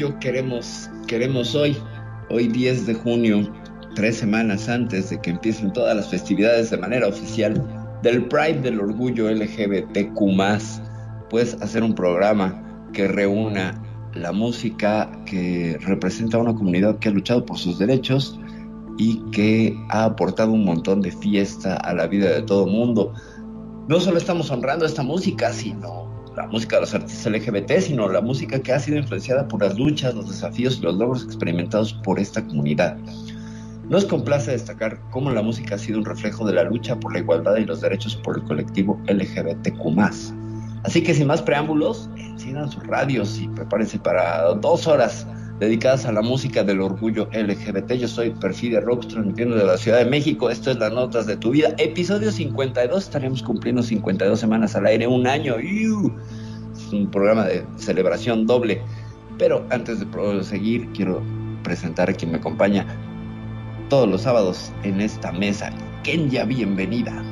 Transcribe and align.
orgullo 0.00 0.18
queremos, 0.18 0.90
queremos 1.06 1.54
hoy, 1.54 1.76
hoy 2.30 2.48
10 2.48 2.86
de 2.86 2.94
junio, 2.94 3.52
tres 3.94 4.16
semanas 4.16 4.68
antes 4.68 5.10
de 5.10 5.20
que 5.20 5.30
empiecen 5.30 5.72
todas 5.72 5.94
las 5.94 6.08
festividades 6.08 6.70
de 6.70 6.78
manera 6.78 7.06
oficial 7.06 7.62
del 8.02 8.24
Pride 8.26 8.60
del 8.62 8.80
Orgullo 8.80 9.30
LGBTQ, 9.30 10.18
pues 11.28 11.54
hacer 11.60 11.82
un 11.82 11.94
programa 11.94 12.88
que 12.92 13.08
reúna 13.08 13.82
la 14.14 14.32
música 14.32 15.10
que 15.26 15.76
representa 15.80 16.38
a 16.38 16.40
una 16.40 16.54
comunidad 16.54 16.98
que 16.98 17.08
ha 17.10 17.12
luchado 17.12 17.44
por 17.44 17.58
sus 17.58 17.78
derechos 17.78 18.40
y 18.96 19.20
que 19.32 19.76
ha 19.90 20.04
aportado 20.04 20.52
un 20.52 20.64
montón 20.64 21.02
de 21.02 21.12
fiesta 21.12 21.76
a 21.76 21.92
la 21.94 22.06
vida 22.06 22.30
de 22.30 22.42
todo 22.42 22.66
mundo. 22.66 23.12
No 23.88 24.00
solo 24.00 24.18
estamos 24.18 24.50
honrando 24.50 24.86
esta 24.86 25.02
música, 25.02 25.52
sino 25.52 26.09
la 26.36 26.46
música 26.46 26.76
de 26.76 26.82
los 26.82 26.94
artistas 26.94 27.32
LGBT, 27.32 27.80
sino 27.80 28.08
la 28.08 28.20
música 28.20 28.60
que 28.60 28.72
ha 28.72 28.78
sido 28.78 28.98
influenciada 28.98 29.46
por 29.48 29.62
las 29.62 29.78
luchas, 29.78 30.14
los 30.14 30.28
desafíos 30.28 30.78
y 30.78 30.82
los 30.82 30.96
logros 30.96 31.24
experimentados 31.24 31.92
por 31.92 32.18
esta 32.18 32.46
comunidad. 32.46 32.96
Nos 33.88 34.04
complace 34.04 34.52
destacar 34.52 35.00
cómo 35.10 35.30
la 35.30 35.42
música 35.42 35.74
ha 35.74 35.78
sido 35.78 35.98
un 35.98 36.04
reflejo 36.04 36.46
de 36.46 36.54
la 36.54 36.62
lucha 36.62 36.98
por 36.98 37.12
la 37.12 37.18
igualdad 37.18 37.56
y 37.56 37.64
los 37.64 37.80
derechos 37.80 38.14
por 38.16 38.36
el 38.36 38.44
colectivo 38.44 39.00
LGBTQ. 39.08 39.98
Así 40.84 41.02
que 41.02 41.12
sin 41.12 41.26
más 41.26 41.42
preámbulos, 41.42 42.08
enciendan 42.16 42.70
sus 42.70 42.86
radios 42.86 43.38
y 43.38 43.48
prepárense 43.48 43.98
para 43.98 44.54
dos 44.54 44.86
horas 44.86 45.26
dedicadas 45.60 46.06
a 46.06 46.12
la 46.12 46.22
música 46.22 46.64
del 46.64 46.80
orgullo 46.80 47.28
LGBT. 47.32 47.92
Yo 47.92 48.08
soy 48.08 48.30
Perfidia 48.30 48.80
Rocks, 48.80 49.08
transmitiendo 49.08 49.56
de 49.56 49.64
la 49.64 49.76
Ciudad 49.76 49.98
de 49.98 50.06
México. 50.06 50.48
Esto 50.48 50.70
es 50.70 50.78
Las 50.78 50.90
Notas 50.90 51.26
de 51.26 51.36
tu 51.36 51.50
Vida. 51.50 51.74
Episodio 51.76 52.32
52. 52.32 53.04
Estaremos 53.04 53.42
cumpliendo 53.42 53.82
52 53.82 54.40
semanas 54.40 54.74
al 54.74 54.86
aire, 54.86 55.06
un 55.06 55.26
año. 55.26 55.56
Es 55.58 56.92
un 56.92 57.10
programa 57.10 57.44
de 57.44 57.64
celebración 57.76 58.46
doble. 58.46 58.80
Pero 59.38 59.66
antes 59.70 60.00
de 60.00 60.06
proseguir, 60.06 60.88
quiero 60.94 61.22
presentar 61.62 62.08
a 62.08 62.14
quien 62.14 62.32
me 62.32 62.38
acompaña 62.38 62.86
todos 63.90 64.08
los 64.08 64.22
sábados 64.22 64.72
en 64.82 65.02
esta 65.02 65.30
mesa. 65.30 65.70
Kenya, 66.02 66.44
bienvenida. 66.44 67.29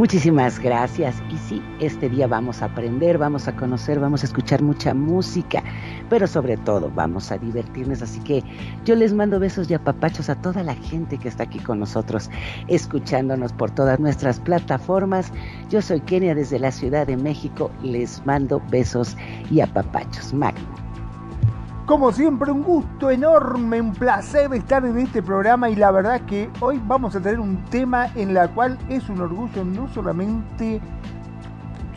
Muchísimas 0.00 0.58
gracias. 0.58 1.22
Y 1.28 1.36
sí, 1.36 1.62
este 1.78 2.08
día 2.08 2.26
vamos 2.26 2.62
a 2.62 2.64
aprender, 2.64 3.18
vamos 3.18 3.46
a 3.48 3.54
conocer, 3.54 4.00
vamos 4.00 4.22
a 4.22 4.26
escuchar 4.28 4.62
mucha 4.62 4.94
música, 4.94 5.62
pero 6.08 6.26
sobre 6.26 6.56
todo 6.56 6.90
vamos 6.94 7.30
a 7.30 7.36
divertirnos. 7.36 8.00
Así 8.00 8.18
que 8.20 8.42
yo 8.86 8.94
les 8.94 9.12
mando 9.12 9.38
besos 9.38 9.70
y 9.70 9.74
apapachos 9.74 10.30
a 10.30 10.40
toda 10.40 10.62
la 10.62 10.74
gente 10.74 11.18
que 11.18 11.28
está 11.28 11.42
aquí 11.42 11.58
con 11.58 11.80
nosotros, 11.80 12.30
escuchándonos 12.66 13.52
por 13.52 13.72
todas 13.72 14.00
nuestras 14.00 14.40
plataformas. 14.40 15.34
Yo 15.68 15.82
soy 15.82 16.00
Kenia 16.00 16.34
desde 16.34 16.58
la 16.58 16.72
Ciudad 16.72 17.06
de 17.06 17.18
México. 17.18 17.70
Les 17.82 18.24
mando 18.24 18.62
besos 18.70 19.18
y 19.50 19.60
apapachos. 19.60 20.32
Magno. 20.32 20.89
Como 21.90 22.12
siempre, 22.12 22.52
un 22.52 22.62
gusto 22.62 23.10
enorme, 23.10 23.80
un 23.80 23.92
placer 23.92 24.54
estar 24.54 24.84
en 24.86 24.96
este 24.96 25.24
programa 25.24 25.70
y 25.70 25.74
la 25.74 25.90
verdad 25.90 26.20
que 26.20 26.48
hoy 26.60 26.80
vamos 26.86 27.16
a 27.16 27.20
tener 27.20 27.40
un 27.40 27.64
tema 27.64 28.06
en 28.14 28.32
la 28.32 28.46
cual 28.46 28.78
es 28.88 29.08
un 29.08 29.20
orgullo 29.20 29.64
no 29.64 29.88
solamente, 29.88 30.80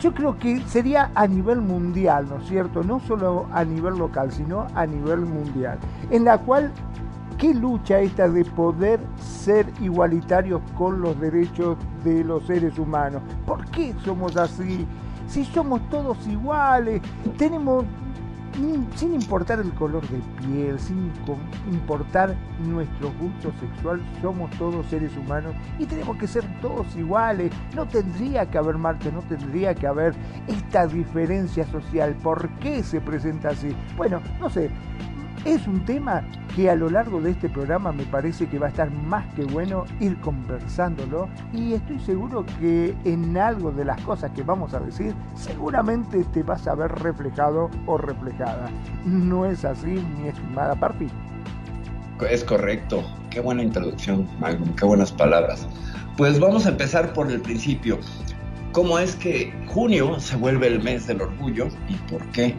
yo 0.00 0.12
creo 0.12 0.36
que 0.36 0.60
sería 0.62 1.12
a 1.14 1.28
nivel 1.28 1.60
mundial, 1.60 2.26
¿no 2.28 2.38
es 2.38 2.48
cierto? 2.48 2.82
No 2.82 2.98
solo 2.98 3.46
a 3.52 3.64
nivel 3.64 3.96
local, 3.96 4.32
sino 4.32 4.66
a 4.74 4.84
nivel 4.84 5.20
mundial, 5.20 5.78
en 6.10 6.24
la 6.24 6.38
cual, 6.38 6.72
¿qué 7.38 7.54
lucha 7.54 8.00
esta 8.00 8.28
de 8.28 8.44
poder 8.44 8.98
ser 9.20 9.64
igualitarios 9.80 10.60
con 10.76 11.02
los 11.02 11.20
derechos 11.20 11.76
de 12.02 12.24
los 12.24 12.44
seres 12.48 12.80
humanos? 12.80 13.22
¿Por 13.46 13.64
qué 13.66 13.94
somos 14.04 14.36
así? 14.36 14.88
Si 15.28 15.44
somos 15.44 15.88
todos 15.88 16.26
iguales, 16.26 17.00
tenemos 17.38 17.84
sin 18.94 19.14
importar 19.14 19.60
el 19.60 19.72
color 19.74 20.06
de 20.08 20.20
piel, 20.46 20.78
sin 20.78 21.10
importar 21.70 22.36
nuestro 22.64 23.12
gusto 23.20 23.52
sexual, 23.58 24.00
somos 24.22 24.50
todos 24.52 24.86
seres 24.86 25.16
humanos 25.16 25.54
y 25.78 25.86
tenemos 25.86 26.16
que 26.16 26.26
ser 26.26 26.44
todos 26.60 26.94
iguales. 26.96 27.52
No 27.74 27.86
tendría 27.86 28.48
que 28.48 28.58
haber 28.58 28.78
marcha, 28.78 29.10
no 29.10 29.22
tendría 29.22 29.74
que 29.74 29.86
haber 29.86 30.14
esta 30.46 30.86
diferencia 30.86 31.66
social. 31.66 32.14
¿Por 32.22 32.48
qué 32.60 32.82
se 32.82 33.00
presenta 33.00 33.50
así? 33.50 33.74
Bueno, 33.96 34.20
no 34.40 34.48
sé, 34.48 34.70
es 35.44 35.66
un 35.66 35.84
tema 35.84 36.22
que 36.56 36.70
a 36.70 36.74
lo 36.74 36.88
largo 36.88 37.20
de 37.20 37.32
este 37.32 37.48
programa 37.48 37.92
me 37.92 38.04
parece 38.04 38.46
que 38.48 38.58
va 38.58 38.66
a 38.66 38.70
estar 38.70 38.90
más 38.90 39.26
que 39.34 39.44
bueno 39.44 39.84
ir 40.00 40.18
conversándolo 40.20 41.28
y 41.52 41.74
estoy 41.74 41.98
seguro 42.00 42.46
que 42.58 42.94
en 43.04 43.36
algo 43.36 43.70
de 43.70 43.84
las 43.84 44.00
cosas 44.02 44.30
que 44.32 44.42
vamos 44.42 44.72
a 44.72 44.80
decir 44.80 45.14
seguramente 45.34 46.24
te 46.32 46.42
vas 46.42 46.66
a 46.66 46.74
ver 46.74 46.92
reflejado 46.92 47.70
o 47.86 47.98
reflejada. 47.98 48.70
¿No 49.04 49.44
es 49.44 49.64
así, 49.64 50.02
mi 50.18 50.28
estimada 50.28 50.74
Parfi? 50.74 51.08
Es 52.30 52.44
correcto. 52.44 53.04
Qué 53.28 53.40
buena 53.40 53.62
introducción, 53.62 54.26
Magnum. 54.38 54.74
Qué 54.76 54.86
buenas 54.86 55.12
palabras. 55.12 55.66
Pues 56.16 56.38
vamos 56.38 56.64
a 56.64 56.70
empezar 56.70 57.12
por 57.12 57.30
el 57.30 57.40
principio 57.40 57.98
cómo 58.74 58.98
es 58.98 59.14
que 59.14 59.52
junio 59.68 60.18
se 60.18 60.34
vuelve 60.34 60.66
el 60.66 60.82
mes 60.82 61.06
del 61.06 61.22
orgullo 61.22 61.68
y 61.88 61.94
por 62.10 62.20
qué. 62.32 62.54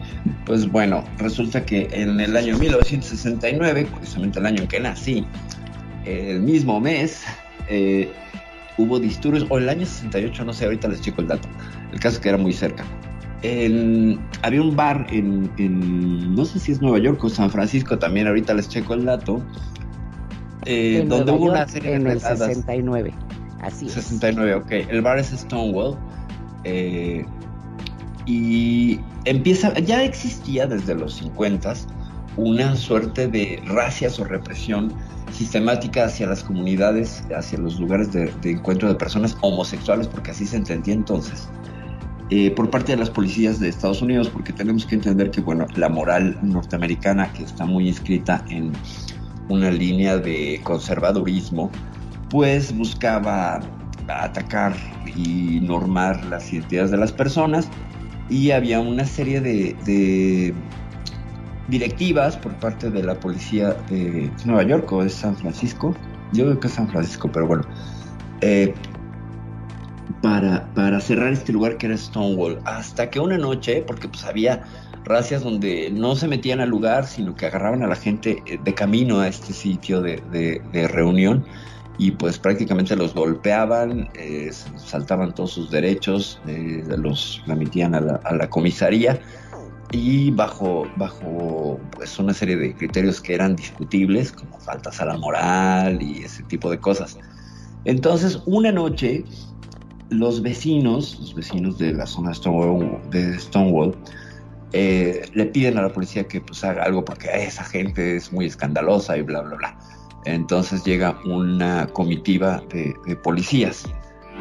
Pues 0.46 0.68
bueno, 0.68 1.04
resulta 1.18 1.64
que 1.64 1.88
en 1.92 2.18
el 2.18 2.34
año 2.36 2.56
1969, 2.56 3.86
precisamente 3.94 4.38
el 4.38 4.46
año 4.46 4.62
en 4.62 4.68
que 4.68 4.80
nací, 4.80 5.26
el 6.06 6.40
mismo 6.40 6.80
mes, 6.80 7.22
eh, 7.68 8.10
hubo 8.78 8.98
disturbios, 8.98 9.46
o 9.50 9.58
el 9.58 9.68
año 9.68 9.84
68, 9.84 10.44
no 10.46 10.54
sé, 10.54 10.64
ahorita 10.64 10.88
les 10.88 11.02
checo 11.02 11.20
el 11.20 11.28
dato. 11.28 11.48
El 11.92 12.00
caso 12.00 12.16
es 12.16 12.22
que 12.22 12.30
era 12.30 12.38
muy 12.38 12.54
cerca. 12.54 12.84
había 14.42 14.62
un 14.62 14.74
bar 14.74 15.06
en, 15.10 16.34
no 16.34 16.46
sé 16.46 16.58
si 16.58 16.72
es 16.72 16.80
Nueva 16.80 16.98
York 16.98 17.22
o 17.22 17.28
San 17.28 17.50
Francisco, 17.50 17.98
también 17.98 18.26
ahorita 18.26 18.54
les 18.54 18.70
checo 18.70 18.94
el 18.94 19.04
dato, 19.04 19.42
eh, 20.64 21.04
donde 21.06 21.30
hubo 21.30 21.50
una 21.50 21.68
serie 21.68 21.92
en 21.92 22.06
el 22.06 22.20
69. 22.20 23.12
Así 23.66 23.88
69, 23.88 24.54
ok. 24.54 24.70
El 24.88 25.02
bar 25.02 25.18
es 25.18 25.28
Stonewall. 25.28 25.96
Eh, 26.62 27.24
y 28.26 29.00
empieza, 29.24 29.76
ya 29.78 30.04
existía 30.04 30.66
desde 30.66 30.94
los 30.94 31.14
50 31.14 31.74
una 32.36 32.76
suerte 32.76 33.28
de 33.28 33.62
racias 33.66 34.18
o 34.20 34.24
represión 34.24 34.92
sistemática 35.32 36.04
hacia 36.04 36.26
las 36.26 36.44
comunidades, 36.44 37.24
hacia 37.36 37.58
los 37.58 37.80
lugares 37.80 38.12
de, 38.12 38.30
encuentro 38.44 38.88
de 38.88 38.94
personas 38.94 39.36
homosexuales, 39.40 40.06
porque 40.06 40.30
así 40.30 40.46
se 40.46 40.56
entendía 40.56 40.94
entonces, 40.94 41.48
eh, 42.30 42.50
por 42.52 42.70
parte 42.70 42.92
de 42.92 42.98
las 42.98 43.10
policías 43.10 43.58
de 43.58 43.68
Estados 43.68 44.02
Unidos, 44.02 44.28
porque 44.28 44.52
tenemos 44.52 44.86
que 44.86 44.94
entender 44.94 45.30
que, 45.30 45.40
bueno, 45.40 45.66
la 45.76 45.88
moral 45.88 46.38
norteamericana, 46.42 47.32
que 47.32 47.44
está 47.44 47.64
muy 47.64 47.88
inscrita 47.88 48.44
en 48.48 48.72
una 49.48 49.70
línea 49.70 50.18
de 50.18 50.60
conservadurismo, 50.62 51.70
pues 52.30 52.76
buscaba 52.76 53.60
atacar 54.08 54.74
y 55.16 55.60
normar 55.62 56.24
las 56.26 56.52
identidades 56.52 56.90
de 56.90 56.96
las 56.96 57.12
personas 57.12 57.68
y 58.28 58.50
había 58.50 58.80
una 58.80 59.04
serie 59.04 59.40
de, 59.40 60.54
directivas 61.68 62.36
por 62.36 62.52
parte 62.54 62.90
de 62.90 63.02
la 63.02 63.18
policía 63.18 63.72
de 63.88 64.30
Nueva 64.44 64.64
York 64.64 64.90
o 64.92 65.02
de 65.02 65.10
San 65.10 65.36
Francisco, 65.36 65.94
yo 66.32 66.44
creo 66.44 66.60
que 66.60 66.66
es 66.68 66.74
San 66.74 66.88
Francisco, 66.88 67.30
pero 67.32 67.46
bueno, 67.46 67.64
eh, 68.40 68.74
para, 70.22 70.68
para 70.74 71.00
cerrar 71.00 71.32
este 71.32 71.52
lugar 71.52 71.76
que 71.76 71.86
era 71.86 71.96
Stonewall, 71.96 72.58
hasta 72.64 73.10
que 73.10 73.20
una 73.20 73.38
noche, 73.38 73.82
porque 73.86 74.08
pues 74.08 74.24
había 74.24 74.64
racias 75.04 75.42
donde 75.42 75.90
no 75.92 76.16
se 76.16 76.26
metían 76.26 76.58
al 76.60 76.68
lugar, 76.68 77.06
sino 77.06 77.34
que 77.34 77.46
agarraban 77.46 77.82
a 77.82 77.86
la 77.86 77.96
gente 77.96 78.42
eh, 78.46 78.58
de 78.62 78.74
camino 78.74 79.20
a 79.20 79.28
este 79.28 79.52
sitio 79.52 80.00
de, 80.00 80.20
de 80.72 80.88
reunión, 80.88 81.44
y 81.98 82.10
pues 82.10 82.38
prácticamente 82.38 82.94
los 82.94 83.14
golpeaban, 83.14 84.08
eh, 84.14 84.50
saltaban 84.76 85.34
todos 85.34 85.52
sus 85.52 85.70
derechos, 85.70 86.40
eh, 86.46 86.84
los 86.98 87.42
remitían 87.46 87.94
a 87.94 88.00
la, 88.00 88.50
comisaría 88.50 89.18
y 89.92 90.30
bajo, 90.32 90.86
bajo 90.96 91.80
pues 91.92 92.18
una 92.18 92.34
serie 92.34 92.56
de 92.56 92.74
criterios 92.74 93.20
que 93.20 93.34
eran 93.34 93.56
discutibles, 93.56 94.32
como 94.32 94.58
faltas 94.58 95.00
a 95.00 95.06
la 95.06 95.16
moral 95.16 96.02
y 96.02 96.22
ese 96.22 96.42
tipo 96.42 96.70
de 96.70 96.78
cosas. 96.78 97.18
Entonces, 97.84 98.42
una 98.46 98.72
noche, 98.72 99.24
los 100.10 100.42
vecinos, 100.42 101.18
los 101.20 101.34
vecinos 101.34 101.78
de 101.78 101.92
la 101.92 102.06
zona 102.06 102.32
de 103.10 103.38
Stonewall, 103.38 103.96
eh, 104.72 105.22
le 105.32 105.46
piden 105.46 105.78
a 105.78 105.82
la 105.82 105.92
policía 105.92 106.24
que 106.24 106.40
pues 106.40 106.62
haga 106.64 106.82
algo 106.82 107.04
porque 107.04 107.28
esa 107.32 107.64
gente 107.64 108.16
es 108.16 108.32
muy 108.32 108.46
escandalosa 108.46 109.16
y 109.16 109.22
bla, 109.22 109.40
bla, 109.40 109.56
bla. 109.56 109.78
Entonces 110.26 110.84
llega 110.84 111.18
una 111.24 111.86
comitiva 111.86 112.62
de, 112.70 113.16
policías 113.16 113.84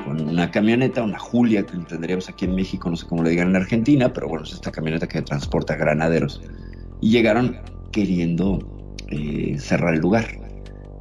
con 0.04 0.20
una 0.28 0.50
camioneta, 0.50 1.04
una 1.04 1.20
Julia 1.20 1.64
que 1.64 1.78
tendríamos 1.78 2.28
aquí 2.28 2.46
en 2.46 2.56
México, 2.56 2.90
no 2.90 2.96
sé 2.96 3.06
cómo 3.08 3.24
le 3.24 3.30
digan 3.30 3.50
en 3.50 3.56
Argentina, 3.56 4.12
pero 4.12 4.28
bueno, 4.28 4.46
es 4.46 4.54
esta 4.54 4.72
camioneta 4.72 5.08
que 5.08 5.22
transporta 5.22 5.76
granaderos. 5.76 6.42
Y 7.02 7.12
llegaron 7.12 7.58
queriendo 7.92 8.60
eh, 9.10 9.58
cerrar 9.60 9.94
el 9.94 10.02
lugar. 10.02 10.26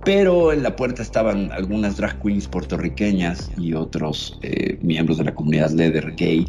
Pero 0.04 0.52
en 0.52 0.62
la 0.62 0.76
puerta 0.76 1.00
estaban 1.00 1.50
algunas 1.52 1.96
drag 1.96 2.20
queens 2.20 2.46
puertorriqueñas 2.46 3.50
y 3.56 3.72
otros 3.72 4.38
eh, 4.42 4.78
miembros 4.82 5.16
de 5.16 5.25
la 5.25 5.34
comunidad 5.34 5.70
leather 5.70 6.14
gay 6.14 6.46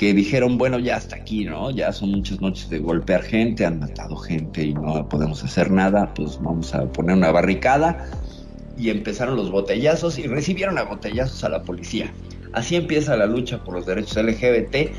que 0.00 0.14
dijeron, 0.14 0.56
bueno, 0.56 0.78
ya 0.78 0.96
hasta 0.96 1.16
aquí, 1.16 1.44
¿no? 1.44 1.70
Ya 1.70 1.92
son 1.92 2.12
muchas 2.12 2.40
noches 2.40 2.70
de 2.70 2.78
golpear 2.78 3.22
gente, 3.22 3.66
han 3.66 3.80
matado 3.80 4.16
gente 4.16 4.62
y 4.62 4.72
no 4.72 5.06
podemos 5.06 5.44
hacer 5.44 5.70
nada, 5.70 6.14
pues 6.14 6.40
vamos 6.40 6.74
a 6.74 6.90
poner 6.90 7.16
una 7.16 7.30
barricada. 7.30 8.06
Y 8.78 8.88
empezaron 8.88 9.36
los 9.36 9.50
botellazos 9.50 10.18
y 10.18 10.22
recibieron 10.22 10.78
a 10.78 10.84
botellazos 10.84 11.44
a 11.44 11.50
la 11.50 11.64
policía. 11.64 12.10
Así 12.54 12.76
empieza 12.76 13.14
la 13.14 13.26
lucha 13.26 13.62
por 13.62 13.74
los 13.74 13.84
derechos 13.84 14.16
LGBT 14.16 14.90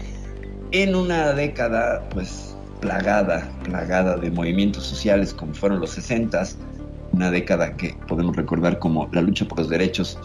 en 0.72 0.94
una 0.94 1.34
década, 1.34 2.08
pues, 2.12 2.56
plagada, 2.80 3.52
plagada 3.64 4.18
de 4.18 4.30
movimientos 4.30 4.84
sociales 4.84 5.34
como 5.34 5.56
fueron 5.56 5.80
los 5.80 5.90
60 5.90 6.44
una 7.12 7.32
década 7.32 7.76
que 7.76 7.96
podemos 8.08 8.36
recordar 8.36 8.78
como 8.78 9.10
la 9.12 9.22
lucha 9.22 9.48
por 9.48 9.58
los 9.58 9.70
derechos 9.70 10.20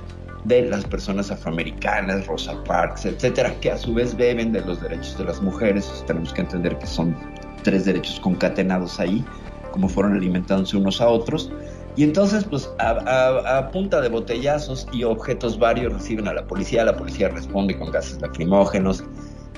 de 0.47 0.63
las 0.63 0.85
personas 0.85 1.31
afroamericanas, 1.31 2.27
Rosa 2.27 2.63
Parks, 2.65 3.05
etcétera, 3.05 3.53
que 3.61 3.71
a 3.71 3.77
su 3.77 3.95
vez 3.95 4.17
beben 4.17 4.53
de 4.53 4.61
los 4.61 4.81
derechos 4.81 5.19
de 5.19 5.25
las 5.25 5.43
mujeres. 5.43 6.05
tenemos 6.07 6.33
que 6.33 6.43
entender 6.43 6.79
que 6.79 6.87
son 6.87 7.17
tres 7.63 7.85
derechos 7.85 8.21
concatenados 8.21 9.01
ahí, 9.01 9.25
como 9.73 9.89
fueron 9.89 10.15
alimentándose 10.15 10.77
unos 10.77 11.01
a 11.01 11.09
otros. 11.09 11.51
Y 11.97 12.05
entonces, 12.05 12.45
pues 12.45 12.71
a, 12.79 13.71
punta 13.73 14.01
de 14.01 14.09
botellazos 14.09 14.87
y 14.93 15.03
objetos 15.03 15.59
varios 15.59 15.93
reciben 15.93 16.29
a 16.29 16.35
la 16.35 16.47
policía, 16.47 16.85
la 16.85 16.97
policía 16.97 17.29
responde 17.29 17.77
con 17.77 17.91
gases 17.91 18.21
lacrimógenos, 18.21 19.03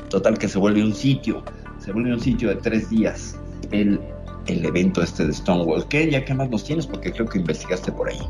total 0.09 0.39
que 0.39 0.49
se 0.49 0.59
vuelve 0.59 0.83
un 0.83 0.95
sitio, 0.95 1.43
se 1.81 1.93
vuelve 1.93 2.13
un 2.13 2.21
sitio 2.21 2.49
de 2.49 2.57
tres 2.57 2.89
días 2.89 3.37
el, 3.73 4.01
el 4.47 4.65
evento 4.65 5.03
este 5.03 5.27
de 5.27 5.33
Stonewall. 5.35 5.87
¿Qué? 5.89 6.11
Ya 6.11 6.25
qué 6.25 6.33
más 6.33 6.49
nos 6.49 6.65
tienes, 6.65 6.87
porque 6.87 7.13
creo 7.13 7.27
que 7.27 7.39
investigaste 7.39 7.93
por 7.93 8.09
ahí 8.09 8.21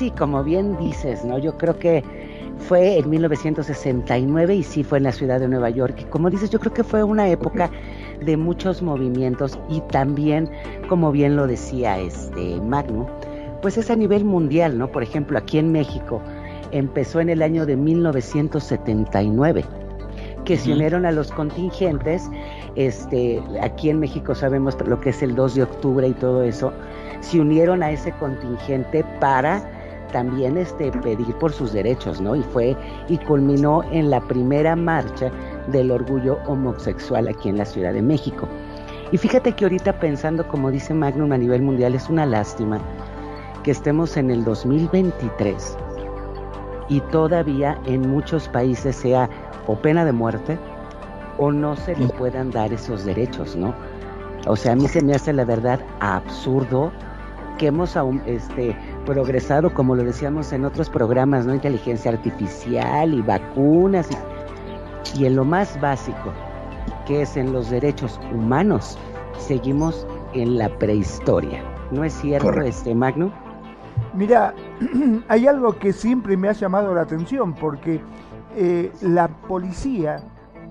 sí, 0.00 0.10
como 0.12 0.42
bien 0.42 0.76
dices, 0.78 1.24
¿no? 1.26 1.38
Yo 1.38 1.58
creo 1.58 1.78
que 1.78 2.02
fue 2.56 2.96
en 2.98 3.10
1969 3.10 4.54
y 4.54 4.62
sí 4.62 4.82
fue 4.82 4.96
en 4.96 5.04
la 5.04 5.12
ciudad 5.12 5.38
de 5.40 5.46
Nueva 5.46 5.68
York. 5.68 5.94
Y 6.00 6.04
como 6.04 6.30
dices, 6.30 6.48
yo 6.48 6.58
creo 6.58 6.72
que 6.72 6.82
fue 6.82 7.02
una 7.04 7.28
época 7.28 7.70
de 8.24 8.38
muchos 8.38 8.80
movimientos 8.80 9.58
y 9.68 9.82
también, 9.92 10.50
como 10.88 11.12
bien 11.12 11.36
lo 11.36 11.46
decía 11.46 11.98
este 11.98 12.58
Magno, 12.62 13.10
pues 13.60 13.76
es 13.76 13.90
a 13.90 13.96
nivel 13.96 14.24
mundial, 14.24 14.78
¿no? 14.78 14.90
Por 14.90 15.02
ejemplo, 15.02 15.36
aquí 15.36 15.58
en 15.58 15.70
México 15.70 16.22
empezó 16.70 17.20
en 17.20 17.28
el 17.28 17.42
año 17.42 17.66
de 17.66 17.76
1979 17.76 19.66
que 20.46 20.56
se 20.56 20.72
unieron 20.72 21.04
a 21.04 21.12
los 21.12 21.30
contingentes, 21.30 22.30
este, 22.74 23.42
aquí 23.60 23.90
en 23.90 24.00
México 24.00 24.34
sabemos 24.34 24.74
lo 24.86 24.98
que 24.98 25.10
es 25.10 25.22
el 25.22 25.34
2 25.34 25.56
de 25.56 25.62
octubre 25.64 26.08
y 26.08 26.14
todo 26.14 26.42
eso, 26.42 26.72
se 27.20 27.38
unieron 27.38 27.82
a 27.82 27.90
ese 27.90 28.12
contingente 28.12 29.04
para 29.20 29.79
también 30.12 30.56
este, 30.56 30.90
pedir 30.92 31.34
por 31.36 31.52
sus 31.52 31.72
derechos, 31.72 32.20
¿no? 32.20 32.36
Y 32.36 32.42
fue 32.42 32.76
y 33.08 33.18
culminó 33.18 33.82
en 33.90 34.10
la 34.10 34.20
primera 34.20 34.76
marcha 34.76 35.30
del 35.68 35.90
orgullo 35.90 36.38
homosexual 36.46 37.28
aquí 37.28 37.48
en 37.48 37.58
la 37.58 37.64
Ciudad 37.64 37.92
de 37.92 38.02
México. 38.02 38.48
Y 39.12 39.18
fíjate 39.18 39.52
que 39.52 39.64
ahorita 39.64 39.98
pensando, 39.98 40.46
como 40.46 40.70
dice 40.70 40.94
Magnum 40.94 41.32
a 41.32 41.38
nivel 41.38 41.62
mundial, 41.62 41.94
es 41.94 42.08
una 42.08 42.26
lástima 42.26 42.80
que 43.62 43.72
estemos 43.72 44.16
en 44.16 44.30
el 44.30 44.44
2023 44.44 45.76
y 46.88 47.00
todavía 47.12 47.78
en 47.86 48.08
muchos 48.08 48.48
países 48.48 48.96
sea 48.96 49.28
o 49.66 49.76
pena 49.76 50.04
de 50.04 50.12
muerte 50.12 50.58
o 51.38 51.50
no 51.50 51.76
se 51.76 51.96
le 51.96 52.06
puedan 52.08 52.50
dar 52.50 52.72
esos 52.72 53.04
derechos, 53.04 53.56
¿no? 53.56 53.74
O 54.46 54.56
sea, 54.56 54.72
a 54.72 54.76
mí 54.76 54.88
se 54.88 55.02
me 55.02 55.14
hace 55.14 55.32
la 55.32 55.44
verdad 55.44 55.80
absurdo 56.00 56.92
que 57.60 57.66
hemos 57.66 57.94
este, 58.24 58.74
progresado, 59.04 59.72
como 59.74 59.94
lo 59.94 60.02
decíamos 60.02 60.50
en 60.50 60.64
otros 60.64 60.88
programas, 60.88 61.44
¿no? 61.44 61.54
Inteligencia 61.54 62.10
artificial 62.10 63.12
y 63.12 63.20
vacunas 63.20 64.08
y, 65.14 65.26
en 65.26 65.36
lo 65.36 65.44
más 65.44 65.78
básico, 65.78 66.32
que 67.06 67.20
es 67.20 67.36
en 67.36 67.52
los 67.52 67.68
derechos 67.68 68.18
humanos, 68.32 68.98
seguimos 69.36 70.06
en 70.32 70.56
la 70.56 70.70
prehistoria. 70.78 71.62
¿No 71.90 72.02
es 72.02 72.14
cierto, 72.14 72.50
este 72.62 72.94
Magno? 72.94 73.30
Mira, 74.14 74.54
hay 75.28 75.46
algo 75.46 75.78
que 75.78 75.92
siempre 75.92 76.38
me 76.38 76.48
ha 76.48 76.52
llamado 76.52 76.94
la 76.94 77.02
atención, 77.02 77.52
porque 77.52 78.00
eh, 78.56 78.90
la 79.02 79.28
policía 79.28 80.16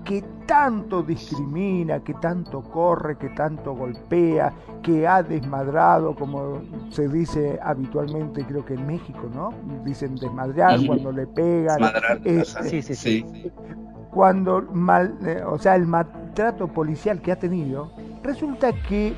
que 0.04 0.24
tanto 0.50 1.04
discrimina, 1.04 2.00
que 2.00 2.12
tanto 2.14 2.60
corre, 2.60 3.16
que 3.16 3.28
tanto 3.28 3.72
golpea, 3.72 4.52
que 4.82 5.06
ha 5.06 5.22
desmadrado, 5.22 6.12
como 6.16 6.60
se 6.90 7.08
dice 7.08 7.56
habitualmente, 7.62 8.44
creo 8.44 8.64
que 8.64 8.74
en 8.74 8.84
México, 8.84 9.30
¿no? 9.32 9.54
Dicen 9.84 10.16
desmadrar 10.16 10.84
cuando 10.84 11.12
le 11.12 11.28
pegan. 11.28 11.78
Este, 12.24 12.64
sí, 12.64 12.82
sí, 12.82 12.94
sí. 12.96 13.52
Cuando 14.10 14.62
mal, 14.72 15.16
eh, 15.24 15.40
o 15.46 15.56
sea, 15.56 15.76
el 15.76 15.86
maltrato 15.86 16.66
policial 16.66 17.22
que 17.22 17.30
ha 17.30 17.38
tenido, 17.38 17.92
resulta 18.24 18.72
que 18.72 19.14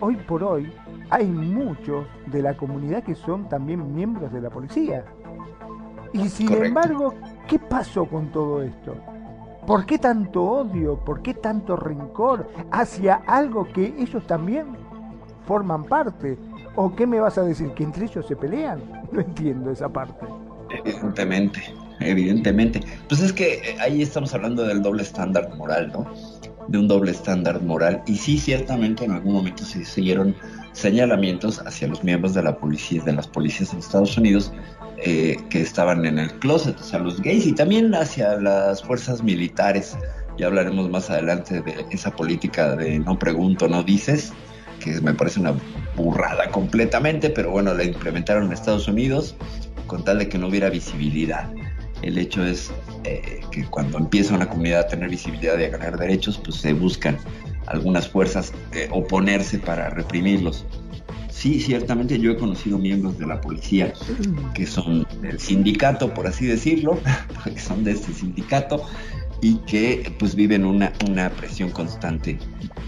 hoy 0.00 0.16
por 0.16 0.44
hoy 0.44 0.70
hay 1.08 1.26
muchos 1.26 2.06
de 2.26 2.42
la 2.42 2.54
comunidad 2.58 3.02
que 3.02 3.14
son 3.14 3.48
también 3.48 3.94
miembros 3.94 4.30
de 4.34 4.42
la 4.42 4.50
policía. 4.50 5.02
Y 6.12 6.28
sin 6.28 6.52
embargo, 6.52 7.14
¿qué 7.48 7.58
pasó 7.58 8.04
con 8.04 8.30
todo 8.30 8.62
esto? 8.62 8.94
¿Por 9.66 9.86
qué 9.86 9.98
tanto 9.98 10.42
odio? 10.42 10.96
¿Por 10.96 11.22
qué 11.22 11.32
tanto 11.32 11.76
rencor 11.76 12.50
hacia 12.70 13.14
algo 13.26 13.66
que 13.72 13.94
ellos 13.98 14.26
también 14.26 14.66
forman 15.46 15.84
parte? 15.84 16.38
¿O 16.76 16.94
qué 16.94 17.06
me 17.06 17.18
vas 17.18 17.38
a 17.38 17.42
decir? 17.42 17.70
¿Que 17.70 17.84
entre 17.84 18.04
ellos 18.04 18.26
se 18.26 18.36
pelean? 18.36 18.82
No 19.10 19.20
entiendo 19.20 19.70
esa 19.70 19.88
parte. 19.88 20.26
Evidentemente, 20.70 21.62
evidentemente. 22.00 22.80
Pues 23.08 23.22
es 23.22 23.32
que 23.32 23.54
eh, 23.54 23.76
ahí 23.80 24.02
estamos 24.02 24.34
hablando 24.34 24.64
del 24.64 24.82
doble 24.82 25.02
estándar 25.02 25.54
moral, 25.56 25.92
¿no? 25.92 26.06
De 26.68 26.78
un 26.78 26.88
doble 26.88 27.12
estándar 27.12 27.62
moral. 27.62 28.02
Y 28.06 28.16
sí, 28.16 28.38
ciertamente 28.38 29.04
en 29.04 29.12
algún 29.12 29.32
momento 29.32 29.64
se 29.64 29.84
siguieron 29.84 30.34
señalamientos 30.72 31.60
hacia 31.66 31.88
los 31.88 32.04
miembros 32.04 32.34
de 32.34 32.42
la 32.42 32.58
policía, 32.58 33.02
de 33.02 33.12
las 33.12 33.28
policías 33.28 33.72
en 33.72 33.78
Estados 33.78 34.18
Unidos, 34.18 34.52
eh, 35.06 35.36
que 35.50 35.60
estaban 35.60 36.06
en 36.06 36.18
el 36.18 36.32
closet, 36.38 36.80
o 36.80 36.82
sea, 36.82 36.98
los 36.98 37.20
gays, 37.20 37.46
y 37.46 37.52
también 37.52 37.94
hacia 37.94 38.36
las 38.36 38.82
fuerzas 38.82 39.22
militares. 39.22 39.98
Ya 40.38 40.46
hablaremos 40.46 40.88
más 40.88 41.10
adelante 41.10 41.60
de 41.60 41.84
esa 41.90 42.10
política 42.10 42.74
de 42.74 42.98
no 43.00 43.18
pregunto, 43.18 43.68
no 43.68 43.82
dices, 43.82 44.32
que 44.80 44.98
me 45.02 45.12
parece 45.12 45.40
una 45.40 45.54
burrada 45.94 46.50
completamente, 46.50 47.28
pero 47.28 47.50
bueno, 47.50 47.74
la 47.74 47.84
implementaron 47.84 48.46
en 48.46 48.52
Estados 48.54 48.88
Unidos 48.88 49.36
con 49.88 50.02
tal 50.04 50.20
de 50.20 50.28
que 50.30 50.38
no 50.38 50.48
hubiera 50.48 50.70
visibilidad. 50.70 51.52
El 52.00 52.16
hecho 52.16 52.42
es 52.42 52.72
eh, 53.04 53.40
que 53.50 53.64
cuando 53.66 53.98
empieza 53.98 54.34
una 54.34 54.48
comunidad 54.48 54.80
a 54.80 54.86
tener 54.88 55.10
visibilidad 55.10 55.58
y 55.58 55.64
a 55.64 55.68
ganar 55.68 55.98
derechos, 55.98 56.40
pues 56.42 56.56
se 56.56 56.72
buscan 56.72 57.18
algunas 57.66 58.08
fuerzas 58.08 58.54
oponerse 58.90 59.58
para 59.58 59.90
reprimirlos. 59.90 60.64
Sí, 61.34 61.60
ciertamente 61.60 62.18
yo 62.18 62.30
he 62.30 62.36
conocido 62.36 62.78
miembros 62.78 63.18
de 63.18 63.26
la 63.26 63.40
policía 63.40 63.92
que 64.54 64.66
son 64.66 65.04
del 65.20 65.40
sindicato, 65.40 66.14
por 66.14 66.28
así 66.28 66.46
decirlo, 66.46 66.98
que 67.44 67.58
son 67.58 67.82
de 67.82 67.90
este 67.90 68.12
sindicato 68.12 68.84
y 69.42 69.56
que 69.66 70.14
pues 70.18 70.36
viven 70.36 70.64
una, 70.64 70.92
una 71.08 71.28
presión 71.30 71.70
constante 71.70 72.38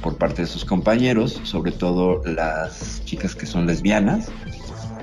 por 0.00 0.16
parte 0.16 0.42
de 0.42 0.48
sus 0.48 0.64
compañeros, 0.64 1.40
sobre 1.42 1.72
todo 1.72 2.22
las 2.24 3.02
chicas 3.04 3.34
que 3.34 3.46
son 3.46 3.66
lesbianas 3.66 4.30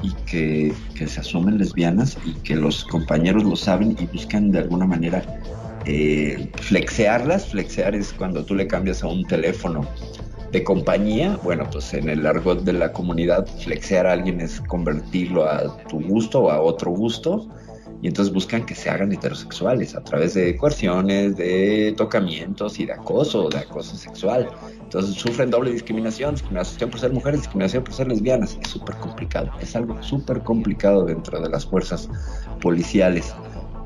y 0.01 0.13
que, 0.25 0.73
que 0.95 1.07
se 1.07 1.19
asumen 1.19 1.57
lesbianas 1.57 2.17
y 2.25 2.33
que 2.35 2.55
los 2.55 2.85
compañeros 2.85 3.43
lo 3.43 3.57
saben 3.57 3.95
y 3.99 4.05
buscan 4.05 4.51
de 4.51 4.59
alguna 4.59 4.85
manera 4.85 5.21
eh, 5.85 6.49
flexearlas. 6.61 7.49
Flexear 7.49 7.93
es 7.93 8.13
cuando 8.13 8.45
tú 8.45 8.55
le 8.55 8.67
cambias 8.67 9.03
a 9.03 9.07
un 9.07 9.25
teléfono 9.25 9.85
de 10.53 10.63
compañía, 10.63 11.39
bueno, 11.43 11.67
pues 11.71 11.95
en 11.95 12.07
el 12.07 12.25
argot 12.27 12.61
de 12.63 12.73
la 12.73 12.93
comunidad, 12.93 13.47
flexear 13.63 14.05
a 14.05 14.11
alguien 14.11 14.39
es 14.39 14.61
convertirlo 14.61 15.45
a 15.45 15.77
tu 15.87 15.99
gusto 15.99 16.43
o 16.43 16.51
a 16.51 16.61
otro 16.61 16.91
gusto, 16.91 17.47
y 18.03 18.07
entonces 18.07 18.31
buscan 18.31 18.63
que 18.63 18.75
se 18.75 18.89
hagan 18.89 19.11
heterosexuales 19.11 19.95
a 19.95 20.03
través 20.03 20.35
de 20.35 20.55
coerciones, 20.55 21.37
de 21.37 21.95
tocamientos 21.97 22.79
y 22.79 22.85
de 22.85 22.93
acoso, 22.93 23.49
de 23.49 23.59
acoso 23.59 23.95
sexual. 23.95 24.47
Entonces 24.79 25.15
sufren 25.15 25.49
doble 25.49 25.71
discriminación, 25.71 26.35
discriminación 26.35 26.91
por 26.91 26.99
ser 26.99 27.13
mujeres, 27.13 27.39
discriminación 27.39 27.83
por 27.83 27.93
ser 27.93 28.09
lesbianas. 28.09 28.57
Es 28.61 28.69
súper 28.69 28.95
complicado, 28.97 29.49
es 29.59 29.75
algo 29.75 30.03
súper 30.03 30.41
complicado 30.41 31.05
dentro 31.05 31.41
de 31.41 31.49
las 31.49 31.65
fuerzas 31.65 32.09
policiales. 32.61 33.33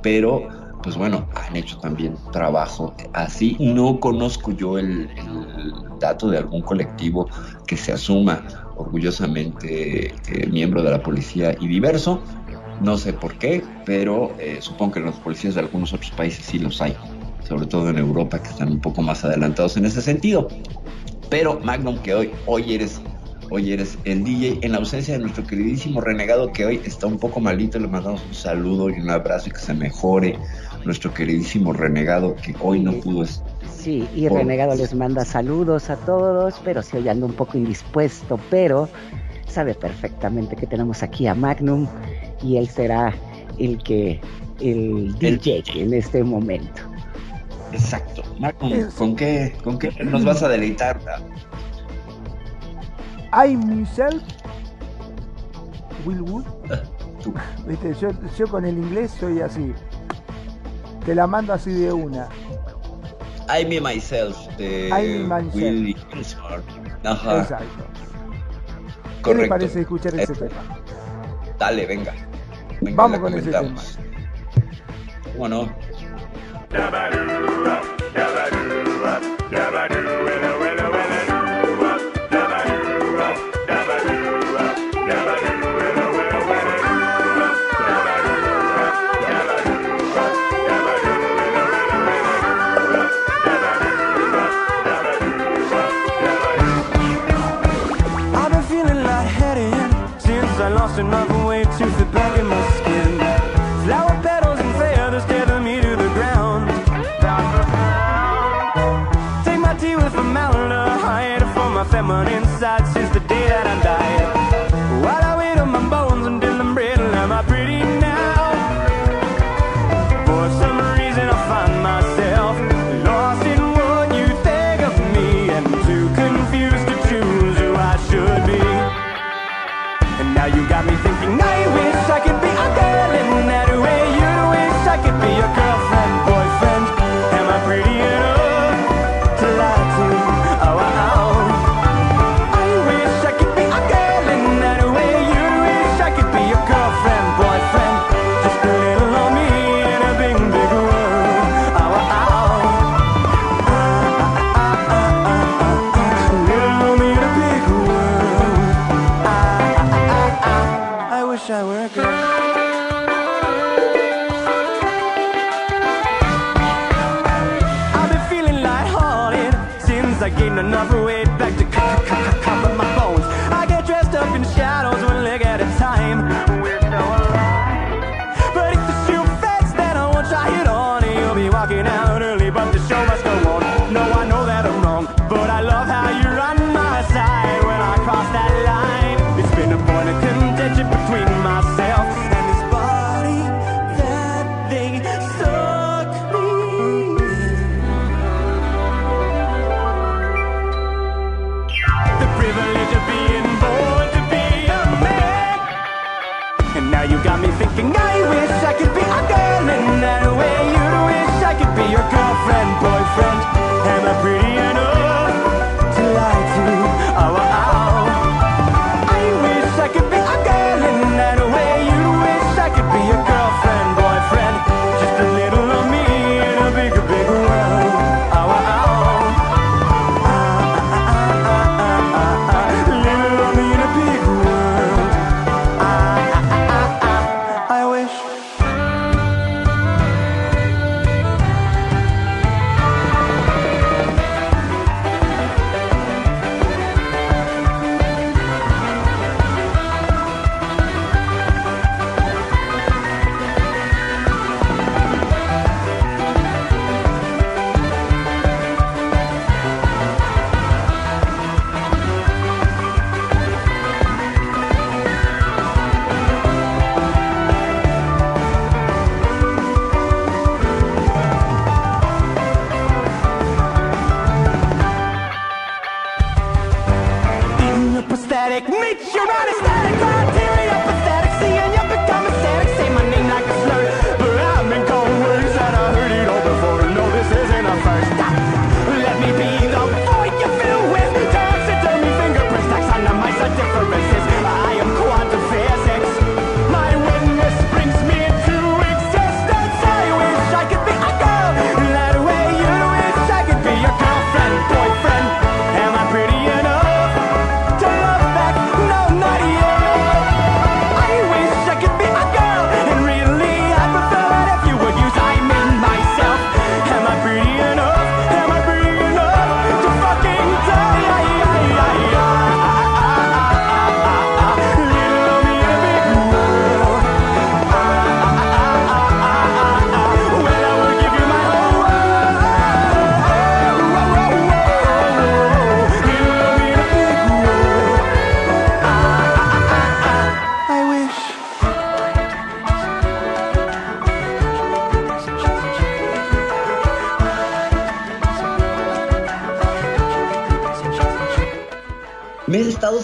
Pero 0.01 0.49
pues 0.87 0.95
bueno, 0.95 1.27
han 1.35 1.53
hecho 1.57 1.77
también 1.79 2.15
trabajo 2.31 2.95
así. 3.11 3.57
No 3.59 3.99
conozco 3.99 4.53
yo 4.53 4.77
el, 4.77 5.09
dato 5.99 6.29
de 6.29 6.37
algún 6.37 6.61
colectivo 6.61 7.27
que 7.67 7.75
se 7.75 7.91
asuma 7.91 8.41
orgullosamente 8.77 10.15
eh, 10.29 10.47
miembro 10.49 10.81
de 10.81 10.91
la 10.91 11.03
policía 11.03 11.53
y 11.59 11.67
diverso. 11.67 12.23
No 12.79 12.97
sé 12.97 13.11
por 13.11 13.37
qué, 13.37 13.61
pero 13.85 14.33
eh, 14.39 14.59
supongo 14.61 14.93
que 14.93 14.99
los 15.01 15.17
policías 15.17 15.55
de 15.55 15.59
algunos 15.59 15.91
otros 15.91 16.11
países 16.11 16.45
sí 16.45 16.57
los 16.57 16.81
hay, 16.81 16.95
sobre 17.45 17.65
todo 17.65 17.89
en 17.89 17.97
Europa, 17.97 18.41
que 18.41 18.47
están 18.47 18.71
un 18.71 18.79
poco 18.79 19.01
más 19.01 19.25
adelantados 19.25 19.75
en 19.75 19.83
ese 19.83 20.01
sentido. 20.01 20.47
Pero 21.29 21.59
Magnum, 21.59 21.97
que 21.97 22.13
hoy, 22.13 22.31
hoy 22.45 22.75
eres 22.75 23.01
Hoy 23.49 23.71
eres 23.71 23.97
el 24.03 24.25
DJ 24.25 24.59
en 24.61 24.73
la 24.73 24.79
ausencia 24.79 25.13
de 25.13 25.21
nuestro 25.21 25.45
queridísimo 25.45 26.01
renegado 26.01 26.51
que 26.51 26.65
hoy 26.65 26.81
está 26.83 27.07
un 27.07 27.17
poco 27.17 27.39
malito. 27.39 27.79
Le 27.79 27.87
mandamos 27.87 28.21
un 28.27 28.33
saludo 28.33 28.89
y 28.89 28.99
un 28.99 29.09
abrazo 29.09 29.47
y 29.47 29.51
que 29.53 29.59
se 29.59 29.73
mejore 29.73 30.37
nuestro 30.87 31.13
queridísimo 31.13 31.73
renegado 31.73 32.35
que 32.35 32.55
hoy 32.59 32.79
no 32.79 32.93
pudo 32.93 33.23
estar. 33.23 33.47
Sí, 33.69 34.07
y 34.15 34.27
renegado 34.27 34.75
les 34.75 34.93
manda 34.95 35.23
saludos 35.23 35.89
a 35.89 35.97
todos, 35.97 36.59
pero 36.65 36.81
sí 36.81 36.97
hoy 36.97 37.07
ando 37.07 37.27
un 37.27 37.33
poco 37.33 37.57
indispuesto, 37.57 38.39
pero 38.49 38.89
sabe 39.47 39.75
perfectamente 39.75 40.55
que 40.55 40.65
tenemos 40.65 41.03
aquí 41.03 41.27
a 41.27 41.35
Magnum 41.35 41.87
y 42.41 42.57
él 42.57 42.67
será 42.67 43.13
el 43.59 43.81
que 43.83 44.19
el, 44.59 45.15
el... 45.19 45.39
DJ 45.39 45.63
en 45.75 45.93
este 45.93 46.23
momento. 46.23 46.81
Exacto. 47.71 48.23
Magnum, 48.39 48.89
¿con 48.97 49.15
qué, 49.15 49.53
¿con 49.63 49.77
qué 49.77 49.91
nos 50.03 50.25
vas 50.25 50.41
a 50.41 50.49
deleitar? 50.49 50.99
I 53.33 53.55
myself 53.55 54.23
Will 56.05 56.21
Wood. 56.21 56.45
Ah, 56.71 56.81
yo, 57.99 58.09
yo, 58.37 58.47
con 58.47 58.65
el 58.65 58.77
inglés 58.77 59.11
soy 59.19 59.41
así. 59.41 59.73
Te 61.07 61.15
la 61.15 61.25
mando 61.25 61.53
así 61.53 61.71
de 61.71 61.93
una. 61.93 62.27
I 63.47 63.63
Me 63.65 63.79
Myself 63.79 64.35
de 64.57 64.89
I 64.89 65.23
me 65.23 65.95
Ajá. 67.09 67.37
Exacto. 67.39 67.65
Correcto. 69.21 69.23
¿Qué 69.23 69.33
les 69.35 69.47
parece 69.47 69.79
escuchar 69.79 70.15
ese 70.15 70.33
este. 70.33 70.49
tema? 70.49 70.61
Dale, 71.57 71.85
venga. 71.85 72.13
venga 72.81 72.97
Vamos 72.97 73.19
con 73.21 73.31
comentamos. 73.31 73.83
ese 73.85 73.99
tema. 74.01 75.33
Bueno. 75.37 75.69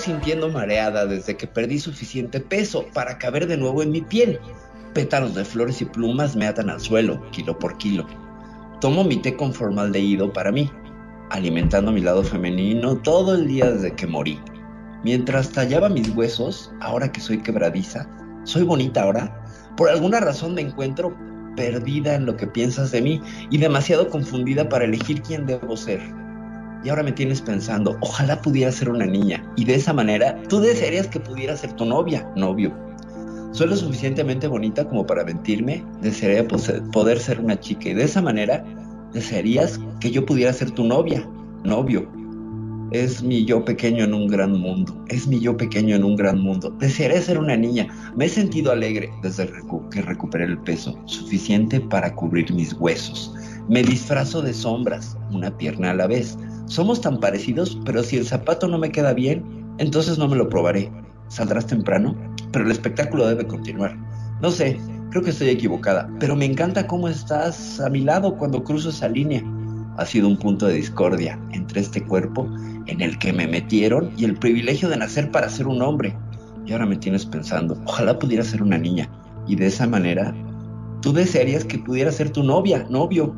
Sintiendo 0.04 0.50
mareada 0.50 1.06
desde 1.06 1.38
que 1.38 1.48
perdí 1.48 1.80
suficiente 1.80 2.42
peso 2.42 2.86
para 2.94 3.18
caber 3.18 3.48
de 3.48 3.56
nuevo 3.58 3.82
en 3.82 3.92
mi 3.92 4.02
piel. 4.02 4.40
Pétalos 4.94 5.34
de 5.34 5.46
flores 5.46 5.82
y 5.82 5.86
plumas 5.86 6.36
me 6.36 6.46
atan 6.46 6.70
al 6.70 6.82
suelo, 6.82 7.26
kilo 7.32 7.58
por 7.58 7.78
kilo. 7.78 8.06
Tomo 8.82 9.06
mi 9.06 9.18
té 9.18 9.36
con 9.36 9.54
formaldehído 9.54 10.34
para 10.34 10.52
mí, 10.52 10.70
alimentando 11.30 11.92
mi 11.92 12.02
lado 12.02 12.22
femenino 12.24 12.98
todo 12.98 13.36
el 13.36 13.48
día 13.48 13.72
desde 13.72 13.96
que 13.96 14.06
morí. 14.06 14.40
Mientras 15.06 15.52
tallaba 15.52 15.88
mis 15.88 16.10
huesos, 16.10 16.72
ahora 16.82 17.12
que 17.12 17.22
soy 17.22 17.42
quebradiza, 17.42 18.08
soy 18.44 18.64
bonita 18.64 19.04
ahora. 19.04 19.44
Por 19.78 19.90
alguna 19.90 20.20
razón 20.20 20.54
me 20.54 20.62
encuentro 20.62 21.16
perdida 21.56 22.16
en 22.16 22.26
lo 22.26 22.36
que 22.36 22.48
piensas 22.48 22.92
de 22.92 23.02
mí 23.02 23.22
y 23.50 23.58
demasiado 23.58 24.10
confundida 24.10 24.68
para 24.68 24.86
elegir 24.86 25.22
quién 25.22 25.46
debo 25.46 25.78
ser. 25.78 26.02
Y 26.84 26.90
ahora 26.90 27.04
me 27.04 27.12
tienes 27.14 27.42
pensando, 27.42 27.98
ojalá 28.02 28.42
pudiera 28.42 28.72
ser 28.72 28.90
una 28.90 29.06
niña. 29.06 29.44
Y 29.56 29.66
de 29.66 29.76
esa 29.76 29.94
manera, 29.94 30.42
tú 30.50 30.60
desearías 30.60 31.08
que 31.08 31.20
pudiera 31.20 31.56
ser 31.56 31.74
tu 31.74 31.86
novia, 31.86 32.30
novio. 32.36 32.74
Soy 33.52 33.68
lo 33.68 33.76
suficientemente 33.76 34.48
bonita 34.48 34.84
como 34.90 35.06
para 35.06 35.24
mentirme, 35.24 35.86
desearía 36.02 36.48
poder 36.92 37.20
ser 37.20 37.40
una 37.40 37.60
chica. 37.60 37.90
Y 37.90 37.94
de 37.94 38.04
esa 38.04 38.22
manera, 38.22 38.66
desearías 39.14 39.80
que 40.00 40.12
yo 40.12 40.26
pudiera 40.26 40.52
ser 40.52 40.72
tu 40.72 40.84
novia, 40.84 41.28
novio. 41.64 42.10
Es 42.92 43.24
mi 43.24 43.46
yo 43.46 43.64
pequeño 43.64 44.04
en 44.04 44.14
un 44.14 44.28
gran 44.28 44.60
mundo. 44.60 45.04
Es 45.08 45.26
mi 45.26 45.40
yo 45.40 45.56
pequeño 45.56 45.96
en 45.96 46.04
un 46.04 46.16
gran 46.16 46.40
mundo. 46.40 46.70
Desearé 46.80 47.22
ser 47.22 47.40
una 47.40 47.56
niña. 47.56 47.88
Me 48.16 48.26
he 48.26 48.30
sentido 48.30 48.72
alegre 48.72 49.10
desde 49.24 49.50
que 49.90 50.02
recuperé 50.02 50.46
el 50.46 50.60
peso, 50.60 51.00
suficiente 51.06 51.80
para 51.80 52.14
cubrir 52.14 52.54
mis 52.54 52.74
huesos. 52.74 53.34
Me 53.68 53.82
disfrazo 53.82 54.42
de 54.42 54.54
sombras, 54.54 55.18
una 55.32 55.56
pierna 55.58 55.92
a 55.92 55.96
la 55.96 56.08
vez. 56.08 56.38
Somos 56.74 57.02
tan 57.02 57.20
parecidos, 57.20 57.78
pero 57.86 58.02
si 58.02 58.18
el 58.18 58.26
zapato 58.26 58.68
no 58.68 58.80
me 58.80 58.92
queda 58.92 59.14
bien, 59.14 59.44
entonces 59.78 60.18
no 60.18 60.28
me 60.28 60.36
lo 60.36 60.50
probaré. 60.50 60.92
Saldrás 61.28 61.68
temprano, 61.68 62.16
pero 62.52 62.66
el 62.66 62.72
espectáculo 62.72 63.28
debe 63.28 63.46
continuar. 63.46 63.96
No 64.42 64.50
sé, 64.50 64.80
creo 65.12 65.22
que 65.22 65.30
estoy 65.30 65.50
equivocada, 65.50 66.10
pero 66.20 66.36
me 66.36 66.46
encanta 66.46 66.88
cómo 66.88 67.08
estás 67.08 67.80
a 67.80 67.92
mi 67.92 68.00
lado 68.00 68.36
cuando 68.40 68.64
cruzo 68.64 68.90
esa 68.90 69.08
línea. 69.08 69.44
Ha 69.98 70.06
sido 70.08 70.28
un 70.28 70.36
punto 70.36 70.66
de 70.66 70.74
discordia 70.74 71.40
entre 71.52 71.80
este 71.80 72.04
cuerpo 72.04 72.50
en 72.88 73.02
el 73.02 73.20
que 73.20 73.34
me 73.34 73.46
metieron 73.46 74.12
y 74.18 74.26
el 74.26 74.36
privilegio 74.36 74.90
de 74.90 74.98
nacer 74.98 75.30
para 75.30 75.50
ser 75.50 75.68
un 75.68 75.80
hombre. 75.80 76.18
Y 76.66 76.72
ahora 76.72 76.88
me 76.88 76.96
tienes 76.96 77.24
pensando, 77.24 77.80
ojalá 77.86 78.18
pudiera 78.18 78.44
ser 78.44 78.64
una 78.64 78.80
niña. 78.80 79.08
Y 79.48 79.58
de 79.58 79.68
esa 79.68 79.86
manera, 79.86 80.34
tú 81.04 81.14
desearías 81.14 81.66
que 81.66 81.78
pudiera 81.78 82.12
ser 82.12 82.32
tu 82.32 82.42
novia, 82.42 82.88
novio. 82.90 83.36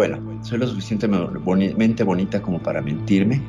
Bueno, 0.00 0.18
soy 0.40 0.56
lo 0.56 0.66
suficientemente 0.66 2.04
bonita 2.04 2.40
como 2.40 2.58
para 2.58 2.80
mentirme. 2.80 3.42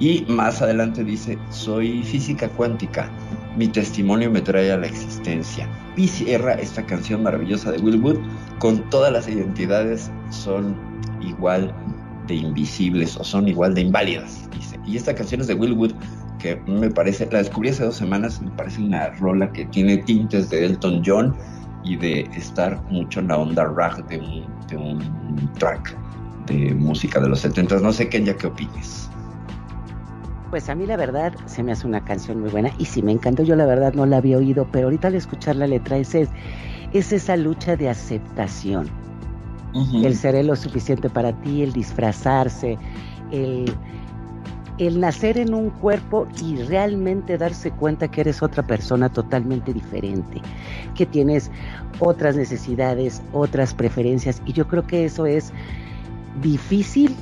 Y 0.00 0.24
más 0.26 0.60
adelante 0.60 1.04
dice, 1.04 1.38
soy 1.50 2.02
física 2.02 2.48
cuántica. 2.48 3.08
Mi 3.56 3.68
testimonio 3.68 4.28
me 4.28 4.40
trae 4.40 4.72
a 4.72 4.78
la 4.78 4.88
existencia. 4.88 5.68
Y 5.96 6.08
cierra 6.08 6.54
esta 6.54 6.84
canción 6.84 7.22
maravillosa 7.22 7.70
de 7.70 7.78
Will 7.78 8.02
Wood 8.02 8.18
con 8.58 8.82
todas 8.90 9.12
las 9.12 9.28
identidades 9.28 10.10
son 10.30 10.74
igual 11.20 11.72
de 12.26 12.34
invisibles 12.34 13.16
o 13.16 13.22
son 13.22 13.46
igual 13.46 13.72
de 13.72 13.82
inválidas, 13.82 14.50
dice. 14.50 14.80
Y 14.84 14.96
esta 14.96 15.14
canción 15.14 15.40
es 15.40 15.46
de 15.46 15.54
Will 15.54 15.74
Wood, 15.74 15.92
que 16.40 16.56
me 16.66 16.90
parece, 16.90 17.28
la 17.30 17.38
descubrí 17.38 17.68
hace 17.68 17.84
dos 17.84 17.94
semanas, 17.94 18.42
me 18.42 18.50
parece 18.50 18.82
una 18.82 19.10
rola 19.20 19.52
que 19.52 19.66
tiene 19.66 19.98
tintes 19.98 20.50
de 20.50 20.66
Elton 20.66 21.00
John 21.06 21.32
y 21.84 21.96
de 21.96 22.22
estar 22.36 22.82
mucho 22.90 23.20
en 23.20 23.28
la 23.28 23.38
onda 23.38 23.68
un, 23.68 24.66
de 24.66 24.76
un 24.76 25.52
track 25.58 26.01
música 26.74 27.20
de 27.20 27.28
los 27.28 27.40
70. 27.40 27.80
No 27.80 27.92
sé, 27.92 28.08
Kenya, 28.08 28.36
¿qué 28.36 28.46
opines? 28.46 29.08
Pues 30.50 30.68
a 30.68 30.74
mí 30.74 30.86
la 30.86 30.96
verdad 30.96 31.32
se 31.46 31.62
me 31.62 31.72
hace 31.72 31.86
una 31.86 32.04
canción 32.04 32.40
muy 32.40 32.50
buena 32.50 32.70
y 32.78 32.84
si 32.84 33.02
me 33.02 33.12
encantó, 33.12 33.42
yo 33.42 33.56
la 33.56 33.64
verdad 33.64 33.94
no 33.94 34.04
la 34.04 34.18
había 34.18 34.36
oído, 34.36 34.68
pero 34.70 34.86
ahorita 34.86 35.08
al 35.08 35.14
escuchar 35.14 35.56
la 35.56 35.66
letra 35.66 35.96
es, 35.96 36.14
es 36.14 37.12
esa 37.12 37.36
lucha 37.36 37.74
de 37.76 37.88
aceptación 37.88 38.90
el 40.04 40.16
ser 40.16 40.44
lo 40.44 40.56
suficiente 40.56 41.08
para 41.08 41.32
ti, 41.40 41.62
el 41.62 41.72
disfrazarse, 41.72 42.78
el, 43.30 43.72
el 44.78 45.00
nacer 45.00 45.38
en 45.38 45.54
un 45.54 45.70
cuerpo 45.70 46.26
y 46.42 46.56
realmente 46.56 47.38
darse 47.38 47.70
cuenta 47.70 48.08
que 48.08 48.22
eres 48.22 48.42
otra 48.42 48.66
persona 48.66 49.08
totalmente 49.08 49.72
diferente, 49.72 50.42
que 50.94 51.06
tienes 51.06 51.50
otras 52.00 52.36
necesidades, 52.36 53.22
otras 53.32 53.72
preferencias. 53.72 54.42
Y 54.44 54.52
yo 54.52 54.66
creo 54.68 54.86
que 54.86 55.04
eso 55.04 55.26
es 55.26 55.52
difícil 56.40 57.14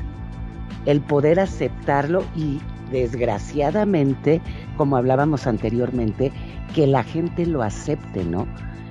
el 0.87 1.01
poder 1.01 1.40
aceptarlo 1.40 2.25
y 2.37 2.61
desgraciadamente, 2.90 4.40
como 4.77 4.96
hablábamos 4.96 5.46
anteriormente, 5.46 6.33
que 6.75 6.87
la 6.87 7.03
gente 7.03 7.46
lo 7.46 7.62
acepte, 7.62 8.25
¿no? 8.25 8.46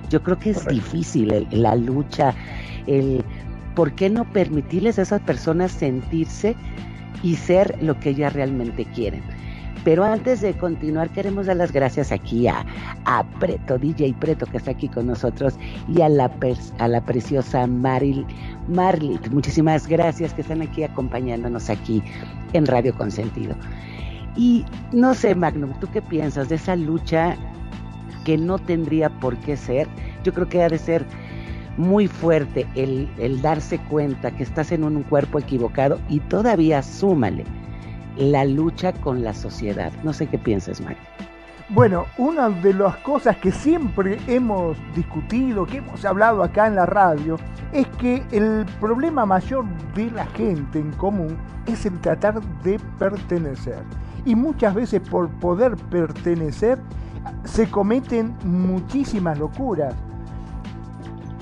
Yo 0.08 0.22
creo 0.22 0.38
que 0.38 0.50
es 0.50 0.66
difícil 0.66 1.46
la 1.50 1.76
lucha, 1.76 2.34
el 2.86 3.24
¿por 3.74 3.92
qué 3.92 4.10
no 4.10 4.30
permitirles 4.32 4.98
a 4.98 5.02
esas 5.02 5.20
personas 5.20 5.70
sentirse 5.72 6.56
y 7.22 7.36
ser 7.36 7.80
lo 7.82 7.98
que 8.00 8.10
ellas 8.10 8.32
realmente 8.32 8.84
quieren? 8.84 9.22
Pero 9.84 10.04
antes 10.04 10.42
de 10.42 10.54
continuar, 10.54 11.08
queremos 11.10 11.46
dar 11.46 11.56
las 11.56 11.72
gracias 11.72 12.12
aquí 12.12 12.46
a, 12.48 12.64
Preto, 13.38 13.78
DJ 13.78 14.14
Preto, 14.20 14.46
que 14.46 14.58
está 14.58 14.72
aquí 14.72 14.88
con 14.88 15.06
nosotros, 15.06 15.54
y 15.88 16.02
a 16.02 16.08
la, 16.08 16.30
a 16.78 16.88
la 16.88 17.00
preciosa 17.00 17.66
Maril, 17.66 18.26
Marlit. 18.68 19.28
Muchísimas 19.28 19.86
gracias 19.86 20.34
que 20.34 20.42
están 20.42 20.60
aquí 20.60 20.82
acompañándonos 20.82 21.70
aquí 21.70 22.02
en 22.52 22.66
Radio 22.66 22.94
Consentido. 22.94 23.54
Y 24.36 24.64
no 24.92 25.14
sé, 25.14 25.34
Magnum, 25.34 25.72
¿tú 25.80 25.88
qué 25.92 26.02
piensas 26.02 26.48
de 26.48 26.56
esa 26.56 26.76
lucha 26.76 27.36
que 28.24 28.36
no 28.36 28.58
tendría 28.58 29.08
por 29.08 29.36
qué 29.38 29.56
ser? 29.56 29.88
Yo 30.24 30.34
creo 30.34 30.48
que 30.48 30.62
ha 30.62 30.68
de 30.68 30.78
ser 30.78 31.06
muy 31.76 32.06
fuerte 32.06 32.66
el, 32.74 33.08
darse 33.40 33.78
cuenta 33.78 34.30
que 34.30 34.42
estás 34.42 34.70
en 34.72 34.84
un 34.84 35.02
cuerpo 35.04 35.38
equivocado 35.38 35.98
y 36.08 36.20
todavía 36.20 36.82
súmale 36.82 37.44
la 38.16 38.44
lucha 38.44 38.92
con 38.92 39.22
la 39.22 39.34
sociedad. 39.34 39.92
No 40.02 40.12
sé 40.12 40.26
qué 40.26 40.38
piensas, 40.38 40.80
Mario. 40.80 40.98
Bueno, 41.72 42.06
una 42.18 42.50
de 42.50 42.74
las 42.74 42.96
cosas 42.96 43.36
que 43.36 43.52
siempre 43.52 44.18
hemos 44.26 44.76
discutido, 44.92 45.66
que 45.66 45.76
hemos 45.76 46.04
hablado 46.04 46.42
acá 46.42 46.66
en 46.66 46.74
la 46.74 46.84
radio, 46.84 47.36
es 47.72 47.86
que 47.98 48.24
el 48.32 48.66
problema 48.80 49.24
mayor 49.24 49.64
de 49.94 50.10
la 50.10 50.26
gente 50.26 50.80
en 50.80 50.90
común 50.92 51.38
es 51.66 51.86
el 51.86 52.00
tratar 52.00 52.40
de 52.64 52.80
pertenecer. 52.98 53.84
Y 54.24 54.34
muchas 54.34 54.74
veces 54.74 55.00
por 55.08 55.28
poder 55.38 55.76
pertenecer 55.76 56.80
se 57.44 57.70
cometen 57.70 58.34
muchísimas 58.44 59.38
locuras. 59.38 59.94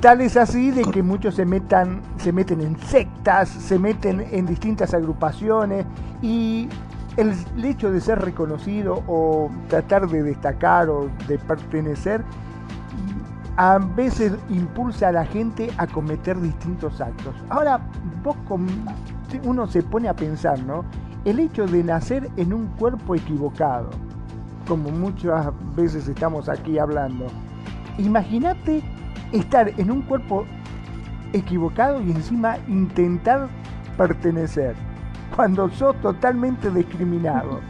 Tal 0.01 0.21
es 0.21 0.37
así 0.37 0.71
de 0.71 0.83
que 0.83 1.03
muchos 1.03 1.35
se, 1.35 1.45
metan, 1.45 2.01
se 2.19 2.33
meten 2.33 2.61
en 2.61 2.79
sectas, 2.79 3.49
se 3.49 3.81
meten 3.81 4.25
en 4.31 4.47
distintas 4.47 4.95
agrupaciones 4.95 5.87
y 6.23 6.69
el 7.17 7.35
hecho 7.65 7.91
de 7.91 8.01
ser 8.01 8.21
reconocido 8.21 9.03
o 9.09 9.51
tratar 9.69 10.09
de 10.09 10.23
destacar 10.23 10.89
o 10.89 11.11
de 11.27 11.37
pertenecer 11.39 12.23
a 13.57 13.79
veces 13.79 14.35
impulsa 14.51 15.09
a 15.09 15.13
la 15.13 15.27
gente 15.27 15.69
a 15.79 15.87
cometer 15.89 16.41
distintos 16.41 17.01
actos. 17.01 17.35
Ahora, 17.49 17.81
uno 19.43 19.67
se 19.67 19.83
pone 19.83 20.09
a 20.09 20.15
pensar, 20.15 20.63
¿no? 20.63 20.85
El 21.25 21.41
hecho 21.41 21.67
de 21.67 21.83
nacer 21.83 22.31
en 22.37 22.53
un 22.53 22.69
cuerpo 22.77 23.17
equivocado, 23.17 23.91
como 24.69 24.91
muchas 24.91 25.49
veces 25.75 26.07
estamos 26.07 26.49
aquí 26.49 26.79
hablando, 26.79 27.27
imagínate 27.99 28.85
estar 29.33 29.73
en 29.79 29.91
un 29.91 30.03
cuerpo 30.03 30.47
equivocado 31.33 32.01
y 32.01 32.11
encima 32.11 32.57
intentar 32.69 33.49
pertenecer 33.97 34.75
cuando 35.35 35.69
sos 35.71 35.95
totalmente 36.01 36.71
discriminado. 36.71 37.61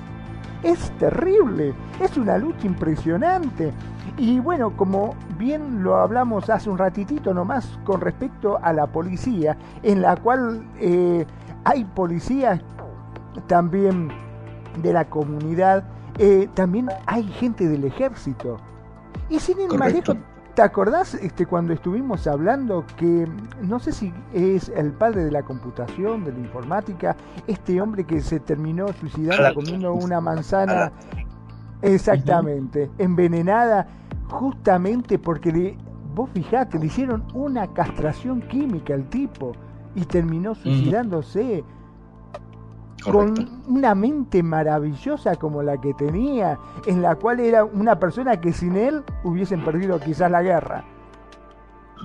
Es 0.63 0.91
terrible, 0.99 1.75
es 2.01 2.17
una 2.17 2.39
lucha 2.39 2.67
impresionante. 2.67 3.73
Y 4.17 4.41
bueno, 4.41 4.77
como 4.77 5.15
bien 5.39 5.85
lo 5.85 5.97
hablamos 5.97 6.51
hace 6.51 6.69
un 6.69 6.79
ratitito 6.79 7.33
nomás 7.33 7.79
con 7.85 8.01
respecto 8.01 8.59
a 8.63 8.73
la 8.73 8.87
policía, 8.87 9.57
en 9.83 10.03
la 10.03 10.17
cual 10.17 10.67
eh, 10.81 11.27
hay 11.65 11.85
policías 11.85 12.61
también 13.47 14.09
de 14.83 14.93
la 14.93 15.05
comunidad, 15.05 15.85
eh, 16.19 16.49
también 16.55 16.89
hay 17.07 17.25
gente 17.25 17.69
del 17.69 17.85
ejército. 17.85 18.57
Y 19.29 19.39
sin 19.39 19.61
embargo, 19.61 20.17
¿Te 20.59 20.65
acordás 20.65 21.15
este, 21.15 21.47
cuando 21.47 21.73
estuvimos 21.73 22.27
hablando 22.27 22.85
que 22.97 23.29
no 23.63 23.79
sé 23.79 23.93
si 23.93 24.13
es 24.33 24.69
el 24.71 24.91
padre 24.91 25.23
de 25.23 25.31
la 25.31 25.45
computación, 25.45 26.25
de 26.25 26.33
la 26.33 26.41
informática, 26.41 27.15
este 27.47 27.81
hombre 27.81 28.03
que 28.03 28.21
se 28.21 28.41
terminó 28.41 28.89
suicidando 28.95 29.55
comiendo 29.55 29.95
una 29.95 30.21
manzana 30.21 30.91
exactamente, 31.81 32.91
envenenada, 32.99 33.87
justamente 34.27 35.17
porque 35.21 35.53
le, 35.53 35.79
vos 36.13 36.29
fijate, 36.35 36.81
le 36.81 36.87
hicieron 36.87 37.23
una 37.35 37.73
castración 37.73 38.41
química 38.41 38.95
al 38.95 39.09
tipo 39.09 39.53
y 39.95 40.07
terminó 40.07 40.57
suicidándose. 40.57 41.63
Con 43.05 43.63
una 43.69 43.95
mente 43.95 44.43
maravillosa 44.43 45.37
como 45.37 45.63
la 45.63 45.81
que 45.81 45.95
tenía, 45.95 46.59
en 46.87 47.03
la 47.03 47.15
cual 47.15 47.41
era 47.41 47.65
una 47.65 47.99
persona 47.99 48.41
que 48.41 48.53
sin 48.53 48.77
él 48.77 49.03
hubiesen 49.25 49.65
perdido 49.65 50.01
quizás 50.01 50.31
la 50.31 50.43
guerra. 50.43 50.85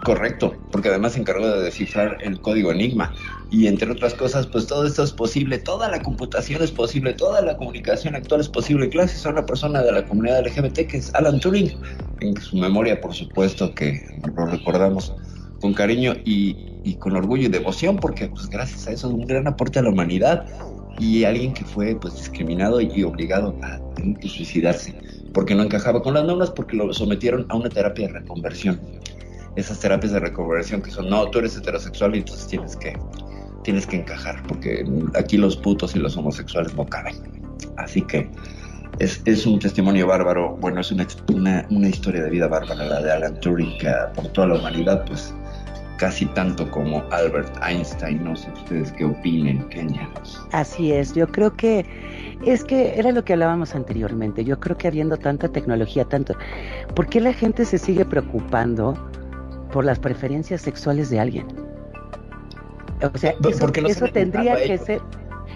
Correcto, 0.04 0.54
porque 0.72 0.90
además 0.90 1.14
se 1.14 1.22
encargó 1.22 1.48
de 1.48 1.62
descifrar 1.62 2.18
el 2.22 2.42
código 2.42 2.72
Enigma. 2.72 3.14
Y 3.52 3.68
entre 3.68 3.90
otras 3.90 4.14
cosas, 4.14 4.48
pues 4.48 4.68
todo 4.68 4.86
esto 4.86 5.04
es 5.04 5.14
posible, 5.14 5.60
toda 5.60 5.90
la 5.90 6.02
computación 6.02 6.62
es 6.62 6.72
posible, 6.72 7.14
toda 7.14 7.42
la 7.42 7.56
comunicación 7.56 8.16
actual 8.16 8.42
es 8.42 8.50
posible, 8.50 8.88
gracias 8.88 9.26
a 9.26 9.30
una 9.30 9.46
persona 9.46 9.82
de 9.82 9.92
la 9.92 10.06
comunidad 10.06 10.46
LGBT 10.46 10.88
que 10.88 10.98
es 10.98 11.14
Alan 11.14 11.40
Turing. 11.40 11.72
En 12.20 12.36
su 12.42 12.58
memoria, 12.58 13.00
por 13.00 13.14
supuesto, 13.14 13.74
que 13.74 14.02
lo 14.36 14.46
recordamos 14.48 15.14
con 15.62 15.74
cariño 15.74 16.16
y, 16.26 16.96
con 16.96 17.16
orgullo 17.16 17.44
y 17.44 17.48
devoción, 17.48 17.96
porque 17.96 18.28
pues 18.28 18.50
gracias 18.50 18.88
a 18.88 18.92
eso 18.92 19.08
es 19.08 19.14
un 19.14 19.26
gran 19.26 19.48
aporte 19.48 19.80
a 19.80 19.84
la 19.84 19.90
humanidad 19.90 20.46
y 21.00 21.24
alguien 21.24 21.54
que 21.54 21.66
fue 21.66 21.96
pues 22.00 22.16
discriminado 22.16 22.80
y 22.82 23.04
obligado 23.04 23.56
a 23.62 23.80
suicidarse 24.28 24.96
porque 25.34 25.56
no 25.56 25.64
encajaba 25.64 26.02
con 26.02 26.14
las 26.14 26.26
normas 26.26 26.52
porque 26.52 26.76
lo 26.76 26.94
sometieron 26.94 27.46
a 27.50 27.56
una 27.56 27.70
terapia 27.70 28.08
de 28.08 28.14
reconversión 28.14 28.80
esas 29.56 29.80
terapias 29.80 30.14
de 30.14 30.20
reconversión 30.20 30.82
que 30.82 30.92
son, 30.92 31.10
no, 31.10 31.30
tú 31.30 31.40
eres 31.40 31.56
heterosexual 31.56 32.16
y 32.16 32.20
entonces 32.20 32.48
tienes 32.48 32.76
que, 32.76 32.98
tienes 33.64 33.86
que 33.86 33.98
encajar, 33.98 34.42
porque 34.48 34.86
aquí 35.16 35.38
los 35.38 35.56
putos 35.58 35.96
y 35.96 36.00
los 36.00 36.18
homosexuales 36.18 36.74
no 36.76 36.86
caben. 36.86 37.16
Así 37.78 38.02
que 38.02 38.30
es, 39.00 39.22
es 39.26 39.46
un 39.46 39.60
testimonio 39.60 40.08
bárbaro, 40.08 40.58
bueno, 40.58 40.82
es 40.82 40.92
una, 40.92 41.08
una, 41.70 41.90
historia 41.90 42.24
de 42.24 42.30
vida 42.30 42.48
bárbara 42.48 42.84
la 42.84 43.02
de 43.02 43.12
Alan 43.12 43.40
Turing, 43.40 43.78
que 43.78 43.92
por 44.16 44.28
toda 44.30 44.48
la 44.48 44.56
humanidad, 44.56 45.06
pues 45.06 45.34
casi 46.04 46.26
tanto 46.26 46.70
como 46.70 47.02
Albert 47.12 47.56
Einstein. 47.66 48.22
No 48.26 48.36
sé 48.36 48.52
ustedes 48.52 48.92
qué 48.92 49.06
opinen, 49.06 49.64
Kenia. 49.70 50.10
Así 50.52 50.92
es, 50.92 51.14
yo 51.14 51.26
creo 51.30 51.56
que 51.56 51.86
es 52.46 52.66
que 52.66 53.00
era 53.00 53.14
lo 53.14 53.24
que 53.24 53.32
hablábamos 53.32 53.74
anteriormente. 53.74 54.44
Yo 54.44 54.60
creo 54.60 54.78
que 54.78 54.90
habiendo 54.90 55.16
tanta 55.16 55.48
tecnología, 55.48 56.04
tanto, 56.04 56.36
¿por 56.94 57.08
qué 57.08 57.22
la 57.22 57.32
gente 57.32 57.64
se 57.64 57.78
sigue 57.78 58.04
preocupando 58.04 58.98
por 59.72 59.86
las 59.86 59.98
preferencias 59.98 60.62
sexuales 60.62 61.10
de 61.10 61.22
alguien. 61.22 61.48
O 63.02 63.18
sea, 63.18 63.34
eso, 63.88 64.08
tendría 64.10 64.56
que 64.56 64.78
ser... 64.78 65.02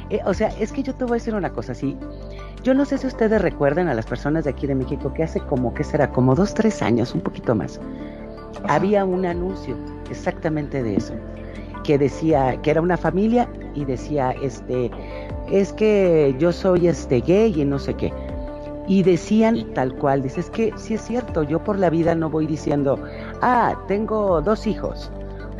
Eh, 0.09 0.21
o 0.25 0.33
sea, 0.33 0.47
es 0.59 0.71
que 0.71 0.81
yo 0.81 0.95
te 0.95 1.03
voy 1.03 1.15
a 1.15 1.19
decir 1.19 1.35
una 1.35 1.51
cosa, 1.51 1.73
sí. 1.73 1.97
Yo 2.63 2.73
no 2.73 2.85
sé 2.85 2.97
si 2.97 3.05
ustedes 3.05 3.41
recuerdan 3.41 3.89
a 3.89 3.93
las 3.93 4.05
personas 4.05 4.45
de 4.45 4.51
aquí 4.51 4.65
de 4.65 4.75
México 4.75 5.13
que 5.13 5.23
hace 5.23 5.41
como, 5.41 5.73
¿qué 5.73 5.83
será? 5.83 6.09
Como 6.09 6.35
dos, 6.35 6.53
tres 6.53 6.81
años, 6.81 7.13
un 7.13 7.19
poquito 7.19 7.53
más. 7.53 7.81
Había 8.67 9.03
un 9.03 9.25
anuncio 9.25 9.75
exactamente 10.09 10.83
de 10.83 10.95
eso, 10.95 11.13
que 11.83 11.97
decía 11.97 12.59
que 12.61 12.71
era 12.71 12.81
una 12.81 12.97
familia 12.97 13.49
y 13.75 13.85
decía, 13.85 14.35
este, 14.41 14.91
es 15.51 15.73
que 15.73 16.35
yo 16.39 16.51
soy 16.51 16.87
este 16.87 17.21
gay 17.21 17.53
y 17.59 17.65
no 17.65 17.79
sé 17.79 17.93
qué. 17.93 18.11
Y 18.87 19.03
decían 19.03 19.73
tal 19.73 19.93
cual, 19.95 20.23
dices 20.23 20.49
que 20.49 20.73
sí 20.77 20.93
es 20.93 21.01
cierto, 21.01 21.43
yo 21.43 21.61
por 21.63 21.77
la 21.77 21.89
vida 21.89 22.15
no 22.15 22.29
voy 22.29 22.47
diciendo, 22.47 22.97
ah, 23.41 23.75
tengo 23.87 24.41
dos 24.41 24.65
hijos, 24.65 25.11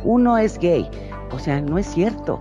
uno 0.04 0.38
es 0.38 0.58
gay. 0.58 0.88
O 1.32 1.38
sea, 1.38 1.60
no 1.60 1.78
es 1.78 1.86
cierto. 1.86 2.40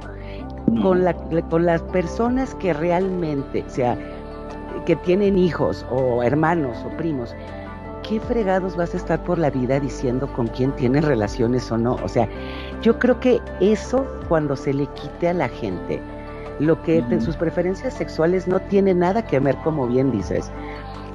Con, 0.82 1.06
la, 1.06 1.14
con 1.14 1.66
las 1.66 1.82
personas 1.82 2.54
que 2.56 2.74
realmente, 2.74 3.64
o 3.66 3.70
sea, 3.70 3.98
que 4.86 4.98
tienen 4.98 5.38
hijos 5.38 5.86
o 5.90 6.22
hermanos 6.24 6.78
o 6.86 6.98
primos, 6.98 7.34
¿qué 8.08 8.20
fregados 8.22 8.76
vas 8.76 8.94
a 8.94 8.98
estar 8.98 9.22
por 9.24 9.38
la 9.38 9.50
vida 9.50 9.80
diciendo 9.80 10.32
con 10.34 10.48
quién 10.48 10.72
tienes 10.74 11.04
relaciones 11.04 11.72
o 11.72 11.78
no? 11.78 11.96
O 12.04 12.08
sea, 12.08 12.28
yo 12.82 12.98
creo 13.00 13.20
que 13.20 13.42
eso 13.60 14.06
cuando 14.30 14.56
se 14.56 14.74
le 14.74 14.88
quite 14.88 15.30
a 15.30 15.34
la 15.34 15.50
gente, 15.50 16.02
lo 16.60 16.82
que 16.84 17.00
en 17.00 17.22
sus 17.22 17.36
preferencias 17.36 17.94
sexuales 17.94 18.48
no 18.48 18.60
tiene 18.60 18.94
nada 18.94 19.26
que 19.26 19.40
ver, 19.40 19.58
como 19.58 19.88
bien 19.88 20.12
dices, 20.12 20.50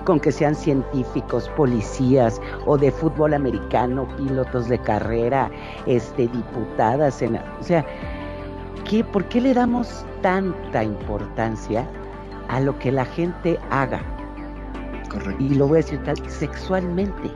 con 0.04 0.20
que 0.20 0.32
sean 0.32 0.54
científicos, 0.54 1.48
policías 1.56 2.40
o 2.66 2.76
de 2.76 2.90
fútbol 2.90 3.34
americano, 3.34 4.06
pilotos 4.16 4.68
de 4.68 4.78
carrera, 4.78 5.50
este, 5.86 6.28
diputadas, 6.28 7.22
en, 7.22 7.36
o 7.36 7.62
sea, 7.62 7.86
¿qué, 8.88 9.02
¿por 9.02 9.24
qué 9.26 9.40
le 9.40 9.54
damos 9.54 10.04
tanta 10.20 10.84
importancia 10.84 11.88
a 12.48 12.60
lo 12.60 12.78
que 12.78 12.92
la 12.92 13.04
gente 13.04 13.58
haga? 13.70 14.02
Correcto. 15.12 15.42
Y 15.42 15.54
lo 15.54 15.68
voy 15.68 15.76
a 15.76 15.82
decir 15.82 16.02
tal, 16.04 16.16
sexualmente. 16.30 17.30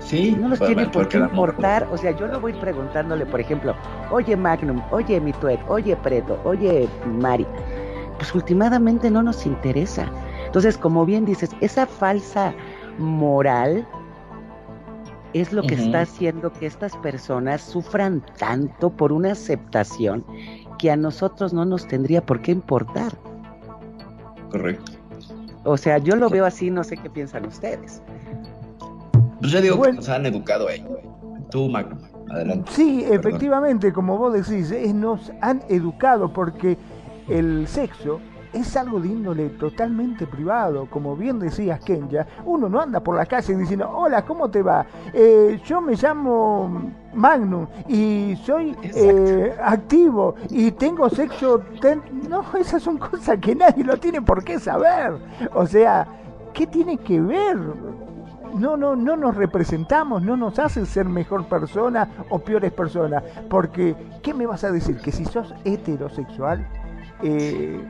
Sí, 0.00 0.36
no 0.38 0.48
nos 0.48 0.58
tiene 0.58 0.86
por 0.86 1.08
qué 1.08 1.16
importar, 1.16 1.88
o 1.90 1.96
sea, 1.96 2.10
yo 2.10 2.28
no 2.28 2.38
voy 2.38 2.52
preguntándole, 2.52 3.24
por 3.24 3.40
ejemplo, 3.40 3.74
oye 4.10 4.36
Magnum, 4.36 4.82
oye 4.90 5.18
Mituet, 5.18 5.58
oye 5.66 5.96
Preto, 5.96 6.38
oye 6.44 6.86
Mari, 7.06 7.46
pues 8.18 8.34
últimamente 8.34 9.10
no 9.10 9.22
nos 9.22 9.46
interesa. 9.46 10.06
Entonces, 10.44 10.76
como 10.76 11.06
bien 11.06 11.24
dices, 11.24 11.50
esa 11.62 11.86
falsa 11.86 12.54
moral 12.98 13.86
es 15.32 15.52
lo 15.52 15.62
que 15.62 15.74
está 15.74 16.02
haciendo 16.02 16.52
que 16.52 16.66
estas 16.66 16.96
personas 16.98 17.62
sufran 17.62 18.22
tanto 18.38 18.90
por 18.90 19.10
una 19.10 19.32
aceptación 19.32 20.24
que 20.78 20.90
a 20.90 20.96
nosotros 20.96 21.52
no 21.52 21.64
nos 21.64 21.88
tendría 21.88 22.24
por 22.24 22.40
qué 22.42 22.52
importar. 22.52 23.12
Correcto. 24.50 24.92
O 25.64 25.76
sea, 25.76 25.98
yo 25.98 26.16
lo 26.16 26.28
veo 26.28 26.44
así, 26.44 26.70
no 26.70 26.84
sé 26.84 26.96
qué 26.96 27.10
piensan 27.10 27.46
ustedes. 27.46 28.02
Pues 29.40 29.52
yo 29.52 29.60
digo 29.60 29.80
que 29.82 29.92
nos 29.92 30.08
han 30.08 30.26
educado 30.26 30.68
ahí. 30.68 30.86
Tú, 31.50 31.68
Magno, 31.68 31.98
adelante. 32.30 32.70
Sí, 32.72 33.04
efectivamente, 33.08 33.92
como 33.92 34.16
vos 34.18 34.32
decís, 34.32 34.72
nos 34.94 35.32
han 35.40 35.62
educado 35.68 36.32
porque 36.32 36.76
el 37.28 37.66
sexo 37.66 38.20
es 38.54 38.76
algo 38.76 39.00
de 39.00 39.08
índole 39.08 39.50
totalmente 39.50 40.26
privado. 40.26 40.86
Como 40.88 41.16
bien 41.16 41.38
decías, 41.38 41.80
Kenya, 41.80 42.26
uno 42.44 42.68
no 42.68 42.80
anda 42.80 43.00
por 43.00 43.16
la 43.16 43.26
calle 43.26 43.56
diciendo, 43.56 43.90
hola, 43.90 44.24
¿cómo 44.24 44.50
te 44.50 44.62
va? 44.62 44.86
Eh, 45.12 45.60
yo 45.64 45.80
me 45.80 45.94
llamo 45.94 46.90
Magnum 47.12 47.66
y 47.88 48.36
soy 48.44 48.76
eh, 48.82 49.54
activo 49.62 50.36
y 50.50 50.70
tengo 50.72 51.08
sexo... 51.10 51.62
No, 52.28 52.44
esas 52.58 52.82
son 52.82 52.98
cosas 52.98 53.38
que 53.38 53.54
nadie 53.54 53.84
lo 53.84 53.96
tiene 53.98 54.22
por 54.22 54.44
qué 54.44 54.58
saber. 54.58 55.14
O 55.52 55.66
sea, 55.66 56.06
¿qué 56.52 56.66
tiene 56.66 56.96
que 56.98 57.20
ver? 57.20 57.58
no, 58.54 58.76
no, 58.76 58.94
no 58.94 59.16
nos 59.16 59.34
representamos, 59.34 60.22
no 60.22 60.36
nos 60.36 60.60
hace 60.60 60.86
ser 60.86 61.06
mejor 61.06 61.46
persona 61.46 62.08
o 62.30 62.38
peores 62.38 62.72
personas. 62.72 63.22
Porque, 63.50 63.96
¿qué 64.22 64.32
me 64.32 64.46
vas 64.46 64.64
a 64.64 64.70
decir? 64.70 64.98
Que 64.98 65.10
si 65.10 65.24
sos 65.24 65.52
heterosexual, 65.64 66.66
eh, 67.24 67.80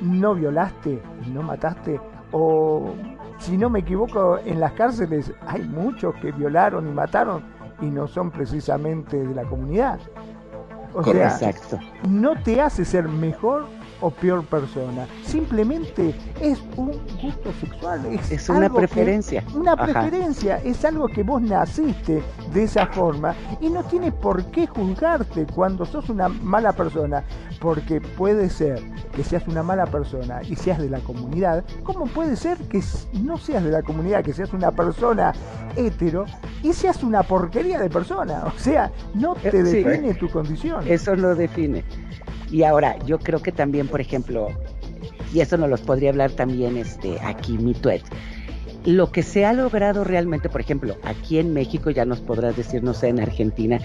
no 0.00 0.34
violaste, 0.34 1.00
no 1.32 1.42
mataste, 1.42 2.00
o 2.32 2.92
si 3.38 3.56
no 3.56 3.70
me 3.70 3.80
equivoco, 3.80 4.38
en 4.44 4.60
las 4.60 4.72
cárceles 4.72 5.32
hay 5.46 5.62
muchos 5.62 6.14
que 6.16 6.32
violaron 6.32 6.86
y 6.86 6.92
mataron 6.92 7.42
y 7.80 7.86
no 7.86 8.06
son 8.06 8.30
precisamente 8.30 9.16
de 9.16 9.34
la 9.34 9.44
comunidad. 9.44 9.98
O 10.94 11.02
sea, 11.02 11.38
no 12.08 12.40
te 12.42 12.60
hace 12.60 12.84
ser 12.84 13.08
mejor 13.08 13.66
o 14.02 14.10
peor 14.10 14.44
persona. 14.44 15.06
Simplemente 15.24 16.14
es 16.40 16.60
un 16.76 16.92
gusto 17.22 17.52
sexual. 17.60 18.04
Es, 18.30 18.48
una 18.48 18.68
preferencia. 18.68 19.42
una 19.54 19.76
preferencia. 19.76 20.58
Es 20.58 20.84
algo 20.84 21.08
que 21.08 21.22
vos 21.22 21.40
naciste 21.40 22.22
de 22.52 22.64
esa 22.64 22.86
forma 22.86 23.34
y 23.60 23.70
no 23.70 23.82
tienes 23.84 24.12
por 24.12 24.44
qué 24.46 24.66
juzgarte 24.66 25.46
cuando 25.46 25.86
sos 25.86 26.10
una 26.10 26.28
mala 26.28 26.72
persona. 26.72 27.24
Porque 27.60 28.00
puede 28.00 28.50
ser 28.50 28.82
que 29.12 29.22
seas 29.22 29.46
una 29.46 29.62
mala 29.62 29.86
persona 29.86 30.42
y 30.42 30.56
seas 30.56 30.78
de 30.78 30.90
la 30.90 30.98
comunidad, 30.98 31.64
como 31.84 32.06
puede 32.06 32.34
ser 32.34 32.58
que 32.58 32.82
no 33.12 33.38
seas 33.38 33.62
de 33.62 33.70
la 33.70 33.82
comunidad, 33.82 34.24
que 34.24 34.32
seas 34.32 34.52
una 34.52 34.72
persona 34.72 35.32
hetero 35.76 36.24
y 36.62 36.72
seas 36.72 37.02
una 37.04 37.22
porquería 37.22 37.78
de 37.78 37.88
persona. 37.88 38.44
O 38.46 38.58
sea, 38.58 38.90
no 39.14 39.34
te 39.34 39.56
eh, 39.56 39.62
define 39.62 40.14
tu 40.14 40.28
condición. 40.28 40.84
Eso 40.88 41.14
lo 41.14 41.36
define. 41.36 41.84
Y 42.50 42.64
ahora, 42.64 42.96
yo 43.06 43.18
creo 43.18 43.40
que 43.40 43.52
también, 43.52 43.88
por 43.88 44.00
ejemplo, 44.00 44.48
y 45.32 45.40
eso 45.40 45.56
nos 45.56 45.70
los 45.70 45.80
podría 45.80 46.10
hablar 46.10 46.30
también 46.32 46.76
este, 46.76 47.18
aquí 47.20 47.58
mi 47.58 47.74
tuet, 47.74 48.02
lo 48.84 49.12
que 49.12 49.22
se 49.22 49.44
ha 49.44 49.52
logrado 49.52 50.04
realmente, 50.04 50.48
por 50.48 50.60
ejemplo, 50.60 50.96
aquí 51.04 51.38
en 51.38 51.52
México, 51.52 51.90
ya 51.90 52.04
nos 52.04 52.20
podrás 52.20 52.56
decir, 52.56 52.82
no 52.82 52.94
sé, 52.94 53.08
en 53.08 53.20
Argentina, 53.20 53.78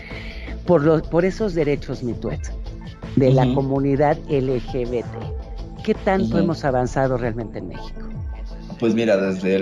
por, 0.65 0.83
los, 0.83 1.03
por 1.03 1.23
esos 1.23 1.53
derechos 1.53 2.01
tuet 2.19 2.41
de 3.15 3.31
la 3.31 3.43
comunidad 3.53 4.17
LGBT. 4.29 5.05
¿Qué 5.83 5.93
tanto 5.93 6.37
hemos 6.37 6.65
avanzado 6.65 7.17
realmente 7.17 7.59
en 7.59 7.69
México? 7.69 8.07
Pues 8.79 8.93
mira, 8.93 9.17
desde 9.17 9.59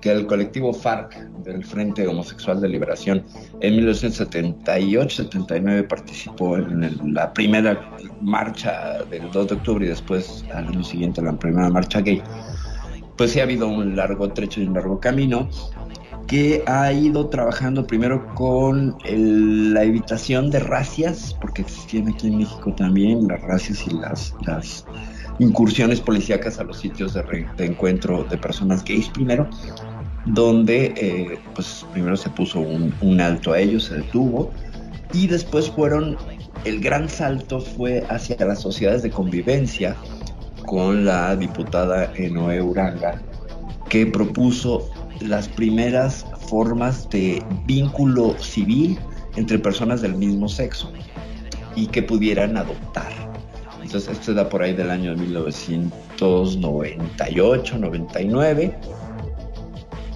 que 0.00 0.10
el 0.10 0.26
colectivo 0.26 0.72
FARC, 0.72 1.14
del 1.44 1.64
Frente 1.64 2.06
Homosexual 2.06 2.60
de 2.60 2.68
Liberación, 2.68 3.24
en 3.60 3.86
1978-79 3.86 5.86
participó 5.86 6.56
en 6.56 7.14
la 7.14 7.32
primera 7.32 7.96
marcha 8.20 9.04
del 9.04 9.30
2 9.30 9.48
de 9.48 9.54
octubre 9.54 9.86
y 9.86 9.88
después 9.88 10.44
al 10.52 10.68
año 10.68 10.82
siguiente 10.82 11.22
la 11.22 11.38
primera 11.38 11.70
marcha 11.70 12.00
gay. 12.00 12.22
Pues 13.16 13.32
sí 13.32 13.40
ha 13.40 13.44
habido 13.44 13.68
un 13.68 13.94
largo 13.94 14.32
trecho 14.32 14.60
y 14.60 14.66
un 14.66 14.74
largo 14.74 14.98
camino 14.98 15.48
que 16.26 16.62
ha 16.66 16.92
ido 16.92 17.28
trabajando 17.28 17.86
primero 17.86 18.34
con 18.34 18.96
la 19.04 19.82
evitación 19.82 20.50
de 20.50 20.60
racias, 20.60 21.36
porque 21.40 21.62
existían 21.62 22.08
aquí 22.08 22.28
en 22.28 22.38
México 22.38 22.72
también 22.74 23.26
las 23.26 23.40
racias 23.42 23.84
y 23.86 23.94
las, 23.94 24.34
las 24.46 24.86
incursiones 25.40 26.00
policíacas 26.00 26.60
a 26.60 26.64
los 26.64 26.78
sitios 26.78 27.14
de, 27.14 27.48
encuentro 27.58 28.24
de 28.24 28.36
personas 28.36 28.84
gays 28.84 29.08
primero, 29.08 29.48
donde 30.26 30.92
eh, 30.96 31.38
pues 31.54 31.84
primero 31.92 32.16
se 32.16 32.28
puso 32.30 32.60
un, 32.60 32.94
un, 33.00 33.20
alto 33.20 33.52
a 33.52 33.58
ellos, 33.58 33.84
se 33.84 33.96
detuvo, 33.96 34.52
y 35.14 35.26
después 35.26 35.70
fueron, 35.70 36.16
el 36.64 36.80
gran 36.80 37.08
salto 37.08 37.58
fue 37.60 38.04
hacia 38.10 38.36
las 38.44 38.60
sociedades 38.60 39.02
de 39.02 39.10
convivencia 39.10 39.96
con 40.66 41.06
la 41.06 41.34
diputada 41.34 42.12
Enoe 42.14 42.60
Uranga, 42.60 43.20
que 43.88 44.06
propuso 44.06 44.90
las 45.20 45.48
primeras 45.48 46.26
formas 46.48 47.08
de 47.08 47.42
vínculo 47.66 48.38
civil 48.38 48.98
entre 49.36 49.58
personas 49.58 50.02
del 50.02 50.14
mismo 50.14 50.48
sexo 50.48 50.92
y 51.76 51.86
que 51.86 52.02
pudieran 52.02 52.58
adoptar. 52.58 53.29
Entonces, 53.90 54.18
esto 54.18 54.34
da 54.34 54.48
por 54.48 54.62
ahí 54.62 54.72
del 54.72 54.88
año 54.88 55.16
1998, 55.16 57.76
99, 57.76 58.72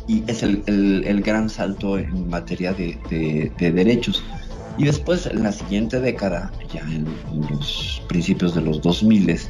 y 0.06 0.22
es 0.28 0.44
el, 0.44 1.22
gran 1.24 1.50
salto 1.50 1.98
en 1.98 2.28
materia 2.28 2.72
de, 2.72 3.50
derechos. 3.58 4.22
Y 4.78 4.84
después, 4.84 5.26
en 5.26 5.42
la 5.42 5.50
siguiente 5.50 5.98
década, 5.98 6.52
ya 6.72 6.82
en, 6.82 7.04
los 7.50 8.00
principios 8.06 8.54
de 8.54 8.60
los 8.60 8.80
2000, 8.80 9.40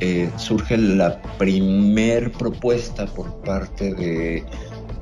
eh, 0.00 0.28
surge 0.36 0.76
la 0.76 1.22
primer 1.38 2.32
propuesta 2.32 3.06
por 3.06 3.32
parte 3.42 3.94
de 3.94 4.44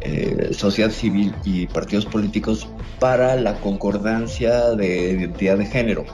eh, 0.03 0.51
sociedad 0.53 0.91
civil 0.91 1.35
y 1.47 1.69
partidos 1.69 2.05
políticos 2.05 2.69
para 3.01 3.35
la 3.37 3.55
concordancia 3.61 4.73
de 4.73 5.12
identidad 5.12 5.57
de 5.57 5.65
género. 5.65 6.05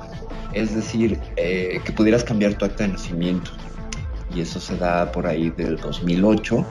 Es 0.52 0.74
decir, 0.74 1.18
eh, 1.36 1.80
que 1.84 1.92
pudieras 1.92 2.24
cambiar 2.24 2.54
tu 2.54 2.64
acta 2.64 2.84
de 2.84 2.90
nacimiento. 2.90 3.50
Y 4.34 4.40
eso 4.40 4.60
se 4.60 4.76
da 4.76 5.10
por 5.12 5.26
ahí 5.26 5.50
del 5.50 5.76
2008 5.76 6.64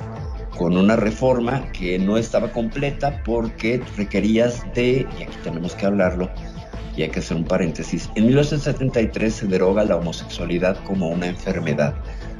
con 0.57 0.75
una 0.75 0.95
reforma 0.95 1.71
que 1.71 1.99
no 1.99 2.17
estaba 2.17 2.51
completa 2.51 3.21
porque 3.23 3.81
requerías 3.95 4.65
de, 4.73 5.07
y 5.19 5.23
aquí 5.23 5.37
tenemos 5.43 5.75
que 5.75 5.85
hablarlo, 5.85 6.29
y 6.95 7.03
hay 7.03 7.09
que 7.09 7.19
hacer 7.19 7.37
un 7.37 7.43
paréntesis, 7.43 8.09
en 8.15 8.25
1973 8.25 9.33
se 9.33 9.45
deroga 9.45 9.83
la 9.83 9.97
homosexualidad 9.97 10.83
como 10.83 11.09
una 11.09 11.27
enfermedad 11.27 11.93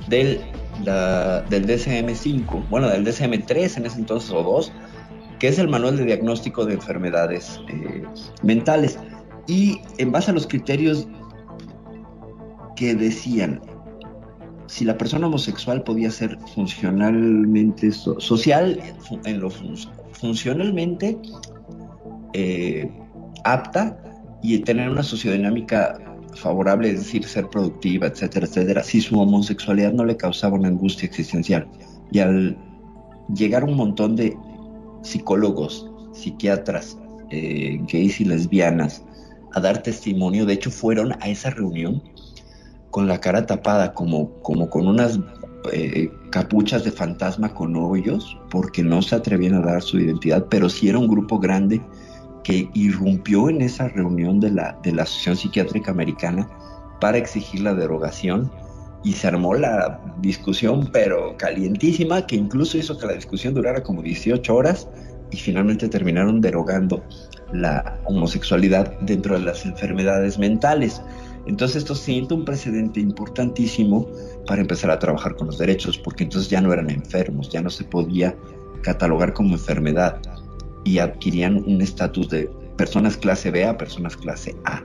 del 0.08 0.42
del 0.86 1.66
DSM-5, 1.66 2.70
bueno, 2.70 2.90
del 2.90 3.06
DSM-3 3.06 3.78
en 3.78 3.86
ese 3.86 3.98
entonces 3.98 4.32
o 4.32 4.44
2, 4.44 4.72
que 5.40 5.48
es 5.48 5.60
el 5.60 5.68
manual 5.68 5.98
de 5.98 6.06
diagnóstico 6.06 6.66
de 6.66 6.76
enfermedades 6.76 7.60
eh, 7.70 8.04
mentales. 8.44 9.00
Y 9.48 9.82
en 9.98 10.12
base 10.12 10.32
a 10.32 10.34
los 10.34 10.46
criterios 10.46 11.08
que 12.78 12.96
decían 12.96 13.60
si 14.68 14.86
la 14.86 14.98
persona 14.98 15.28
homosexual 15.28 15.84
podía 15.84 16.12
ser 16.12 16.38
funcionalmente 16.54 17.92
social, 17.92 18.82
en 19.26 19.40
lo 19.40 19.50
funcionalmente 20.12 21.18
eh, 22.34 22.90
apta 23.44 23.98
y 24.44 24.60
tener 24.60 24.90
una 24.90 25.04
sociodinámica 25.04 25.98
favorable, 26.36 26.92
es 26.92 27.00
decir, 27.00 27.24
ser 27.24 27.50
productiva, 27.50 28.08
etcétera, 28.08 28.46
etcétera, 28.46 28.84
si 28.84 29.02
su 29.02 29.20
homosexualidad 29.20 29.94
no 29.94 30.06
le 30.06 30.18
causaba 30.18 30.56
una 30.56 30.68
angustia 30.68 31.08
existencial. 31.08 31.68
Y 32.12 32.20
al 32.20 32.58
llegar 33.34 33.64
un 33.64 33.76
montón 33.76 34.16
de 34.16 34.38
psicólogos, 35.02 35.90
psiquiatras, 36.12 36.98
eh, 37.32 37.80
gays 37.92 38.22
y 38.22 38.26
lesbianas 38.26 39.04
a 39.54 39.62
dar 39.62 39.82
testimonio, 39.82 40.46
de 40.46 40.54
hecho 40.54 40.72
fueron 40.72 41.14
a 41.22 41.30
esa 41.30 41.50
reunión 41.50 42.04
con 42.92 43.08
la 43.08 43.20
cara 43.20 43.46
tapada, 43.46 43.94
como, 43.94 44.32
como 44.42 44.70
con 44.70 44.88
unas 44.88 45.20
eh, 45.72 46.10
capuchas 46.30 46.84
de 46.84 46.92
fantasma 46.92 47.54
con 47.54 47.76
hoyos, 47.76 48.38
porque 48.50 48.84
no 48.84 49.02
se 49.02 49.16
atrevían 49.16 49.56
a 49.56 49.62
dar 49.62 49.82
su 49.82 50.00
identidad, 50.00 50.46
pero 50.50 50.70
sí 50.70 50.90
era 50.90 50.98
un 50.98 51.08
grupo 51.08 51.40
grande 51.40 51.82
que 52.44 52.70
irrumpió 52.74 53.50
en 53.50 53.62
esa 53.62 53.90
reunión 53.90 54.40
de 54.40 54.52
la, 54.52 54.80
de 54.84 54.94
la 54.94 55.04
Asociación 55.04 55.36
Psiquiátrica 55.36 55.92
Americana 55.92 56.48
para 57.02 57.18
exigir 57.18 57.62
la 57.62 57.74
derogación 57.74 58.50
y 59.04 59.14
se 59.14 59.28
armó 59.28 59.54
la 59.54 60.00
discusión, 60.22 60.90
pero 60.92 61.36
calientísima, 61.38 62.26
que 62.26 62.36
incluso 62.36 62.78
hizo 62.78 62.98
que 62.98 63.06
la 63.06 63.14
discusión 63.14 63.54
durara 63.54 63.84
como 63.84 64.02
18 64.02 64.56
horas 64.56 64.88
y 65.32 65.38
finalmente 65.38 65.88
terminaron 65.90 66.42
derogando 66.42 67.04
la 67.52 67.98
homosexualidad 68.06 68.92
dentro 69.02 69.38
de 69.38 69.46
las 69.46 69.66
enfermedades 69.66 70.38
mentales. 70.38 71.02
Entonces 71.48 71.78
esto 71.78 71.96
siente 71.96 72.34
un 72.34 72.44
precedente 72.44 73.00
importantísimo 73.00 74.08
para 74.46 74.62
empezar 74.62 74.92
a 74.92 75.00
trabajar 75.00 75.36
con 75.36 75.48
los 75.48 75.58
derechos, 75.58 75.98
porque 75.98 76.24
entonces 76.26 76.50
ya 76.50 76.62
no 76.62 76.74
eran 76.74 76.90
enfermos, 76.90 77.50
ya 77.50 77.62
no 77.62 77.70
se 77.70 77.86
podía 77.86 78.36
catalogar 78.84 79.34
como 79.34 79.54
enfermedad 79.54 80.22
y 80.84 81.00
adquirían 81.00 81.64
un 81.66 81.82
estatus 81.82 82.30
de 82.30 82.50
personas 82.78 83.18
clase 83.18 83.50
B 83.52 83.66
a 83.66 83.78
personas 83.78 84.16
clase 84.16 84.56
A, 84.66 84.82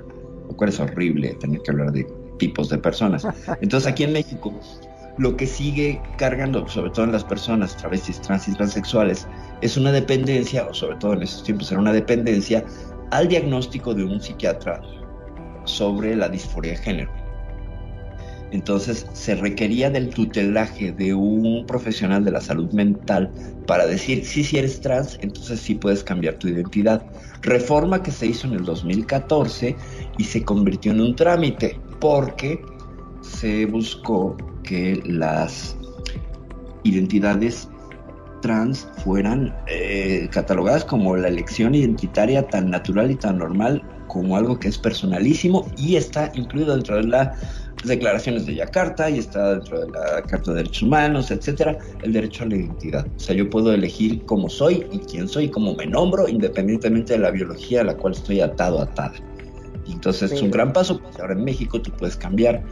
lo 0.49 0.57
cual 0.57 0.71
es 0.71 0.81
horrible 0.81 1.35
tener 1.35 1.61
que 1.63 1.73
hablar 1.73 1.93
de 1.93 2.07
tipos 2.39 2.69
de 2.69 2.79
personas. 2.79 3.27
Entonces 3.61 3.91
aquí 3.91 4.05
en 4.05 4.13
México 4.15 4.53
lo 5.19 5.37
que 5.37 5.47
sigue 5.47 6.01
cargando, 6.17 6.67
sobre 6.69 6.91
todo 6.91 7.05
en 7.05 7.13
las 7.13 7.25
personas 7.25 7.77
travestis, 7.77 8.21
trans 8.21 8.49
y 8.49 8.55
transexuales, 8.55 9.27
es 9.61 9.77
una 9.77 9.93
dependencia, 9.93 10.67
o 10.67 10.73
sobre 10.73 10.97
todo 10.97 11.13
en 11.15 11.23
esos 11.23 11.43
tiempos 11.43 11.71
era 11.71 11.81
una 11.81 11.93
dependencia, 11.93 12.65
al 13.11 13.29
diagnóstico 13.29 13.93
de 13.93 14.05
un 14.05 14.23
psiquiatra 14.23 14.81
sobre 15.65 16.17
la 16.17 16.29
disforia 16.29 16.73
de 16.73 16.79
género. 16.79 17.23
Entonces 18.53 19.07
se 19.15 19.35
requería 19.35 19.89
del 19.89 20.11
tutelaje 20.11 20.93
de 20.93 21.15
un 21.15 21.65
profesional 21.67 22.23
de 22.23 22.33
la 22.33 22.41
salud 22.41 22.71
mental 22.73 23.33
para 23.67 23.87
decir, 23.87 24.27
si 24.27 24.45
si 24.45 24.59
eres 24.59 24.81
trans, 24.81 25.19
entonces 25.23 25.61
sí 25.61 25.75
puedes 25.75 26.05
cambiar 26.05 26.35
tu 26.35 26.49
identidad. 26.49 27.03
Reforma 27.41 28.03
que 28.03 28.11
se 28.11 28.27
hizo 28.27 28.47
en 28.47 28.53
el 28.53 28.65
2014 28.65 29.75
y 30.19 30.25
se 30.25 30.45
convirtió 30.45 30.93
en 30.93 31.01
un 31.01 31.17
trámite 31.17 31.81
porque 31.99 32.61
se 33.23 33.65
buscó 33.65 34.37
que 34.63 35.03
las 35.07 35.75
identidades 36.83 37.69
trans 38.43 38.87
fueran 39.03 39.57
eh, 39.67 40.29
catalogadas 40.31 40.85
como 40.85 41.17
la 41.17 41.29
elección 41.29 41.75
identitaria 41.75 42.47
tan 42.49 42.69
natural 42.69 43.11
y 43.11 43.17
tan 43.17 43.39
normal 43.39 43.83
como 44.13 44.37
algo 44.37 44.59
que 44.59 44.69
es 44.69 44.77
personalísimo 44.77 45.67
y 45.79 45.97
está 45.97 46.31
incluido 46.35 46.75
dentro 46.75 46.97
de 46.97 47.05
la 47.05 47.35
declaraciones 47.85 48.45
de 48.45 48.57
Yakarta 48.57 49.09
y 49.09 49.19
está 49.19 49.55
dentro 49.55 49.81
de 49.81 49.91
la 49.91 50.23
Carta 50.23 50.51
de 50.51 50.59
Derechos 50.59 50.83
Humanos, 50.83 51.31
etcétera, 51.31 51.79
el 52.03 52.13
derecho 52.13 52.45
a 52.45 52.49
la 52.49 52.57
identidad. 52.57 53.07
O 53.17 53.19
sea, 53.19 53.35
yo 53.35 53.49
puedo 53.49 53.73
elegir 53.73 54.23
cómo 54.27 54.51
soy 54.51 54.87
y 54.93 54.99
quién 54.99 55.27
soy 55.27 55.49
cómo 55.49 55.75
me 55.75 55.87
nombro, 55.87 56.29
independientemente 56.29 57.15
de 57.15 57.21
la 57.21 57.31
biología 57.31 57.81
a 57.81 57.85
la 57.85 57.97
cual 57.97 58.13
estoy 58.13 58.41
atado, 58.41 58.83
atada. 58.83 59.15
Entonces 59.89 60.31
es 60.31 60.43
un 60.43 60.51
gran 60.51 60.75
paso, 60.75 61.01
porque 61.01 61.23
ahora 61.23 61.33
en 61.33 61.45
México 61.45 61.81
tú 61.81 61.91
puedes 61.93 62.17
cambiar 62.17 62.63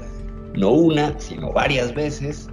no 0.55 0.71
una, 0.71 1.19
sino 1.19 1.53
varias 1.53 1.93
veces 1.95 2.49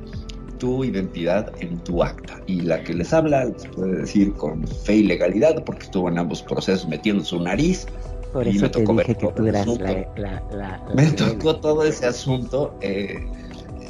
tu 0.57 0.83
identidad 0.83 1.51
en 1.59 1.77
tu 1.79 2.01
acta. 2.01 2.41
Y 2.47 2.61
la 2.61 2.81
que 2.83 2.93
les 2.93 3.13
habla, 3.13 3.51
se 3.57 3.69
puede 3.69 3.97
decir 3.97 4.33
con 4.33 4.65
fe 4.65 4.95
y 4.95 5.03
legalidad, 5.03 5.63
porque 5.63 5.83
estuvo 5.83 6.09
en 6.09 6.17
ambos 6.17 6.41
procesos 6.41 6.87
metiendo 6.87 7.23
su 7.23 7.39
nariz 7.39 7.85
por 8.33 8.47
eso 8.47 8.61
me 8.61 8.69
tocó 8.69 8.93
dije 8.93 9.15
que 9.15 9.27
tú 9.27 9.45
eras 9.47 9.67
la, 10.17 10.83
Me 10.93 11.11
tocó 11.11 11.57
todo 11.57 11.83
ese 11.83 12.05
asunto. 12.05 12.77
Eh, 12.81 13.19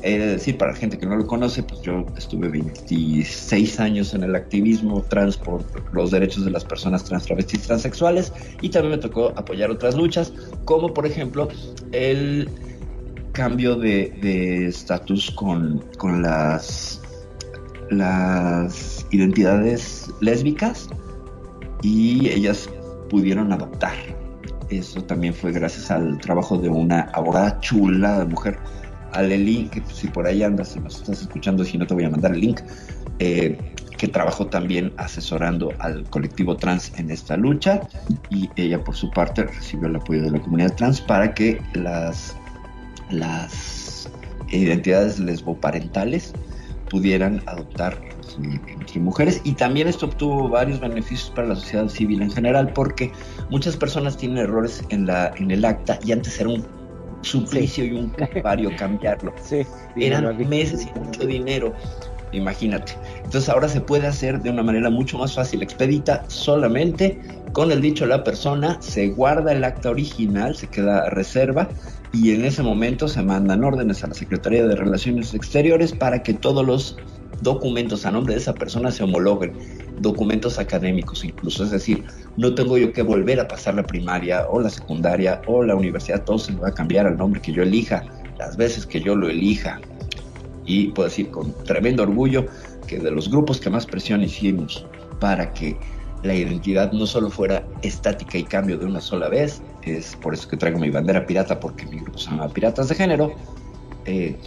he 0.03 0.19
de 0.19 0.27
decir, 0.27 0.57
para 0.57 0.71
la 0.71 0.77
gente 0.77 0.97
que 0.97 1.05
no 1.05 1.15
lo 1.15 1.25
conoce, 1.25 1.63
pues 1.63 1.81
yo 1.81 2.05
estuve 2.15 2.49
26 2.49 3.79
años 3.79 4.13
en 4.13 4.23
el 4.23 4.35
activismo 4.35 5.03
trans 5.09 5.37
por 5.37 5.63
los 5.93 6.11
derechos 6.11 6.45
de 6.45 6.51
las 6.51 6.63
personas 6.63 7.03
trans, 7.03 7.25
travestis, 7.25 7.63
transexuales 7.63 8.31
y 8.61 8.69
también 8.69 8.91
me 8.91 8.97
tocó 8.97 9.33
apoyar 9.35 9.71
otras 9.71 9.95
luchas, 9.95 10.33
como 10.65 10.93
por 10.93 11.05
ejemplo 11.05 11.47
el 11.91 12.49
cambio 13.31 13.75
de 13.75 14.67
estatus 14.67 15.31
con, 15.31 15.83
con 15.97 16.21
las, 16.21 17.01
las 17.89 19.05
identidades 19.11 20.09
lésbicas 20.21 20.89
y 21.81 22.29
ellas 22.29 22.69
pudieron 23.09 23.51
adoptar. 23.51 23.93
Eso 24.69 25.03
también 25.03 25.33
fue 25.33 25.51
gracias 25.51 25.91
al 25.91 26.17
trabajo 26.19 26.57
de 26.57 26.69
una 26.69 27.01
abogada 27.13 27.59
chula 27.61 28.19
de 28.19 28.25
mujer, 28.25 28.57
Aleli, 29.13 29.69
que 29.69 29.81
si 29.93 30.07
por 30.07 30.27
ahí 30.27 30.43
andas, 30.43 30.69
si 30.69 30.79
nos 30.79 30.97
estás 30.97 31.21
escuchando, 31.21 31.63
si 31.63 31.77
no 31.77 31.87
te 31.87 31.93
voy 31.93 32.03
a 32.03 32.09
mandar 32.09 32.33
el 32.33 32.41
link, 32.41 32.61
eh, 33.19 33.57
que 33.97 34.07
trabajó 34.07 34.47
también 34.47 34.93
asesorando 34.97 35.71
al 35.79 36.03
colectivo 36.09 36.55
trans 36.57 36.91
en 36.99 37.09
esta 37.09 37.37
lucha. 37.37 37.81
Y 38.29 38.49
ella 38.55 38.83
por 38.83 38.95
su 38.95 39.09
parte 39.11 39.43
recibió 39.43 39.87
el 39.87 39.95
apoyo 39.95 40.23
de 40.23 40.31
la 40.31 40.39
comunidad 40.39 40.75
trans 40.75 41.01
para 41.01 41.33
que 41.33 41.61
las, 41.73 42.35
las 43.09 44.09
identidades 44.49 45.19
lesboparentales 45.19 46.33
pudieran 46.89 47.41
adoptar 47.45 48.01
entre, 48.79 48.99
mujeres 48.99 49.41
y 49.43 49.53
también 49.53 49.87
esto 49.87 50.07
obtuvo 50.07 50.49
varios 50.49 50.79
beneficios 50.79 51.29
para 51.31 51.49
la 51.49 51.55
sociedad 51.55 51.87
civil 51.87 52.21
en 52.21 52.31
general 52.31 52.71
porque 52.73 53.11
muchas 53.49 53.77
personas 53.77 54.17
tienen 54.17 54.39
errores 54.39 54.83
en 54.89 55.05
la 55.05 55.33
en 55.37 55.51
el 55.51 55.63
acta 55.65 55.99
y 56.03 56.11
antes 56.11 56.39
era 56.39 56.49
un 56.49 56.65
suplicio 57.21 57.85
y 57.85 57.91
un 57.91 58.09
calvario 58.09 58.75
cambiarlo. 58.75 59.33
Sí, 59.43 59.65
Eran 59.95 60.37
meses 60.49 60.87
y 60.87 60.99
mucho 60.99 61.25
dinero. 61.25 61.73
Imagínate. 62.33 62.93
Entonces 63.23 63.49
ahora 63.49 63.69
se 63.69 63.79
puede 63.79 64.05
hacer 64.05 64.41
de 64.41 64.49
una 64.49 64.61
manera 64.61 64.89
mucho 64.89 65.17
más 65.17 65.33
fácil, 65.33 65.61
expedita, 65.61 66.25
solamente 66.27 67.19
con 67.53 67.71
el 67.71 67.81
dicho 67.81 68.03
de 68.03 68.09
la 68.09 68.23
persona, 68.23 68.77
se 68.81 69.07
guarda 69.09 69.53
el 69.53 69.63
acta 69.63 69.89
original, 69.89 70.55
se 70.55 70.67
queda 70.67 70.99
a 70.99 71.09
reserva 71.09 71.69
y 72.13 72.31
en 72.31 72.45
ese 72.45 72.63
momento 72.63 73.07
se 73.07 73.21
mandan 73.21 73.63
órdenes 73.63 74.03
a 74.03 74.07
la 74.07 74.13
Secretaría 74.13 74.65
de 74.65 74.75
Relaciones 74.75 75.33
Exteriores 75.33 75.93
para 75.93 76.23
que 76.23 76.33
todos 76.33 76.65
los 76.65 76.97
documentos 77.41 78.05
a 78.05 78.11
nombre 78.11 78.33
de 78.33 78.39
esa 78.39 78.53
persona 78.53 78.91
se 78.91 79.03
homologuen, 79.03 79.53
documentos 79.99 80.57
académicos 80.57 81.23
incluso, 81.23 81.63
es 81.63 81.71
decir, 81.71 82.03
no 82.35 82.55
tengo 82.55 82.77
yo 82.77 82.91
que 82.93 83.01
volver 83.01 83.39
a 83.39 83.47
pasar 83.47 83.75
la 83.75 83.83
primaria 83.83 84.45
o 84.49 84.59
la 84.59 84.69
secundaria 84.69 85.41
o 85.47 85.63
la 85.63 85.75
universidad, 85.75 86.23
todo 86.23 86.39
se 86.39 86.53
me 86.53 86.61
va 86.61 86.69
a 86.69 86.73
cambiar 86.73 87.05
al 87.05 87.17
nombre 87.17 87.41
que 87.41 87.51
yo 87.51 87.61
elija, 87.61 88.03
las 88.39 88.57
veces 88.57 88.85
que 88.85 89.01
yo 89.01 89.15
lo 89.15 89.29
elija. 89.29 89.79
Y 90.65 90.87
puedo 90.87 91.07
decir 91.07 91.29
con 91.29 91.53
tremendo 91.63 92.03
orgullo 92.03 92.45
que 92.87 92.99
de 92.99 93.11
los 93.11 93.29
grupos 93.29 93.59
que 93.59 93.69
más 93.69 93.85
presión 93.85 94.23
hicimos 94.23 94.85
para 95.19 95.53
que 95.53 95.77
la 96.23 96.33
identidad 96.33 96.91
no 96.91 97.05
solo 97.05 97.29
fuera 97.29 97.63
estática 97.83 98.37
y 98.37 98.43
cambio 98.43 98.77
de 98.77 98.85
una 98.85 98.99
sola 98.99 99.29
vez, 99.29 99.61
es 99.87 100.15
por 100.15 100.33
eso 100.33 100.47
que 100.47 100.57
traigo 100.57 100.79
mi 100.79 100.89
bandera 100.89 101.25
pirata, 101.25 101.59
porque 101.59 101.85
mi 101.85 101.99
grupo 101.99 102.17
se 102.19 102.29
llama 102.31 102.49
Piratas 102.49 102.89
de 102.89 102.95
Género, 102.95 103.35
eh, 104.05 104.39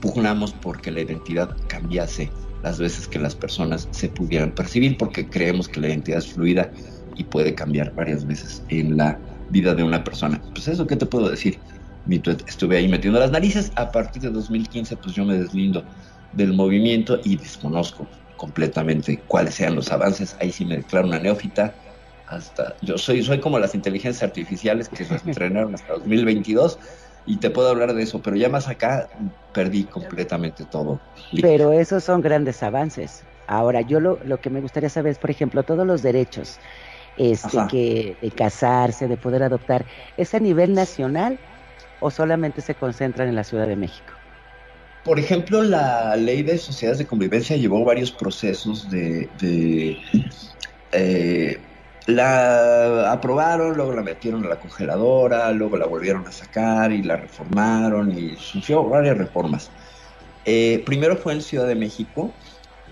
pugnamos 0.00 0.52
porque 0.52 0.90
la 0.90 1.00
identidad 1.00 1.56
cambiase 1.68 2.32
las 2.62 2.78
veces 2.78 3.06
que 3.06 3.18
las 3.18 3.34
personas 3.34 3.88
se 3.92 4.08
pudieran 4.08 4.52
percibir, 4.52 4.96
porque 4.98 5.28
creemos 5.28 5.68
que 5.68 5.80
la 5.80 5.88
identidad 5.88 6.18
es 6.18 6.32
fluida 6.32 6.70
y 7.16 7.24
puede 7.24 7.54
cambiar 7.54 7.94
varias 7.94 8.26
veces 8.26 8.62
en 8.68 8.96
la 8.96 9.20
vida 9.50 9.74
de 9.74 9.82
una 9.82 10.02
persona. 10.04 10.42
Pues 10.54 10.68
eso, 10.68 10.86
¿qué 10.86 10.96
te 10.96 11.06
puedo 11.06 11.28
decir? 11.28 11.60
Estuve 12.46 12.78
ahí 12.78 12.88
metiendo 12.88 13.20
las 13.20 13.30
narices. 13.30 13.70
A 13.76 13.90
partir 13.90 14.22
de 14.22 14.30
2015, 14.30 14.96
pues 14.96 15.14
yo 15.14 15.24
me 15.24 15.38
deslindo 15.38 15.86
del 16.32 16.52
movimiento 16.52 17.20
y 17.24 17.36
desconozco 17.36 18.08
completamente 18.36 19.24
cuáles 19.26 19.54
sean 19.54 19.74
los 19.74 19.90
avances. 19.90 20.36
Ahí 20.40 20.52
sí 20.52 20.64
me 20.64 20.76
declaro 20.76 21.06
una 21.06 21.18
neófita. 21.18 21.76
Hasta 22.28 22.76
yo 22.82 22.98
soy, 22.98 23.22
soy 23.22 23.40
como 23.40 23.58
las 23.58 23.74
inteligencias 23.74 24.22
artificiales 24.22 24.88
que 24.88 25.04
se 25.04 25.14
entrenaron 25.14 25.74
hasta 25.74 25.94
2022 25.94 26.78
y 27.24 27.36
te 27.38 27.50
puedo 27.50 27.68
hablar 27.68 27.94
de 27.94 28.02
eso, 28.02 28.20
pero 28.22 28.36
ya 28.36 28.48
más 28.48 28.68
acá 28.68 29.08
perdí 29.52 29.84
completamente 29.84 30.64
todo. 30.64 31.00
Pero 31.40 31.72
esos 31.72 32.04
son 32.04 32.20
grandes 32.20 32.62
avances. 32.62 33.22
Ahora, 33.46 33.80
yo 33.80 34.00
lo, 34.00 34.18
lo 34.24 34.40
que 34.40 34.50
me 34.50 34.60
gustaría 34.60 34.90
saber 34.90 35.12
es, 35.12 35.18
por 35.18 35.30
ejemplo, 35.30 35.62
todos 35.62 35.86
los 35.86 36.02
derechos 36.02 36.58
este, 37.18 37.58
que, 37.70 38.16
de 38.20 38.30
casarse, 38.30 39.08
de 39.08 39.16
poder 39.16 39.42
adoptar, 39.42 39.84
¿es 40.16 40.34
a 40.34 40.38
nivel 40.38 40.72
nacional 40.74 41.38
o 42.00 42.10
solamente 42.10 42.60
se 42.60 42.74
concentran 42.74 43.28
en 43.28 43.34
la 43.34 43.44
Ciudad 43.44 43.66
de 43.66 43.76
México? 43.76 44.12
Por 45.04 45.18
ejemplo, 45.18 45.62
la 45.62 46.16
ley 46.16 46.42
de 46.42 46.58
sociedades 46.58 46.98
de 46.98 47.06
convivencia 47.06 47.56
llevó 47.56 47.84
varios 47.84 48.10
procesos 48.12 48.90
de, 48.90 49.28
de 49.40 49.98
eh, 50.92 51.58
la 52.08 53.12
aprobaron, 53.12 53.76
luego 53.76 53.92
la 53.92 54.02
metieron 54.02 54.44
a 54.46 54.48
la 54.48 54.58
congeladora, 54.58 55.52
luego 55.52 55.76
la 55.76 55.86
volvieron 55.86 56.26
a 56.26 56.32
sacar 56.32 56.90
y 56.90 57.02
la 57.02 57.16
reformaron 57.16 58.10
y 58.18 58.34
sufrió 58.36 58.88
varias 58.88 59.18
reformas. 59.18 59.70
Eh, 60.46 60.82
primero 60.86 61.18
fue 61.18 61.34
en 61.34 61.42
Ciudad 61.42 61.68
de 61.68 61.74
México, 61.74 62.32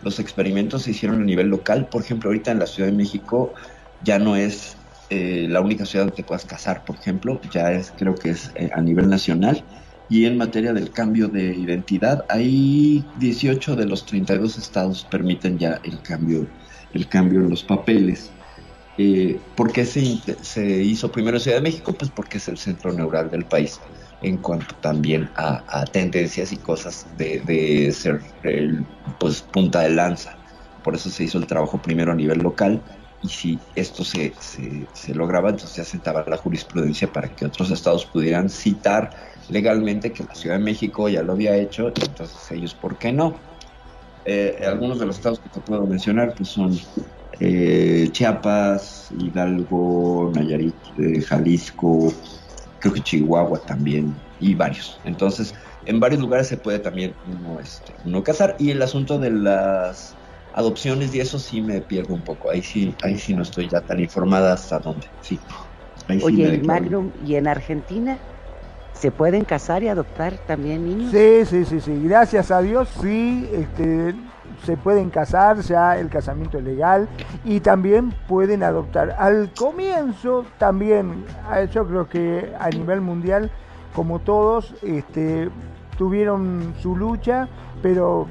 los 0.02 0.18
experimentos 0.18 0.82
se 0.82 0.90
hicieron 0.90 1.22
a 1.22 1.24
nivel 1.24 1.48
local, 1.48 1.88
por 1.88 2.02
ejemplo, 2.02 2.28
ahorita 2.28 2.50
en 2.50 2.58
la 2.58 2.66
Ciudad 2.66 2.90
de 2.90 2.94
México 2.94 3.54
ya 4.00 4.18
no 4.18 4.36
es 4.36 4.76
eh, 5.08 5.46
la 5.48 5.62
única 5.62 5.86
ciudad 5.86 6.04
donde 6.04 6.16
te 6.16 6.24
puedas 6.24 6.44
casar, 6.44 6.84
por 6.84 6.96
ejemplo, 6.98 7.40
ya 7.50 7.72
es, 7.72 7.92
creo 7.96 8.14
que 8.14 8.30
es 8.30 8.52
eh, 8.54 8.68
a 8.74 8.82
nivel 8.82 9.08
nacional. 9.08 9.64
Y 10.08 10.26
en 10.26 10.36
materia 10.36 10.74
del 10.74 10.92
cambio 10.92 11.28
de 11.28 11.56
identidad, 11.56 12.26
hay 12.28 13.10
18 13.14 13.76
de 13.76 13.86
los 13.86 14.04
32 14.04 14.58
estados 14.58 15.04
permiten 15.06 15.58
ya 15.58 15.80
el 15.84 16.02
cambio, 16.02 16.52
el 16.90 17.08
cambio 17.08 17.40
en 17.40 17.48
los 17.50 17.64
papeles. 17.64 18.35
Eh, 18.98 19.38
¿Por 19.54 19.72
qué 19.72 19.84
se, 19.84 20.00
hizo 20.82 21.12
primero 21.12 21.38
Ciudad 21.38 21.58
de 21.58 21.62
México? 21.62 21.92
Pues 21.92 22.10
porque 22.10 22.38
es 22.38 22.48
el 22.48 22.56
centro 22.56 22.92
neural 22.92 23.30
del 23.30 23.44
país 23.44 23.80
en 24.22 24.38
cuanto 24.38 24.74
también 24.76 25.30
a, 25.36 25.84
tendencias 25.92 26.50
y 26.52 26.56
cosas 26.58 27.06
de, 27.16 27.92
ser 27.92 28.20
pues 29.18 29.42
punta 29.42 29.80
de 29.82 29.90
lanza. 29.90 30.38
Por 30.82 30.94
eso 30.94 31.10
se 31.10 31.24
hizo 31.24 31.38
el 31.38 31.46
trabajo 31.46 31.82
primero 31.82 32.12
a 32.12 32.14
nivel 32.14 32.38
local 32.38 32.82
y 33.20 33.28
si 33.28 33.60
esto 33.74 34.04
se, 34.04 34.34
se, 34.40 35.14
lograba, 35.14 35.50
entonces 35.50 35.72
se 35.72 35.84
sentaba 35.84 36.24
la 36.26 36.36
jurisprudencia 36.36 37.12
para 37.12 37.28
que 37.28 37.44
otros 37.44 37.70
estados 37.70 38.06
pudieran 38.06 38.48
citar 38.48 39.10
legalmente 39.48 40.12
que 40.12 40.24
la 40.24 40.34
Ciudad 40.34 40.58
de 40.58 40.64
México 40.64 41.08
ya 41.08 41.22
lo 41.22 41.32
había 41.32 41.56
hecho, 41.56 41.88
y 41.88 42.04
entonces 42.04 42.50
ellos, 42.50 42.74
¿por 42.74 42.98
qué 42.98 43.12
no? 43.12 43.40
Eh, 44.24 44.58
algunos 44.66 44.98
de 44.98 45.06
los 45.06 45.16
estados 45.16 45.40
que 45.40 45.48
te 45.48 45.60
puedo 45.60 45.86
mencionar 45.86 46.34
pues 46.36 46.48
son 46.48 46.76
eh, 47.38 48.08
Chiapas, 48.12 49.08
Hidalgo, 49.10 50.32
Nayarit, 50.34 50.76
eh, 50.98 51.20
Jalisco, 51.22 52.12
creo 52.78 52.94
que 52.94 53.02
Chihuahua 53.02 53.60
también, 53.66 54.14
y 54.38 54.54
varios. 54.54 55.00
Entonces, 55.04 55.54
en 55.84 56.00
varios 56.00 56.20
lugares 56.20 56.46
se 56.48 56.56
puede 56.56 56.78
también 56.78 57.16
uno, 57.24 57.60
este, 57.60 57.94
uno 58.04 58.22
casar. 58.22 58.56
Y 58.58 58.70
el 58.70 58.82
asunto 58.82 59.18
de 59.18 59.30
las 59.30 60.16
adopciones 60.52 61.14
y 61.14 61.20
eso 61.20 61.38
sí 61.38 61.62
me 61.62 61.80
pierdo 61.80 62.14
un 62.14 62.22
poco. 62.22 62.50
Ahí 62.50 62.62
sí, 62.62 62.94
ahí 63.02 63.18
sí 63.18 63.34
no 63.34 63.42
estoy 63.42 63.68
ya 63.68 63.80
tan 63.80 64.00
informada 64.00 64.52
hasta 64.52 64.78
dónde. 64.78 65.06
Sí. 65.20 65.40
Oye, 66.22 66.62
Magnum, 66.64 67.10
¿y 67.26 67.34
en 67.34 67.48
Argentina 67.48 68.18
se 68.92 69.10
pueden 69.10 69.44
casar 69.44 69.82
y 69.82 69.88
adoptar 69.88 70.34
también 70.46 70.84
niños? 70.84 71.10
Sí, 71.10 71.44
sí, 71.44 71.64
sí, 71.64 71.80
sí. 71.80 71.92
Gracias 72.04 72.50
a 72.50 72.62
Dios, 72.62 72.88
sí. 73.00 73.48
Este, 73.52 74.14
se 74.64 74.76
pueden 74.76 75.10
casar, 75.10 75.60
ya 75.60 75.98
el 75.98 76.08
casamiento 76.08 76.58
es 76.58 76.64
legal 76.64 77.08
y 77.44 77.60
también 77.60 78.12
pueden 78.28 78.62
adoptar. 78.62 79.14
Al 79.18 79.52
comienzo 79.52 80.44
también, 80.58 81.24
eh, 81.54 81.68
yo 81.72 81.86
creo 81.86 82.08
que 82.08 82.52
a 82.58 82.70
nivel 82.70 83.00
mundial, 83.00 83.50
como 83.94 84.18
todos, 84.18 84.74
este, 84.82 85.50
tuvieron 85.96 86.74
su 86.80 86.96
lucha, 86.96 87.48
pero 87.82 88.26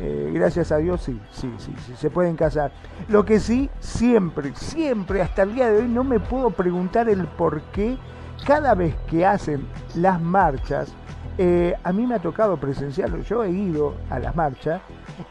eh, 0.00 0.30
gracias 0.34 0.72
a 0.72 0.78
Dios 0.78 1.02
sí, 1.02 1.20
sí, 1.30 1.52
sí, 1.58 1.74
sí, 1.86 1.94
se 1.96 2.10
pueden 2.10 2.36
casar. 2.36 2.72
Lo 3.08 3.24
que 3.24 3.38
sí, 3.38 3.70
siempre, 3.80 4.52
siempre, 4.54 5.20
hasta 5.22 5.42
el 5.42 5.54
día 5.54 5.70
de 5.70 5.82
hoy, 5.82 5.88
no 5.88 6.04
me 6.04 6.20
puedo 6.20 6.50
preguntar 6.50 7.08
el 7.08 7.26
por 7.26 7.60
qué 7.72 7.98
cada 8.46 8.74
vez 8.74 8.94
que 9.08 9.24
hacen 9.24 9.66
las 9.94 10.20
marchas, 10.20 10.92
eh, 11.38 11.74
a 11.82 11.92
mí 11.92 12.06
me 12.06 12.14
ha 12.14 12.18
tocado 12.18 12.56
presenciarlo, 12.56 13.18
yo 13.22 13.42
he 13.44 13.50
ido 13.50 13.94
a 14.10 14.18
las 14.18 14.36
marchas 14.36 14.80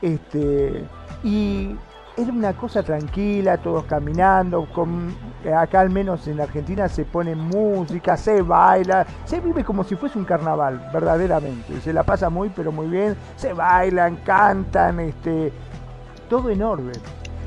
este, 0.01 0.83
y 1.23 1.75
era 2.15 2.31
una 2.31 2.53
cosa 2.53 2.83
tranquila, 2.83 3.57
todos 3.57 3.85
caminando, 3.85 4.67
con, 4.73 5.15
acá 5.57 5.79
al 5.79 5.89
menos 5.89 6.27
en 6.27 6.41
Argentina 6.41 6.87
se 6.87 7.05
pone 7.05 7.35
música, 7.35 8.17
se 8.17 8.41
baila, 8.41 9.05
se 9.25 9.39
vive 9.39 9.63
como 9.63 9.83
si 9.83 9.95
fuese 9.95 10.19
un 10.19 10.25
carnaval, 10.25 10.89
verdaderamente, 10.93 11.79
se 11.81 11.93
la 11.93 12.03
pasa 12.03 12.29
muy 12.29 12.49
pero 12.49 12.71
muy 12.71 12.87
bien, 12.87 13.15
se 13.35 13.53
bailan, 13.53 14.17
cantan, 14.17 14.99
este, 14.99 15.51
todo 16.29 16.49
en 16.49 16.61
orden. 16.61 17.01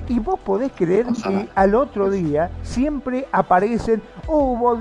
Y 0.08 0.20
vos 0.20 0.38
podés 0.38 0.70
creer 0.72 1.06
que 1.06 1.48
al 1.54 1.74
otro 1.74 2.10
día 2.10 2.50
siempre 2.62 3.26
aparecen, 3.32 4.02
hubo 4.28 4.76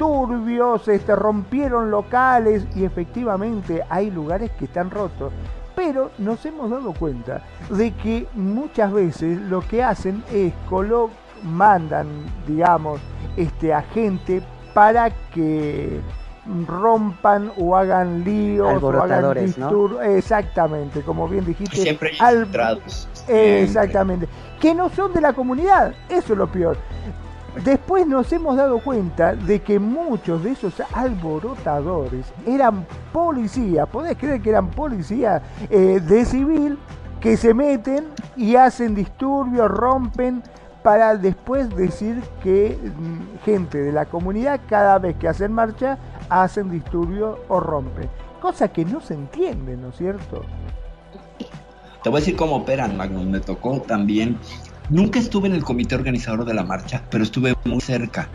turbios, 0.00 0.88
este, 0.88 1.14
rompieron 1.14 1.90
locales 1.90 2.66
y 2.74 2.84
efectivamente 2.84 3.82
hay 3.90 4.10
lugares 4.10 4.50
que 4.52 4.64
están 4.64 4.90
rotos. 4.90 5.30
Pero 5.76 6.10
nos 6.16 6.44
hemos 6.46 6.70
dado 6.70 6.94
cuenta 6.94 7.42
de 7.68 7.92
que 7.92 8.26
muchas 8.32 8.94
veces 8.94 9.38
lo 9.42 9.60
que 9.60 9.82
hacen 9.82 10.24
es 10.32 10.54
colo 10.70 11.10
mandan, 11.42 12.06
digamos, 12.46 12.98
este, 13.36 13.74
a 13.74 13.82
gente 13.82 14.42
para 14.72 15.10
que 15.34 16.00
rompan 16.66 17.52
o 17.58 17.76
hagan 17.76 18.24
líos 18.24 18.82
o 18.82 19.02
hagan 19.02 19.34
disturbios. 19.44 20.02
Exactamente, 20.02 21.02
como 21.02 21.28
bien 21.28 21.44
dijiste. 21.44 21.76
Siempre 21.76 22.12
hay 22.18 22.46
Exactamente. 23.28 24.26
Que 24.58 24.74
no 24.74 24.88
son 24.88 25.12
de 25.12 25.20
la 25.20 25.34
comunidad, 25.34 25.92
eso 26.08 26.32
es 26.32 26.38
lo 26.38 26.50
peor. 26.50 26.78
Después 27.64 28.06
nos 28.06 28.32
hemos 28.32 28.56
dado 28.56 28.78
cuenta 28.78 29.34
de 29.34 29.60
que 29.60 29.78
muchos 29.78 30.44
de 30.44 30.52
esos 30.52 30.74
alborotadores 30.92 32.26
eran 32.46 32.86
policías, 33.12 33.88
podés 33.88 34.16
creer 34.16 34.40
que 34.40 34.50
eran 34.50 34.70
policías 34.70 35.42
eh, 35.68 36.00
de 36.00 36.24
civil 36.24 36.78
que 37.20 37.36
se 37.36 37.52
meten 37.52 38.06
y 38.36 38.56
hacen 38.56 38.94
disturbios, 38.94 39.68
rompen, 39.68 40.42
para 40.82 41.16
después 41.16 41.68
decir 41.76 42.22
que 42.42 42.78
mm, 42.78 43.44
gente 43.44 43.78
de 43.78 43.92
la 43.92 44.06
comunidad 44.06 44.60
cada 44.68 44.98
vez 44.98 45.16
que 45.16 45.28
hacen 45.28 45.52
marcha 45.52 45.98
hacen 46.28 46.70
disturbios 46.70 47.38
o 47.48 47.60
rompen. 47.60 48.08
Cosa 48.40 48.68
que 48.68 48.84
no 48.84 49.00
se 49.00 49.14
entiende, 49.14 49.76
¿no 49.76 49.88
es 49.88 49.96
cierto? 49.96 50.42
Te 52.02 52.08
voy 52.08 52.18
a 52.18 52.20
decir 52.20 52.36
cómo 52.36 52.56
operan, 52.56 52.96
Magnum. 52.96 53.28
Me 53.28 53.40
tocó 53.40 53.82
también. 53.82 54.38
Nunca 54.90 55.20
estuve 55.20 55.46
en 55.46 55.54
el 55.54 55.62
comité 55.62 55.94
organizador 55.94 56.44
de 56.44 56.52
la 56.52 56.64
marcha, 56.64 57.04
pero 57.10 57.22
estuve 57.22 57.54
muy 57.64 57.80
cerca. 57.80 58.28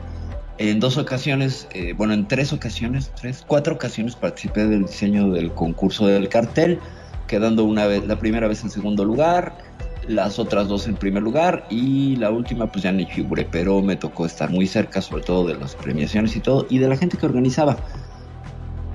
En 0.57 0.79
dos 0.79 0.97
ocasiones, 0.97 1.67
eh, 1.73 1.93
bueno, 1.97 2.13
en 2.13 2.29
tres 2.29 2.53
ocasiones, 2.53 3.11
tres, 3.19 3.43
cuatro 3.45 3.75
ocasiones 3.75 4.15
participé 4.15 4.65
del 4.65 4.85
diseño 4.85 5.31
del 5.31 5.51
concurso 5.51 6.07
del 6.07 6.29
cartel, 6.29 6.79
quedando 7.27 7.65
una 7.65 7.87
vez, 7.87 8.07
la 8.07 8.17
primera 8.17 8.47
vez 8.47 8.63
en 8.63 8.69
segundo 8.69 9.03
lugar, 9.03 9.57
las 10.07 10.39
otras 10.39 10.69
dos 10.69 10.87
en 10.87 10.95
primer 10.95 11.23
lugar 11.23 11.65
y 11.69 12.15
la 12.15 12.31
última 12.31 12.71
pues 12.71 12.83
ya 12.83 12.91
ni 12.93 13.05
figuré, 13.05 13.45
pero 13.51 13.81
me 13.81 13.97
tocó 13.97 14.25
estar 14.25 14.49
muy 14.49 14.65
cerca, 14.65 15.01
sobre 15.01 15.23
todo 15.23 15.47
de 15.47 15.55
las 15.55 15.75
premiaciones 15.75 16.37
y 16.37 16.39
todo, 16.39 16.67
y 16.69 16.77
de 16.77 16.87
la 16.87 16.95
gente 16.95 17.17
que 17.17 17.25
organizaba 17.25 17.75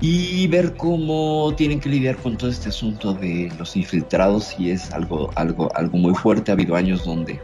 y 0.01 0.47
ver 0.47 0.75
cómo 0.75 1.53
tienen 1.55 1.79
que 1.79 1.87
lidiar 1.87 2.17
con 2.17 2.35
todo 2.35 2.49
este 2.49 2.69
asunto 2.69 3.13
de 3.13 3.51
los 3.59 3.75
infiltrados 3.75 4.55
y 4.57 4.71
es 4.71 4.91
algo, 4.91 5.29
algo, 5.35 5.69
algo 5.75 5.97
muy 5.99 6.15
fuerte. 6.15 6.51
Ha 6.51 6.55
habido 6.55 6.75
años 6.75 7.05
donde, 7.05 7.39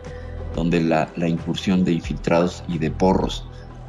donde 0.55 0.81
la, 0.81 1.07
incursión 1.17 1.85
de 1.85 1.93
infiltrados 1.93 2.63
y 2.67 2.79
de 2.79 2.89
porros, 2.89 3.45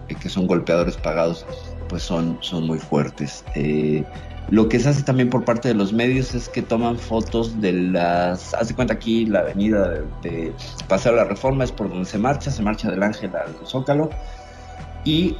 eh, 0.09 0.15
que 0.15 0.29
son 0.29 0.47
golpeadores 0.47 0.99
pagados, 0.99 1.47
pues 1.89 2.03
son, 2.03 2.37
son 2.43 2.67
muy 2.67 2.79
fuertes. 2.79 3.43
Eh, 3.55 4.05
lo 4.51 4.69
que 4.69 4.79
se 4.79 4.91
hace 4.91 5.03
también 5.03 5.31
por 5.31 5.47
parte 5.47 5.69
de 5.69 5.75
los 5.75 5.95
medios 5.95 6.35
es 6.35 6.51
que 6.51 6.61
toman 6.61 6.99
fotos 6.99 7.59
de 7.63 7.73
las... 7.73 8.53
Hace 8.53 8.75
cuenta 8.75 8.93
aquí 8.93 9.25
la 9.25 9.41
avenida 9.41 9.89
de, 9.89 10.03
de 10.23 10.53
Paseo 10.89 11.13
de 11.13 11.19
la 11.19 11.25
Reforma 11.25 11.65
es 11.65 11.73
por 11.73 11.89
donde 11.89 12.05
se 12.05 12.19
marcha, 12.19 12.51
se 12.51 12.63
marcha 12.63 12.91
del 12.91 13.03
Ángel 13.03 13.31
al 13.35 13.55
Zócalo 13.67 14.11
y 15.05 15.37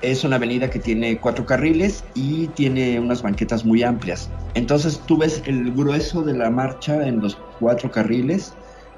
es 0.00 0.22
una 0.22 0.36
avenida 0.36 0.70
que 0.70 0.78
tiene 0.78 1.18
cuatro 1.18 1.44
carriles 1.44 2.04
y 2.14 2.46
tiene 2.48 3.00
unas 3.00 3.22
banquetas 3.22 3.64
muy 3.64 3.82
amplias. 3.82 4.30
Entonces 4.54 5.00
tú 5.06 5.18
ves 5.18 5.42
el 5.46 5.72
grueso 5.72 6.22
de 6.22 6.34
la 6.34 6.50
marcha 6.50 7.06
en 7.06 7.20
los 7.20 7.36
cuatro 7.58 7.90
carriles 7.90 8.54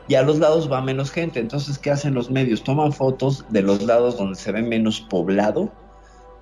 y 0.08 0.14
a 0.16 0.22
los 0.22 0.38
lados 0.38 0.70
va 0.70 0.82
menos 0.82 1.10
gente. 1.10 1.40
Entonces, 1.40 1.78
¿qué 1.78 1.90
hacen 1.90 2.14
los 2.14 2.30
medios? 2.30 2.62
Toman 2.64 2.92
fotos 2.92 3.44
de 3.48 3.62
los 3.62 3.82
lados 3.82 4.18
donde 4.18 4.36
se 4.36 4.52
ve 4.52 4.62
menos 4.62 5.00
poblado 5.00 5.72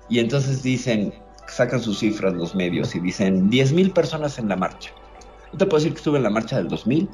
y 0.09 0.19
entonces 0.19 0.61
dicen, 0.61 1.13
sacan 1.47 1.81
sus 1.81 1.99
cifras 1.99 2.33
los 2.33 2.53
medios 2.53 2.95
y 2.95 2.99
dicen 2.99 3.49
10.000 3.49 3.93
personas 3.93 4.39
en 4.39 4.49
la 4.49 4.55
marcha. 4.55 4.91
Yo 5.51 5.57
te 5.57 5.65
puedo 5.65 5.79
decir 5.79 5.93
que 5.93 5.99
estuve 5.99 6.17
en 6.17 6.23
la 6.23 6.29
marcha 6.29 6.57
del 6.57 6.67
2000, 6.67 7.09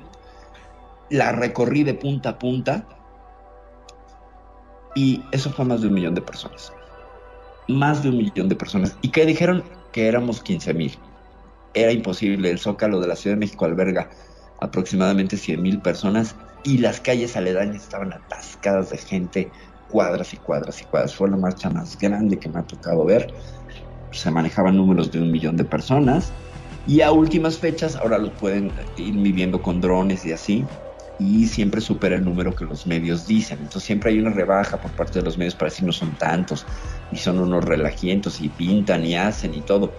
la 1.11 1.31
recorrí 1.31 1.83
de 1.83 1.93
punta 1.93 2.29
a 2.29 2.39
punta 2.39 2.87
y 4.95 5.21
eso 5.31 5.51
fue 5.51 5.65
más 5.65 5.81
de 5.81 5.87
un 5.87 5.93
millón 5.93 6.15
de 6.15 6.21
personas 6.21 6.73
más 7.67 8.03
de 8.03 8.09
un 8.09 8.17
millón 8.17 8.49
de 8.49 8.55
personas. 8.55 8.97
¿Y 9.01 9.09
que 9.09 9.25
dijeron? 9.25 9.63
Que 9.91 10.07
éramos 10.07 10.41
15 10.41 10.73
mil. 10.73 10.97
Era 11.73 11.91
imposible. 11.91 12.49
El 12.49 12.59
Zócalo 12.59 12.99
de 12.99 13.07
la 13.07 13.15
Ciudad 13.15 13.35
de 13.35 13.39
México 13.39 13.65
alberga 13.65 14.09
aproximadamente 14.61 15.37
100 15.37 15.61
mil 15.61 15.81
personas 15.81 16.35
y 16.63 16.77
las 16.77 16.99
calles 16.99 17.35
aledañas 17.35 17.83
estaban 17.83 18.13
atascadas 18.13 18.89
de 18.89 18.97
gente, 18.97 19.51
cuadras 19.89 20.33
y 20.33 20.37
cuadras 20.37 20.81
y 20.81 20.85
cuadras. 20.85 21.15
Fue 21.15 21.29
la 21.29 21.37
marcha 21.37 21.69
más 21.69 21.97
grande 21.97 22.37
que 22.37 22.49
me 22.49 22.59
ha 22.59 22.63
tocado 22.63 23.05
ver. 23.05 23.33
Se 24.11 24.31
manejaban 24.31 24.77
números 24.77 25.11
de 25.11 25.21
un 25.21 25.31
millón 25.31 25.57
de 25.57 25.65
personas. 25.65 26.31
Y 26.87 27.01
a 27.01 27.11
últimas 27.11 27.57
fechas, 27.57 27.95
ahora 27.95 28.17
los 28.17 28.31
pueden 28.31 28.71
ir 28.97 29.15
midiendo 29.15 29.59
con 29.61 29.81
drones 29.81 30.23
y 30.23 30.31
así, 30.31 30.63
y 31.17 31.47
siempre 31.47 31.81
supera 31.81 32.15
el 32.15 32.23
número 32.23 32.55
que 32.55 32.65
los 32.65 32.85
medios 32.85 33.25
dicen. 33.25 33.57
Entonces 33.59 33.83
siempre 33.83 34.11
hay 34.11 34.19
una 34.19 34.29
rebaja 34.29 34.77
por 34.77 34.91
parte 34.91 35.19
de 35.19 35.25
los 35.25 35.37
medios 35.37 35.55
para 35.55 35.71
decir 35.71 35.85
no 35.85 35.91
son 35.91 36.11
tantos 36.11 36.65
y 37.11 37.17
son 37.17 37.39
unos 37.39 37.63
relajientos 37.63 38.41
y 38.41 38.49
pintan 38.49 39.05
y 39.05 39.15
hacen 39.15 39.53
y 39.53 39.61
todo. 39.61 39.93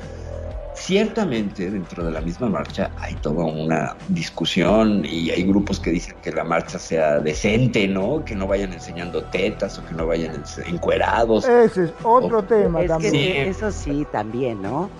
Ciertamente 0.75 1.71
dentro 1.71 2.05
de 2.05 2.11
la 2.11 2.21
misma 2.21 2.51
marcha 2.51 2.91
hay 2.99 3.15
toda 3.15 3.47
una 3.47 3.97
discusión 4.09 5.07
y 5.07 5.31
hay 5.31 5.43
grupos 5.45 5.81
que 5.81 5.91
dicen 5.91 6.17
que 6.21 6.31
la 6.31 6.45
marcha 6.45 6.79
sea 6.79 7.19
decente, 7.19 7.89
¿no? 7.89 8.23
Que 8.23 8.35
no 8.35 8.47
vayan 8.47 8.75
enseñando 8.75 9.25
tetas 9.25 9.79
o 9.79 9.87
que 9.87 9.95
no 9.95 10.07
vayan 10.07 10.43
encuerados. 10.67 11.49
Ese 11.49 11.85
es 11.85 11.93
otro 12.03 12.43
tema 12.45 12.85
también. 12.85 13.49
eso 13.49 13.73
sí, 13.73 14.07
también, 14.13 14.61
¿no? 14.61 14.91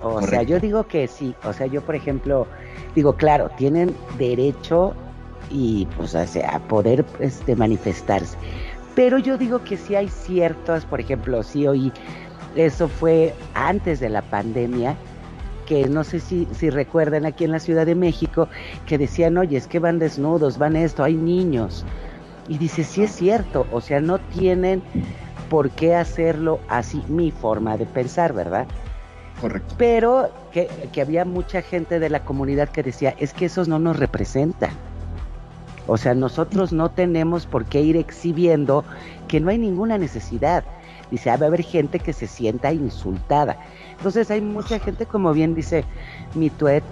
O 0.00 0.22
sea, 0.22 0.42
yo 0.42 0.58
digo 0.58 0.84
que 0.84 1.06
sí. 1.06 1.34
O 1.44 1.52
sea, 1.52 1.66
yo 1.66 1.82
por 1.82 1.94
ejemplo, 1.94 2.46
digo, 2.94 3.14
claro, 3.14 3.50
tienen 3.58 3.94
derecho 4.16 4.94
y 5.50 5.86
pues 5.96 6.14
a 6.14 6.58
poder 6.60 7.04
este, 7.20 7.56
manifestarse. 7.56 8.36
Pero 8.98 9.18
yo 9.18 9.38
digo 9.38 9.62
que 9.62 9.76
sí 9.76 9.94
hay 9.94 10.08
ciertas, 10.08 10.84
por 10.84 10.98
ejemplo, 10.98 11.44
sí 11.44 11.68
hoy, 11.68 11.92
eso 12.56 12.88
fue 12.88 13.32
antes 13.54 14.00
de 14.00 14.08
la 14.08 14.22
pandemia, 14.22 14.96
que 15.66 15.88
no 15.88 16.02
sé 16.02 16.18
si, 16.18 16.48
si 16.50 16.68
recuerdan 16.68 17.24
aquí 17.24 17.44
en 17.44 17.52
la 17.52 17.60
Ciudad 17.60 17.86
de 17.86 17.94
México, 17.94 18.48
que 18.86 18.98
decían, 18.98 19.38
oye, 19.38 19.56
es 19.56 19.68
que 19.68 19.78
van 19.78 20.00
desnudos, 20.00 20.58
van 20.58 20.74
esto, 20.74 21.04
hay 21.04 21.14
niños. 21.14 21.84
Y 22.48 22.58
dice, 22.58 22.82
sí 22.82 23.04
es 23.04 23.12
cierto, 23.12 23.68
o 23.70 23.80
sea, 23.80 24.00
no 24.00 24.18
tienen 24.18 24.82
por 25.48 25.70
qué 25.70 25.94
hacerlo 25.94 26.58
así, 26.68 27.00
mi 27.06 27.30
forma 27.30 27.76
de 27.76 27.86
pensar, 27.86 28.32
¿verdad? 28.32 28.66
Correcto. 29.40 29.76
Pero 29.78 30.32
que, 30.50 30.66
que 30.90 31.02
había 31.02 31.24
mucha 31.24 31.62
gente 31.62 32.00
de 32.00 32.10
la 32.10 32.24
comunidad 32.24 32.68
que 32.68 32.82
decía, 32.82 33.14
es 33.16 33.32
que 33.32 33.44
esos 33.44 33.68
no 33.68 33.78
nos 33.78 33.96
representan. 33.96 34.70
O 35.88 35.96
sea, 35.96 36.14
nosotros 36.14 36.70
no 36.70 36.90
tenemos 36.90 37.46
por 37.46 37.64
qué 37.64 37.80
ir 37.80 37.96
exhibiendo 37.96 38.84
que 39.26 39.40
no 39.40 39.48
hay 39.48 39.56
ninguna 39.56 39.96
necesidad. 39.96 40.62
Dice, 41.10 41.30
ah, 41.30 41.38
va 41.38 41.46
a 41.46 41.48
haber 41.48 41.62
gente 41.62 41.98
que 41.98 42.12
se 42.12 42.26
sienta 42.26 42.74
insultada. 42.74 43.56
Entonces 43.96 44.30
hay 44.30 44.42
mucha 44.42 44.78
gente, 44.78 45.06
como 45.06 45.32
bien 45.32 45.54
dice 45.54 45.84
mi 46.34 46.50
tuet, 46.50 46.84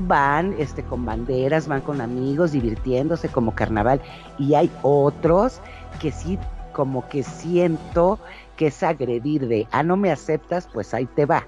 van 0.00 0.56
este, 0.58 0.82
con 0.82 1.06
banderas, 1.06 1.68
van 1.68 1.80
con 1.80 2.00
amigos, 2.00 2.50
divirtiéndose 2.50 3.28
como 3.28 3.54
carnaval. 3.54 4.00
Y 4.36 4.54
hay 4.54 4.68
otros 4.82 5.60
que 6.00 6.10
sí, 6.10 6.36
como 6.72 7.08
que 7.08 7.22
siento 7.22 8.18
que 8.56 8.66
es 8.66 8.82
agredir 8.82 9.46
de, 9.46 9.68
ah, 9.70 9.84
no 9.84 9.96
me 9.96 10.10
aceptas, 10.10 10.68
pues 10.72 10.92
ahí 10.92 11.06
te 11.06 11.24
va. 11.24 11.46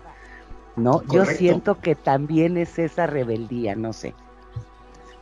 ¿No? 0.77 1.03
Yo 1.09 1.27
siento 1.27 1.81
que 1.81 1.97
también 1.97 2.57
es 2.57 2.79
esa 2.79 3.07
rebeldía, 3.07 3.75
no 3.75 3.93
sé 3.93 4.15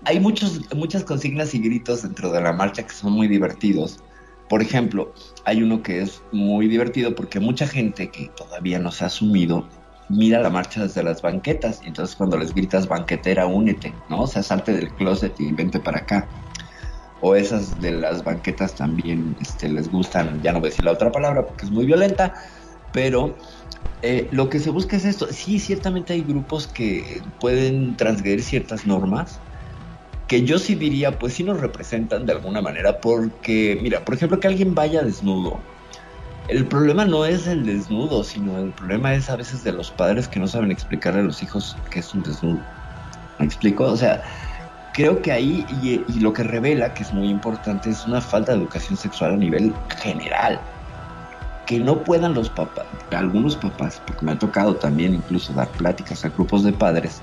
hay 0.05 0.21
muchos, 0.21 0.61
muchas 0.75 1.05
consignas 1.05 1.55
y 1.55 1.61
gritos 1.61 2.03
dentro 2.03 2.33
de 2.33 2.41
la 2.41 2.53
marcha 2.53 2.83
que 2.83 2.95
son 2.95 3.13
muy 3.13 3.29
divertidos. 3.29 4.03
Por 4.49 4.63
ejemplo, 4.63 5.15
hay 5.45 5.63
uno 5.63 5.83
que 5.83 6.03
es 6.03 6.23
muy 6.33 6.69
divertido 6.69 7.15
porque 7.15 7.39
mucha 7.41 7.67
gente 7.67 8.11
que 8.11 8.31
todavía 8.37 8.79
no 8.79 8.91
se 8.91 9.05
ha 9.05 9.07
asumido 9.09 9.69
mira 10.11 10.41
la 10.41 10.51
marcha 10.51 10.83
desde 10.83 11.03
las 11.03 11.23
banquetas. 11.23 11.81
Y 11.83 11.89
entonces 11.89 12.17
cuando 12.17 12.37
les 12.37 12.53
gritas 12.53 12.87
banquetera, 12.89 13.47
únete, 13.47 13.95
¿no? 14.09 14.23
O 14.23 14.27
sea, 14.27 14.43
salte 14.43 14.73
del 14.73 14.93
closet 14.95 15.39
y 15.41 15.53
vente 15.53 15.81
para 15.81 15.99
acá. 15.99 16.29
O 17.21 17.35
esas 17.35 17.81
de 17.81 17.93
las 17.93 18.25
banquetas 18.25 18.75
también 18.75 19.37
este, 19.41 19.69
les 19.69 19.91
gustan, 19.91 20.43
ya 20.43 20.53
no 20.53 20.61
voy 20.61 20.69
a 20.69 20.71
decir 20.71 20.85
la 20.85 20.93
otra 20.93 21.13
palabra 21.13 21.47
porque 21.47 21.67
es 21.67 21.71
muy 21.71 21.85
violenta, 21.85 22.35
pero 22.93 23.37
eh, 24.03 24.29
lo 24.33 24.49
que 24.49 24.59
se 24.59 24.71
busca 24.71 24.97
es 24.97 25.05
esto. 25.05 25.27
Sí, 25.31 25.59
ciertamente 25.59 26.15
hay 26.15 26.23
grupos 26.23 26.67
que 26.67 27.23
pueden 27.39 27.97
transgredir 27.97 28.43
ciertas 28.43 28.87
normas, 28.87 29.43
que 30.31 30.45
yo 30.45 30.61
sí 30.61 30.77
diría, 30.77 31.19
pues 31.19 31.35
sí 31.35 31.43
nos 31.43 31.61
representan 31.61 32.25
de 32.25 32.31
alguna 32.31 32.63
manera, 32.63 33.01
porque, 33.01 33.77
mira, 33.83 34.05
por 34.05 34.15
ejemplo, 34.15 34.39
que 34.39 34.47
alguien 34.47 34.77
vaya 34.77 35.03
desnudo. 35.03 35.61
El 36.47 36.67
problema 36.67 37.05
no 37.05 37.25
es 37.25 37.49
el 37.49 37.67
desnudo, 37.67 38.23
sino 38.23 38.57
el 38.61 38.71
problema 38.71 39.13
es 39.13 39.29
a 39.29 39.35
veces 39.35 39.65
de 39.65 39.73
los 39.73 39.91
padres 39.91 40.29
que 40.29 40.39
no 40.39 40.47
saben 40.47 40.71
explicarle 40.71 41.19
a 41.19 41.25
los 41.25 41.43
hijos 41.43 41.77
qué 41.91 41.99
es 41.99 42.15
un 42.15 42.23
desnudo. 42.23 42.61
¿Me 43.41 43.45
explico? 43.45 43.83
O 43.83 43.97
sea, 43.97 44.23
creo 44.93 45.21
que 45.21 45.33
ahí, 45.33 45.67
y, 45.69 46.05
y 46.07 46.21
lo 46.21 46.33
que 46.33 46.45
revela, 46.45 46.95
que 46.95 47.03
es 47.03 47.13
muy 47.13 47.29
importante, 47.29 47.91
es 47.91 48.07
una 48.07 48.21
falta 48.21 48.53
de 48.53 48.59
educación 48.59 48.97
sexual 48.97 49.33
a 49.33 49.37
nivel 49.37 49.75
general. 50.01 50.61
Que 51.67 51.81
no 51.81 52.05
puedan 52.05 52.35
los 52.35 52.49
papás, 52.51 52.87
algunos 53.11 53.57
papás, 53.57 54.01
porque 54.07 54.25
me 54.25 54.31
ha 54.31 54.39
tocado 54.39 54.77
también 54.77 55.13
incluso 55.13 55.53
dar 55.55 55.67
pláticas 55.71 56.25
a 56.25 56.29
grupos 56.29 56.63
de 56.63 56.73
padres, 56.73 57.21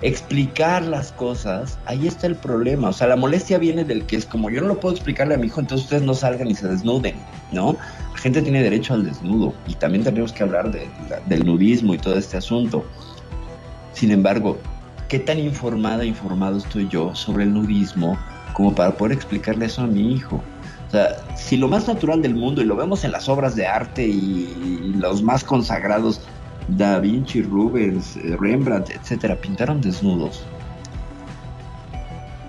explicar 0.00 0.84
las 0.84 1.12
cosas, 1.12 1.78
ahí 1.86 2.06
está 2.06 2.26
el 2.26 2.36
problema. 2.36 2.90
O 2.90 2.92
sea, 2.92 3.08
la 3.08 3.16
molestia 3.16 3.58
viene 3.58 3.84
del 3.84 4.04
que 4.06 4.16
es 4.16 4.24
como 4.24 4.50
yo 4.50 4.60
no 4.60 4.68
lo 4.68 4.80
puedo 4.80 4.94
explicarle 4.94 5.34
a 5.34 5.38
mi 5.38 5.46
hijo, 5.46 5.60
entonces 5.60 5.84
ustedes 5.84 6.02
no 6.02 6.14
salgan 6.14 6.48
y 6.48 6.54
se 6.54 6.68
desnuden, 6.68 7.16
¿no? 7.52 7.76
La 8.12 8.18
gente 8.18 8.42
tiene 8.42 8.62
derecho 8.62 8.94
al 8.94 9.04
desnudo 9.04 9.54
y 9.66 9.74
también 9.74 10.04
tenemos 10.04 10.32
que 10.32 10.42
hablar 10.42 10.70
del 10.70 11.46
nudismo 11.46 11.94
y 11.94 11.98
todo 11.98 12.16
este 12.16 12.36
asunto. 12.36 12.84
Sin 13.92 14.10
embargo, 14.10 14.58
¿qué 15.08 15.18
tan 15.18 15.38
informada, 15.38 16.04
informado 16.04 16.58
estoy 16.58 16.88
yo 16.88 17.14
sobre 17.14 17.44
el 17.44 17.54
nudismo 17.54 18.18
como 18.54 18.74
para 18.74 18.96
poder 18.96 19.12
explicarle 19.12 19.66
eso 19.66 19.82
a 19.82 19.86
mi 19.86 20.12
hijo? 20.12 20.42
O 20.86 20.90
sea, 20.90 21.16
si 21.36 21.56
lo 21.56 21.68
más 21.68 21.86
natural 21.86 22.22
del 22.22 22.34
mundo, 22.34 22.62
y 22.62 22.64
lo 22.64 22.74
vemos 22.74 23.04
en 23.04 23.12
las 23.12 23.28
obras 23.28 23.54
de 23.54 23.66
arte 23.66 24.06
y 24.06 24.94
los 24.96 25.22
más 25.22 25.44
consagrados, 25.44 26.22
Da 26.68 26.98
Vinci, 26.98 27.42
Rubens, 27.42 28.16
eh, 28.16 28.36
Rembrandt, 28.38 28.90
etcétera, 28.90 29.36
pintaron 29.36 29.80
desnudos. 29.80 30.44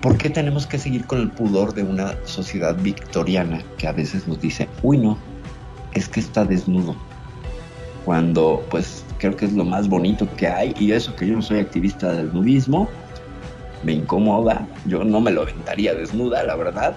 ¿Por 0.02 0.16
qué 0.16 0.30
tenemos 0.30 0.66
que 0.66 0.78
seguir 0.78 1.06
con 1.06 1.20
el 1.20 1.30
pudor 1.30 1.74
de 1.74 1.82
una 1.82 2.14
sociedad 2.24 2.76
victoriana 2.76 3.62
que 3.76 3.86
a 3.86 3.92
veces 3.92 4.26
nos 4.26 4.40
dice, 4.40 4.68
uy 4.82 4.98
no, 4.98 5.18
es 5.92 6.08
que 6.08 6.20
está 6.20 6.44
desnudo? 6.44 6.96
Cuando 8.04 8.64
pues 8.70 9.04
creo 9.18 9.36
que 9.36 9.44
es 9.44 9.52
lo 9.52 9.64
más 9.64 9.88
bonito 9.88 10.26
que 10.36 10.48
hay 10.48 10.74
y 10.78 10.92
eso 10.92 11.14
que 11.16 11.26
yo 11.26 11.34
no 11.34 11.42
soy 11.42 11.58
activista 11.58 12.12
del 12.12 12.32
nudismo, 12.32 12.88
me 13.82 13.92
incomoda, 13.92 14.66
yo 14.86 15.04
no 15.04 15.20
me 15.20 15.30
lo 15.30 15.42
aventaría 15.42 15.94
desnuda, 15.94 16.42
la 16.44 16.56
verdad, 16.56 16.96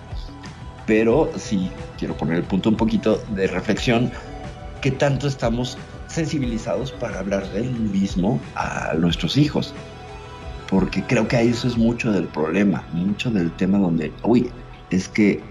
pero 0.86 1.30
sí 1.38 1.70
quiero 1.98 2.16
poner 2.16 2.38
el 2.38 2.44
punto 2.44 2.70
un 2.70 2.76
poquito 2.76 3.22
de 3.36 3.48
reflexión, 3.48 4.12
¿qué 4.82 4.92
tanto 4.92 5.28
estamos 5.28 5.78
sensibilizados 6.14 6.92
para 6.92 7.20
hablar 7.20 7.50
del 7.52 7.72
mismo 7.72 8.40
a 8.56 8.94
nuestros 8.98 9.38
hijos? 9.38 9.74
Porque 10.70 11.04
creo 11.04 11.28
que 11.28 11.42
eso 11.42 11.68
es 11.68 11.78
mucho 11.78 12.12
del 12.12 12.28
problema, 12.28 12.88
mucho 12.94 13.30
del 13.32 13.52
tema 13.52 13.78
donde, 13.78 14.12
uy, 14.24 14.50
es 14.90 15.08
que 15.08 15.42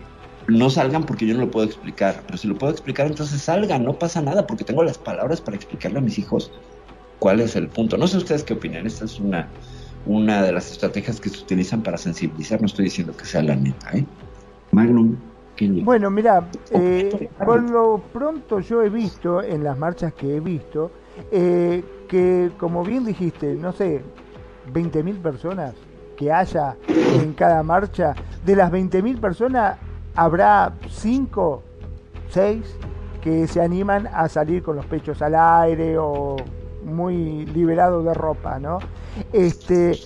no 0.48 0.70
salgan 0.70 1.04
porque 1.04 1.26
yo 1.26 1.34
no 1.34 1.40
lo 1.40 1.50
puedo 1.50 1.66
explicar, 1.66 2.22
pero 2.26 2.38
si 2.38 2.48
lo 2.48 2.56
puedo 2.56 2.72
explicar, 2.72 3.06
entonces 3.06 3.40
salgan, 3.42 3.84
no 3.84 3.98
pasa 3.98 4.20
nada, 4.20 4.46
porque 4.46 4.64
tengo 4.64 4.82
las 4.82 4.98
palabras 4.98 5.40
para 5.40 5.56
explicarle 5.56 5.98
a 5.98 6.02
mis 6.02 6.18
hijos 6.18 6.50
cuál 7.18 7.40
es 7.40 7.54
el 7.54 7.68
punto. 7.68 7.96
No 7.96 8.06
sé 8.06 8.16
ustedes 8.16 8.42
qué 8.42 8.54
opinan, 8.54 8.86
esta 8.86 9.04
es 9.04 9.20
una, 9.20 9.48
una 10.06 10.42
de 10.42 10.52
las 10.52 10.70
estrategias 10.70 11.20
que 11.20 11.30
se 11.30 11.40
utilizan 11.40 11.82
para 11.82 11.98
sensibilizar, 11.98 12.60
no 12.60 12.66
estoy 12.66 12.86
diciendo 12.86 13.16
que 13.16 13.24
sea 13.24 13.42
la 13.42 13.54
neta, 13.54 13.90
¿eh? 13.92 14.04
Magnum. 14.72 15.16
Bueno, 15.68 16.10
mira, 16.10 16.48
eh, 16.70 17.28
por 17.44 17.62
lo 17.62 18.02
pronto 18.12 18.60
yo 18.60 18.82
he 18.82 18.88
visto 18.88 19.42
en 19.42 19.64
las 19.64 19.78
marchas 19.78 20.12
que 20.14 20.36
he 20.36 20.40
visto 20.40 20.90
eh, 21.30 21.84
que, 22.08 22.50
como 22.58 22.84
bien 22.84 23.04
dijiste, 23.04 23.54
no 23.54 23.72
sé, 23.72 24.02
20.000 24.72 25.20
personas 25.20 25.74
que 26.16 26.32
haya 26.32 26.76
en 26.88 27.32
cada 27.32 27.62
marcha, 27.62 28.14
de 28.44 28.56
las 28.56 28.70
20.000 28.70 29.20
personas 29.20 29.78
habrá 30.14 30.74
5, 30.88 31.62
6 32.28 32.78
que 33.22 33.46
se 33.46 33.60
animan 33.60 34.08
a 34.12 34.28
salir 34.28 34.62
con 34.62 34.76
los 34.76 34.84
pechos 34.86 35.22
al 35.22 35.34
aire 35.34 35.96
o 35.98 36.36
muy 36.84 37.46
liberados 37.46 38.04
de 38.04 38.14
ropa, 38.14 38.58
¿no? 38.58 38.80
Este, 39.32 39.96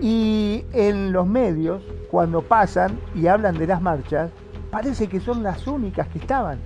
y 0.00 0.64
en 0.72 1.12
los 1.12 1.26
medios, 1.26 1.82
cuando 2.10 2.40
pasan 2.42 2.98
y 3.14 3.26
hablan 3.26 3.58
de 3.58 3.66
las 3.66 3.82
marchas, 3.82 4.30
parece 4.74 5.06
que 5.06 5.20
son 5.20 5.40
las 5.40 5.68
únicas 5.68 6.08
que 6.08 6.18
estaban. 6.18 6.58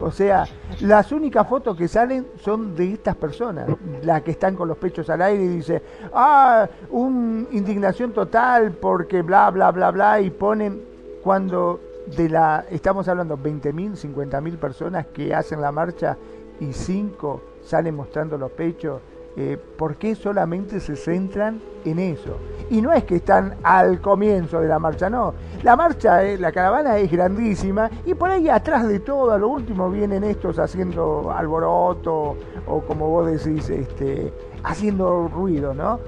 O 0.00 0.10
sea, 0.10 0.46
las 0.80 1.12
únicas 1.12 1.46
fotos 1.46 1.76
que 1.76 1.86
salen 1.86 2.28
son 2.40 2.74
de 2.74 2.94
estas 2.94 3.14
personas, 3.14 3.68
las 4.02 4.22
que 4.22 4.30
están 4.30 4.56
con 4.56 4.68
los 4.68 4.78
pechos 4.78 5.10
al 5.10 5.20
aire 5.20 5.44
y 5.44 5.48
dice, 5.48 5.82
ah, 6.14 6.66
un 6.88 7.46
indignación 7.52 8.12
total 8.12 8.72
porque 8.72 9.20
bla, 9.20 9.50
bla, 9.50 9.70
bla, 9.70 9.90
bla, 9.90 10.18
y 10.22 10.30
ponen 10.30 10.82
cuando 11.22 11.78
de 12.16 12.30
la, 12.30 12.64
estamos 12.70 13.06
hablando 13.06 13.36
20.000, 13.36 14.00
50.000 14.00 14.56
personas 14.56 15.06
que 15.08 15.34
hacen 15.34 15.60
la 15.60 15.70
marcha 15.70 16.16
y 16.58 16.72
5 16.72 17.42
salen 17.62 17.94
mostrando 17.94 18.38
los 18.38 18.50
pechos 18.52 19.02
eh, 19.36 19.58
¿por 19.78 19.96
qué 19.96 20.14
solamente 20.14 20.80
se 20.80 20.96
centran 20.96 21.60
en 21.84 21.98
eso? 21.98 22.36
Y 22.70 22.80
no 22.80 22.92
es 22.92 23.04
que 23.04 23.16
están 23.16 23.56
al 23.62 24.00
comienzo 24.00 24.60
de 24.60 24.68
la 24.68 24.78
marcha, 24.78 25.08
no. 25.08 25.34
La 25.62 25.76
marcha, 25.76 26.24
eh, 26.24 26.38
la 26.38 26.52
caravana 26.52 26.98
es 26.98 27.10
grandísima 27.10 27.90
y 28.04 28.14
por 28.14 28.30
ahí 28.30 28.48
atrás 28.48 28.86
de 28.86 29.00
todo, 29.00 29.32
a 29.32 29.38
lo 29.38 29.48
último 29.48 29.90
vienen 29.90 30.24
estos 30.24 30.58
haciendo 30.58 31.30
alboroto 31.30 32.36
o 32.66 32.80
como 32.82 33.08
vos 33.08 33.26
decís, 33.26 33.68
este, 33.70 34.32
haciendo 34.64 35.28
ruido, 35.28 35.74
¿no? 35.74 36.00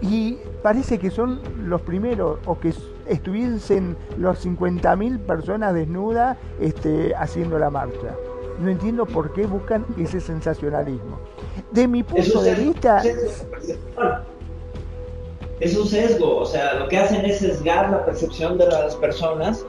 Y 0.00 0.38
parece 0.62 0.98
que 0.98 1.10
son 1.10 1.40
los 1.64 1.80
primeros 1.80 2.38
o 2.46 2.58
que 2.58 2.74
estuviesen 3.06 3.96
los 4.18 4.44
50.000 4.44 5.18
personas 5.20 5.74
desnudas 5.74 6.36
este, 6.60 7.14
haciendo 7.14 7.58
la 7.58 7.70
marcha. 7.70 8.14
No 8.60 8.70
entiendo 8.70 9.06
por 9.06 9.32
qué 9.32 9.46
buscan 9.46 9.84
ese 9.98 10.20
sensacionalismo. 10.20 11.18
De 11.72 11.88
mi 11.88 12.02
punto 12.02 12.42
de 12.42 12.54
vista... 12.54 13.02
Es 15.60 15.76
un 15.76 15.86
sesgo, 15.86 16.38
o 16.38 16.46
sea, 16.46 16.74
lo 16.74 16.88
que 16.88 16.98
hacen 16.98 17.24
es 17.24 17.38
sesgar 17.38 17.88
la 17.90 18.04
percepción 18.04 18.58
de 18.58 18.66
las 18.66 18.96
personas 18.96 19.64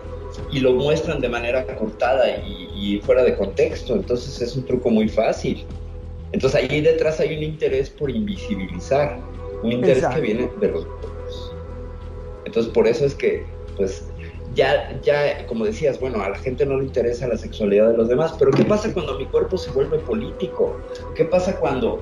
y 0.51 0.59
lo 0.59 0.73
muestran 0.73 1.21
de 1.21 1.29
manera 1.29 1.65
cortada 1.75 2.25
y, 2.37 2.99
fuera 3.03 3.23
de 3.23 3.35
contexto. 3.35 3.93
Entonces 3.93 4.41
es 4.41 4.55
un 4.55 4.65
truco 4.65 4.89
muy 4.89 5.07
fácil. 5.07 5.65
Entonces 6.31 6.69
ahí 6.69 6.81
detrás 6.81 7.19
hay 7.19 7.37
un 7.37 7.43
interés 7.43 7.89
por 7.89 8.09
invisibilizar, 8.09 9.19
un 9.63 9.71
interés 9.71 10.05
que 10.07 10.21
viene 10.21 10.49
de 10.59 10.67
los 10.69 10.87
Entonces 12.45 12.71
por 12.73 12.87
eso 12.87 13.05
es 13.05 13.15
que, 13.15 13.45
pues, 13.77 14.07
ya, 14.55 14.99
ya, 15.01 15.45
como 15.47 15.65
decías, 15.65 15.99
bueno, 15.99 16.21
a 16.21 16.29
la 16.29 16.37
gente 16.37 16.65
no 16.65 16.77
le 16.77 16.85
interesa 16.85 17.27
la 17.27 17.37
sexualidad 17.37 17.91
de 17.91 17.97
los 17.97 18.07
demás, 18.07 18.33
pero 18.39 18.51
¿qué 18.51 18.63
pasa 18.63 18.91
cuando 18.93 19.17
mi 19.17 19.25
cuerpo 19.25 19.57
se 19.57 19.71
vuelve 19.71 19.99
político? 19.99 20.77
¿Qué 21.15 21.25
pasa 21.25 21.59
cuando, 21.59 22.01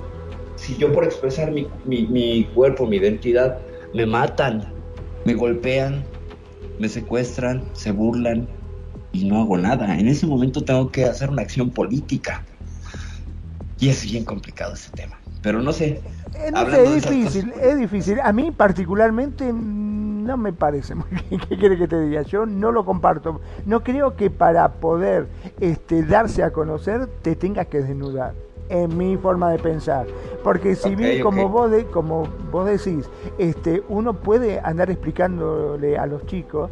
si 0.56 0.78
yo 0.78 0.92
por 0.94 1.04
expresar 1.04 1.52
mi, 1.52 1.68
mi, 1.86 2.46
cuerpo, 2.54 2.86
mi 2.86 2.98
identidad, 2.98 3.60
me 3.94 4.06
matan, 4.06 4.72
me 5.26 5.34
golpean, 5.34 6.06
me 6.80 6.88
secuestran, 6.88 7.68
se 7.74 7.92
burlan 7.92 8.48
y 9.12 9.26
no 9.26 9.42
hago 9.42 9.58
nada? 9.58 10.00
En 10.00 10.08
ese 10.08 10.28
momento 10.28 10.64
tengo 10.64 10.92
que 10.92 11.06
hacer 11.06 11.32
una 11.32 11.42
acción 11.42 11.72
política. 11.72 12.46
Y 13.80 13.90
es 13.90 14.06
bien 14.06 14.24
complicado 14.24 14.76
ese 14.76 14.92
tema. 14.92 15.20
Pero 15.42 15.62
no 15.62 15.74
sé. 15.74 16.02
No 16.52 16.66
sé, 16.70 16.84
es 16.84 17.04
difícil, 17.04 17.54
es 17.62 17.78
difícil. 17.78 18.20
A 18.22 18.34
mí 18.34 18.52
particularmente 18.52 19.52
no 19.54 20.38
me 20.38 20.54
parece 20.54 20.96
muy 20.96 21.08
bien. 21.10 21.42
¿Qué 21.50 21.58
quiere 21.58 21.78
que 21.78 21.88
te 21.88 22.00
diga? 22.00 22.22
Yo 22.24 22.46
no 22.46 22.72
lo 22.72 22.86
comparto. 22.86 23.42
No 23.66 23.84
creo 23.84 24.16
que 24.16 24.30
para 24.30 24.68
poder 24.74 25.28
este, 25.60 26.04
darse 26.04 26.44
a 26.44 26.52
conocer 26.52 27.08
te 27.22 27.36
tengas 27.36 27.68
que 27.68 27.82
desnudar. 27.82 28.34
En 28.70 28.98
mi 28.98 29.18
forma 29.18 29.52
de 29.52 29.60
pensar. 29.60 30.08
Porque 30.44 30.76
si 30.76 30.96
bien, 30.96 31.22
como, 31.22 31.50
vos 31.50 31.70
de, 31.70 31.86
como 31.86 32.28
vos 32.52 32.66
decís, 32.66 33.10
este, 33.38 33.84
uno 33.90 34.14
puede 34.14 34.60
andar 34.62 34.90
explicándole 34.90 35.98
a 35.98 36.06
los 36.06 36.26
chicos, 36.26 36.72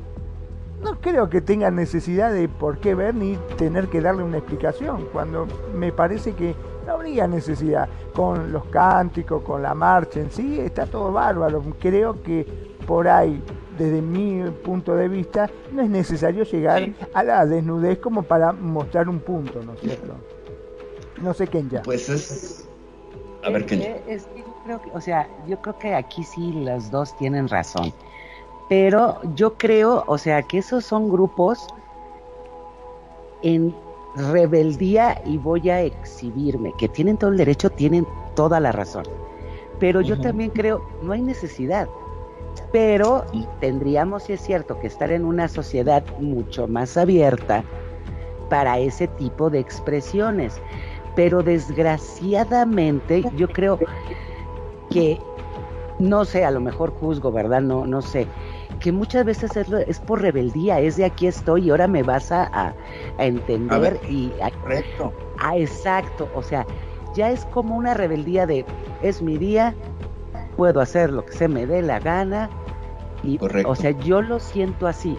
no 0.82 1.00
creo 1.00 1.30
que 1.30 1.42
tengan 1.42 1.76
necesidad 1.76 2.32
de 2.32 2.48
por 2.50 2.80
qué 2.80 2.96
ver 2.96 3.14
ni 3.14 3.38
tener 3.58 3.88
que 3.88 4.02
darle 4.02 4.24
una 4.24 4.38
explicación. 4.38 5.06
Cuando 5.12 5.48
me 5.76 5.92
parece 5.92 6.34
que 6.34 6.56
no 6.92 6.98
habría 6.98 7.28
necesidad. 7.28 7.88
Con 8.14 8.52
los 8.52 8.66
cánticos, 8.66 9.42
con 9.44 9.62
la 9.62 9.74
marcha 9.74 10.20
en 10.20 10.32
sí, 10.32 10.60
está 10.60 10.86
todo 10.86 11.12
bárbaro. 11.12 11.64
Creo 11.80 12.22
que 12.22 12.46
por 12.86 13.08
ahí, 13.08 13.42
desde 13.78 14.02
mi 14.02 14.50
punto 14.64 14.96
de 14.96 15.08
vista, 15.08 15.50
no 15.72 15.82
es 15.82 15.90
necesario 15.90 16.44
llegar 16.44 16.90
a 17.14 17.24
la 17.24 17.46
desnudez 17.46 18.00
como 18.00 18.24
para 18.24 18.52
mostrar 18.52 19.08
un 19.08 19.20
punto, 19.20 19.64
¿no 19.64 19.74
es 19.74 19.80
cierto? 19.80 20.14
No 21.22 21.34
sé 21.34 21.48
quién 21.48 21.70
ya. 21.70 21.82
Pues 21.84 22.10
es... 22.10 22.68
A 23.44 23.50
ver, 23.50 23.66
quién. 23.66 23.82
creo 24.66 24.82
que, 24.82 24.92
o 24.94 25.02
sea, 25.02 25.28
yo 25.48 25.60
creo 25.62 25.78
que 25.80 25.96
aquí 25.96 26.24
sí 26.24 26.52
los 26.52 26.92
dos 26.92 27.16
tienen 27.18 27.48
razón. 27.48 27.94
Pero 28.70 29.20
yo 29.36 29.56
creo, 29.56 30.04
o 30.08 30.18
sea, 30.18 30.44
que 30.44 30.60
esos 30.60 30.86
son 30.86 31.10
grupos 31.10 31.66
en 33.42 33.74
rebeldía 34.16 35.22
y 35.26 35.38
voy 35.38 35.70
a 35.70 35.82
exhibirme, 35.82 36.74
que 36.78 36.90
tienen 36.90 37.18
todo 37.18 37.32
el 37.32 37.38
derecho, 37.38 37.70
tienen 37.70 38.06
toda 38.36 38.60
la 38.60 38.72
razón. 38.72 39.06
Pero 39.80 40.02
yo 40.02 40.20
también 40.20 40.52
creo, 40.52 40.82
no 41.02 41.14
hay 41.14 41.22
necesidad. 41.22 41.90
Pero 42.72 43.26
tendríamos, 43.60 44.24
si 44.24 44.34
es 44.34 44.42
cierto, 44.42 44.80
que 44.80 44.88
estar 44.88 45.12
en 45.12 45.26
una 45.26 45.48
sociedad 45.48 46.06
mucho 46.20 46.68
más 46.68 46.98
abierta 46.98 47.66
para 48.50 48.80
ese 48.80 49.08
tipo 49.08 49.50
de 49.50 49.60
expresiones. 49.60 50.62
Pero 51.16 51.42
desgraciadamente 51.42 53.24
yo 53.36 53.48
creo 53.52 53.80
que, 54.90 55.20
no 56.00 56.26
sé, 56.26 56.46
a 56.46 56.52
lo 56.52 56.62
mejor 56.62 56.92
juzgo, 56.92 57.32
¿verdad? 57.32 57.62
No, 57.62 57.86
no 57.86 58.02
sé. 58.02 58.28
Que 58.82 58.92
muchas 58.92 59.26
veces 59.26 59.52
es, 59.56 60.00
por 60.00 60.22
rebeldía, 60.22 60.80
es 60.80 60.98
de 60.98 61.06
aquí 61.06 61.28
estoy 61.28 61.68
y 61.68 61.70
ahora 61.70 61.88
me 61.88 62.04
vas 62.04 62.32
a, 62.32 62.76
entender 63.18 64.00
y... 64.10 64.32
correcto. 64.62 65.14
Ah, 65.38 65.58
exacto, 65.58 66.30
o 66.36 66.44
sea, 66.44 66.68
ya 67.16 67.32
es 67.32 67.46
como 67.46 67.76
una 67.76 67.94
rebeldía 67.94 68.46
de, 68.46 68.66
es 69.02 69.22
mi 69.22 69.38
día, 69.38 69.76
puedo 70.56 70.80
hacer 70.80 71.12
lo 71.12 71.26
que 71.26 71.34
se 71.34 71.48
me 71.48 71.66
dé 71.66 71.82
la 71.82 72.00
gana. 72.00 72.50
Y, 73.24 73.40
o 73.66 73.76
sea, 73.76 73.92
yo 73.92 74.22
lo 74.22 74.40
siento 74.40 74.88
así. 74.88 75.18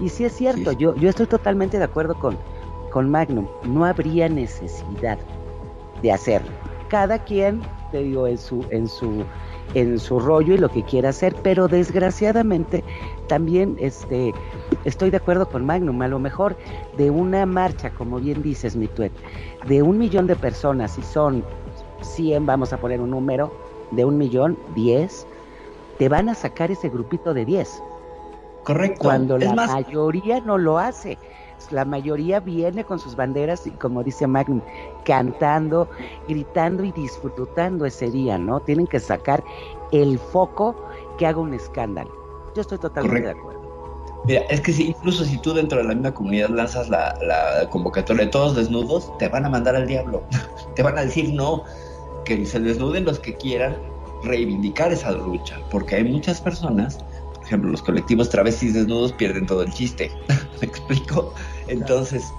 Y 0.00 0.08
sí 0.08 0.24
es 0.24 0.32
cierto, 0.32 0.72
Yo, 0.72 0.94
yo 0.96 1.08
estoy 1.08 1.26
totalmente 1.26 1.78
de 1.78 1.84
acuerdo 1.84 2.14
con, 2.18 2.36
con 2.90 3.10
Magnum. 3.10 3.46
No 3.64 3.84
habría 3.84 4.28
necesidad 4.28 5.18
de 6.02 6.12
hacerlo. 6.12 6.50
Cada 6.88 7.18
quien, 7.18 7.62
te 7.90 7.98
digo, 7.98 8.26
en 8.26 8.38
su, 8.38 8.66
en 8.70 8.88
su, 8.88 9.24
en 9.74 9.98
su 9.98 10.20
rollo 10.20 10.54
y 10.54 10.58
lo 10.58 10.68
que 10.68 10.82
quiera 10.82 11.10
hacer, 11.10 11.34
pero 11.42 11.68
desgraciadamente 11.68 12.84
también 13.28 13.76
este, 13.78 14.32
estoy 14.84 15.10
de 15.10 15.16
acuerdo 15.16 15.48
con 15.48 15.64
Magnum. 15.64 16.00
A 16.02 16.08
lo 16.08 16.18
mejor 16.18 16.56
de 16.96 17.10
una 17.10 17.46
marcha, 17.46 17.90
como 17.90 18.18
bien 18.18 18.42
dices, 18.42 18.76
mi 18.76 18.88
tuet, 18.88 19.12
de 19.66 19.82
un 19.82 19.98
millón 19.98 20.26
de 20.26 20.36
personas, 20.36 20.98
y 20.98 21.02
son 21.02 21.44
100, 22.02 22.46
vamos 22.46 22.72
a 22.72 22.78
poner 22.78 23.00
un 23.00 23.10
número, 23.10 23.52
de 23.90 24.04
un 24.04 24.18
millón, 24.18 24.58
10, 24.74 25.26
te 25.98 26.08
van 26.08 26.28
a 26.28 26.34
sacar 26.34 26.70
ese 26.70 26.88
grupito 26.88 27.34
de 27.34 27.44
10. 27.44 27.82
Correcto. 28.64 29.02
Cuando 29.02 29.38
la 29.38 29.54
mayoría 29.54 30.40
no 30.40 30.58
lo 30.58 30.78
hace. 30.78 31.18
La 31.70 31.84
mayoría 31.84 32.40
viene 32.40 32.84
con 32.84 32.98
sus 32.98 33.14
banderas 33.14 33.66
y 33.66 33.70
como 33.72 34.02
dice 34.02 34.26
Magnum, 34.26 34.62
cantando, 35.04 35.88
gritando 36.28 36.84
y 36.84 36.92
disfrutando 36.92 37.86
ese 37.86 38.10
día, 38.10 38.38
¿no? 38.38 38.60
Tienen 38.60 38.86
que 38.86 39.00
sacar 39.00 39.44
el 39.92 40.18
foco 40.18 40.74
que 41.18 41.26
haga 41.26 41.38
un 41.38 41.54
escándalo. 41.54 42.10
Yo 42.54 42.62
estoy 42.62 42.78
totalmente 42.78 43.20
Correcto. 43.20 43.36
de 43.36 43.40
acuerdo. 43.40 43.62
Mira, 44.24 44.40
es 44.50 44.60
que 44.60 44.72
si, 44.72 44.88
incluso 44.88 45.24
si 45.24 45.36
tú 45.38 45.52
dentro 45.52 45.78
de 45.78 45.84
la 45.84 45.94
misma 45.94 46.14
comunidad 46.14 46.48
lanzas 46.50 46.88
la, 46.88 47.14
la 47.22 47.68
convocatoria 47.70 48.24
de 48.24 48.30
todos 48.30 48.54
desnudos, 48.54 49.10
te 49.18 49.28
van 49.28 49.44
a 49.44 49.48
mandar 49.48 49.74
al 49.74 49.86
diablo. 49.86 50.24
te 50.76 50.82
van 50.82 50.96
a 50.96 51.04
decir 51.04 51.32
no, 51.32 51.64
que 52.24 52.44
se 52.46 52.60
desnuden 52.60 53.04
los 53.04 53.18
que 53.18 53.34
quieran 53.34 53.76
reivindicar 54.22 54.92
esa 54.92 55.12
lucha, 55.12 55.58
porque 55.70 55.96
hay 55.96 56.04
muchas 56.04 56.40
personas, 56.40 56.98
por 57.34 57.44
ejemplo, 57.44 57.70
los 57.70 57.82
colectivos 57.82 58.28
travestis 58.30 58.74
desnudos 58.74 59.12
pierden 59.12 59.46
todo 59.46 59.62
el 59.62 59.72
chiste. 59.72 60.10
¿Me 60.60 60.66
explico? 60.68 61.34
Entonces, 61.72 62.36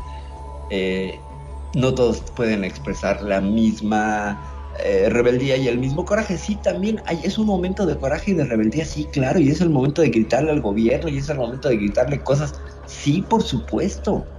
eh, 0.69 1.27
no 1.73 1.95
todos 1.95 2.31
pueden 2.35 2.63
expresar 2.63 3.21
la 3.21 3.41
misma 3.41 4.41
eh, 4.83 5.09
rebeldía 5.09 5.57
y 5.57 5.67
el 5.67 5.79
mismo 5.79 6.05
coraje. 6.05 6.37
Sí, 6.37 6.61
también 6.61 7.01
hay, 7.05 7.21
es 7.23 7.37
un 7.37 7.47
momento 7.47 7.85
de 7.85 7.97
coraje 7.99 8.31
y 8.31 8.33
de 8.35 8.45
rebeldía, 8.45 8.85
sí, 8.85 9.09
claro, 9.11 9.39
y 9.39 9.49
es 9.49 9.61
el 9.61 9.69
momento 9.69 10.01
de 10.01 10.09
gritarle 10.09 10.51
al 10.51 10.61
gobierno 10.61 11.09
y 11.09 11.17
es 11.17 11.29
el 11.29 11.37
momento 11.37 11.69
de 11.69 11.77
gritarle 11.77 12.23
cosas. 12.23 12.53
Sí, 12.85 13.23
por 13.23 13.43
supuesto, 13.43 14.33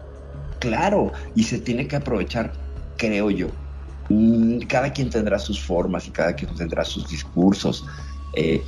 claro, 0.58 1.12
y 1.34 1.44
se 1.44 1.60
tiene 1.60 1.88
que 1.88 1.96
aprovechar, 1.96 2.52
creo 2.96 3.30
yo. 3.30 3.50
Mm, 4.08 4.60
Cada 4.68 4.92
quien 4.92 5.10
tendrá 5.10 5.38
sus 5.38 5.64
formas 5.64 6.06
y 6.08 6.12
cada 6.12 6.34
quien 6.34 6.54
tendrá 6.54 6.84
sus 6.84 7.06
discursos. 7.08 7.86
Eh, 8.32 8.66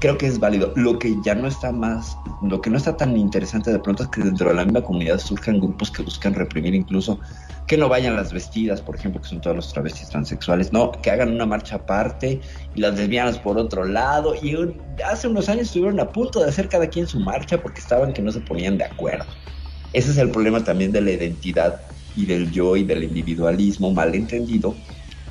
creo 0.00 0.18
que 0.18 0.26
es 0.26 0.38
válido. 0.38 0.72
Lo 0.76 0.98
que 0.98 1.16
ya 1.24 1.34
no 1.34 1.48
está 1.48 1.72
más, 1.72 2.16
lo 2.42 2.60
que 2.60 2.70
no 2.70 2.76
está 2.76 2.96
tan 2.96 3.16
interesante 3.16 3.72
de 3.72 3.78
pronto 3.78 4.02
es 4.02 4.08
que 4.10 4.22
dentro 4.22 4.48
de 4.48 4.54
la 4.54 4.64
misma 4.64 4.82
comunidad 4.82 5.18
surjan 5.18 5.60
grupos 5.60 5.90
que 5.90 6.02
buscan 6.02 6.34
reprimir 6.34 6.74
incluso 6.74 7.18
que 7.66 7.76
no 7.76 7.88
vayan 7.88 8.14
las 8.14 8.32
vestidas, 8.32 8.80
por 8.80 8.96
ejemplo, 8.96 9.20
que 9.20 9.28
son 9.28 9.40
todos 9.40 9.56
los 9.56 9.72
travestis 9.72 10.08
transexuales, 10.08 10.72
no, 10.72 10.92
que 10.92 11.10
hagan 11.10 11.32
una 11.32 11.46
marcha 11.46 11.76
aparte 11.76 12.40
y 12.74 12.80
las 12.80 12.96
lesbianas 12.96 13.38
por 13.38 13.58
otro 13.58 13.84
lado. 13.84 14.34
Y 14.40 14.56
hace 15.04 15.28
unos 15.28 15.48
años 15.48 15.66
estuvieron 15.66 15.98
a 15.98 16.08
punto 16.08 16.40
de 16.40 16.48
hacer 16.48 16.68
cada 16.68 16.86
quien 16.88 17.06
su 17.06 17.18
marcha 17.18 17.60
porque 17.60 17.80
estaban 17.80 18.12
que 18.12 18.22
no 18.22 18.30
se 18.30 18.40
ponían 18.40 18.78
de 18.78 18.84
acuerdo. 18.84 19.26
Ese 19.92 20.10
es 20.10 20.18
el 20.18 20.30
problema 20.30 20.62
también 20.62 20.92
de 20.92 21.00
la 21.00 21.12
identidad 21.12 21.80
y 22.14 22.26
del 22.26 22.50
yo 22.50 22.76
y 22.76 22.84
del 22.84 23.04
individualismo 23.04 23.92
malentendido 23.92 24.74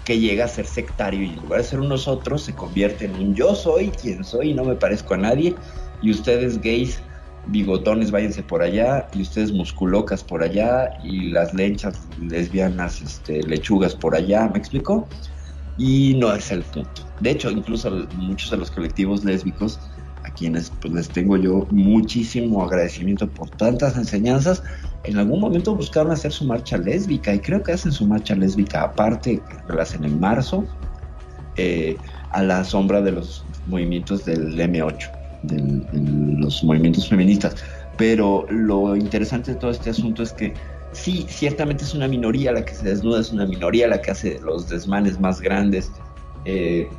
que 0.06 0.20
llega 0.20 0.45
a 0.45 0.47
ser 0.47 0.66
sectario 0.66 1.24
y 1.24 1.34
en 1.34 1.41
lugar 1.41 1.62
de 1.62 1.68
ser 1.68 1.80
un 1.80 1.89
nosotros 1.89 2.43
se 2.43 2.53
convierte 2.53 3.06
en 3.06 3.16
un 3.16 3.36
yo 3.36 3.56
soy 3.56 3.89
quien 3.89 4.24
soy 4.24 4.51
y 4.51 4.53
no 4.53 4.64
me 4.64 4.76
parezco 4.76 5.16
a 5.16 5.18
nadie 5.18 5.56
y 6.01 6.12
ustedes 6.12 6.62
gays 6.62 7.01
bigotones 7.47 8.12
váyanse 8.12 8.43
por 8.43 8.62
allá 8.62 9.08
y 9.14 9.22
ustedes 9.22 9.51
musculocas 9.51 10.24
por 10.24 10.43
allá 10.43 10.89
y 11.03 11.30
las 11.30 11.53
lenchas 11.53 12.08
lesbianas 12.20 13.01
este, 13.01 13.43
lechugas 13.43 13.95
por 13.95 14.16
allá, 14.16 14.49
¿me 14.51 14.60
explico? 14.60 15.08
Y 15.78 16.16
no 16.16 16.34
es 16.34 16.51
el 16.51 16.64
punto. 16.64 17.03
De 17.20 17.32
hecho, 17.32 17.51
incluso 17.51 17.91
muchos 18.16 18.49
de 18.51 18.58
los 18.58 18.72
colectivos 18.72 19.24
lésbicos 19.24 19.91
a 20.24 20.32
quienes 20.32 20.72
pues, 20.82 20.93
les 20.93 21.10
tengo 21.10 21.38
yo 21.38 21.68
muchísimo 21.70 22.64
agradecimiento 22.64 23.30
por 23.30 23.49
tantas 23.51 23.95
enseñanzas, 23.95 24.64
en 25.08 25.18
algún 25.18 25.39
momento 25.39 25.76
buscaron 25.76 26.12
hacer 26.12 26.32
su 26.32 26.45
marcha 26.45 26.78
lésbica 26.78 27.34
y 27.34 27.39
creo 27.39 27.62
que 27.64 27.72
hacen 27.74 27.91
su 27.91 28.06
marcha 28.08 28.36
lésbica 28.36 28.82
aparte, 28.84 29.43
la 29.68 29.84
hacen 29.84 30.03
en 30.03 30.20
marzo, 30.20 30.68
eh, 31.56 32.01
a 32.32 32.43
la 32.43 32.64
sombra 32.64 33.01
de 33.01 33.12
los 33.12 33.45
movimientos 33.66 34.26
del 34.26 34.60
M8, 34.60 35.10
del- 35.43 35.82
de 35.91 36.39
los 36.41 36.64
movimientos 36.64 37.08
feministas. 37.08 37.56
Pero 37.97 38.45
lo 38.49 38.95
interesante 38.95 39.51
de 39.53 39.58
todo 39.58 39.72
este 39.72 39.89
asunto 39.89 40.24
es 40.24 40.34
que 40.34 40.53
sí, 40.91 41.28
ciertamente 41.30 41.84
es 41.84 41.93
una 41.93 42.08
minoría 42.08 42.51
la 42.51 42.64
que 42.66 42.74
se 42.74 42.89
desnuda, 42.89 43.22
es 43.22 43.32
una 43.32 43.45
minoría 43.45 43.88
la 43.88 44.01
que 44.01 44.12
hace 44.12 44.39
los 44.41 44.68
desmanes 44.68 45.20
más 45.20 45.41
grandes. 45.41 45.91
eh, 46.47 46.89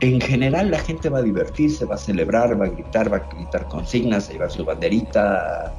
en 0.00 0.20
general 0.20 0.70
la 0.70 0.78
gente 0.78 1.08
va 1.08 1.18
a 1.18 1.22
divertirse, 1.22 1.84
va 1.84 1.94
a 1.94 1.98
celebrar, 1.98 2.60
va 2.60 2.66
a 2.66 2.68
gritar, 2.68 3.10
va 3.12 3.16
a 3.18 3.26
gritar 3.28 3.66
consignas, 3.66 4.28
a 4.28 4.32
llevar 4.32 4.50
su 4.50 4.64
banderita, 4.64 5.74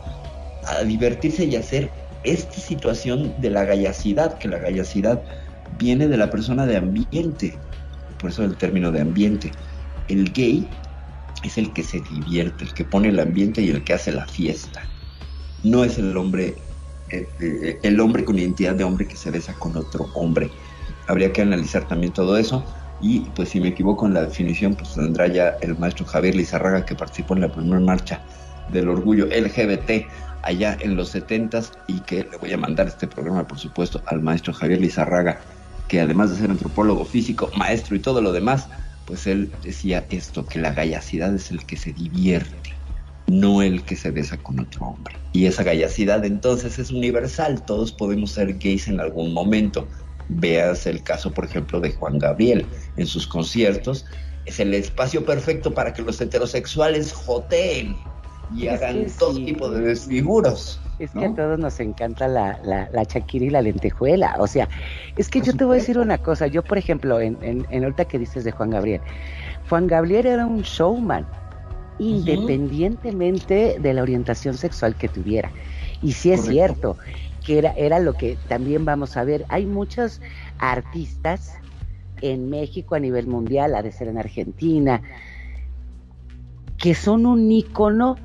a, 0.67 0.83
divertirse 0.83 1.45
y 1.45 1.55
hacer 1.55 1.89
esta 2.23 2.59
situación 2.59 3.33
de 3.39 3.49
la 3.49 3.63
gallacidad, 3.63 4.37
que 4.37 4.47
la 4.47 4.59
gallacidad 4.59 5.21
viene 5.77 6.07
de 6.07 6.17
la 6.17 6.29
persona 6.29 6.65
de 6.65 6.77
ambiente, 6.77 7.57
por 8.19 8.31
eso 8.31 8.43
el 8.43 8.57
término 8.57 8.91
de 8.91 9.01
ambiente. 9.01 9.51
El 10.07 10.31
gay 10.31 10.67
es 11.43 11.57
el 11.57 11.71
que 11.73 11.83
se 11.83 12.01
divierte, 12.01 12.63
el 12.63 12.73
que 12.73 12.83
pone 12.83 13.09
el 13.09 13.19
ambiente 13.19 13.61
y 13.61 13.69
el 13.69 13.83
que 13.83 13.93
hace 13.93 14.11
la 14.11 14.25
fiesta. 14.25 14.83
No 15.63 15.83
es 15.83 15.97
el 15.97 16.15
hombre, 16.17 16.55
eh, 17.11 17.27
eh, 17.39 17.79
el 17.83 17.99
hombre 17.99 18.23
con 18.23 18.37
identidad 18.37 18.75
de 18.75 18.83
hombre 18.83 19.07
que 19.07 19.15
se 19.15 19.31
besa 19.31 19.53
con 19.53 19.75
otro 19.75 20.07
hombre. 20.15 20.49
Habría 21.07 21.31
que 21.31 21.41
analizar 21.41 21.87
también 21.87 22.13
todo 22.13 22.37
eso. 22.37 22.63
Y 22.99 23.19
pues 23.35 23.49
si 23.49 23.59
me 23.59 23.69
equivoco 23.69 24.07
en 24.07 24.15
la 24.15 24.23
definición, 24.23 24.73
pues 24.75 24.95
tendrá 24.95 25.27
ya 25.27 25.55
el 25.61 25.77
maestro 25.77 26.05
Javier 26.05 26.35
Lizarraga 26.35 26.83
que 26.83 26.95
participó 26.95 27.35
en 27.35 27.41
la 27.41 27.51
primera 27.51 27.79
marcha 27.79 28.21
del 28.71 28.89
orgullo 28.89 29.25
LGBT 29.25 30.07
allá 30.43 30.77
en 30.79 30.95
los 30.95 31.09
70 31.09 31.61
y 31.87 31.99
que 32.01 32.27
le 32.29 32.37
voy 32.37 32.53
a 32.53 32.57
mandar 32.57 32.87
este 32.87 33.07
programa, 33.07 33.47
por 33.47 33.59
supuesto, 33.59 34.01
al 34.07 34.21
maestro 34.21 34.53
Javier 34.53 34.79
Lizarraga, 34.79 35.39
que 35.87 36.01
además 36.01 36.31
de 36.31 36.37
ser 36.37 36.49
antropólogo 36.49 37.05
físico, 37.05 37.49
maestro 37.55 37.95
y 37.95 37.99
todo 37.99 38.21
lo 38.21 38.31
demás, 38.31 38.67
pues 39.05 39.27
él 39.27 39.51
decía 39.63 40.05
esto, 40.09 40.45
que 40.45 40.59
la 40.59 40.73
gallacidad 40.73 41.33
es 41.33 41.51
el 41.51 41.65
que 41.65 41.77
se 41.77 41.93
divierte, 41.93 42.73
no 43.27 43.61
el 43.61 43.83
que 43.83 43.95
se 43.95 44.11
besa 44.11 44.37
con 44.37 44.59
otro 44.59 44.87
hombre. 44.87 45.15
Y 45.33 45.45
esa 45.45 45.63
gallacidad 45.63 46.23
entonces 46.25 46.79
es 46.79 46.91
universal, 46.91 47.63
todos 47.65 47.91
podemos 47.91 48.31
ser 48.31 48.57
gays 48.57 48.87
en 48.87 48.99
algún 48.99 49.33
momento. 49.33 49.87
Veas 50.29 50.85
el 50.87 51.03
caso, 51.03 51.31
por 51.31 51.45
ejemplo, 51.45 51.79
de 51.79 51.91
Juan 51.91 52.19
Gabriel 52.19 52.65
en 52.97 53.07
sus 53.07 53.27
conciertos. 53.27 54.05
Es 54.45 54.59
el 54.59 54.73
espacio 54.73 55.25
perfecto 55.25 55.73
para 55.73 55.93
que 55.93 56.01
los 56.01 56.19
heterosexuales 56.19 57.13
joteen 57.13 57.95
y 58.49 58.67
Es 58.67 58.81
hagan 58.81 59.05
todo 59.17 59.33
sí. 59.33 59.45
tipo 59.45 59.69
de 59.69 59.81
desfiguros. 59.81 60.81
Es 60.97 61.13
que 61.13 61.25
a 61.25 61.33
todos 61.33 61.59
nos 61.59 61.79
encanta 61.79 62.27
la, 62.27 62.59
la, 62.63 62.89
la 62.91 63.03
Shakira 63.03 63.45
y 63.45 63.49
la 63.51 63.61
lentejuela. 63.61 64.35
O 64.39 64.47
sea, 64.47 64.67
es 65.15 65.29
que 65.29 65.41
yo 65.41 65.53
te 65.53 65.63
voy 65.63 65.73
a 65.75 65.79
decir 65.79 65.99
una 65.99 66.17
cosa. 66.17 66.47
Yo, 66.47 66.63
por 66.65 66.77
ejemplo, 66.79 67.19
en, 67.21 67.37
en, 67.41 67.65
en 67.69 67.83
ahorita 67.83 68.05
que 68.05 68.17
dices 68.19 68.43
de 68.43 68.51
Juan 68.51 68.71
Gabriel, 68.71 69.01
Juan 69.69 69.87
Gabriel 69.87 70.25
era 70.25 70.45
un 70.47 70.61
showman, 70.61 71.29
independientemente 71.97 73.77
de 73.79 73.93
la 73.93 74.01
orientación 74.01 74.57
sexual 74.57 74.97
que 74.97 75.09
tuviera. 75.09 75.53
Y 76.01 76.13
sí 76.13 76.31
es 76.31 76.41
Correcto. 76.41 76.47
cierto 76.47 76.97
que 77.43 77.59
era, 77.59 77.71
era 77.77 77.99
lo 77.99 78.15
que 78.17 78.37
también 78.47 78.85
vamos 78.85 79.17
a 79.17 79.23
ver. 79.23 79.45
Hay 79.49 79.67
muchos 79.67 80.21
artistas 80.57 81.51
en 82.21 82.49
México 82.49 82.95
a 82.95 82.99
nivel 82.99 83.27
mundial, 83.27 83.75
ha 83.75 83.83
de 83.83 83.91
ser 83.91 84.07
en 84.07 84.17
Argentina, 84.17 85.01
que 86.77 86.93
son 86.95 87.25
un 87.25 87.51
ícono 87.51 88.17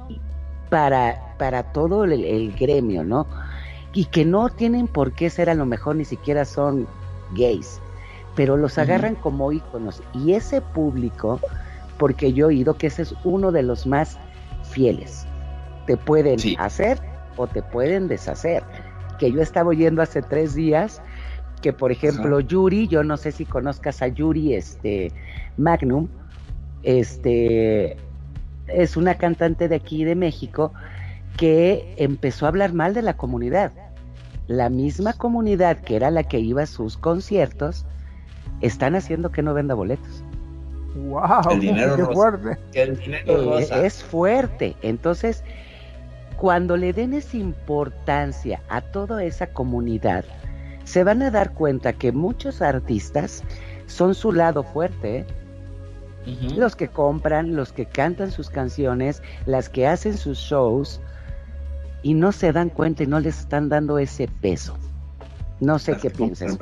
para, 0.70 1.36
para 1.38 1.72
todo 1.72 2.04
el, 2.04 2.12
el 2.24 2.52
gremio, 2.52 3.04
¿no? 3.04 3.26
Y 3.94 4.06
que 4.06 4.24
no 4.24 4.48
tienen 4.48 4.86
por 4.88 5.12
qué 5.12 5.30
ser 5.30 5.50
a 5.50 5.54
lo 5.54 5.66
mejor 5.66 5.96
ni 5.96 6.04
siquiera 6.04 6.44
son 6.44 6.86
gays, 7.34 7.80
pero 8.34 8.56
los 8.56 8.78
agarran 8.78 9.14
como 9.16 9.52
íconos. 9.52 10.02
Y 10.14 10.32
ese 10.34 10.60
público, 10.60 11.40
porque 11.98 12.32
yo 12.32 12.46
he 12.46 12.48
oído 12.48 12.76
que 12.76 12.86
ese 12.88 13.02
es 13.02 13.14
uno 13.24 13.52
de 13.52 13.62
los 13.62 13.86
más 13.86 14.18
fieles. 14.62 15.26
Te 15.86 15.96
pueden 15.96 16.38
Sí. 16.38 16.56
hacer 16.58 16.98
o 17.36 17.46
te 17.46 17.62
pueden 17.62 18.08
deshacer. 18.08 18.62
Que 19.18 19.30
yo 19.30 19.40
estaba 19.42 19.70
oyendo 19.70 20.02
hace 20.02 20.22
tres 20.22 20.54
días 20.54 21.02
que, 21.60 21.72
por 21.72 21.92
ejemplo, 21.92 22.40
Yuri, 22.40 22.88
yo 22.88 23.04
no 23.04 23.16
sé 23.16 23.30
si 23.30 23.44
conozcas 23.44 24.02
a 24.02 24.08
Yuri 24.08 24.54
este, 24.54 25.12
Magnum, 25.56 26.08
este, 26.82 27.96
es 28.74 28.96
una 28.96 29.14
cantante 29.16 29.68
de 29.68 29.76
aquí 29.76 30.04
de 30.04 30.14
México 30.14 30.72
que 31.36 31.94
empezó 31.96 32.46
a 32.46 32.48
hablar 32.48 32.72
mal 32.72 32.94
de 32.94 33.02
la 33.02 33.16
comunidad. 33.16 33.72
La 34.48 34.68
misma 34.68 35.12
comunidad 35.14 35.78
que 35.78 35.96
era 35.96 36.10
la 36.10 36.24
que 36.24 36.40
iba 36.40 36.62
a 36.62 36.66
sus 36.66 36.96
conciertos, 36.96 37.86
están 38.60 38.94
haciendo 38.94 39.30
que 39.32 39.42
no 39.42 39.54
venda 39.54 39.74
boletos. 39.74 40.22
¡Wow! 40.94 41.52
El 41.52 41.60
dinero 41.60 41.96
¡Qué 41.96 42.02
rosa. 42.02 42.12
fuerte! 42.14 42.58
Que 42.72 42.82
el 42.82 42.96
dinero 42.98 43.32
Eh, 43.32 43.44
rosa. 43.60 43.84
es 43.86 44.04
fuerte. 44.04 44.76
Entonces, 44.82 45.42
cuando 46.36 46.76
le 46.76 46.92
den 46.92 47.14
esa 47.14 47.36
importancia 47.36 48.60
a 48.68 48.80
toda 48.82 49.24
esa 49.24 49.46
comunidad, 49.48 50.24
se 50.84 51.02
van 51.04 51.22
a 51.22 51.30
dar 51.30 51.52
cuenta 51.54 51.92
que 51.94 52.12
muchos 52.12 52.60
artistas 52.60 53.42
son 53.86 54.14
su 54.14 54.32
lado 54.32 54.64
fuerte. 54.64 55.18
¿eh? 55.18 55.26
Los 56.56 56.76
que 56.76 56.88
compran, 56.88 57.56
los 57.56 57.72
que 57.72 57.86
cantan 57.86 58.30
sus 58.30 58.48
canciones, 58.48 59.22
las 59.46 59.68
que 59.68 59.86
hacen 59.86 60.16
sus 60.16 60.38
shows 60.38 61.00
y 62.02 62.14
no 62.14 62.32
se 62.32 62.52
dan 62.52 62.68
cuenta 62.68 63.02
y 63.02 63.06
no 63.06 63.20
les 63.20 63.40
están 63.40 63.68
dando 63.68 63.98
ese 63.98 64.28
peso. 64.40 64.76
No 65.60 65.78
sé 65.78 65.92
Las 65.92 66.02
qué 66.02 66.10
piensas. 66.10 66.56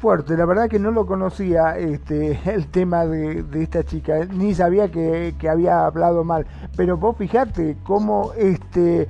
Fuerte, 0.00 0.36
la 0.36 0.44
verdad 0.44 0.68
que 0.68 0.78
no 0.78 0.90
lo 0.90 1.06
conocía 1.06 1.78
este 1.78 2.38
el 2.52 2.66
tema 2.66 3.06
de, 3.06 3.42
de 3.42 3.62
esta 3.62 3.84
chica, 3.84 4.24
ni 4.26 4.54
sabía 4.54 4.90
que, 4.90 5.34
que 5.38 5.48
había 5.48 5.86
hablado 5.86 6.24
mal. 6.24 6.46
Pero 6.76 6.96
vos 6.96 7.16
fijate 7.16 7.76
cómo 7.84 8.32
este 8.36 9.08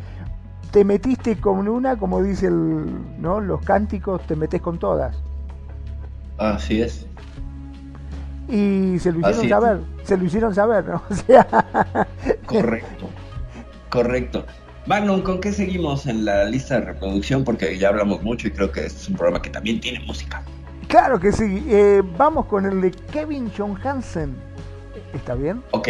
te 0.74 0.84
metiste 0.84 1.36
con 1.36 1.68
una, 1.68 1.96
como 1.96 2.20
dice 2.20 2.48
el, 2.48 3.20
¿no? 3.20 3.40
los 3.40 3.60
cánticos, 3.64 4.26
te 4.26 4.34
metes 4.34 4.60
con 4.60 4.78
todas. 4.80 5.16
Así 6.36 6.82
es. 6.82 7.06
Y 8.54 8.98
se 9.00 9.10
lo 9.12 9.18
hicieron 9.20 9.24
Así 9.40 9.46
es. 9.46 9.50
saber, 9.50 9.80
se 10.04 10.16
lo 10.16 10.24
hicieron 10.24 10.54
saber, 10.54 10.84
¿no? 10.84 11.02
O 11.10 11.14
sea, 11.14 11.46
Correcto, 12.46 13.10
correcto. 13.90 14.46
Magnum, 14.86 15.22
¿con 15.22 15.40
qué 15.40 15.50
seguimos 15.50 16.06
en 16.06 16.24
la 16.24 16.44
lista 16.44 16.74
de 16.78 16.86
reproducción? 16.86 17.42
Porque 17.42 17.78
ya 17.78 17.88
hablamos 17.88 18.22
mucho 18.22 18.48
y 18.48 18.50
creo 18.52 18.70
que 18.70 18.86
este 18.86 19.00
es 19.00 19.08
un 19.08 19.16
programa 19.16 19.40
que 19.42 19.50
también 19.50 19.80
tiene 19.80 20.00
música. 20.06 20.42
claro 20.88 21.18
que 21.18 21.32
sí. 21.32 21.64
Eh, 21.68 22.02
vamos 22.18 22.46
con 22.46 22.66
el 22.66 22.80
de 22.80 22.90
Kevin 22.90 23.50
Johansen. 23.56 24.36
¿Está 25.14 25.34
bien? 25.34 25.62
Ok. 25.72 25.88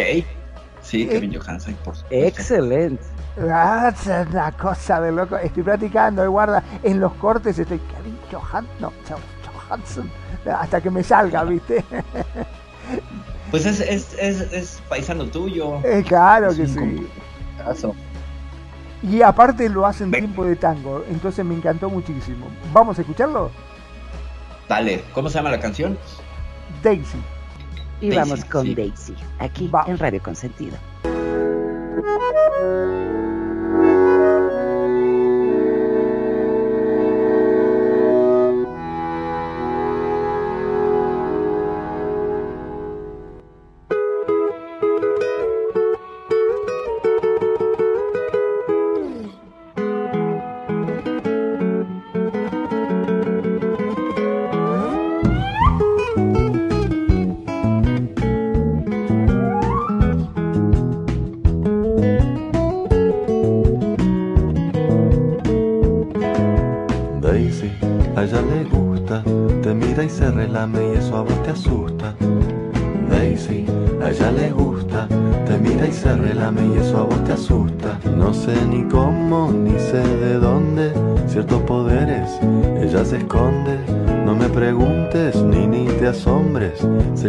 Sí, 0.81 1.03
Eh, 1.03 1.07
Kevin 1.09 1.33
Johansen, 1.35 1.75
por 1.83 1.95
supuesto. 1.95 2.27
Excelente. 2.27 3.03
Ah, 3.51 3.91
es 3.93 4.07
una 4.31 4.51
cosa 4.53 5.01
de 5.01 5.11
loco. 5.11 5.35
Estoy 5.37 5.63
practicando, 5.63 6.23
eh, 6.23 6.27
guarda. 6.27 6.63
En 6.83 6.99
los 7.01 7.11
cortes 7.15 7.59
estoy 7.59 7.79
Kevin 7.79 8.17
Johansen. 8.31 8.71
No, 8.79 8.93
Johansen. 9.67 10.09
Hasta 10.51 10.81
que 10.81 10.89
me 10.89 11.03
salga, 11.03 11.43
¿viste? 11.43 11.83
Pues 13.51 13.65
es, 13.65 13.79
es, 13.81 14.13
es, 14.19 14.41
es 14.53 14.81
paisano 14.89 15.25
tuyo. 15.25 15.79
Eh, 15.83 16.03
claro 16.07 16.49
Es 16.51 16.57
que 16.57 16.67
sí. 16.67 17.07
Y 19.03 19.21
aparte 19.21 19.69
lo 19.69 19.85
hace 19.85 20.03
en 20.03 20.11
Ve- 20.11 20.19
tiempo 20.19 20.45
de 20.45 20.55
tango. 20.55 21.03
Entonces 21.09 21.45
me 21.45 21.53
encantó 21.55 21.89
muchísimo. 21.89 22.47
¿Vamos 22.73 22.97
a 22.97 23.01
escucharlo? 23.01 23.51
Dale, 24.67 25.03
¿cómo 25.13 25.29
se 25.29 25.35
llama 25.37 25.51
la 25.51 25.59
canción? 25.59 25.97
Daisy. 26.83 27.17
Y 28.01 28.09
Daisy, 28.09 28.17
vamos 28.31 28.45
con 28.45 28.65
sí. 28.65 28.75
Daisy, 28.75 29.15
aquí 29.39 29.67
Va. 29.67 29.83
en 29.87 29.97
Radio 29.99 30.21
Consentido. 30.23 30.77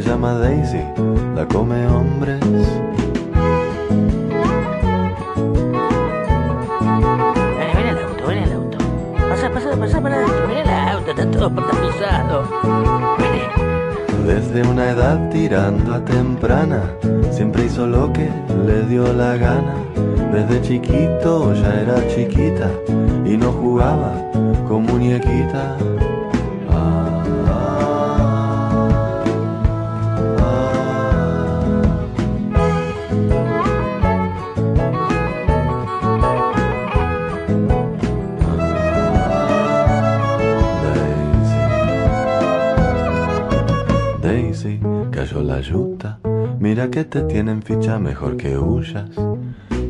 Se 0.03 0.11
llama 0.11 0.35
Daisy, 0.35 0.85
la 1.35 1.47
come 1.47 1.87
hombres. 1.87 2.39
Ven, 7.59 7.71
ven 7.75 7.87
el 7.87 7.99
auto, 8.05 8.27
ven 8.27 8.39
el 8.39 8.53
auto. 8.53 8.79
Pasa, 9.27 9.51
pasa, 9.51 9.77
pasa 9.77 10.01
para 10.03 10.17
adentro, 10.17 10.49
ven 10.49 10.59
el 10.59 10.69
auto, 10.69 11.11
está 11.13 11.31
todo 11.31 11.51
tapizado. 11.51 12.43
Vení. 13.19 14.27
Desde 14.27 14.69
una 14.69 14.91
edad 14.91 15.31
tirando 15.31 15.95
a 15.95 16.05
temprana, 16.05 16.83
siempre 17.31 17.65
hizo 17.65 17.87
lo 17.87 18.13
que 18.13 18.29
le 18.67 18.83
dio 18.83 19.11
la 19.15 19.39
gana. 19.39 19.77
Desde 20.31 20.61
chiquito 20.61 21.55
ya 21.55 21.73
era 21.81 22.07
chiquita 22.09 22.71
y 23.25 23.39
no 23.39 23.51
jugaba 23.51 24.13
con 24.69 24.83
muñequita. 24.83 25.79
Que 46.97 47.05
te 47.05 47.21
tienen 47.25 47.63
ficha 47.63 47.99
mejor 47.99 48.39
que 48.39 48.57
huyas. 48.57 49.11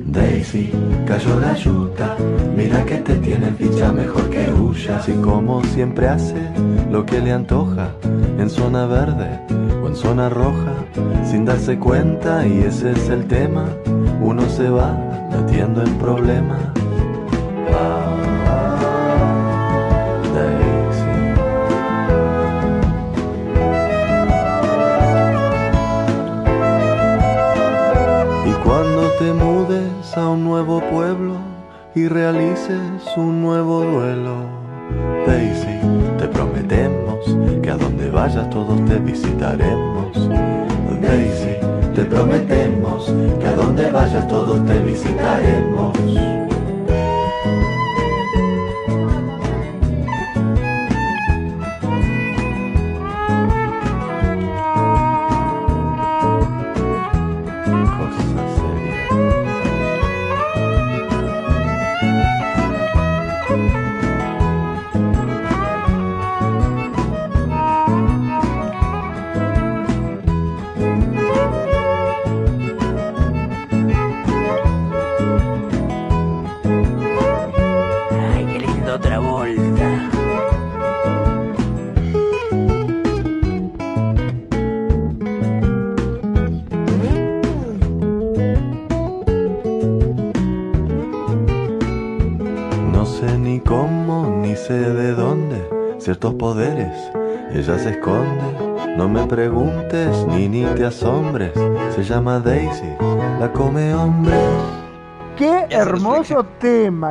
Daisy, 0.07 0.73
cayó 1.07 1.39
la 1.39 1.55
yuta. 1.55 2.17
Mira 2.57 2.85
que 2.85 2.97
te 2.97 3.15
tienen 3.15 3.55
ficha 3.57 3.93
mejor 3.93 4.29
que 4.29 4.51
huyas. 4.53 5.09
Y 5.09 5.13
como 5.23 5.63
siempre 5.67 6.09
hace 6.09 6.51
lo 6.91 7.07
que 7.07 7.21
le 7.21 7.31
antoja. 7.31 7.93
En 8.41 8.51
zona 8.51 8.87
verde 8.87 9.39
o 9.85 9.87
en 9.87 9.95
zona 9.95 10.29
roja. 10.29 10.75
Sin 11.25 11.45
darse 11.45 11.79
cuenta, 11.79 12.45
y 12.45 12.59
ese 12.59 12.91
es 12.91 13.09
el 13.09 13.29
tema. 13.29 13.67
Uno 14.21 14.43
se 14.49 14.69
va 14.69 14.91
metiendo 15.31 15.83
en 15.85 15.99
problemas. 15.99 16.59
Realices 32.69 33.17
un 33.17 33.41
nuevo 33.41 33.85
duelo, 33.85 34.26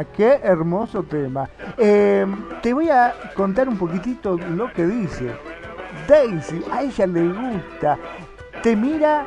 qué 0.03 0.39
hermoso 0.43 1.03
tema. 1.03 1.49
Eh, 1.77 2.25
te 2.61 2.73
voy 2.73 2.89
a 2.89 3.13
contar 3.35 3.69
un 3.69 3.77
poquitito 3.77 4.37
lo 4.37 4.71
que 4.73 4.85
dice. 4.85 5.31
Daisy, 6.07 6.61
a 6.71 6.83
ella 6.83 7.07
le 7.07 7.27
gusta, 7.29 7.97
te 8.61 8.75
mira, 8.75 9.25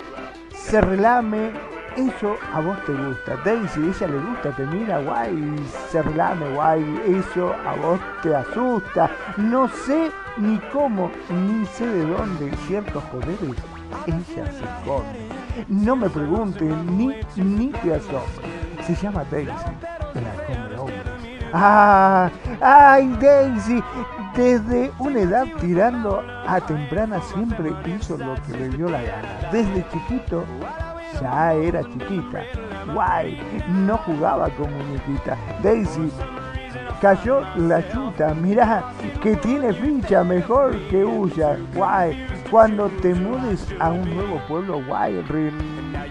se 0.53 0.81
relame, 0.81 1.51
eso 1.97 2.37
a 2.55 2.61
vos 2.61 2.79
te 2.85 2.93
gusta. 2.93 3.37
Daisy, 3.45 3.81
a 3.81 3.87
ella 3.87 4.07
le 4.07 4.19
gusta, 4.19 4.51
te 4.53 4.67
mira, 4.67 5.01
guay, 5.01 5.57
se 5.91 6.03
relame, 6.03 6.55
guay, 6.55 7.03
eso 7.07 7.53
a 7.67 7.75
vos 7.75 8.01
te 8.23 8.37
asusta. 8.37 9.11
No 9.39 9.69
sé 9.69 10.11
ni 10.37 10.59
cómo, 10.73 11.11
ni 11.31 11.67
sé 11.67 11.87
de 11.87 12.07
dónde 12.07 12.53
ciertos 12.69 13.03
poderes, 13.05 13.57
ella 14.07 14.53
se 14.53 14.65
esconde. 14.65 15.29
No 15.67 15.97
me 15.97 16.09
pregunten, 16.09 16.97
ni, 16.97 17.17
ni 17.37 17.69
te 17.69 17.95
asombres. 17.95 18.87
Se 18.87 18.95
llama 18.95 19.25
Daisy, 19.31 19.51
Ah, 21.53 22.31
ay 22.61 23.17
Daisy, 23.21 23.83
desde 24.37 24.93
una 24.99 25.21
edad 25.21 25.47
tirando 25.61 26.23
a 26.47 26.61
temprana 26.61 27.21
siempre 27.23 27.73
hizo 27.87 28.19
lo 28.19 28.35
que 28.47 28.53
le 28.53 28.69
dio 28.71 28.89
la 28.89 29.01
gana. 29.03 29.51
Desde 29.51 29.85
chiquito 29.91 30.45
ya 31.21 31.55
era 31.55 31.83
chiquita. 31.85 32.43
Guay, 32.93 33.39
no 33.69 33.97
jugaba 33.99 34.51
con 34.51 34.71
muñequita. 34.73 35.37
Daisy 35.63 36.13
cayó 37.01 37.41
la 37.57 37.87
chuta, 37.89 38.35
mirá 38.35 38.85
que 39.23 39.37
tiene 39.37 39.73
ficha 39.73 40.23
mejor 40.25 40.79
que 40.89 41.05
Ulla. 41.05 41.57
Guay, 41.75 42.27
cuando 42.51 42.89
te 43.03 43.15
mudes 43.15 43.67
a 43.81 43.91
un 43.91 44.15
nuevo 44.15 44.41
pueblo, 44.49 44.81
guay, 44.87 45.21
re- 45.23 45.53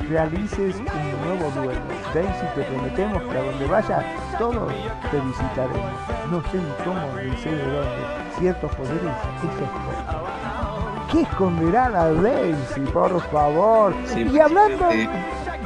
realices 0.09 0.75
un 0.75 0.85
nuevo 1.27 1.49
duelo. 1.61 1.81
Daisy, 2.13 2.45
te 2.55 2.61
prometemos 2.63 3.23
que 3.23 3.37
a 3.37 3.43
donde 3.43 3.65
vayas, 3.65 4.03
todos 4.37 4.71
te 5.11 5.19
visitaremos. 5.19 5.91
No 6.31 6.41
sé 6.51 6.57
ni 6.57 6.85
cómo 6.85 7.01
ni 7.23 7.35
sé 7.37 7.51
de 7.51 7.63
dónde. 7.63 8.05
Ciertos 8.37 8.75
poderes 8.75 9.01
es. 9.01 11.11
¿Qué 11.11 11.21
esconderá 11.21 11.89
la 11.89 12.11
Daisy, 12.13 12.81
por 12.93 13.19
favor? 13.31 13.93
Sí, 14.05 14.27
y 14.31 14.39
hablando 14.39 14.91
sí. 14.91 15.09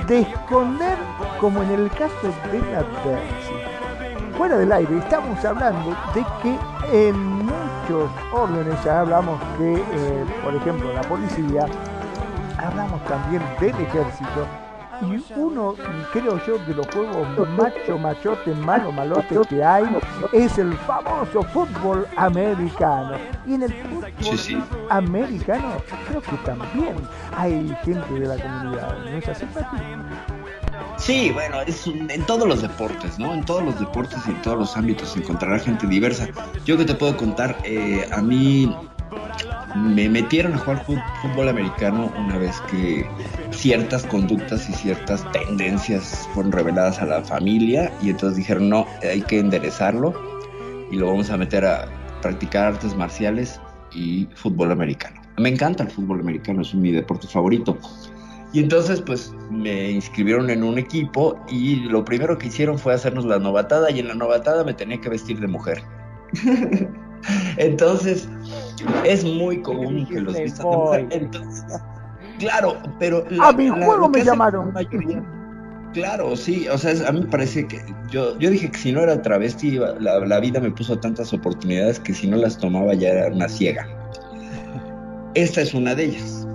de 0.08 0.20
esconder, 0.22 0.98
como 1.40 1.62
en 1.64 1.72
el 1.72 1.90
caso 1.90 2.28
de 2.52 2.60
la 2.72 2.84
Daisy. 3.04 3.56
Fuera 4.38 4.58
del 4.58 4.72
aire, 4.72 4.98
estamos 4.98 5.44
hablando 5.46 5.96
de 6.16 6.26
que 6.42 6.58
en 7.10 7.41
muchos 7.92 8.12
órdenes, 8.32 8.84
ya 8.84 9.02
hablamos 9.02 9.40
que, 9.58 9.74
eh, 9.76 10.26
por 10.44 10.56
ejemplo, 10.56 10.94
la 10.94 11.02
policía, 11.02 11.66
hablamos 12.58 13.04
también 13.06 13.42
del 13.60 13.70
ejército, 13.76 14.46
y 15.02 15.24
uno, 15.36 15.74
creo 16.14 16.40
yo, 16.46 16.60
de 16.60 16.76
los 16.76 16.86
juegos 16.94 17.50
macho, 17.58 17.98
machote, 17.98 18.54
malo, 18.54 18.92
malote 18.92 19.36
que 19.50 19.64
hay, 19.64 19.84
es 20.32 20.58
el 20.60 20.74
famoso 20.78 21.42
fútbol 21.42 22.06
americano. 22.16 23.14
Y 23.48 23.56
en 23.56 23.64
el 23.64 23.74
fútbol 23.74 24.14
Sí, 24.20 24.38
sí. 24.38 24.64
americano, 24.90 25.74
creo 26.08 26.22
que 26.22 26.36
también 26.46 26.96
hay 27.36 27.76
gente 27.84 28.14
de 28.14 28.28
la 28.28 28.36
comunidad, 28.44 28.98
¿no 29.00 29.10
es 29.18 29.28
así? 29.28 29.46
Sí, 31.02 31.32
bueno, 31.32 31.62
es 31.62 31.88
un- 31.88 32.12
en 32.12 32.22
todos 32.28 32.48
los 32.48 32.62
deportes, 32.62 33.18
¿no? 33.18 33.34
En 33.34 33.44
todos 33.44 33.64
los 33.64 33.80
deportes 33.80 34.20
y 34.28 34.32
en 34.32 34.42
todos 34.44 34.58
los 34.60 34.78
ámbitos 34.78 35.18
encontrará 35.18 35.58
gente 35.58 35.88
diversa. 35.88 36.28
Yo 36.64 36.78
que 36.78 36.86
te 36.86 36.94
puedo 36.94 37.18
contar, 37.18 37.58
eh, 37.64 38.08
a 38.12 38.22
mí 38.22 38.72
me 39.74 40.08
metieron 40.10 40.54
a 40.54 40.58
jugar 40.60 40.86
fútbol 40.86 41.50
americano 41.50 42.12
una 42.20 42.38
vez 42.38 42.62
que 42.70 43.10
ciertas 43.50 44.06
conductas 44.06 44.70
y 44.70 44.74
ciertas 44.74 45.26
tendencias 45.32 46.30
fueron 46.36 46.52
reveladas 46.52 47.02
a 47.02 47.06
la 47.08 47.24
familia 47.24 47.92
y 48.04 48.12
entonces 48.12 48.38
dijeron, 48.38 48.70
no, 48.70 48.86
hay 49.02 49.22
que 49.22 49.40
enderezarlo 49.40 50.14
y 50.92 50.98
lo 50.98 51.08
vamos 51.08 51.32
a 51.32 51.38
meter 51.38 51.66
a 51.66 51.88
practicar 52.22 52.74
artes 52.74 52.96
marciales 52.96 53.60
y 53.92 54.28
fútbol 54.36 54.72
americano. 54.72 55.20
Me 55.38 55.50
encanta 55.50 55.84
el 55.84 55.90
fútbol 55.90 56.20
americano, 56.20 56.62
es 56.62 56.76
mi 56.76 56.92
deporte 56.92 57.28
favorito. 57.28 57.78
Y 58.54 58.60
entonces, 58.60 59.02
pues, 59.02 59.34
me 59.50 59.92
inscribieron 59.92 60.50
en 60.50 60.64
un 60.64 60.78
equipo 60.78 61.40
y 61.50 61.76
lo 61.78 62.04
primero 62.04 62.38
que 62.38 62.48
hicieron 62.48 62.78
fue 62.78 62.94
hacernos 62.94 63.26
la 63.26 63.40
novatada 63.40 63.90
y 63.92 64.00
en 64.00 64.10
la 64.10 64.16
novatada 64.16 64.64
me 64.64 64.74
tenía 64.74 65.00
que 65.00 65.10
vestir 65.10 65.40
de 65.40 65.48
mujer. 65.48 65.82
entonces, 67.58 68.28
es 69.06 69.24
muy 69.24 69.62
común 69.62 70.06
que 70.08 70.20
los 70.22 70.38
vistan 70.38 70.70
de 70.70 70.78
mujer. 70.78 71.08
Entonces, 71.12 71.66
claro, 72.40 72.78
pero... 73.00 73.26
A 73.42 73.52
mi 73.54 73.70
juego 73.70 74.10
me 74.10 74.24
llamaron. 74.24 74.68
la 74.68 74.74
mayoría- 74.74 75.24
Claro, 75.94 76.38
sí, 76.38 76.70
o 76.70 76.78
sea, 76.78 76.94
a 77.08 77.12
mí 77.12 77.20
me 77.20 77.28
parece 77.28 77.68
que 77.68 77.82
yo, 78.10 78.40
yo 78.40 78.50
dije 78.50 78.72
que 78.72 78.78
si 78.78 78.94
no 78.94 79.02
era 79.02 79.22
travesti, 79.22 79.72
la, 79.72 80.20
la 80.26 80.40
vida 80.40 80.62
me 80.62 80.72
puso 80.72 80.98
tantas 80.98 81.34
oportunidades 81.34 82.00
que 82.00 82.14
si 82.14 82.28
no 82.28 82.38
las 82.38 82.58
tomaba 82.58 82.94
ya 82.94 83.10
era 83.10 83.28
una 83.28 83.50
ciega. 83.50 83.86
Esta 85.34 85.60
es 85.62 85.74
una 85.74 85.94
de 85.94 86.06
ellas. 86.06 86.48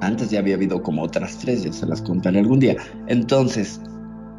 Antes 0.00 0.30
ya 0.30 0.40
había 0.40 0.54
habido 0.54 0.82
como 0.82 1.02
otras 1.02 1.38
tres, 1.38 1.64
ya 1.64 1.72
se 1.72 1.86
las 1.86 2.02
contaré 2.02 2.40
algún 2.40 2.60
día. 2.60 2.76
Entonces, 3.06 3.80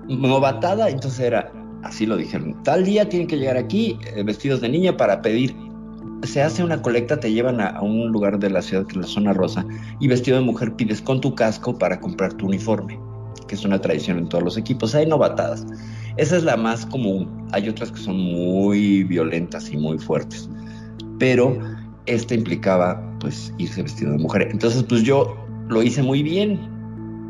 novatada, 0.07 0.89
entonces 0.89 1.19
era, 1.19 1.51
así 1.83 2.05
lo 2.05 2.17
dijeron, 2.17 2.61
tal 2.63 2.85
día 2.85 3.07
tienen 3.07 3.27
que 3.27 3.37
llegar 3.37 3.57
aquí 3.57 3.97
eh, 4.15 4.23
vestidos 4.23 4.61
de 4.61 4.69
niña 4.69 4.95
para 4.97 5.21
pedir. 5.21 5.55
Se 6.23 6.41
hace 6.41 6.63
una 6.63 6.81
colecta, 6.81 7.19
te 7.19 7.31
llevan 7.31 7.59
a, 7.59 7.67
a 7.67 7.81
un 7.81 8.11
lugar 8.11 8.39
de 8.39 8.49
la 8.49 8.61
ciudad 8.61 8.85
que 8.85 8.93
es 8.93 8.97
la 8.97 9.07
zona 9.07 9.33
rosa 9.33 9.65
y 9.99 10.07
vestido 10.07 10.37
de 10.37 10.43
mujer 10.43 10.73
pides 10.75 11.01
con 11.01 11.21
tu 11.21 11.35
casco 11.35 11.77
para 11.77 11.99
comprar 11.99 12.33
tu 12.33 12.47
uniforme, 12.47 12.99
que 13.47 13.55
es 13.55 13.65
una 13.65 13.79
tradición 13.79 14.17
en 14.17 14.29
todos 14.29 14.43
los 14.43 14.57
equipos. 14.57 14.95
Hay 14.95 15.05
novatadas. 15.05 15.65
Esa 16.17 16.37
es 16.37 16.43
la 16.43 16.55
más 16.55 16.85
común. 16.85 17.47
Hay 17.51 17.67
otras 17.67 17.91
que 17.91 17.99
son 17.99 18.17
muy 18.17 19.03
violentas 19.03 19.69
y 19.69 19.77
muy 19.77 19.99
fuertes. 19.99 20.49
Pero 21.19 21.57
esta 22.05 22.33
implicaba 22.33 23.01
pues 23.19 23.53
irse 23.57 23.83
vestido 23.83 24.11
de 24.13 24.19
mujer. 24.19 24.47
Entonces 24.51 24.83
pues 24.83 25.03
yo 25.03 25.35
lo 25.69 25.83
hice 25.83 26.01
muy 26.01 26.23
bien. 26.23 26.59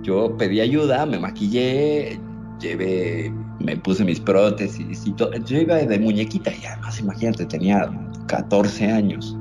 Yo 0.03 0.35
pedí 0.37 0.61
ayuda, 0.61 1.05
me 1.05 1.19
maquillé, 1.19 2.19
llevé, 2.59 3.33
me 3.59 3.75
puse 3.77 4.03
mis 4.03 4.19
prótesis 4.19 5.05
y 5.05 5.11
todo. 5.13 5.31
Yo 5.33 5.59
iba 5.59 5.75
de 5.75 5.99
muñequita 5.99 6.51
y 6.51 6.65
además 6.65 6.99
imagínate, 6.99 7.45
tenía 7.45 7.89
14 8.27 8.91
años. 8.91 9.35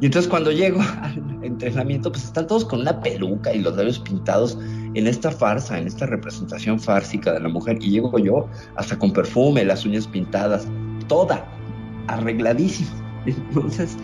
Y 0.00 0.06
entonces 0.06 0.28
cuando 0.28 0.50
llego 0.50 0.80
al 1.02 1.22
entrenamiento, 1.42 2.10
pues 2.10 2.24
están 2.24 2.46
todos 2.46 2.64
con 2.64 2.80
una 2.80 3.00
peluca 3.00 3.52
y 3.52 3.60
los 3.60 3.76
labios 3.76 3.98
pintados 3.98 4.58
en 4.94 5.06
esta 5.06 5.30
farsa, 5.30 5.78
en 5.78 5.86
esta 5.86 6.06
representación 6.06 6.80
fársica 6.80 7.32
de 7.32 7.40
la 7.40 7.48
mujer. 7.48 7.78
Y 7.80 7.90
llego 7.90 8.18
yo 8.18 8.48
hasta 8.76 8.98
con 8.98 9.12
perfume, 9.12 9.64
las 9.64 9.84
uñas 9.84 10.06
pintadas, 10.06 10.66
toda 11.06 11.46
arregladísima. 12.08 12.90
Entonces, 13.26 13.96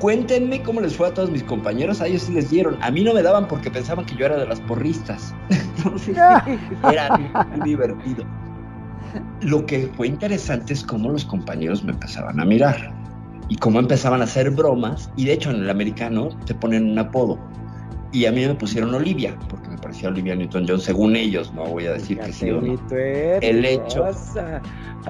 cuéntenme 0.00 0.62
cómo 0.62 0.80
les 0.80 0.96
fue 0.96 1.08
a 1.08 1.14
todos 1.14 1.30
mis 1.30 1.44
compañeros. 1.44 2.00
A 2.00 2.06
ellos 2.08 2.22
sí 2.22 2.32
les 2.32 2.50
dieron. 2.50 2.76
A 2.82 2.90
mí 2.90 3.04
no 3.04 3.14
me 3.14 3.22
daban 3.22 3.46
porque 3.46 3.70
pensaban 3.70 4.04
que 4.06 4.16
yo 4.16 4.26
era 4.26 4.36
de 4.38 4.46
las 4.46 4.60
porristas. 4.62 5.34
Entonces, 5.76 6.16
era 6.90 7.16
muy 7.16 7.60
divertido. 7.64 8.24
Lo 9.42 9.64
que 9.66 9.90
fue 9.96 10.06
interesante 10.08 10.72
es 10.72 10.82
cómo 10.84 11.10
los 11.10 11.24
compañeros 11.24 11.82
me 11.84 11.92
empezaban 11.92 12.38
a 12.40 12.44
mirar 12.44 12.92
y 13.48 13.56
cómo 13.56 13.78
empezaban 13.80 14.20
a 14.20 14.24
hacer 14.24 14.50
bromas. 14.50 15.10
Y 15.16 15.24
de 15.24 15.32
hecho, 15.34 15.50
en 15.50 15.56
el 15.62 15.70
americano 15.70 16.28
te 16.46 16.54
ponen 16.54 16.90
un 16.90 16.98
apodo. 16.98 17.38
Y 18.12 18.26
a 18.26 18.32
mí 18.32 18.44
me 18.44 18.54
pusieron 18.54 18.92
Olivia, 18.92 19.36
porque 19.48 19.68
me 19.68 19.78
parecía 19.78 20.08
Olivia 20.08 20.34
Newton-John, 20.34 20.80
según 20.80 21.14
ellos, 21.14 21.52
no 21.54 21.64
voy 21.64 21.86
a 21.86 21.92
decir 21.92 22.18
que 22.18 22.32
sí 22.32 22.50
o 22.50 22.60
no. 22.60 22.72
El 23.40 23.64
hecho- 23.64 24.04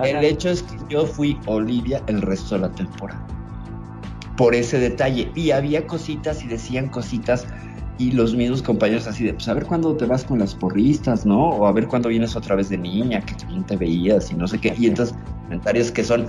El 0.04 0.24
hecho 0.24 0.50
es 0.50 0.62
que 0.62 0.76
yo 0.90 1.06
fui 1.06 1.38
Olivia 1.46 2.02
el 2.08 2.20
resto 2.20 2.56
de 2.56 2.60
la 2.62 2.70
temporada. 2.72 3.26
Por 4.40 4.54
ese 4.54 4.78
detalle. 4.78 5.30
Y 5.34 5.50
había 5.50 5.86
cositas 5.86 6.42
y 6.42 6.46
decían 6.46 6.88
cositas. 6.88 7.46
Y 7.98 8.12
los 8.12 8.34
mismos 8.34 8.62
compañeros 8.62 9.06
así 9.06 9.24
de, 9.24 9.34
pues 9.34 9.46
a 9.48 9.52
ver 9.52 9.66
cuándo 9.66 9.94
te 9.94 10.06
vas 10.06 10.24
con 10.24 10.38
las 10.38 10.54
porristas, 10.54 11.26
¿no? 11.26 11.50
O 11.50 11.66
a 11.66 11.72
ver 11.72 11.86
cuándo 11.86 12.08
vienes 12.08 12.34
otra 12.34 12.56
vez 12.56 12.70
de 12.70 12.78
niña, 12.78 13.20
que 13.20 13.34
también 13.34 13.64
te 13.64 13.76
veías 13.76 14.30
y 14.30 14.36
no 14.36 14.48
sé 14.48 14.58
qué. 14.58 14.74
Y 14.78 14.86
entonces, 14.86 15.14
comentarios 15.42 15.92
que 15.92 16.02
son 16.02 16.26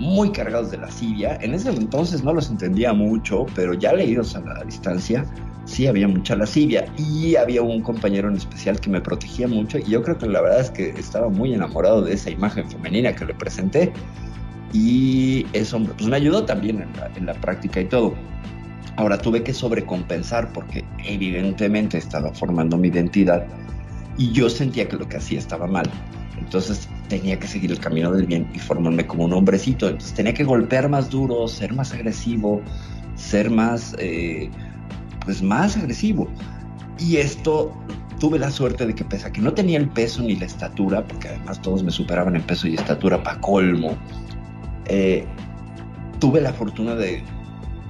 muy 0.00 0.32
cargados 0.32 0.72
de 0.72 0.78
lascivia. 0.78 1.38
En 1.40 1.54
ese 1.54 1.70
entonces 1.70 2.24
no 2.24 2.32
los 2.32 2.50
entendía 2.50 2.92
mucho, 2.92 3.46
pero 3.54 3.72
ya 3.72 3.92
leídos 3.92 4.34
a 4.34 4.40
la 4.40 4.64
distancia, 4.64 5.24
sí 5.64 5.86
había 5.86 6.08
mucha 6.08 6.34
lascivia. 6.34 6.86
Y 6.96 7.36
había 7.36 7.62
un 7.62 7.82
compañero 7.82 8.28
en 8.28 8.34
especial 8.34 8.80
que 8.80 8.90
me 8.90 9.00
protegía 9.00 9.46
mucho. 9.46 9.78
Y 9.78 9.84
yo 9.84 10.02
creo 10.02 10.18
que 10.18 10.26
la 10.26 10.40
verdad 10.40 10.62
es 10.62 10.70
que 10.72 10.88
estaba 10.90 11.28
muy 11.28 11.54
enamorado 11.54 12.02
de 12.02 12.14
esa 12.14 12.30
imagen 12.30 12.68
femenina 12.68 13.14
que 13.14 13.26
le 13.26 13.34
presenté. 13.34 13.92
Y 14.72 15.46
eso 15.52 15.82
pues, 15.82 16.06
me 16.06 16.16
ayudó 16.16 16.44
también 16.44 16.86
en 17.16 17.26
la, 17.26 17.34
práctica 17.34 17.80
y 17.80 17.86
todo. 17.86 18.14
Ahora 18.96 19.16
tuve 19.18 19.42
que 19.42 19.54
sobrecompensar 19.54 20.52
porque 20.52 20.84
evidentemente 21.04 21.98
estaba 21.98 22.32
formando 22.34 22.76
mi 22.76 22.88
identidad 22.88 23.46
y 24.18 24.32
yo 24.32 24.50
sentía 24.50 24.88
que 24.88 24.96
lo 24.96 25.08
que 25.08 25.16
hacía 25.16 25.38
estaba 25.38 25.66
mal. 25.66 25.88
Entonces 26.38 26.88
tenía 27.08 27.38
que 27.38 27.46
seguir 27.46 27.70
el 27.70 27.78
camino 27.78 28.12
del 28.12 28.26
bien 28.26 28.50
y 28.54 28.58
formarme 28.58 29.06
como 29.06 29.24
un 29.24 29.32
hombrecito. 29.32 29.86
Entonces 29.86 30.14
tenía 30.14 30.34
que 30.34 30.44
golpear 30.44 30.88
más 30.88 31.08
duro, 31.08 31.46
ser 31.48 31.72
más 31.72 31.92
agresivo, 31.94 32.60
ser 33.14 33.50
más, 33.50 33.94
eh, 33.98 34.50
pues 35.24 35.42
más 35.42 35.76
agresivo. 35.76 36.28
Y 36.98 37.16
esto 37.16 37.72
tuve 38.18 38.38
la 38.38 38.50
suerte 38.50 38.86
de 38.86 38.94
que 38.94 39.04
pese 39.04 39.26
a 39.28 39.32
que 39.32 39.40
no 39.40 39.52
tenía 39.52 39.78
el 39.78 39.88
peso 39.88 40.22
ni 40.22 40.36
la 40.36 40.46
estatura, 40.46 41.06
porque 41.06 41.28
además 41.28 41.62
todos 41.62 41.82
me 41.82 41.90
superaban 41.90 42.36
en 42.36 42.42
peso 42.42 42.66
y 42.66 42.74
estatura 42.74 43.22
para 43.22 43.40
colmo, 43.40 43.96
eh, 44.88 45.24
tuve 46.18 46.40
la 46.40 46.52
fortuna 46.52 46.94
de 46.94 47.22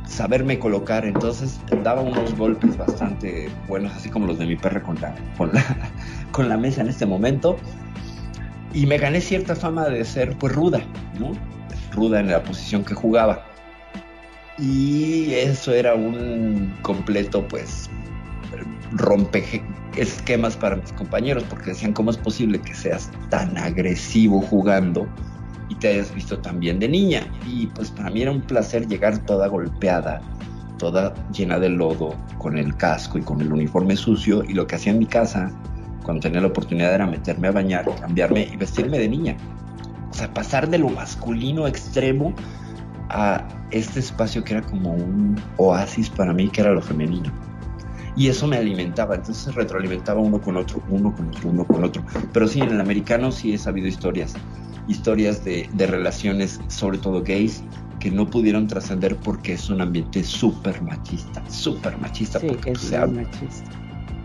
saberme 0.07 0.59
colocar, 0.59 1.05
entonces 1.05 1.61
daba 1.84 2.03
unos 2.03 2.34
golpes 2.36 2.76
bastante 2.76 3.49
buenos, 3.68 3.94
así 3.94 4.09
como 4.09 4.26
los 4.26 4.38
de 4.38 4.46
mi 4.46 4.57
perra 4.57 4.82
con 4.82 5.01
la, 5.01 5.14
con 5.36 5.53
la, 5.53 5.64
con 6.32 6.49
la 6.49 6.57
mesa 6.57 6.80
en 6.80 6.88
este 6.88 7.07
momento, 7.07 7.57
y 8.72 8.86
me 8.86 8.99
gané 8.99 9.20
cierta 9.20 9.55
fama 9.55 9.88
de 9.88 10.05
ser 10.05 10.36
pues 10.36 10.55
ruda, 10.55 10.80
¿no? 11.18 11.32
Ruda 11.92 12.20
en 12.20 12.28
la 12.28 12.42
posición 12.42 12.84
que 12.84 12.94
jugaba. 12.94 13.44
Y 14.59 15.32
eso 15.34 15.72
era 15.72 15.94
un 15.94 16.74
completo 16.82 17.46
pues 17.46 17.88
rompe 18.92 19.62
esquemas 19.96 20.57
para 20.57 20.76
mis 20.76 20.92
compañeros 20.92 21.44
porque 21.49 21.70
decían 21.70 21.92
cómo 21.92 22.11
es 22.11 22.16
posible 22.16 22.61
que 22.61 22.74
seas 22.74 23.11
tan 23.30 23.57
agresivo 23.57 24.40
jugando 24.40 25.07
y 25.68 25.74
te 25.74 25.88
hayas 25.88 26.14
visto 26.14 26.38
también 26.38 26.78
de 26.78 26.88
niña. 26.88 27.26
Y 27.46 27.66
pues 27.66 27.90
para 27.90 28.10
mí 28.10 28.22
era 28.22 28.30
un 28.30 28.40
placer 28.40 28.86
llegar 28.86 29.18
toda 29.18 29.48
golpeada, 29.48 30.20
toda 30.78 31.14
llena 31.32 31.58
de 31.58 31.68
lodo, 31.68 32.14
con 32.38 32.56
el 32.58 32.76
casco 32.76 33.18
y 33.18 33.22
con 33.22 33.40
el 33.40 33.52
uniforme 33.52 33.96
sucio. 33.96 34.42
Y 34.44 34.54
lo 34.54 34.66
que 34.66 34.76
hacía 34.76 34.92
en 34.92 34.98
mi 34.98 35.06
casa, 35.06 35.50
cuando 36.04 36.22
tenía 36.22 36.40
la 36.40 36.48
oportunidad, 36.48 36.94
era 36.94 37.06
meterme 37.06 37.48
a 37.48 37.52
bañar, 37.52 37.86
cambiarme 38.00 38.48
y 38.52 38.56
vestirme 38.56 38.98
de 38.98 39.08
niña. 39.08 39.36
O 40.10 40.14
sea, 40.14 40.32
pasar 40.32 40.68
de 40.68 40.78
lo 40.78 40.88
masculino 40.88 41.66
extremo 41.66 42.32
a 43.10 43.46
este 43.70 44.00
espacio 44.00 44.44
que 44.44 44.54
era 44.54 44.62
como 44.62 44.92
un 44.92 45.40
oasis 45.56 46.10
para 46.10 46.32
mí, 46.32 46.48
que 46.48 46.62
era 46.62 46.72
lo 46.72 46.82
femenino. 46.82 47.30
Y 48.16 48.28
eso 48.28 48.48
me 48.48 48.56
alimentaba, 48.56 49.14
entonces 49.14 49.54
retroalimentaba 49.54 50.20
uno 50.20 50.40
con 50.40 50.56
otro, 50.56 50.82
uno 50.88 51.14
con 51.14 51.28
otro, 51.28 51.50
uno 51.50 51.64
con 51.64 51.84
otro. 51.84 52.02
Pero 52.32 52.48
sí, 52.48 52.60
en 52.60 52.70
el 52.70 52.80
americano 52.80 53.30
sí 53.30 53.54
he 53.54 53.58
sabido 53.58 53.86
historias, 53.86 54.34
historias 54.89 55.45
de, 55.45 55.68
de 55.72 55.86
relaciones, 55.86 56.61
sobre 56.68 56.99
todo 56.99 57.22
gays, 57.22 57.62
que 57.99 58.11
no 58.11 58.26
pudieron 58.28 58.66
trascender 58.66 59.16
porque 59.16 59.55
es 59.55 59.68
un 59.70 59.80
ambiente 59.80 60.22
súper 60.22 60.80
machista, 60.82 61.43
súper 61.49 61.99
machista. 61.99 62.41
Sí, 62.41 62.47
porque 62.49 62.72
es 62.72 62.80
se 62.80 62.99
muy 62.99 62.99
habla 62.99 63.22
machista. 63.22 63.70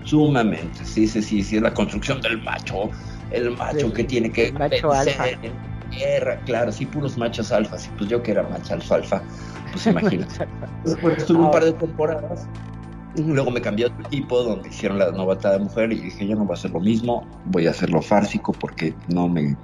sumamente, 0.04 0.86
sí, 0.86 1.08
sí, 1.08 1.22
sí, 1.22 1.44
sí, 1.44 1.58
es 1.58 1.62
la 1.62 1.74
construcción 1.74 2.22
del 2.22 2.42
macho, 2.44 2.90
el 3.32 3.52
macho 3.58 3.92
que 3.92 4.04
tiene 4.04 4.32
que 4.32 4.52
macho 4.52 4.90
vencer 4.90 5.22
alfa. 5.22 5.30
en 5.42 5.54
guerra, 5.92 6.40
claro, 6.46 6.72
sí, 6.72 6.86
puros 6.86 7.18
machos 7.18 7.52
alfas, 7.52 7.88
y 7.88 7.90
pues 7.98 8.10
yo 8.10 8.22
que 8.22 8.32
era 8.32 8.44
macho 8.44 8.74
alfa 8.76 8.96
alfa, 8.96 9.24
pues 9.72 9.86
imagínate. 9.88 10.34
Después 10.86 11.18
estuve 11.18 11.40
un 11.40 11.52
par 11.52 11.66
de 11.66 11.74
temporadas, 11.74 12.48
luego 13.16 13.52
me 13.52 13.62
cambié 13.62 13.86
a 13.86 13.88
otro 13.90 14.06
equipo 14.06 14.44
donde 14.44 14.70
hicieron 14.70 15.00
la 15.00 15.12
novatada 15.12 15.58
de 15.58 15.64
mujer 15.64 15.92
y 15.94 16.00
dije, 16.00 16.28
yo 16.28 16.36
no 16.36 16.46
voy 16.46 16.54
a 16.54 16.58
hacer 16.58 16.72
lo 16.72 16.80
mismo, 16.80 17.28
voy 17.46 17.68
a 17.68 17.72
hacerlo 17.72 18.02
fársico 18.02 18.52
porque 18.54 18.96
no 19.08 19.28
me, 19.30 19.56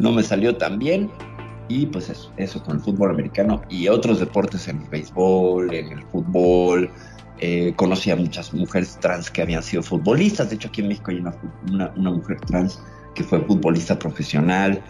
no 0.00 0.12
me 0.12 0.22
salió 0.22 0.56
tan 0.56 0.78
bien. 0.78 1.10
Y 1.68 1.86
pues 1.86 2.10
eso, 2.36 2.62
con 2.64 2.76
el 2.76 2.82
fútbol 2.82 3.10
americano 3.10 3.62
y 3.68 3.86
otros 3.86 4.18
deportes 4.18 4.66
en 4.66 4.82
el 4.82 4.88
béisbol, 4.88 5.72
en 5.72 5.98
el 5.98 6.02
fútbol. 6.06 6.90
Eh, 7.38 7.72
conocí 7.76 8.10
a 8.10 8.16
muchas 8.16 8.52
mujeres 8.52 8.98
trans 9.00 9.30
que 9.30 9.42
habían 9.42 9.62
sido 9.62 9.82
futbolistas. 9.82 10.50
De 10.50 10.56
hecho, 10.56 10.68
aquí 10.68 10.80
en 10.80 10.88
México 10.88 11.12
hay 11.12 11.18
una, 11.18 11.92
una 11.96 12.10
mujer 12.10 12.40
trans 12.40 12.82
que 13.14 13.22
fue 13.22 13.40
futbolista 13.42 13.98
profesional. 13.98 14.82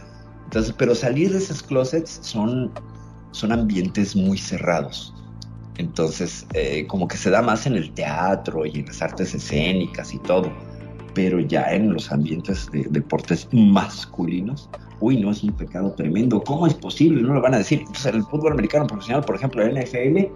Entonces, 0.44 0.74
pero 0.76 0.94
salir 0.94 1.30
de 1.30 1.38
esos 1.38 1.62
closets 1.62 2.18
son, 2.22 2.72
son 3.32 3.52
ambientes 3.52 4.16
muy 4.16 4.38
cerrados. 4.38 5.14
Entonces, 5.78 6.46
eh, 6.54 6.86
como 6.88 7.08
que 7.08 7.16
se 7.16 7.30
da 7.30 7.40
más 7.40 7.66
en 7.66 7.74
el 7.74 7.92
teatro 7.92 8.66
y 8.66 8.80
en 8.80 8.86
las 8.86 9.00
artes 9.00 9.34
escénicas 9.34 10.12
y 10.12 10.18
todo. 10.18 10.52
Pero 11.14 11.40
ya 11.40 11.72
en 11.72 11.92
los 11.92 12.10
ambientes 12.12 12.70
de 12.70 12.86
deportes 12.90 13.48
masculinos, 13.52 14.68
uy, 15.00 15.18
no 15.20 15.30
es 15.30 15.42
un 15.42 15.52
pecado 15.52 15.92
tremendo. 15.92 16.42
¿Cómo 16.42 16.66
es 16.66 16.74
posible? 16.74 17.22
No 17.22 17.34
lo 17.34 17.40
van 17.40 17.54
a 17.54 17.58
decir. 17.58 17.84
Pues 17.86 18.04
en 18.06 18.16
el 18.16 18.22
fútbol 18.24 18.52
americano 18.52 18.86
profesional, 18.86 19.24
por 19.24 19.36
ejemplo, 19.36 19.62
la 19.66 19.80
NFL, 19.82 20.30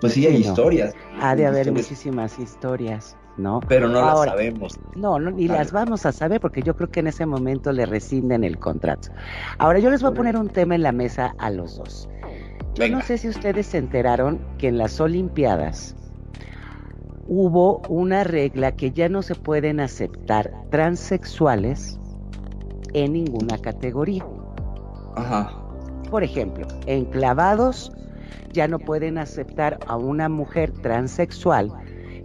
pues 0.00 0.12
sí 0.14 0.26
hay 0.26 0.34
No. 0.34 0.38
historias. 0.40 0.94
Ha 1.20 1.34
de 1.36 1.46
haber 1.46 1.66
Historias, 1.66 1.84
muchísimas 1.90 2.38
historias, 2.38 3.16
¿no? 3.36 3.60
Pero 3.68 3.88
no 3.88 3.98
Ahora, 3.98 4.14
las 4.14 4.24
sabemos. 4.30 4.78
No, 4.94 5.18
no, 5.18 5.30
ni 5.30 5.46
Claro. 5.46 5.60
las 5.62 5.72
vamos 5.72 6.06
a 6.06 6.12
saber 6.12 6.40
porque 6.40 6.62
yo 6.62 6.74
creo 6.76 6.90
que 6.90 7.00
en 7.00 7.06
ese 7.08 7.26
momento 7.26 7.72
le 7.72 7.86
rescinden 7.86 8.44
el 8.44 8.58
contrato. 8.58 9.08
Ahora 9.58 9.78
yo 9.78 9.90
les 9.90 10.02
voy 10.02 10.12
a 10.12 10.14
poner 10.14 10.36
un 10.36 10.48
tema 10.48 10.74
en 10.74 10.82
la 10.82 10.92
mesa 10.92 11.34
a 11.38 11.50
los 11.50 11.76
dos. 11.78 12.08
Yo 12.74 12.80
Venga. 12.84 12.98
no 12.98 13.04
sé 13.04 13.16
si 13.18 13.28
ustedes 13.28 13.66
se 13.66 13.78
enteraron 13.78 14.38
que 14.58 14.68
en 14.68 14.76
las 14.78 15.00
Olimpiadas 15.00 15.94
hubo 17.28 17.80
una 17.88 18.22
regla 18.24 18.72
que 18.72 18.92
ya 18.92 19.08
no 19.08 19.22
se 19.22 19.34
pueden 19.34 19.80
aceptar 19.80 20.52
transexuales 20.70 21.98
en 22.96 23.12
ninguna 23.12 23.58
categoría. 23.58 24.24
Ajá. 25.16 25.52
Por 26.10 26.24
ejemplo, 26.24 26.66
en 26.86 27.04
clavados 27.06 27.92
ya 28.52 28.66
no 28.66 28.78
pueden 28.78 29.18
aceptar 29.18 29.78
a 29.86 29.96
una 29.96 30.28
mujer 30.28 30.72
transexual 30.82 31.70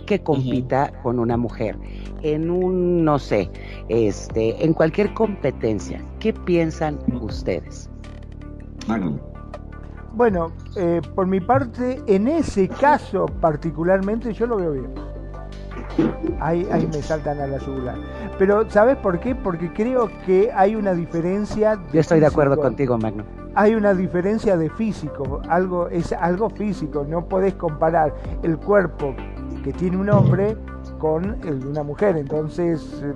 que 0.05 0.23
compita 0.23 0.91
con 1.03 1.19
una 1.19 1.35
mujer 1.35 1.77
en 2.21 2.49
un 2.49 3.03
no 3.03 3.19
sé, 3.19 3.49
este, 3.89 4.63
en 4.63 4.73
cualquier 4.73 5.13
competencia. 5.13 6.01
¿Qué 6.19 6.33
piensan 6.33 6.99
ustedes? 7.21 7.89
Bueno, 10.13 10.51
eh, 10.77 11.01
por 11.15 11.27
mi 11.27 11.39
parte, 11.39 12.01
en 12.07 12.27
ese 12.27 12.67
caso 12.67 13.25
particularmente 13.25 14.33
yo 14.33 14.47
lo 14.47 14.57
veo 14.57 14.71
bien. 14.71 14.93
Ahí, 16.39 16.65
ahí 16.71 16.87
me 16.87 17.01
saltan 17.01 17.39
a 17.39 17.47
la 17.47 17.57
yugular. 17.57 17.97
Pero 18.41 18.67
¿sabes 18.71 18.97
por 18.97 19.19
qué? 19.19 19.35
Porque 19.35 19.71
creo 19.71 20.09
que 20.25 20.51
hay 20.51 20.75
una 20.75 20.93
diferencia. 20.95 21.77
Yo 21.93 21.99
estoy 21.99 22.19
de 22.19 22.25
acuerdo 22.25 22.57
contigo, 22.57 22.97
Magno. 22.97 23.23
Hay 23.53 23.75
una 23.75 23.93
diferencia 23.93 24.57
de 24.57 24.67
físico, 24.71 25.43
algo 25.47 25.87
es 25.89 26.11
algo 26.11 26.49
físico. 26.49 27.05
No 27.07 27.23
podés 27.25 27.53
comparar 27.53 28.15
el 28.41 28.57
cuerpo 28.57 29.13
que 29.63 29.71
tiene 29.73 29.97
un 29.97 30.09
hombre 30.09 30.57
con 30.97 31.37
el 31.45 31.59
de 31.59 31.67
una 31.67 31.83
mujer. 31.83 32.17
Entonces, 32.17 33.03
eh, 33.03 33.13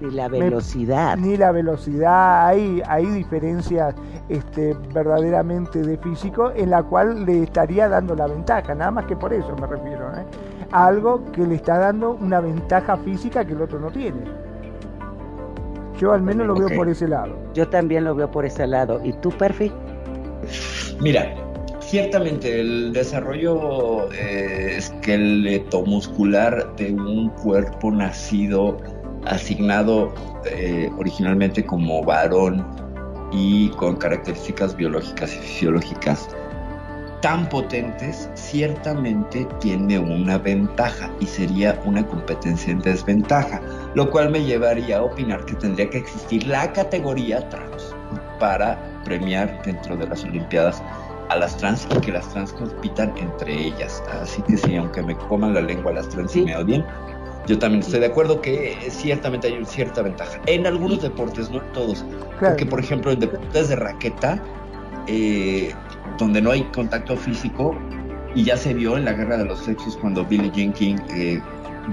Y 0.00 0.12
la 0.12 0.28
Me- 0.28 0.38
velocidad. 0.38 1.16
ni 1.16 1.36
la 1.36 1.50
velocidad, 1.50 2.46
hay, 2.46 2.80
hay 2.86 3.06
diferencias 3.06 3.96
este, 4.28 4.76
verdaderamente 4.94 5.82
de 5.82 5.98
físico 5.98 6.52
en 6.54 6.70
la 6.70 6.84
cual 6.84 7.26
le 7.26 7.42
estaría 7.42 7.88
dando 7.88 8.14
la 8.14 8.28
ventaja, 8.28 8.76
nada 8.76 8.92
más 8.92 9.06
que 9.06 9.16
por 9.16 9.32
eso 9.32 9.56
me 9.60 9.66
refiero, 9.66 10.04
¿eh? 10.16 10.24
a 10.70 10.86
algo 10.86 11.24
que 11.32 11.44
le 11.44 11.56
está 11.56 11.78
dando 11.78 12.12
una 12.12 12.38
ventaja 12.38 12.96
física 12.98 13.44
que 13.44 13.54
el 13.54 13.62
otro 13.62 13.80
no 13.80 13.90
tiene. 13.90 14.20
Yo 15.98 16.12
al 16.12 16.22
menos 16.22 16.46
lo 16.46 16.54
veo 16.54 16.68
por 16.76 16.88
ese 16.88 17.08
lado. 17.08 17.36
Yo 17.54 17.68
también 17.68 18.04
lo 18.04 18.14
veo 18.14 18.30
por 18.30 18.46
ese 18.46 18.66
lado. 18.66 19.00
¿Y 19.04 19.12
tú, 19.14 19.30
Perfi? 19.30 19.72
Mira, 21.00 21.34
ciertamente 21.80 22.60
el 22.60 22.92
desarrollo 22.92 24.10
eh, 24.12 24.76
esqueleto-muscular 24.76 26.76
de 26.76 26.92
un 26.92 27.30
cuerpo 27.30 27.90
nacido 27.90 28.76
asignado 29.26 30.14
eh, 30.46 30.88
originalmente 30.98 31.64
como 31.64 32.04
varón 32.04 32.64
y 33.32 33.68
con 33.70 33.96
características 33.96 34.76
biológicas 34.76 35.34
y 35.34 35.38
fisiológicas 35.38 36.28
tan 37.20 37.48
potentes, 37.48 38.28
ciertamente 38.34 39.46
tiene 39.60 39.98
una 39.98 40.38
ventaja 40.38 41.10
y 41.20 41.26
sería 41.26 41.80
una 41.84 42.06
competencia 42.06 42.72
en 42.72 42.80
desventaja, 42.80 43.60
lo 43.94 44.10
cual 44.10 44.30
me 44.30 44.44
llevaría 44.44 44.98
a 44.98 45.02
opinar 45.02 45.44
que 45.44 45.54
tendría 45.54 45.90
que 45.90 45.98
existir 45.98 46.46
la 46.46 46.72
categoría 46.72 47.48
trans 47.48 47.94
para 48.38 48.78
premiar 49.04 49.60
dentro 49.64 49.96
de 49.96 50.06
las 50.06 50.22
Olimpiadas 50.24 50.82
a 51.28 51.36
las 51.36 51.56
trans 51.56 51.86
y 51.94 52.00
que 52.00 52.12
las 52.12 52.28
trans 52.30 52.52
compitan 52.52 53.12
entre 53.18 53.52
ellas. 53.52 54.02
Así 54.20 54.40
que 54.42 54.56
sí, 54.56 54.76
aunque 54.76 55.02
me 55.02 55.16
coman 55.16 55.54
la 55.54 55.60
lengua 55.60 55.92
las 55.92 56.08
trans 56.08 56.34
y 56.36 56.42
me 56.42 56.56
odien, 56.56 56.84
yo 57.46 57.58
también 57.58 57.82
estoy 57.82 58.00
de 58.00 58.06
acuerdo 58.06 58.40
que 58.40 58.72
eh, 58.72 58.90
ciertamente 58.90 59.48
hay 59.48 59.64
cierta 59.64 60.02
ventaja. 60.02 60.38
En 60.46 60.66
algunos 60.66 61.02
deportes, 61.02 61.50
no 61.50 61.62
en 61.62 61.72
todos. 61.72 62.04
Claro. 62.38 62.54
Porque, 62.54 62.66
por 62.66 62.80
ejemplo, 62.80 63.10
en 63.10 63.20
deportes 63.20 63.68
de 63.70 63.76
raqueta, 63.76 64.42
eh, 65.06 65.74
donde 66.18 66.40
no 66.40 66.50
hay 66.50 66.62
contacto 66.64 67.16
físico, 67.16 67.74
y 68.34 68.44
ya 68.44 68.56
se 68.56 68.74
vio 68.74 68.96
en 68.96 69.04
la 69.04 69.12
guerra 69.12 69.36
de 69.38 69.44
los 69.46 69.58
sexos 69.60 69.96
cuando 69.96 70.24
Billie 70.24 70.50
Jean 70.52 70.72
King 70.72 70.96
eh, 71.10 71.40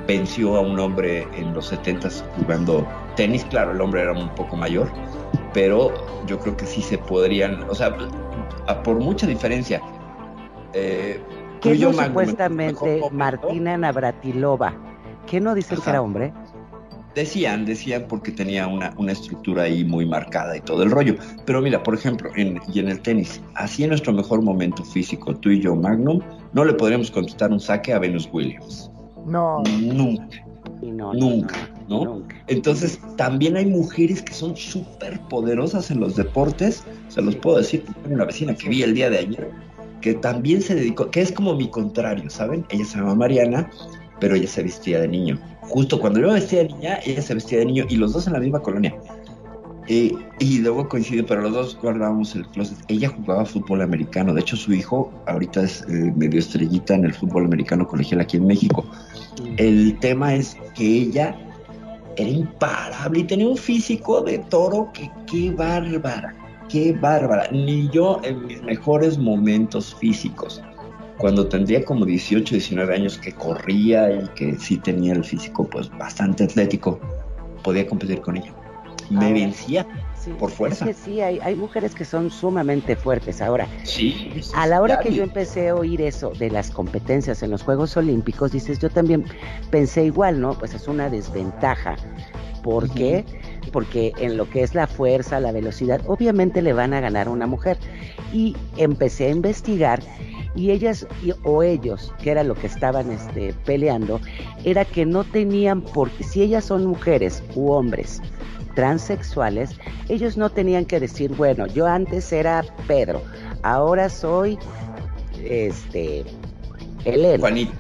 venció 0.08 0.56
a 0.58 0.62
un 0.62 0.78
hombre 0.80 1.28
en 1.36 1.54
los 1.54 1.72
70s 1.72 2.24
jugando 2.38 2.86
tenis. 3.16 3.46
Claro, 3.46 3.72
el 3.72 3.82
hombre 3.82 4.02
era 4.02 4.12
un 4.12 4.30
poco 4.36 4.56
mayor, 4.58 4.90
pero 5.54 5.94
yo 6.28 6.38
creo 6.40 6.56
que 6.58 6.66
sí 6.66 6.82
se 6.82 6.98
podrían, 6.98 7.64
o 7.70 7.76
sea, 7.76 7.96
a- 8.68 8.84
por 8.84 9.00
mucha 9.00 9.26
diferencia. 9.26 9.82
Eh, 10.74 11.22
¿Qué 11.62 11.76
no 11.76 11.94
supuestamente 11.94 13.02
Martina 13.12 13.78
Navratilova? 13.78 14.74
¿Qué 15.26 15.40
no 15.40 15.56
dicen 15.56 15.80
que 15.82 15.90
era 15.90 16.02
hombre? 16.02 16.34
Decían, 17.16 17.66
decían 17.66 18.06
porque 18.10 18.32
tenía 18.32 18.68
una, 18.68 18.94
una 18.98 19.14
estructura 19.14 19.64
ahí 19.64 19.86
muy 19.86 20.06
marcada 20.06 20.58
y 20.58 20.62
todo 20.62 20.84
el 20.84 20.92
rollo. 20.92 21.16
Pero 21.46 21.62
mira, 21.62 21.82
por 21.82 21.96
ejemplo, 21.96 22.30
en, 22.36 22.60
y 22.74 22.80
en 22.80 22.90
el 22.90 23.00
tenis, 23.00 23.42
así 23.56 23.84
en 23.84 23.90
nuestro 23.90 24.12
mejor 24.12 24.42
momento 24.42 24.84
físico, 24.84 25.34
tú 25.36 25.50
y 25.50 25.62
yo, 25.62 25.76
Magnum, 25.76 26.20
no 26.54 26.66
le 26.66 26.74
podríamos 26.74 27.10
contestar 27.10 27.52
un 27.52 27.60
saque 27.60 27.94
a 27.94 28.00
Venus 28.00 28.30
Williams. 28.34 28.92
No, 29.26 29.64
Nunca, 29.82 30.46
no, 30.82 30.92
no, 30.92 31.14
nunca, 31.14 31.70
no, 31.88 32.04
¿no? 32.04 32.16
nunca. 32.16 32.36
Entonces, 32.48 33.00
también 33.16 33.56
hay 33.56 33.66
mujeres 33.66 34.22
que 34.22 34.34
son 34.34 34.56
súper 34.56 35.20
poderosas 35.30 35.90
en 35.92 36.02
los 36.02 36.16
deportes. 36.16 36.84
Se 37.08 37.22
los 37.22 37.36
puedo 37.38 37.58
decir, 37.58 37.84
porque 37.86 38.02
tengo 38.02 38.16
una 38.16 38.26
vecina 38.26 38.54
que 38.54 38.70
vi 38.70 38.84
el 38.84 38.94
día 38.94 39.10
de 39.10 39.20
ayer, 39.20 39.50
que 40.02 40.14
también 40.16 40.62
se 40.62 40.76
dedicó, 40.76 41.10
que 41.10 41.22
es 41.22 41.32
como 41.32 41.56
mi 41.56 41.70
contrario, 41.70 42.30
¿saben? 42.30 42.66
Ella 42.70 42.86
se 42.86 42.98
llama 42.98 43.16
Mariana, 43.16 43.70
pero 44.20 44.36
ella 44.36 44.48
se 44.48 44.64
vestía 44.64 45.02
de 45.02 45.08
niño. 45.08 45.40
Justo 45.70 46.00
cuando 46.00 46.20
yo 46.20 46.28
me 46.28 46.34
vestía 46.36 46.60
de 46.60 46.70
niña, 46.70 47.00
ella 47.06 47.22
se 47.22 47.34
vestía 47.34 47.60
de 47.60 47.66
niño 47.66 47.86
y 47.90 47.98
los 47.98 48.14
dos 48.14 48.28
en 48.28 48.34
la 48.34 48.40
misma 48.40 48.62
colonia. 48.62 48.96
Eh, 49.88 50.16
y 50.40 50.60
luego 50.60 50.90
coincide, 50.90 51.24
pero 51.24 51.42
los 51.42 51.54
dos 51.54 51.78
guardábamos 51.80 52.36
el 52.36 52.48
closet. 52.48 52.78
Ella 52.88 53.10
jugaba 53.10 53.46
fútbol 53.46 53.82
americano. 53.82 54.34
De 54.34 54.42
hecho, 54.42 54.56
su 54.56 54.74
hijo 54.74 55.12
ahorita 55.28 55.64
es 55.64 55.82
eh, 55.82 56.12
medio 56.16 56.40
estrellita 56.40 56.96
en 56.96 57.06
el 57.06 57.14
fútbol 57.14 57.46
americano 57.46 57.88
colegial 57.88 58.22
aquí 58.22 58.38
en 58.38 58.48
México. 58.48 58.84
El 59.58 59.98
tema 60.00 60.34
es 60.34 60.58
que 60.74 60.86
ella 60.86 61.36
era 62.16 62.30
imparable 62.30 63.20
y 63.20 63.24
tenía 63.26 63.48
un 63.48 63.58
físico 63.58 64.22
de 64.22 64.40
toro 64.40 64.90
que 64.94 65.12
qué 65.28 65.52
bárbara. 65.52 66.36
qué 66.70 66.94
bárbara. 66.94 67.48
Ni 67.52 67.88
yo 67.90 68.20
en 68.24 68.48
mis 68.48 68.64
mejores 68.64 69.20
momentos 69.20 69.94
físicos, 69.96 70.64
cuando 71.18 71.48
tendría 71.48 71.84
como 71.86 72.06
18, 72.06 72.56
19 72.56 72.94
años 72.96 73.18
que 73.18 73.32
corría 73.34 74.12
y 74.12 74.28
que 74.36 74.56
sí 74.58 74.78
tenía 74.78 75.14
el 75.14 75.24
físico 75.24 75.68
pues 75.68 75.90
bastante 75.98 76.44
atlético, 76.44 77.00
podía 77.64 77.88
competir 77.88 78.22
con 78.22 78.38
ella. 78.38 78.54
Me 79.10 79.28
Ah. 79.28 79.34
vencía 79.34 79.88
Sí, 80.18 80.32
por 80.40 80.50
fuerza. 80.50 80.86
es 80.90 80.96
que 80.98 81.04
sí, 81.04 81.22
hay, 81.22 81.40
hay 81.44 81.56
mujeres 81.56 81.94
que 81.94 82.04
son 82.06 82.32
sumamente 82.32 82.96
fuertes. 82.96 83.40
Ahora, 83.42 83.68
Sí. 83.84 84.32
a 84.56 84.66
la 84.66 84.82
hora 84.82 85.00
que 85.00 85.14
yo 85.14 85.22
empecé 85.24 85.70
a 85.70 85.76
oír 85.76 86.02
eso 86.02 86.32
de 86.32 86.50
las 86.50 86.72
competencias 86.72 87.44
en 87.44 87.52
los 87.52 87.62
Juegos 87.62 87.96
Olímpicos, 87.96 88.52
dices, 88.52 88.80
yo 88.80 88.90
también 88.90 89.24
pensé 89.70 90.04
igual, 90.06 90.42
¿no? 90.42 90.58
Pues 90.58 90.74
es 90.74 90.88
una 90.88 91.10
desventaja. 91.12 91.96
¿Por 92.64 92.90
qué? 92.90 93.24
Porque 93.72 94.12
en 94.18 94.38
lo 94.38 94.50
que 94.50 94.64
es 94.64 94.74
la 94.74 94.88
fuerza, 94.88 95.40
la 95.40 95.52
velocidad, 95.52 96.02
obviamente 96.08 96.64
le 96.64 96.74
van 96.74 96.94
a 96.96 97.00
ganar 97.00 97.28
a 97.28 97.30
una 97.30 97.46
mujer. 97.46 97.78
Y 98.34 98.56
empecé 98.78 99.28
a 99.28 99.30
investigar 99.30 100.02
y 100.56 100.72
ellas 100.72 101.06
y- 101.24 101.34
o 101.44 101.64
ellos, 101.64 102.14
que 102.22 102.32
era 102.32 102.44
lo 102.44 102.56
que 102.56 102.68
estaban 102.68 103.12
este, 103.12 103.54
peleando, 103.66 104.22
era 104.64 104.86
que 104.86 105.06
no 105.06 105.24
tenían, 105.24 105.82
porque 105.82 106.24
si 106.24 106.42
ellas 106.42 106.66
son 106.66 106.86
mujeres 106.86 107.44
u 107.56 107.72
hombres 107.72 108.22
transexuales, 108.76 109.76
ellos 110.10 110.38
no 110.38 110.50
tenían 110.50 110.86
que 110.86 111.00
decir, 111.00 111.32
bueno, 111.36 111.66
yo 111.68 111.88
antes 111.88 112.32
era 112.32 112.64
Pedro, 112.88 113.22
ahora 113.64 114.10
soy 114.10 114.58
este 115.44 116.24
Elena. 117.06 117.40
Juanita, 117.40 117.74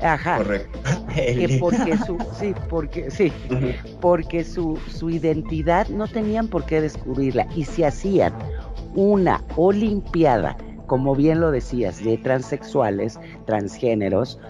Ajá. 0.00 0.38
correcto. 0.38 0.78
Que 1.16 1.58
porque 1.60 1.96
su, 1.98 2.18
sí, 2.38 2.54
porque 2.68 3.10
sí, 3.10 3.30
porque 4.00 4.42
su, 4.42 4.78
su 4.88 5.10
identidad 5.10 5.86
no 5.88 6.08
tenían 6.08 6.48
por 6.48 6.64
qué 6.64 6.80
descubrirla. 6.80 7.46
Y 7.54 7.64
si 7.64 7.84
hacían 7.84 8.32
una 8.94 9.42
olimpiada, 9.56 10.56
como 10.90 11.14
bien 11.14 11.40
lo 11.40 11.52
decías, 11.52 12.02
de 12.02 12.18
transexuales, 12.18 13.20
transgéneros, 13.46 14.40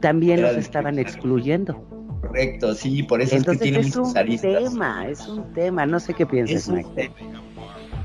también 0.00 0.38
Era 0.38 0.52
los 0.52 0.56
estaban 0.56 0.96
excluyendo. 1.00 1.74
Correcto, 2.20 2.72
sí, 2.72 3.02
por 3.02 3.20
eso 3.20 3.34
Entonces 3.34 3.54
es 3.54 3.58
que 3.58 3.64
tiene 3.64 3.78
es 3.80 3.96
muchas 3.96 4.12
un 4.12 4.16
aristas. 4.16 4.62
tema, 4.62 5.08
es 5.08 5.26
un 5.26 5.52
tema, 5.52 5.84
no 5.84 5.98
sé 5.98 6.14
qué 6.14 6.24
piensas, 6.24 6.68
Es 6.68 6.68
un 6.68 6.84
tema. 6.94 7.16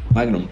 Magnum. 0.09 0.47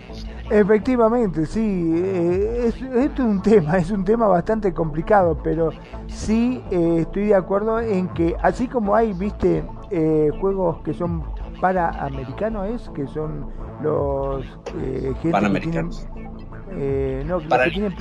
Efectivamente, 0.51 1.47
sí, 1.47 1.93
eh, 1.95 2.65
es, 2.67 2.79
esto 2.79 3.23
es 3.23 3.27
un 3.27 3.41
tema, 3.41 3.77
es 3.79 3.89
un 3.89 4.05
tema 4.05 4.27
bastante 4.27 4.71
complicado, 4.71 5.41
pero 5.41 5.73
sí 6.05 6.63
eh, 6.69 6.97
estoy 7.01 7.25
de 7.29 7.35
acuerdo 7.35 7.79
en 7.79 8.13
que 8.13 8.35
así 8.43 8.67
como 8.67 8.95
hay, 8.95 9.13
viste, 9.13 9.65
eh, 9.89 10.29
juegos 10.39 10.83
que 10.83 10.93
son 10.93 11.23
paraamericanos, 11.59 12.67
es 12.69 12.89
que 12.89 13.07
son 13.07 13.51
los 13.79 14.45
eh, 14.75 15.15
gente 15.23 15.43
que 15.47 15.57
tienen, 15.57 15.95
Panamericanos. 15.95 16.07
Eh, 16.77 17.23
no, 17.25 17.39
los 17.39 17.43
que 17.59 17.69
tienen, 17.71 17.95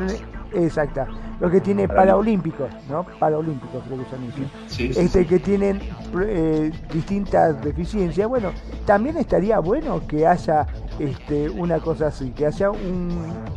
exacta, 0.55 1.07
los 1.41 1.51
que 1.51 1.61
tienen 1.61 1.89
Paralímpicos. 1.89 2.69
paraolímpicos, 2.69 2.89
¿no? 2.89 3.07
Paraolímpicos 3.19 3.83
creo 3.87 3.99
que 3.99 4.05
son 4.11 4.49
Sí, 4.69 4.93
sí, 4.93 5.01
este, 5.01 5.23
sí. 5.23 5.27
que 5.27 5.39
tienen 5.41 5.81
eh, 6.27 6.71
distintas 6.93 7.63
deficiencias. 7.63 8.29
Bueno, 8.29 8.51
también 8.87 9.17
estaría 9.17 9.59
bueno 9.59 10.07
que 10.07 10.27
haya 10.27 10.67
este, 10.99 11.51
una 11.51 11.79
cosa 11.81 12.09
así, 12.09 12.31
que 12.31 12.47
haya 12.47 12.71
un... 12.71 13.11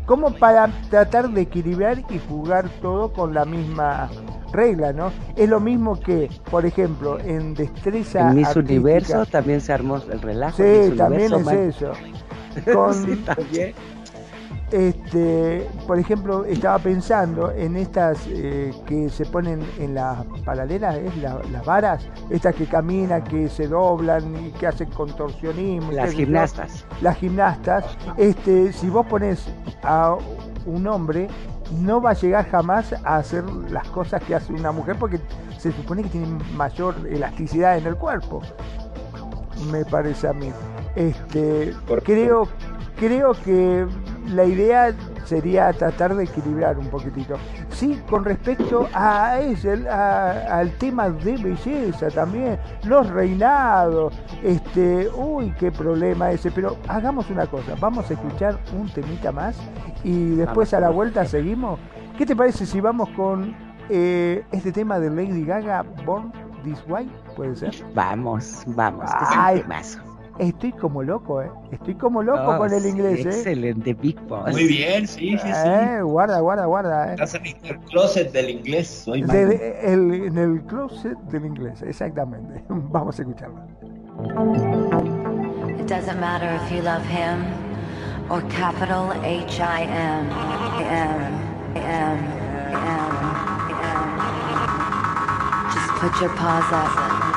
como 0.05 0.31
para 0.31 0.67
tratar 0.89 1.29
de 1.29 1.41
equilibrar 1.41 1.99
y 2.09 2.19
jugar 2.27 2.67
todo 2.81 3.13
con 3.13 3.33
la 3.33 3.45
misma 3.45 4.09
regla, 4.51 4.91
¿no? 4.93 5.11
Es 5.35 5.47
lo 5.49 5.59
mismo 5.59 5.99
que, 5.99 6.29
por 6.49 6.65
ejemplo, 6.65 7.19
en 7.19 7.53
destreza... 7.53 8.29
En 8.29 8.35
Miss 8.37 8.47
artística- 8.47 8.59
Universo 8.59 9.25
también 9.27 9.61
se 9.61 9.73
armó 9.73 9.97
el 9.97 10.21
relajo. 10.21 10.57
Sí, 10.57 10.95
también 10.97 11.31
Universo, 11.33 11.91
es 11.91 12.57
eso. 12.63 12.73
Con, 12.73 12.93
Sí, 13.05 13.15
también. 13.23 13.73
Este, 14.71 15.67
por 15.87 15.97
ejemplo, 15.99 16.43
estaba 16.45 16.77
pensando 16.79 17.51
en 17.51 17.77
estas 17.77 18.19
eh, 18.27 18.73
que 18.85 19.09
se 19.09 19.25
ponen 19.25 19.61
en 19.79 19.95
las 19.95 20.25
paralelas, 20.45 20.95
¿es? 20.97 21.15
La- 21.17 21.39
las 21.51 21.65
varas, 21.65 22.07
estas 22.29 22.53
que 22.55 22.65
caminan, 22.65 23.23
que 23.23 23.47
se 23.49 23.67
doblan 23.67 24.35
y 24.45 24.51
que 24.51 24.67
hacen 24.67 24.89
contorsionismo. 24.91 25.91
Las 25.91 26.11
gimnastas. 26.11 26.85
Las 27.01 27.17
gimnastas, 27.17 27.85
este, 28.17 28.73
si 28.73 28.89
vos 28.89 29.05
pones 29.05 29.45
a 29.83 30.15
un 30.65 30.87
hombre, 30.87 31.27
no 31.79 32.01
va 32.01 32.11
a 32.11 32.13
llegar 32.13 32.45
jamás 32.49 32.93
a 33.03 33.17
hacer 33.17 33.43
las 33.69 33.87
cosas 33.89 34.21
que 34.23 34.35
hace 34.35 34.53
una 34.53 34.71
mujer 34.71 34.95
porque 34.99 35.19
se 35.57 35.71
supone 35.71 36.03
que 36.03 36.09
tiene 36.09 36.27
mayor 36.55 36.95
elasticidad 37.09 37.77
en 37.77 37.85
el 37.87 37.95
cuerpo. 37.95 38.41
Me 39.71 39.83
parece 39.85 40.27
a 40.27 40.33
mí. 40.33 40.51
Este, 40.95 41.73
creo, 42.03 42.47
creo 42.97 43.33
que 43.43 43.85
la 44.27 44.43
idea 44.45 44.93
sería 45.25 45.71
tratar 45.73 46.15
de 46.15 46.23
equilibrar 46.25 46.77
un 46.77 46.87
poquitito. 46.87 47.35
Sí, 47.69 48.01
con 48.09 48.23
respecto 48.25 48.87
a 48.93 49.39
ese, 49.39 49.87
a- 49.89 50.57
al 50.59 50.71
tema 50.77 51.09
de 51.09 51.37
belleza 51.37 52.09
también, 52.09 52.57
los 52.85 53.09
reinados, 53.09 54.13
este, 54.43 55.09
uy, 55.15 55.53
qué 55.59 55.71
problema 55.71 56.31
ese, 56.31 56.51
pero 56.51 56.77
hagamos 56.87 57.29
una 57.29 57.45
cosa, 57.47 57.75
vamos 57.79 58.09
a 58.09 58.13
escuchar 58.13 58.57
un 58.77 58.89
temita 58.89 59.31
más 59.31 59.57
y 60.03 60.35
después 60.35 60.73
a 60.73 60.79
la 60.79 60.89
vuelta 60.89 61.25
seguimos. 61.25 61.79
¿Qué 62.17 62.25
te 62.25 62.35
parece 62.35 62.65
si 62.65 62.81
vamos 62.81 63.09
con 63.09 63.55
eh, 63.89 64.43
este 64.51 64.71
tema 64.71 64.99
de 64.99 65.09
Lady 65.09 65.45
Gaga, 65.45 65.83
Born 66.05 66.31
This 66.63 66.83
Way? 66.87 67.11
¿Puede 67.35 67.55
ser? 67.55 67.75
Vamos, 67.93 68.63
vamos. 68.67 69.05
que 69.19 69.23
es 69.23 69.29
un. 69.29 70.06
Estoy 70.39 70.71
como 70.73 71.01
loco, 71.01 71.41
¿eh? 71.41 71.49
Estoy 71.71 71.95
como 71.95 72.21
loco 72.21 72.43
Oh, 72.55 72.57
con 72.57 72.71
el 72.71 72.81
sí, 72.83 72.89
inglés, 72.89 73.25
¿eh? 73.25 73.29
Excelente, 73.29 73.93
Big 73.95 74.19
Boss. 74.27 74.51
Muy 74.51 74.67
bien, 74.67 75.07
sí, 75.07 75.31
sí, 75.31 75.37
sí. 75.39 75.49
Eh, 75.65 76.01
guarda, 76.03 76.39
guarda, 76.41 76.65
guarda, 76.65 77.07
¿eh? 77.09 77.13
Estás 77.13 77.33
en 77.35 77.45
el 77.47 77.79
closet 77.89 78.31
del 78.31 78.49
inglés. 78.51 78.87
Soy 79.05 79.21
el- 79.21 80.13
en 80.13 80.37
el 80.37 80.61
closet 80.63 81.17
del 81.31 81.45
inglés, 81.45 81.81
exactamente. 81.81 82.63
Vamos 82.69 83.17
a 83.17 83.21
escucharlo. 83.23 83.57
It 85.79 85.87
doesn't 85.87 86.19
matter 86.19 86.49
if 86.55 86.71
you 86.71 86.81
love 86.83 87.03
him 87.05 87.43
or 88.29 88.41
capital 88.49 89.11
H 89.23 89.59
I 89.61 89.83
M. 89.83 90.29
M. 90.81 91.33
M. 91.75 92.17
M. 92.73 92.97
M. 93.71 93.97
Just 95.73 95.89
put 95.99 96.21
your 96.21 96.29
paws 96.35 96.71
up. 96.71 97.36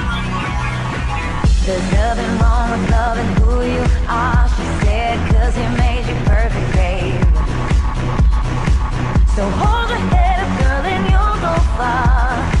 There's 1.63 1.91
nothing 1.93 2.39
wrong 2.39 2.71
with 2.71 2.89
loving 2.89 3.27
who 3.37 3.61
you 3.61 3.85
are, 4.07 4.49
she 4.49 4.63
said, 4.83 5.17
cause 5.31 5.55
he 5.55 5.61
made 5.77 6.05
you 6.07 6.15
perfect, 6.25 6.73
babe. 6.73 7.21
So 9.35 9.47
hold 9.47 9.89
your 9.91 9.99
head 10.09 10.39
up, 10.41 10.51
girl, 10.59 10.81
and 10.91 11.05
you'll 11.05 11.37
go 11.39 11.53
far. 11.77 12.60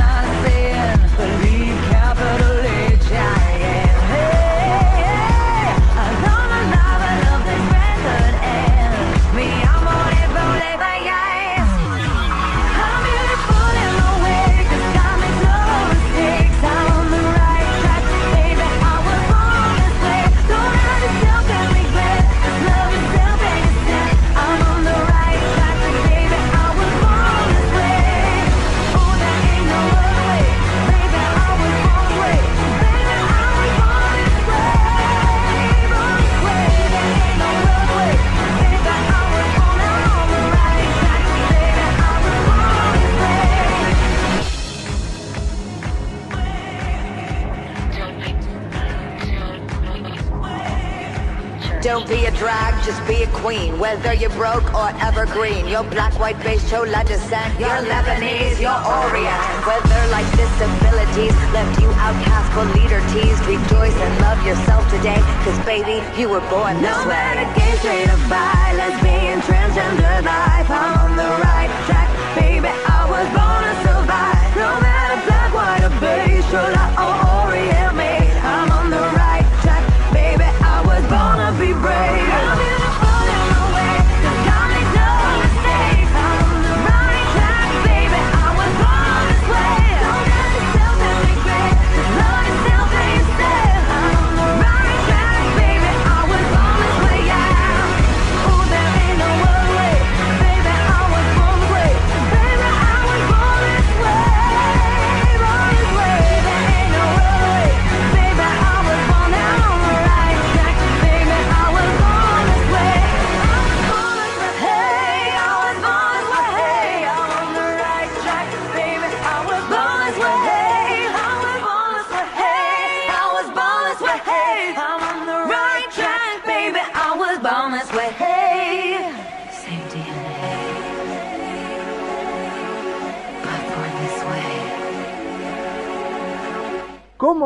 drag, 52.41 52.73
just 52.83 52.97
be 53.05 53.21
a 53.21 53.29
queen. 53.45 53.77
Whether 53.77 54.13
you're 54.17 54.33
broke 54.33 54.65
or 54.73 54.89
evergreen, 54.97 55.67
you're 55.69 55.85
black, 55.93 56.17
white, 56.17 56.41
beige, 56.41 56.65
chola 56.65 57.05
descent, 57.05 57.53
your 57.61 57.77
Lebanese, 57.85 58.57
you're 58.57 58.81
Orient. 58.81 59.41
Whether 59.69 60.01
life's 60.09 60.33
disabilities 60.33 61.37
left 61.53 61.77
you 61.77 61.89
outcast 62.01 62.49
but 62.57 62.67
leader 62.73 63.01
teased, 63.13 63.45
rejoice 63.45 63.93
and 63.93 64.13
love 64.25 64.41
yourself 64.41 64.81
today. 64.89 65.21
Cause 65.45 65.59
baby, 65.69 66.01
you 66.19 66.29
were 66.33 66.41
born 66.49 66.81
this 66.81 66.89
No 66.89 67.05
way. 67.05 67.13
matter 67.13 67.45
gay, 67.53 67.73
straight 67.77 68.09
or 68.09 68.17
bi, 68.25 68.73
lesbian, 68.73 69.37
transgender 69.45 70.25
life, 70.25 70.65
I'm 70.73 70.97
on 70.97 71.11
the 71.21 71.29
right 71.45 71.69
track, 71.85 72.09
baby. 72.33 72.73
I 72.73 73.01
was 73.05 73.27
born 73.37 73.61
to 73.69 73.73
survive. 73.85 74.49
No 74.57 74.69
matter 74.81 75.17
black, 75.29 75.49
white 75.53 75.83
or 75.85 75.93
beige, 76.01 76.45
chola 76.49 76.85
or 77.05 77.13
Orient 77.45 77.93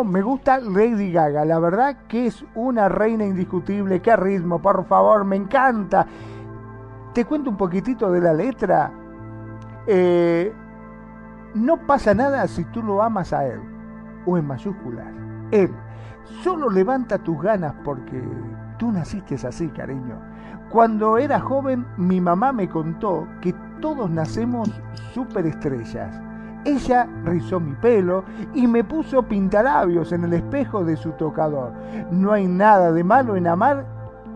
me 0.06 0.22
gusta 0.22 0.60
Lady 0.60 1.12
Gaga, 1.12 1.46
la 1.46 1.60
verdad 1.60 1.98
que 2.08 2.28
es 2.28 2.46
una 2.56 2.90
reina 2.90 3.26
indiscutible, 3.26 4.02
qué 4.02 4.16
ritmo, 4.16 4.62
por 4.62 4.86
favor, 4.86 5.26
me 5.26 5.36
encanta. 5.36 6.06
Te 7.14 7.26
cuento 7.26 7.50
un 7.50 7.58
poquitito 7.58 8.12
de 8.12 8.22
la 8.22 8.34
letra. 8.34 8.92
Eh, 9.88 10.54
no 11.54 11.78
pasa 11.88 12.14
nada 12.14 12.48
si 12.48 12.64
tú 12.66 12.84
lo 12.84 13.02
amas 13.02 13.32
a 13.34 13.46
él, 13.46 13.60
o 14.26 14.38
en 14.38 14.48
mayúsculas, 14.48 15.08
él. 15.52 15.72
Solo 16.44 16.70
levanta 16.70 17.18
tus 17.18 17.42
ganas 17.42 17.74
porque 17.84 18.22
tú 18.78 18.92
naciste 18.92 19.36
así, 19.48 19.70
cariño. 19.70 20.20
Cuando 20.70 21.18
era 21.18 21.40
joven, 21.40 21.86
mi 21.98 22.20
mamá 22.20 22.52
me 22.52 22.68
contó 22.68 23.28
que 23.42 23.54
todos 23.80 24.10
nacemos 24.10 24.70
superestrellas. 25.14 26.20
Ella 26.66 27.08
rizó 27.24 27.60
mi 27.60 27.74
pelo 27.76 28.24
y 28.56 28.66
me 28.66 28.84
puso 28.84 29.22
pintalabios 29.24 30.12
en 30.12 30.24
el 30.24 30.34
espejo 30.34 30.84
de 30.84 30.98
su 30.98 31.12
tocador. 31.12 31.72
No 32.12 32.32
hay 32.32 32.48
nada 32.48 32.92
de 32.92 33.04
malo 33.04 33.36
en 33.36 33.46
amar 33.46 33.86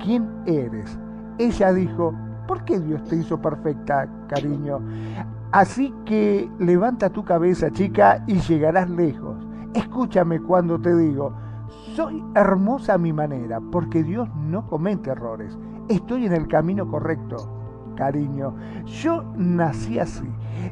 quién 0.02 0.30
eres. 0.46 0.98
Ella 1.40 1.74
dijo, 1.74 2.14
¿por 2.48 2.64
qué 2.66 2.80
Dios 2.80 3.04
te 3.06 3.16
hizo 3.16 3.42
perfecta, 3.42 4.08
cariño? 4.28 4.80
Así 5.52 5.92
que 6.06 6.48
levanta 6.60 7.10
tu 7.10 7.26
cabeza, 7.26 7.72
chica, 7.72 8.24
y 8.28 8.36
llegarás 8.42 8.90
lejos. 8.90 9.36
Escúchame 9.74 10.40
cuando 10.40 10.80
te 10.80 10.96
digo, 10.96 11.34
soy 11.96 12.24
hermosa 12.36 12.94
a 12.94 12.98
mi 13.00 13.12
manera, 13.12 13.60
porque 13.72 14.04
Dios 14.04 14.30
no 14.36 14.68
comete 14.68 15.10
errores. 15.10 15.58
Estoy 15.88 16.28
en 16.28 16.34
el 16.34 16.48
camino 16.48 16.88
correcto, 16.88 17.59
cariño. 18.00 18.56
Yo 18.86 19.24
nací 19.36 20.00
así. 20.00 20.28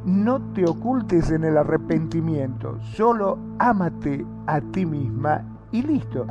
No 0.06 0.42
te 0.54 0.66
ocultes 0.66 1.30
en 1.30 1.44
el 1.44 1.58
arrepentimiento. 1.58 2.80
Solo 2.82 3.38
ámate 3.60 4.26
a 4.48 4.62
ti 4.62 4.86
misma 4.86 5.44
y 5.72 5.84
listo. 5.84 6.26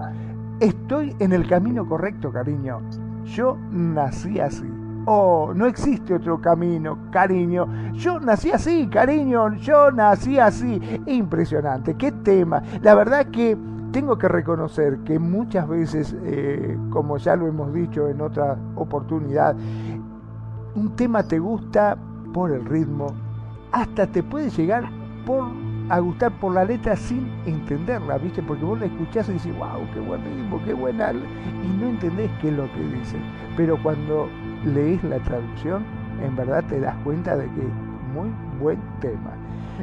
Estoy 0.58 1.14
en 1.18 1.34
el 1.34 1.46
camino 1.46 1.86
correcto, 1.86 2.32
cariño. 2.32 2.80
Yo 3.24 3.58
nací 3.70 4.40
así. 4.40 4.66
Oh, 5.04 5.52
no 5.54 5.66
existe 5.66 6.14
otro 6.14 6.40
camino, 6.40 6.98
cariño. 7.12 7.92
Yo 7.92 8.18
nací 8.18 8.50
así, 8.50 8.88
cariño. 8.88 9.54
Yo 9.56 9.92
nací 9.92 10.38
así. 10.38 10.80
Impresionante. 11.06 11.94
Qué 11.94 12.10
tema. 12.10 12.62
La 12.82 12.94
verdad 12.94 13.26
que 13.26 13.56
tengo 13.92 14.18
que 14.18 14.28
reconocer 14.28 14.98
que 15.04 15.18
muchas 15.18 15.66
veces, 15.68 16.14
eh, 16.24 16.76
como 16.90 17.16
ya 17.18 17.36
lo 17.36 17.46
hemos 17.46 17.72
dicho 17.72 18.08
en 18.08 18.20
otra 18.20 18.56
oportunidad, 18.74 19.56
un 20.76 20.94
tema 20.94 21.22
te 21.22 21.38
gusta 21.38 21.96
por 22.32 22.52
el 22.52 22.64
ritmo, 22.66 23.14
hasta 23.72 24.06
te 24.06 24.22
puede 24.22 24.50
llegar 24.50 24.88
por 25.24 25.50
a 25.88 26.00
gustar 26.00 26.32
por 26.40 26.52
la 26.52 26.64
letra 26.64 26.96
sin 26.96 27.28
entenderla, 27.46 28.18
¿viste? 28.18 28.42
Porque 28.42 28.64
vos 28.64 28.78
la 28.78 28.86
escuchás 28.86 29.28
y 29.28 29.34
dices, 29.34 29.56
wow, 29.56 29.88
qué 29.94 30.00
buen 30.00 30.22
ritmo, 30.24 30.60
qué 30.64 30.74
buena, 30.74 31.12
y 31.12 31.68
no 31.80 31.88
entendés 31.88 32.30
qué 32.40 32.48
es 32.48 32.54
lo 32.54 32.70
que 32.72 32.80
dice. 32.80 33.16
Pero 33.56 33.80
cuando 33.82 34.28
lees 34.64 35.02
la 35.04 35.18
traducción, 35.20 35.84
en 36.22 36.34
verdad 36.34 36.64
te 36.64 36.80
das 36.80 36.96
cuenta 37.04 37.36
de 37.36 37.44
que 37.44 37.60
es 37.60 37.72
muy 38.14 38.30
buen 38.60 38.80
tema. 39.00 39.34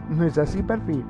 ¿No 0.10 0.26
es 0.26 0.38
así, 0.38 0.62
Perfil? 0.62 1.06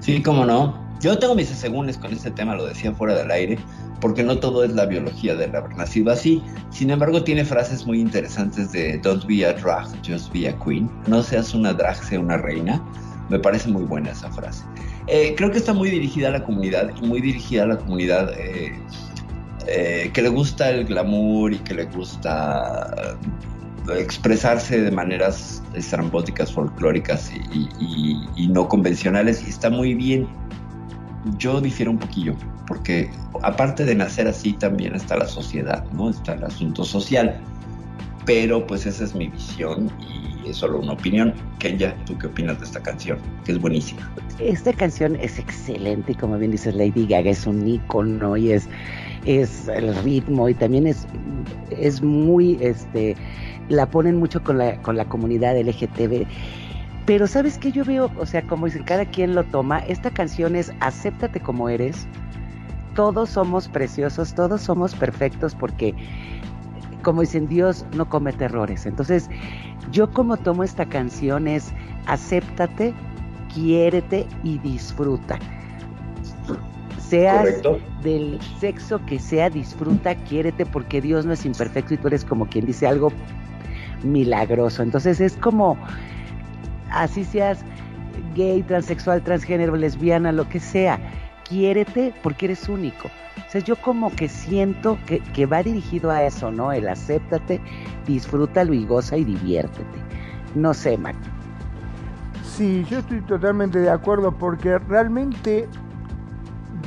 Sí, 0.00 0.22
cómo 0.22 0.44
no. 0.44 0.74
Yo 1.00 1.18
tengo 1.18 1.34
mis 1.34 1.50
asegúnes 1.50 1.96
con 1.96 2.12
este 2.12 2.30
tema, 2.30 2.54
lo 2.54 2.66
decía 2.66 2.92
fuera 2.92 3.14
del 3.14 3.30
aire, 3.30 3.58
porque 4.00 4.22
no 4.22 4.38
todo 4.38 4.64
es 4.64 4.72
la 4.72 4.86
biología 4.86 5.34
del 5.34 5.54
haber 5.54 5.76
nacido 5.76 6.10
así. 6.12 6.42
Sin 6.70 6.90
embargo, 6.90 7.22
tiene 7.22 7.44
frases 7.44 7.86
muy 7.86 8.00
interesantes 8.00 8.72
de 8.72 8.98
Don't 8.98 9.24
be 9.26 9.44
a 9.44 9.52
drag, 9.52 9.86
just 10.06 10.32
be 10.32 10.48
a 10.48 10.58
queen. 10.58 10.90
No 11.06 11.22
seas 11.22 11.54
una 11.54 11.72
drag, 11.72 11.96
sea 11.96 12.18
una 12.20 12.36
reina. 12.38 12.82
Me 13.28 13.38
parece 13.38 13.68
muy 13.68 13.84
buena 13.84 14.10
esa 14.10 14.30
frase. 14.30 14.64
Eh, 15.06 15.34
creo 15.36 15.50
que 15.50 15.58
está 15.58 15.72
muy 15.72 15.90
dirigida 15.90 16.28
a 16.28 16.30
la 16.32 16.42
comunidad 16.44 16.90
y 17.00 17.06
muy 17.06 17.20
dirigida 17.20 17.62
a 17.62 17.66
la 17.66 17.76
comunidad 17.78 18.32
eh, 18.38 18.72
eh, 19.68 20.10
que 20.12 20.22
le 20.22 20.28
gusta 20.30 20.70
el 20.70 20.84
glamour 20.84 21.52
y 21.52 21.58
que 21.58 21.74
le 21.74 21.84
gusta 21.84 23.16
expresarse 23.96 24.80
de 24.82 24.90
maneras 24.90 25.62
estrambóticas, 25.74 26.52
folclóricas 26.52 27.30
y, 27.52 27.68
y- 28.36 28.48
no 28.48 28.68
convencionales 28.68 29.42
y 29.46 29.50
está 29.50 29.70
muy 29.70 29.94
bien. 29.94 30.28
Yo 31.38 31.60
difiero 31.60 31.90
un 31.90 31.98
poquillo, 31.98 32.34
porque 32.70 33.10
aparte 33.42 33.84
de 33.84 33.96
nacer 33.96 34.28
así 34.28 34.52
también 34.52 34.94
está 34.94 35.16
la 35.16 35.26
sociedad, 35.26 35.84
¿no? 35.90 36.08
Está 36.08 36.34
el 36.34 36.44
asunto 36.44 36.84
social. 36.84 37.36
Pero 38.26 38.64
pues 38.64 38.86
esa 38.86 39.02
es 39.02 39.12
mi 39.12 39.26
visión 39.26 39.90
y 40.00 40.50
es 40.50 40.58
solo 40.58 40.78
una 40.78 40.92
opinión. 40.92 41.34
Kenya, 41.58 41.96
¿tú 42.06 42.16
qué 42.16 42.28
opinas 42.28 42.60
de 42.60 42.66
esta 42.66 42.80
canción? 42.80 43.18
Que 43.44 43.52
es 43.52 43.60
buenísima. 43.60 44.08
Esta 44.38 44.72
canción 44.72 45.16
es 45.16 45.36
excelente 45.40 46.12
y 46.12 46.14
como 46.14 46.38
bien 46.38 46.52
dices 46.52 46.76
Lady 46.76 47.08
Gaga 47.08 47.30
es 47.30 47.44
un 47.44 47.66
icono 47.66 48.36
y 48.36 48.52
es, 48.52 48.68
es 49.24 49.66
el 49.66 49.92
ritmo 50.04 50.48
y 50.48 50.54
también 50.54 50.86
es, 50.86 51.08
es 51.70 52.00
muy, 52.00 52.56
este, 52.60 53.16
la 53.68 53.90
ponen 53.90 54.14
mucho 54.14 54.44
con 54.44 54.58
la, 54.58 54.80
con 54.82 54.96
la 54.96 55.06
comunidad 55.06 55.60
LGTB. 55.60 56.24
Pero 57.04 57.26
sabes 57.26 57.58
que 57.58 57.72
yo 57.72 57.84
veo, 57.84 58.12
o 58.16 58.26
sea, 58.26 58.42
como 58.42 58.66
dicen, 58.66 58.84
cada 58.84 59.06
quien 59.06 59.34
lo 59.34 59.42
toma, 59.42 59.80
esta 59.80 60.12
canción 60.12 60.54
es 60.54 60.70
acéptate 60.78 61.40
como 61.40 61.68
eres. 61.68 62.06
Todos 63.00 63.30
somos 63.30 63.66
preciosos, 63.66 64.34
todos 64.34 64.60
somos 64.60 64.94
perfectos 64.94 65.54
porque, 65.54 65.94
como 67.02 67.22
dicen, 67.22 67.48
Dios 67.48 67.86
no 67.96 68.06
comete 68.06 68.44
errores. 68.44 68.84
Entonces, 68.84 69.30
yo 69.90 70.10
como 70.10 70.36
tomo 70.36 70.64
esta 70.64 70.84
canción 70.84 71.48
es 71.48 71.72
acéptate, 72.04 72.92
quiérete 73.54 74.26
y 74.44 74.58
disfruta. 74.58 75.38
Seas 76.98 77.38
Correcto. 77.38 77.78
del 78.02 78.38
sexo 78.58 79.00
que 79.06 79.18
sea, 79.18 79.48
disfruta, 79.48 80.14
quiérete 80.14 80.66
porque 80.66 81.00
Dios 81.00 81.24
no 81.24 81.32
es 81.32 81.46
imperfecto 81.46 81.94
y 81.94 81.96
tú 81.96 82.08
eres 82.08 82.22
como 82.22 82.44
quien 82.44 82.66
dice 82.66 82.86
algo 82.86 83.10
milagroso. 84.02 84.82
Entonces 84.82 85.22
es 85.22 85.38
como, 85.38 85.78
así 86.90 87.24
seas 87.24 87.64
gay, 88.34 88.62
transexual, 88.62 89.22
transgénero, 89.22 89.74
lesbiana, 89.74 90.32
lo 90.32 90.46
que 90.50 90.60
sea, 90.60 91.00
quiérete 91.50 92.14
porque 92.22 92.46
eres 92.46 92.68
único. 92.68 93.08
O 93.08 93.50
sea, 93.50 93.60
yo 93.60 93.76
como 93.76 94.10
que 94.14 94.28
siento 94.28 94.96
que, 95.06 95.18
que 95.18 95.44
va 95.44 95.62
dirigido 95.62 96.10
a 96.10 96.22
eso, 96.22 96.50
¿no? 96.50 96.72
El 96.72 96.88
acéptate, 96.88 97.60
disfrútalo 98.06 98.72
y 98.72 98.86
goza 98.86 99.16
y 99.16 99.24
diviértete. 99.24 99.98
No 100.54 100.72
sé, 100.72 100.96
Mac. 100.96 101.16
Sí, 102.44 102.84
yo 102.88 103.00
estoy 103.00 103.20
totalmente 103.22 103.80
de 103.80 103.90
acuerdo 103.90 104.32
porque 104.32 104.78
realmente 104.78 105.68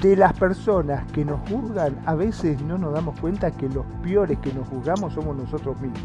de 0.02 0.16
las 0.16 0.34
personas 0.34 1.10
que 1.12 1.24
nos 1.24 1.40
juzgan, 1.50 1.98
a 2.06 2.16
veces 2.16 2.62
no 2.62 2.78
nos 2.78 2.94
damos 2.94 3.20
cuenta 3.20 3.52
que 3.52 3.70
los 3.70 3.86
peores 4.02 4.38
que 4.40 4.54
nos 4.54 4.68
juzgamos 4.68 5.14
somos 5.14 5.36
nosotros 5.36 5.80
mismos. 5.82 6.02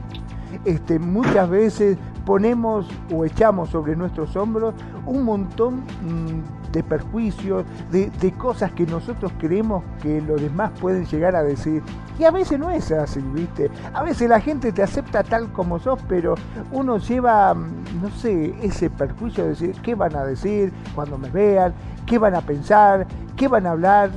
Este, 0.65 0.99
muchas 0.99 1.49
veces 1.49 1.99
ponemos 2.25 2.89
o 3.13 3.25
echamos 3.25 3.71
sobre 3.71 3.97
nuestros 3.97 4.35
hombros 4.37 4.75
un 5.05 5.25
montón 5.25 5.77
mm, 5.81 6.58
de 6.73 6.83
perjuicios, 6.83 7.65
de, 7.91 8.11
de 8.11 8.33
cosas 8.33 8.73
que 8.73 8.87
nosotros 8.87 9.33
creemos 9.39 9.85
que 10.03 10.21
los 10.21 10.41
demás 10.41 10.71
pueden 10.81 11.07
llegar 11.07 11.37
a 11.37 11.43
decir. 11.43 11.83
Y 12.19 12.25
a 12.25 12.31
veces 12.31 12.59
no 12.59 12.71
es 12.71 12.91
así, 12.91 13.21
¿viste? 13.33 13.71
A 13.95 14.03
veces 14.03 14.29
la 14.29 14.41
gente 14.41 14.73
te 14.73 14.83
acepta 14.83 15.23
tal 15.23 15.53
como 15.53 15.79
sos, 15.79 16.01
pero 16.09 16.35
uno 16.73 16.99
lleva, 16.99 17.55
mm, 17.55 18.03
no 18.03 18.11
sé, 18.11 18.55
ese 18.63 18.91
perjuicio 18.91 19.45
de 19.45 19.51
decir, 19.51 19.77
¿qué 19.83 19.95
van 19.95 20.17
a 20.17 20.25
decir 20.25 20.73
cuando 20.95 21.17
me 21.17 21.31
vean? 21.31 21.73
¿Qué 22.07 22.19
van 22.19 22.35
a 22.35 22.41
pensar? 22.41 23.07
¿Qué 23.37 23.47
van 23.49 23.67
a 23.67 23.73
hablar? 23.73 24.11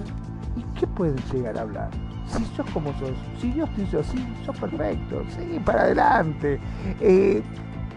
¿Y 0.56 0.80
qué 0.80 0.88
pueden 0.88 1.18
llegar 1.32 1.58
a 1.58 1.62
hablar? 1.62 1.90
Si 2.26 2.46
sos 2.56 2.66
como 2.72 2.94
sos, 2.94 3.12
si 3.40 3.52
Dios 3.52 3.70
te 3.76 3.84
hizo 3.84 4.00
así, 4.00 4.26
sos 4.46 4.58
perfecto, 4.58 5.24
seguí 5.36 5.60
para 5.60 5.82
adelante. 5.82 6.60
Eh, 7.02 7.44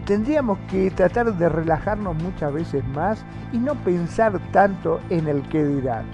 tendríamos 0.05 0.57
que 0.69 0.91
tratar 0.91 1.35
de 1.35 1.49
relajarnos 1.49 2.15
muchas 2.21 2.53
veces 2.53 2.85
más 2.89 3.25
y 3.51 3.57
no 3.57 3.75
pensar 3.83 4.39
tanto 4.51 4.99
en 5.09 5.27
el 5.27 5.41
que 5.49 5.65
dirán, 5.65 6.05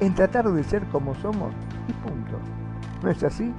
en 0.00 0.14
tratar 0.14 0.50
de 0.50 0.64
ser 0.64 0.82
como 0.86 1.14
somos 1.16 1.52
y 1.88 1.92
punto. 1.92 2.38
¿No 3.02 3.10
es 3.10 3.22
así? 3.22 3.52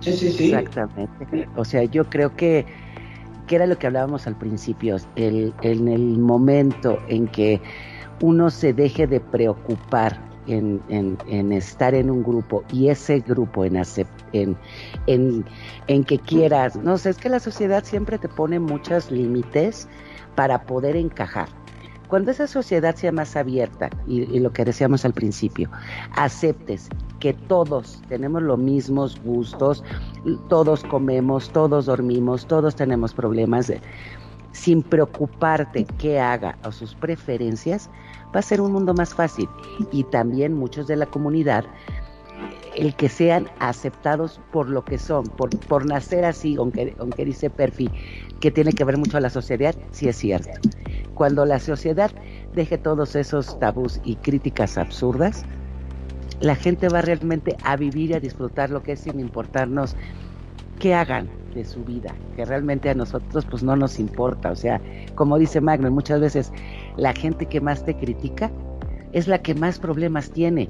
Sí, 0.00 0.12
sí, 0.12 0.30
sí. 0.32 0.52
Exactamente. 0.52 1.48
O 1.56 1.64
sea, 1.64 1.84
yo 1.84 2.04
creo 2.08 2.34
que, 2.34 2.66
que 3.46 3.56
era 3.56 3.66
lo 3.66 3.78
que 3.78 3.86
hablábamos 3.86 4.26
al 4.26 4.36
principio, 4.36 4.96
el, 5.16 5.54
en 5.62 5.88
el 5.88 6.18
momento 6.18 6.98
en 7.08 7.26
que 7.28 7.60
uno 8.22 8.50
se 8.50 8.72
deje 8.72 9.06
de 9.06 9.20
preocupar 9.20 10.29
en, 10.46 10.80
en- 10.88 11.18
en 11.28 11.52
estar 11.52 11.94
en 11.94 12.10
un 12.10 12.22
grupo 12.22 12.64
y 12.72 12.88
ese 12.88 13.20
grupo 13.20 13.64
en, 13.64 13.74
acep- 13.74 14.06
en, 14.32 14.56
en, 15.06 15.44
en 15.86 16.04
que 16.04 16.18
quieras, 16.18 16.76
no 16.76 16.96
sé, 16.98 17.10
es 17.10 17.18
que 17.18 17.28
la 17.28 17.40
sociedad 17.40 17.84
siempre 17.84 18.18
te 18.18 18.28
pone 18.28 18.58
muchos 18.58 19.10
límites 19.10 19.88
para 20.34 20.62
poder 20.64 20.96
encajar. 20.96 21.48
Cuando 22.08 22.32
esa 22.32 22.48
sociedad 22.48 22.96
sea 22.96 23.12
más 23.12 23.36
abierta, 23.36 23.88
y, 24.08 24.22
y 24.22 24.40
lo 24.40 24.52
que 24.52 24.64
decíamos 24.64 25.04
al 25.04 25.12
principio, 25.12 25.70
aceptes 26.16 26.88
que 27.20 27.32
todos 27.34 28.02
tenemos 28.08 28.42
los 28.42 28.58
mismos 28.58 29.20
gustos, 29.22 29.84
todos 30.48 30.82
comemos, 30.84 31.50
todos 31.50 31.86
dormimos, 31.86 32.46
todos 32.46 32.74
tenemos 32.74 33.14
problemas, 33.14 33.72
sin 34.50 34.82
preocuparte 34.82 35.84
qué 35.98 36.18
haga 36.18 36.58
o 36.64 36.72
sus 36.72 36.96
preferencias, 36.96 37.88
va 38.34 38.40
a 38.40 38.42
ser 38.42 38.60
un 38.60 38.72
mundo 38.72 38.94
más 38.94 39.14
fácil. 39.14 39.48
Y 39.92 40.04
también 40.04 40.54
muchos 40.54 40.86
de 40.86 40.96
la 40.96 41.06
comunidad, 41.06 41.64
el 42.76 42.94
que 42.94 43.08
sean 43.08 43.48
aceptados 43.58 44.40
por 44.52 44.68
lo 44.68 44.84
que 44.84 44.98
son, 44.98 45.24
por, 45.24 45.50
por 45.60 45.86
nacer 45.86 46.24
así, 46.24 46.56
aunque, 46.56 46.94
aunque 46.98 47.24
dice 47.24 47.50
Perfi, 47.50 47.90
que 48.40 48.50
tiene 48.50 48.72
que 48.72 48.84
ver 48.84 48.96
mucho 48.96 49.16
a 49.16 49.20
la 49.20 49.30
sociedad, 49.30 49.74
sí 49.90 50.08
es 50.08 50.16
cierto. 50.16 50.50
Cuando 51.14 51.44
la 51.44 51.58
sociedad 51.58 52.10
deje 52.54 52.78
todos 52.78 53.14
esos 53.16 53.58
tabús 53.58 54.00
y 54.04 54.16
críticas 54.16 54.78
absurdas, 54.78 55.44
la 56.40 56.54
gente 56.54 56.88
va 56.88 57.02
realmente 57.02 57.56
a 57.64 57.76
vivir 57.76 58.10
y 58.10 58.14
a 58.14 58.20
disfrutar 58.20 58.70
lo 58.70 58.82
que 58.82 58.92
es 58.92 59.00
sin 59.00 59.20
importarnos 59.20 59.94
qué 60.78 60.94
hagan 60.94 61.39
de 61.54 61.64
su 61.64 61.84
vida, 61.84 62.14
que 62.36 62.44
realmente 62.44 62.90
a 62.90 62.94
nosotros 62.94 63.46
pues 63.48 63.62
no 63.62 63.76
nos 63.76 63.98
importa, 63.98 64.50
o 64.50 64.56
sea, 64.56 64.80
como 65.14 65.38
dice 65.38 65.60
Magno, 65.60 65.90
muchas 65.90 66.20
veces 66.20 66.52
la 66.96 67.12
gente 67.12 67.46
que 67.46 67.60
más 67.60 67.84
te 67.84 67.96
critica 67.96 68.50
es 69.12 69.28
la 69.28 69.38
que 69.38 69.54
más 69.54 69.78
problemas 69.78 70.30
tiene 70.30 70.68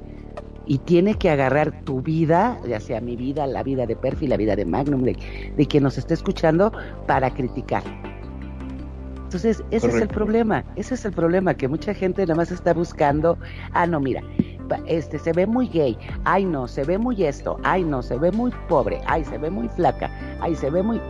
y 0.65 0.77
tiene 0.79 1.15
que 1.15 1.29
agarrar 1.29 1.83
tu 1.83 2.01
vida, 2.01 2.59
ya 2.67 2.79
sea 2.79 3.01
mi 3.01 3.15
vida, 3.15 3.47
la 3.47 3.63
vida 3.63 3.85
de 3.85 3.95
Perfi, 3.95 4.27
la 4.27 4.37
vida 4.37 4.55
de 4.55 4.65
Magnum, 4.65 5.03
de, 5.03 5.17
de 5.55 5.65
quien 5.65 5.83
nos 5.83 5.97
esté 5.97 6.13
escuchando, 6.13 6.71
para 7.07 7.31
criticar. 7.31 7.83
Entonces, 9.31 9.63
ese 9.71 9.87
es 9.87 9.95
el 9.95 10.09
problema, 10.09 10.65
ese 10.75 10.93
es 10.95 11.05
el 11.05 11.13
problema, 11.13 11.53
que 11.53 11.69
mucha 11.69 11.93
gente 11.93 12.21
nada 12.23 12.35
más 12.35 12.51
está 12.51 12.73
buscando, 12.73 13.37
ah, 13.71 13.87
no, 13.87 14.01
mira, 14.01 14.21
este 14.85 15.19
se 15.19 15.33
ve 15.33 15.45
muy 15.45 15.67
gay, 15.67 15.97
ay 16.23 16.45
no, 16.45 16.67
se 16.67 16.83
ve 16.83 16.97
muy 16.97 17.23
esto, 17.23 17.59
ay 17.63 17.83
no, 17.83 18.01
se 18.01 18.17
ve 18.17 18.31
muy 18.31 18.51
pobre, 18.67 19.01
ay 19.05 19.23
se 19.25 19.37
ve 19.37 19.49
muy 19.49 19.67
flaca, 19.69 20.09
ay 20.41 20.55
se 20.55 20.69
ve 20.69 20.83
muy... 20.83 21.01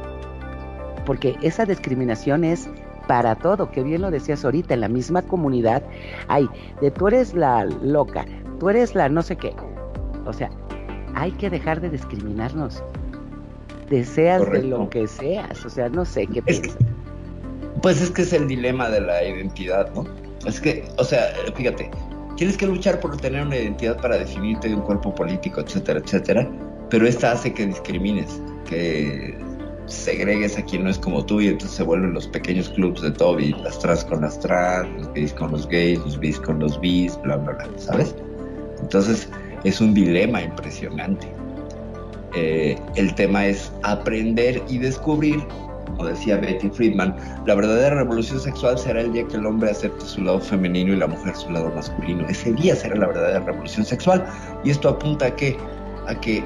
Porque 1.06 1.36
esa 1.42 1.66
discriminación 1.66 2.44
es 2.44 2.70
para 3.08 3.36
todo, 3.36 3.72
que 3.72 3.84
bien 3.84 4.02
lo 4.02 4.12
decías 4.12 4.46
ahorita, 4.46 4.74
en 4.74 4.82
la 4.82 4.88
misma 4.88 5.22
comunidad, 5.22 5.84
hay 6.28 6.48
de 6.82 6.92
tú 6.92 7.08
eres 7.08 7.34
la 7.34 7.66
loca, 7.66 8.26
tú 8.60 8.70
eres 8.70 8.96
la 8.96 9.10
no 9.10 9.22
sé 9.22 9.36
qué. 9.36 9.54
O 10.26 10.34
sea, 10.34 10.50
hay 11.16 11.32
que 11.34 11.50
dejar 11.50 11.82
de 11.82 11.90
discriminarnos. 11.90 12.84
Deseas 13.90 14.50
de 14.50 14.64
lo 14.64 14.90
que 14.90 15.08
seas, 15.08 15.66
o 15.66 15.70
sea, 15.70 15.90
no 15.90 16.06
sé 16.06 16.28
qué 16.28 16.40
Es 16.46 16.62
piensas. 16.62 16.78
Pues 17.82 18.02
es 18.02 18.12
que 18.12 18.22
es 18.22 18.32
el 18.32 18.48
dilema 18.48 18.90
de 18.90 19.02
la 19.02 19.24
identidad, 19.24 19.92
¿no? 19.94 20.06
Es 20.46 20.62
que, 20.62 20.88
o 20.98 21.04
sea, 21.04 21.34
fíjate, 21.56 21.92
tienes 22.38 22.58
que 22.58 22.66
luchar 22.66 22.99
por 22.99 23.18
tener 23.18 23.45
una 23.45 23.58
identidad 23.58 23.98
para 24.02 24.18
definirte 24.18 24.70
de 24.70 24.76
un 24.76 24.82
cuerpo 24.82 25.14
político, 25.14 25.62
etcétera, 25.62 25.99
etcétera, 25.99 26.49
pero 26.90 27.08
esta 27.08 27.32
hace 27.32 27.53
que 27.53 27.66
discrimines, 27.66 28.41
que 28.68 29.38
segregues 29.86 30.58
a 30.58 30.64
quien 30.64 30.84
no 30.84 30.90
es 30.90 30.98
como 30.98 31.26
tú 31.26 31.41
y 31.41 31.48
entonces 31.48 31.78
se 31.78 31.84
vuelven 31.84 32.14
los 32.14 32.28
pequeños 32.28 32.70
clubs 32.70 33.02
de 33.02 33.12
Toby, 33.12 33.53
las 33.64 33.80
trans 33.80 34.06
con 34.06 34.22
las 34.22 34.40
trans, 34.40 34.90
los 34.98 35.14
gays 35.14 35.34
con 35.34 35.52
los 35.52 35.68
gays, 35.68 35.99
los 35.99 36.20
bis 36.20 36.40
con 36.40 36.60
los 36.60 36.80
bis, 36.80 37.20
bla, 37.24 37.38
bla, 37.38 37.53
bla, 37.53 37.70
¿sabes? 37.78 38.16
Entonces 38.80 39.30
es 39.64 39.82
un 39.82 39.94
dilema 39.94 40.41
impresionante. 40.41 41.28
Eh, 42.36 42.78
el 42.95 43.14
tema 43.16 43.45
es 43.45 43.72
aprender 43.84 44.62
y 44.70 44.78
descubrir, 44.78 45.44
decía 46.03 46.38
Betty 46.38 46.69
Friedman, 46.69 47.15
la 47.45 47.56
verdadera 47.56 47.95
revolución 47.95 48.40
sexual 48.40 48.78
será 48.78 49.02
el 49.02 49.14
día 49.14 49.28
que 49.28 49.38
el 49.38 49.45
hombre 49.45 49.72
acepte 49.72 50.06
su 50.06 50.22
lado 50.22 50.40
femenino 50.40 50.94
y 50.94 50.98
la 50.98 51.07
mujer 51.07 51.36
su 51.36 51.49
lado 51.49 51.72
masculino. 51.72 52.28
Ese 52.28 52.53
día 52.53 52.76
será 52.76 52.95
la 52.95 53.07
verdadera 53.07 53.40
revolución 53.40 53.86
sexual. 53.86 54.26
Y 54.64 54.72
esto 54.72 54.90
apunta 54.90 55.28
a 55.28 55.36
que, 55.36 55.57
a 56.07 56.15
que 56.15 56.44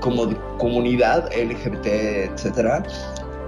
como 0.00 0.28
comunidad 0.58 1.28
LGBT, 1.32 1.86
etcétera, 2.32 2.82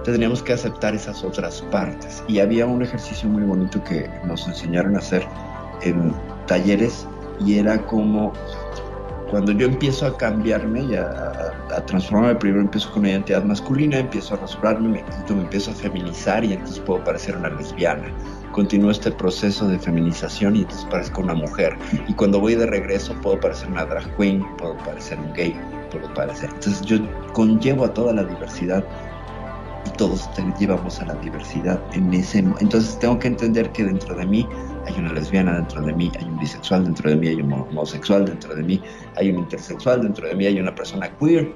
tendríamos 0.03 0.41
que 0.43 0.53
aceptar 0.53 0.95
esas 0.95 1.23
otras 1.23 1.61
partes. 1.71 2.23
Y 2.27 2.39
había 2.39 2.65
un 2.65 2.81
ejercicio 2.81 3.29
muy 3.29 3.43
bonito 3.43 3.83
que 3.83 4.09
nos 4.25 4.47
enseñaron 4.47 4.95
a 4.95 4.99
hacer 4.99 5.25
en 5.83 6.13
talleres 6.47 7.07
y 7.45 7.57
era 7.57 7.81
como 7.85 8.33
cuando 9.31 9.53
yo 9.53 9.65
empiezo 9.65 10.05
a 10.05 10.17
cambiarme 10.17 10.81
y 10.83 10.95
a, 10.95 11.53
transformarme, 11.87 12.35
primero 12.35 12.61
empiezo 12.61 12.91
con 12.91 12.99
una 12.99 13.11
identidad 13.11 13.43
masculina, 13.45 13.97
empiezo 13.97 14.35
a 14.35 14.37
rasurarme, 14.37 14.89
me 14.89 15.05
quito, 15.05 15.33
me 15.35 15.43
empiezo 15.43 15.71
a 15.71 15.73
feminizar 15.73 16.43
y 16.43 16.51
entonces 16.53 16.79
puedo 16.79 17.01
parecer 17.03 17.37
una 17.37 17.49
lesbiana. 17.49 18.03
Continúo 18.51 18.91
este 18.91 19.09
proceso 19.09 19.67
de 19.69 19.79
feminización 19.79 20.57
y 20.57 20.59
entonces 20.63 20.85
parezco 20.91 21.21
una 21.21 21.33
mujer. 21.33 21.73
Y 22.09 22.13
cuando 22.13 22.41
voy 22.41 22.55
de 22.55 22.65
regreso 22.65 23.15
puedo 23.21 23.39
parecer 23.39 23.69
una 23.69 23.85
drag 23.85 24.15
queen, 24.17 24.45
puedo 24.57 24.77
parecer 24.79 25.17
un 25.17 25.31
gay, 25.33 25.55
puedo 25.91 26.13
parecer. 26.13 26.49
Entonces 26.53 26.81
yo 26.81 26.97
conllevo 27.31 27.85
a 27.85 27.93
toda 27.93 28.13
la 28.13 28.25
diversidad 28.25 28.83
y 29.85 29.89
todos 29.91 30.29
te- 30.33 30.43
llevamos 30.59 30.99
a 30.99 31.05
la 31.05 31.15
diversidad 31.15 31.81
en 31.93 32.13
ese 32.13 32.39
entonces 32.39 32.99
tengo 32.99 33.17
que 33.17 33.29
entender 33.29 33.71
que 33.71 33.83
dentro 33.85 34.13
de 34.15 34.25
mí 34.25 34.47
hay 34.85 34.99
una 34.99 35.13
lesbiana 35.13 35.55
dentro 35.55 35.81
de 35.81 35.93
mí 35.93 36.11
hay 36.17 36.25
un 36.25 36.39
bisexual 36.39 36.83
dentro 36.85 37.09
de 37.09 37.15
mí 37.15 37.27
hay 37.27 37.41
un 37.41 37.53
homosexual 37.53 38.25
dentro 38.25 38.55
de 38.55 38.63
mí 38.63 38.81
hay 39.15 39.31
un 39.31 39.39
intersexual 39.39 40.01
dentro 40.01 40.27
de 40.27 40.35
mí 40.35 40.45
hay 40.45 40.59
una 40.59 40.73
persona 40.73 41.09
queer 41.17 41.51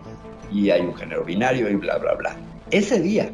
y 0.51 0.69
hay 0.69 0.81
un 0.81 0.95
género 0.95 1.23
binario 1.23 1.69
y 1.69 1.75
bla 1.75 1.97
bla 1.97 2.13
bla 2.15 2.35
ese 2.71 2.99
día 2.99 3.31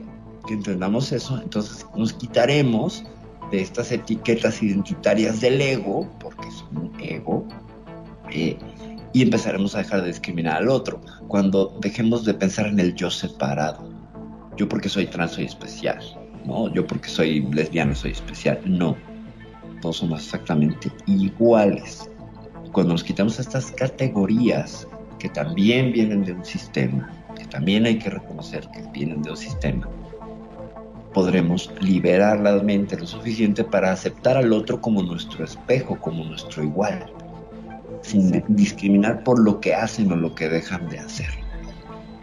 que 0.48 0.54
entendamos 0.54 1.12
eso, 1.12 1.40
entonces 1.42 1.86
nos 1.96 2.14
quitaremos 2.14 3.04
de 3.52 3.62
estas 3.62 3.92
etiquetas 3.92 4.62
identitarias 4.64 5.42
del 5.42 5.62
ego, 5.62 6.10
porque 6.20 6.48
es 6.48 6.64
un 6.72 6.92
ego, 7.00 7.46
eh, 8.32 8.58
y 9.14 9.22
empezaremos 9.22 9.76
a 9.76 9.80
dejar 9.80 10.02
de 10.02 10.08
discriminar 10.08 10.58
al 10.58 10.70
otro. 10.70 11.02
Cuando 11.28 11.78
dejemos 11.82 12.24
de 12.24 12.34
pensar 12.34 12.68
en 12.68 12.80
el 12.80 12.96
yo 12.96 13.10
separado. 13.10 13.90
Yo 14.56 14.70
porque 14.70 14.90
soy 14.90 15.08
trans 15.08 15.34
soy 15.34 15.46
especial, 15.46 16.00
¿no? 16.46 16.74
Yo 16.74 16.88
porque 16.88 17.10
soy 17.10 17.42
lesbiana 17.52 17.94
soy 17.94 18.12
especial. 18.12 18.60
No. 18.66 18.96
Todos 19.82 19.98
somos 19.98 20.24
exactamente 20.24 20.92
iguales. 21.08 22.10
Cuando 22.72 22.94
nos 22.94 23.04
quitamos 23.04 23.40
estas 23.40 23.72
categorías 23.72 24.88
que 25.20 25.28
también 25.30 25.92
vienen 25.92 26.24
de 26.24 26.34
un 26.34 26.46
sistema, 26.46 27.12
que 27.36 27.46
también 27.46 27.86
hay 27.86 27.98
que 27.98 28.10
reconocer 28.10 28.68
que 28.72 28.84
vienen 28.94 29.22
de 29.24 29.32
un 29.32 29.38
sistema, 29.38 29.90
podremos 31.14 31.72
liberar 31.82 32.40
la 32.40 32.62
mente 32.64 32.98
lo 32.98 33.06
suficiente 33.06 33.64
para 33.64 33.92
aceptar 33.92 34.38
al 34.38 34.54
otro 34.54 34.80
como 34.80 35.04
nuestro 35.04 35.44
espejo, 35.44 36.00
como 36.00 36.24
nuestro 36.24 36.64
igual, 36.64 37.06
sin 38.04 38.44
discriminar 38.48 39.24
por 39.24 39.40
lo 39.40 39.60
que 39.60 39.74
hacen 39.74 40.12
o 40.12 40.16
lo 40.16 40.34
que 40.34 40.48
dejan 40.48 40.88
de 40.90 41.00
hacer. 41.00 41.30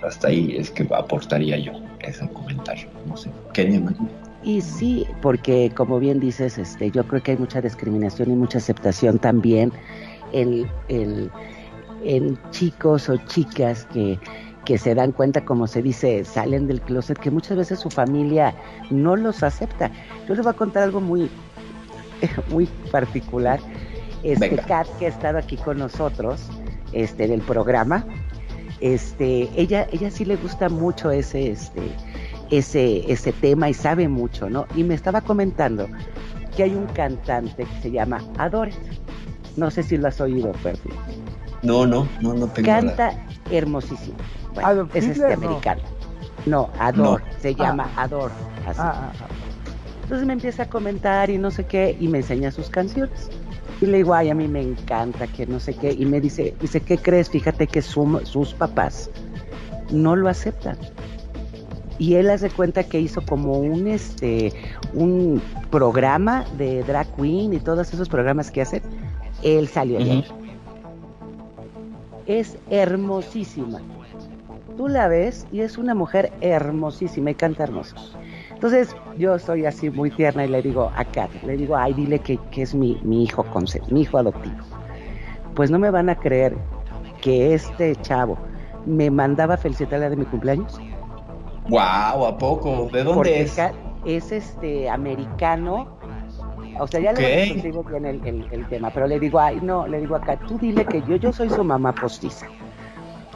Hasta 0.03 0.29
ahí 0.29 0.57
es 0.57 0.71
que 0.71 0.89
aportaría 0.95 1.59
yo 1.59 1.73
ese 2.01 2.27
comentario. 2.29 2.89
No 3.07 3.17
sé, 3.17 3.31
Kenia, 3.53 3.81
Maggie? 3.81 4.28
Y 4.43 4.61
sí, 4.61 5.07
porque 5.21 5.73
como 5.75 5.99
bien 5.99 6.21
dices, 6.21 6.59
este, 6.59 6.91
yo 6.91 7.07
creo 7.07 7.23
que 7.23 7.33
hay 7.33 7.37
mucha 7.37 7.61
discriminación 7.61 8.31
y 8.31 8.35
mucha 8.35 8.59
aceptación 8.59 9.19
también 9.19 9.73
en, 10.33 10.71
en, 10.89 11.31
en 12.05 12.39
chicos 12.51 13.09
o 13.09 13.17
chicas 13.17 13.87
que, 13.93 14.19
que 14.65 14.79
se 14.79 14.95
dan 14.95 15.13
cuenta, 15.13 15.45
como 15.45 15.67
se 15.67 15.83
dice, 15.83 16.25
salen 16.25 16.67
del 16.67 16.81
closet, 16.81 17.19
que 17.19 17.31
muchas 17.31 17.57
veces 17.57 17.81
su 17.81 17.91
familia 17.91 18.55
no 18.91 19.17
los 19.17 19.43
acepta. 19.43 19.91
Yo 20.29 20.35
les 20.35 20.45
voy 20.45 20.53
a 20.53 20.57
contar 20.57 20.85
algo 20.85 21.01
muy, 21.01 21.31
muy 22.51 22.67
particular. 22.93 23.59
Este 24.23 24.49
Venga. 24.49 24.65
Kat, 24.65 24.87
que 24.99 25.07
ha 25.07 25.09
estado 25.09 25.39
aquí 25.39 25.57
con 25.57 25.79
nosotros, 25.79 26.49
este, 26.93 27.25
en 27.25 27.33
el 27.33 27.41
programa, 27.41 28.05
este, 28.81 29.49
ella, 29.57 29.87
ella 29.93 30.11
sí 30.11 30.25
le 30.25 30.37
gusta 30.37 30.69
mucho 30.69 31.11
ese, 31.11 31.51
este, 31.51 31.81
ese, 32.51 33.11
ese 33.13 33.33
tema 33.33 33.69
y 33.69 33.75
sabe 33.75 34.09
mucho, 34.09 34.49
¿no? 34.51 34.67
Y 34.75 34.85
me 34.85 34.95
estaba 34.95 35.21
comentando 35.21 35.89
que 36.57 36.65
hay 36.65 36.75
un 36.75 36.87
cantante 36.87 37.65
que 37.65 37.83
se 37.83 37.91
llama 37.91 38.23
Adore. 38.39 38.73
No 39.57 39.71
sé 39.71 39.83
si 39.83 39.97
lo 39.97 40.09
has 40.09 40.21
oído, 40.21 40.53
Perfi. 40.63 40.91
No, 41.63 41.87
no, 41.87 42.07
no, 42.21 42.35
no 42.35 42.47
tengo 42.49 42.67
Canta 42.67 43.13
hermosísimo. 43.51 44.17
Bueno, 44.55 44.69
Adolf 44.69 44.95
es 44.97 45.07
este 45.07 45.27
no. 45.29 45.35
americano. 45.35 45.83
No, 46.47 46.71
Adore, 46.79 47.25
No. 47.25 47.41
se 47.41 47.55
llama 47.55 47.91
Adore. 47.97 48.33
así. 48.67 48.81
Ah, 48.83 48.93
ah, 48.95 49.13
ah. 49.21 49.27
Entonces 50.05 50.27
me 50.27 50.33
empieza 50.33 50.63
a 50.63 50.69
comentar 50.71 51.29
y 51.29 51.37
no 51.39 51.51
sé 51.51 51.67
qué, 51.67 51.97
y 52.01 52.09
me 52.09 52.19
enseña 52.19 52.51
sus 52.51 52.71
canciones. 52.71 53.29
Y 53.81 53.87
le 53.87 53.99
digo, 53.99 54.15
ay, 54.15 54.31
a 54.31 54.35
mí 54.35 54.49
me 54.49 54.63
encanta, 54.63 55.27
que 55.27 55.47
no 55.47 55.61
sé 55.61 55.75
qué. 55.75 55.93
Y 55.93 56.07
me 56.07 56.21
dice, 56.21 56.55
dice, 56.61 56.81
¿qué 56.81 56.97
crees? 56.99 57.29
Fíjate 57.29 57.67
que 57.67 57.83
su- 57.83 58.21
sus 58.25 58.55
papás 58.55 59.11
no 59.91 60.17
lo 60.17 60.29
aceptan. 60.29 60.77
Y 61.99 62.15
él 62.15 62.31
hace 62.31 62.49
cuenta 62.51 62.85
que 62.85 63.01
hizo 63.01 63.21
como 63.27 63.59
un 63.59 63.89
este 63.89 64.53
un 64.95 65.43
programa 65.71 66.45
de 66.57 66.83
drag 66.85 67.09
queen 67.17 67.53
y 67.53 67.59
todos 67.59 67.93
esos 67.93 68.09
programas 68.09 68.51
que 68.51 68.63
hacen. 68.63 68.83
Él 69.43 69.67
salió 69.69 69.99
de 69.99 70.11
ahí. 70.11 70.25
Es 72.27 72.57
hermosísima. 72.71 73.81
Tú 74.77 74.87
la 74.89 75.09
ves 75.09 75.47
y 75.51 75.61
es 75.61 75.77
una 75.79 75.95
mujer 75.95 76.33
hermosísima 76.41 77.31
y 77.31 77.35
canta 77.35 77.65
hermoso. 77.65 77.97
Entonces 78.53 78.95
yo 79.17 79.39
soy 79.39 79.67
así 79.67 79.91
muy 79.91 80.11
tierna 80.11 80.45
y 80.45 80.49
le 80.49 80.63
digo 80.63 80.91
a 80.97 81.05
Kat, 81.05 81.31
le 81.45 81.57
digo, 81.57 81.77
ay, 81.77 81.95
dile 81.95 82.19
que, 82.19 82.39
que 82.51 82.63
es 82.63 82.75
mi, 82.75 83.01
mi 83.03 83.25
hijo 83.25 83.45
conce- 83.53 83.83
mi 83.91 84.03
hijo 84.03 84.19
adoptivo. 84.19 84.57
Pues 85.55 85.71
no 85.71 85.79
me 85.79 85.91
van 85.91 86.09
a 86.11 86.17
creer 86.17 86.57
que 87.21 87.55
este 87.55 87.97
chavo 87.97 88.37
me 88.87 89.11
mandaba 89.11 89.57
felicitarla 89.57 90.11
de 90.11 90.17
mi 90.17 90.25
cumpleaños. 90.25 90.81
Guau, 91.69 92.27
¿a 92.27 92.39
poco? 92.39 92.89
¿De 92.93 93.05
dónde 93.05 93.15
porque 93.15 93.43
es? 93.43 93.59
Es 94.05 94.33
este 94.33 94.89
americano. 94.89 95.89
O 96.81 96.87
sea, 96.87 97.01
ya 97.01 97.11
Ok. 97.13 97.19
le 97.19 97.49
contigo 97.49 97.83
bien 97.85 98.07
el, 98.07 98.25
el- 98.27 98.47
el 98.53 98.67
tema, 98.69 98.91
pero 98.91 99.07
le 99.07 99.19
digo, 99.19 99.41
ay, 99.41 99.59
no, 99.63 99.87
le 99.87 100.01
digo 100.01 100.15
acá, 100.17 100.39
tú 100.39 100.59
dile 100.59 100.85
que 100.87 101.03
yo, 101.03 101.17
yo 101.17 101.33
soy 101.33 101.51
su 101.51 101.65
mamá 101.65 101.93
postiza. 101.93 102.47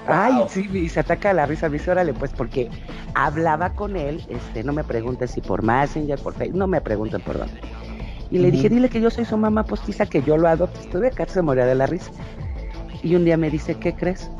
Ay, 0.06 0.34
Wow. 0.34 0.48
sí, 0.48 0.68
y 0.72 0.88
se 0.88 1.00
ataca 1.00 1.32
la 1.32 1.46
risa, 1.46 1.68
me 1.68 1.74
dice, 1.78 1.90
órale, 1.90 2.12
pues, 2.14 2.32
porque 2.32 2.68
hablaba 3.14 3.70
con 3.70 3.96
él, 3.96 4.24
este, 4.28 4.62
no 4.64 4.72
me 4.72 4.84
preguntes 4.84 5.32
si 5.32 5.40
por 5.40 5.62
Messenger, 5.62 6.18
por 6.20 6.34
Facebook, 6.34 6.58
no 6.58 6.66
me 6.66 6.80
pregunten 6.80 7.20
por 7.20 7.38
dónde. 7.38 7.60
Y 8.30 8.38
le 8.38 8.50
dije, 8.50 8.68
dile 8.68 8.88
que 8.88 9.00
yo 9.00 9.10
soy 9.10 9.24
su 9.24 9.36
mamá 9.36 9.64
postiza, 9.64 10.06
que 10.06 10.22
yo 10.22 10.36
lo 10.38 10.48
adopto. 10.48 10.80
Estuve 10.80 11.08
acá, 11.08 11.26
se 11.26 11.42
moría 11.42 11.66
de 11.66 11.74
la 11.74 11.86
risa. 11.86 12.10
Y 13.02 13.14
un 13.14 13.24
día 13.24 13.36
me 13.36 13.50
dice, 13.50 13.74
¿qué 13.74 13.94
crees? 13.94 14.30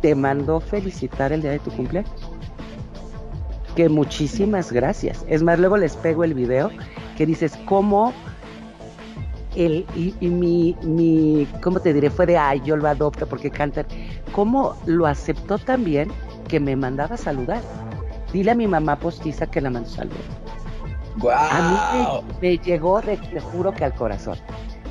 Te 0.00 0.14
mandó 0.14 0.60
felicitar 0.60 1.32
el 1.32 1.42
día 1.42 1.50
de 1.50 1.58
tu 1.58 1.70
cumpleaños. 1.72 2.12
Que 3.76 3.88
muchísimas 3.88 4.70
gracias. 4.70 5.24
Es 5.28 5.42
más, 5.42 5.58
luego 5.58 5.76
les 5.76 5.96
pego 5.96 6.24
el 6.24 6.34
video 6.34 6.70
que 7.16 7.26
dices, 7.26 7.58
¿cómo 7.64 8.12
el, 9.56 9.86
y, 9.94 10.14
y 10.20 10.28
mi, 10.28 10.76
mi, 10.82 11.46
¿cómo 11.62 11.80
te 11.80 11.92
diré? 11.92 12.10
Fue 12.10 12.26
de, 12.26 12.36
ay, 12.36 12.60
yo 12.64 12.76
lo 12.76 12.88
adopto 12.88 13.26
porque 13.26 13.50
cantan. 13.50 13.86
¿Cómo 14.32 14.76
lo 14.86 15.06
aceptó 15.06 15.58
también 15.58 16.10
que 16.48 16.60
me 16.60 16.76
mandaba 16.76 17.14
a 17.14 17.18
saludar? 17.18 17.62
Dile 18.32 18.50
a 18.50 18.54
mi 18.54 18.66
mamá 18.66 18.96
postiza 18.96 19.46
que 19.46 19.60
la 19.60 19.70
mando 19.70 19.88
saludar. 19.88 20.20
A 21.34 21.62
mí 21.92 22.22
me, 22.40 22.48
me 22.48 22.58
llegó, 22.58 23.00
de, 23.02 23.16
te 23.18 23.40
juro 23.40 23.72
que 23.72 23.84
al 23.84 23.94
corazón, 23.94 24.38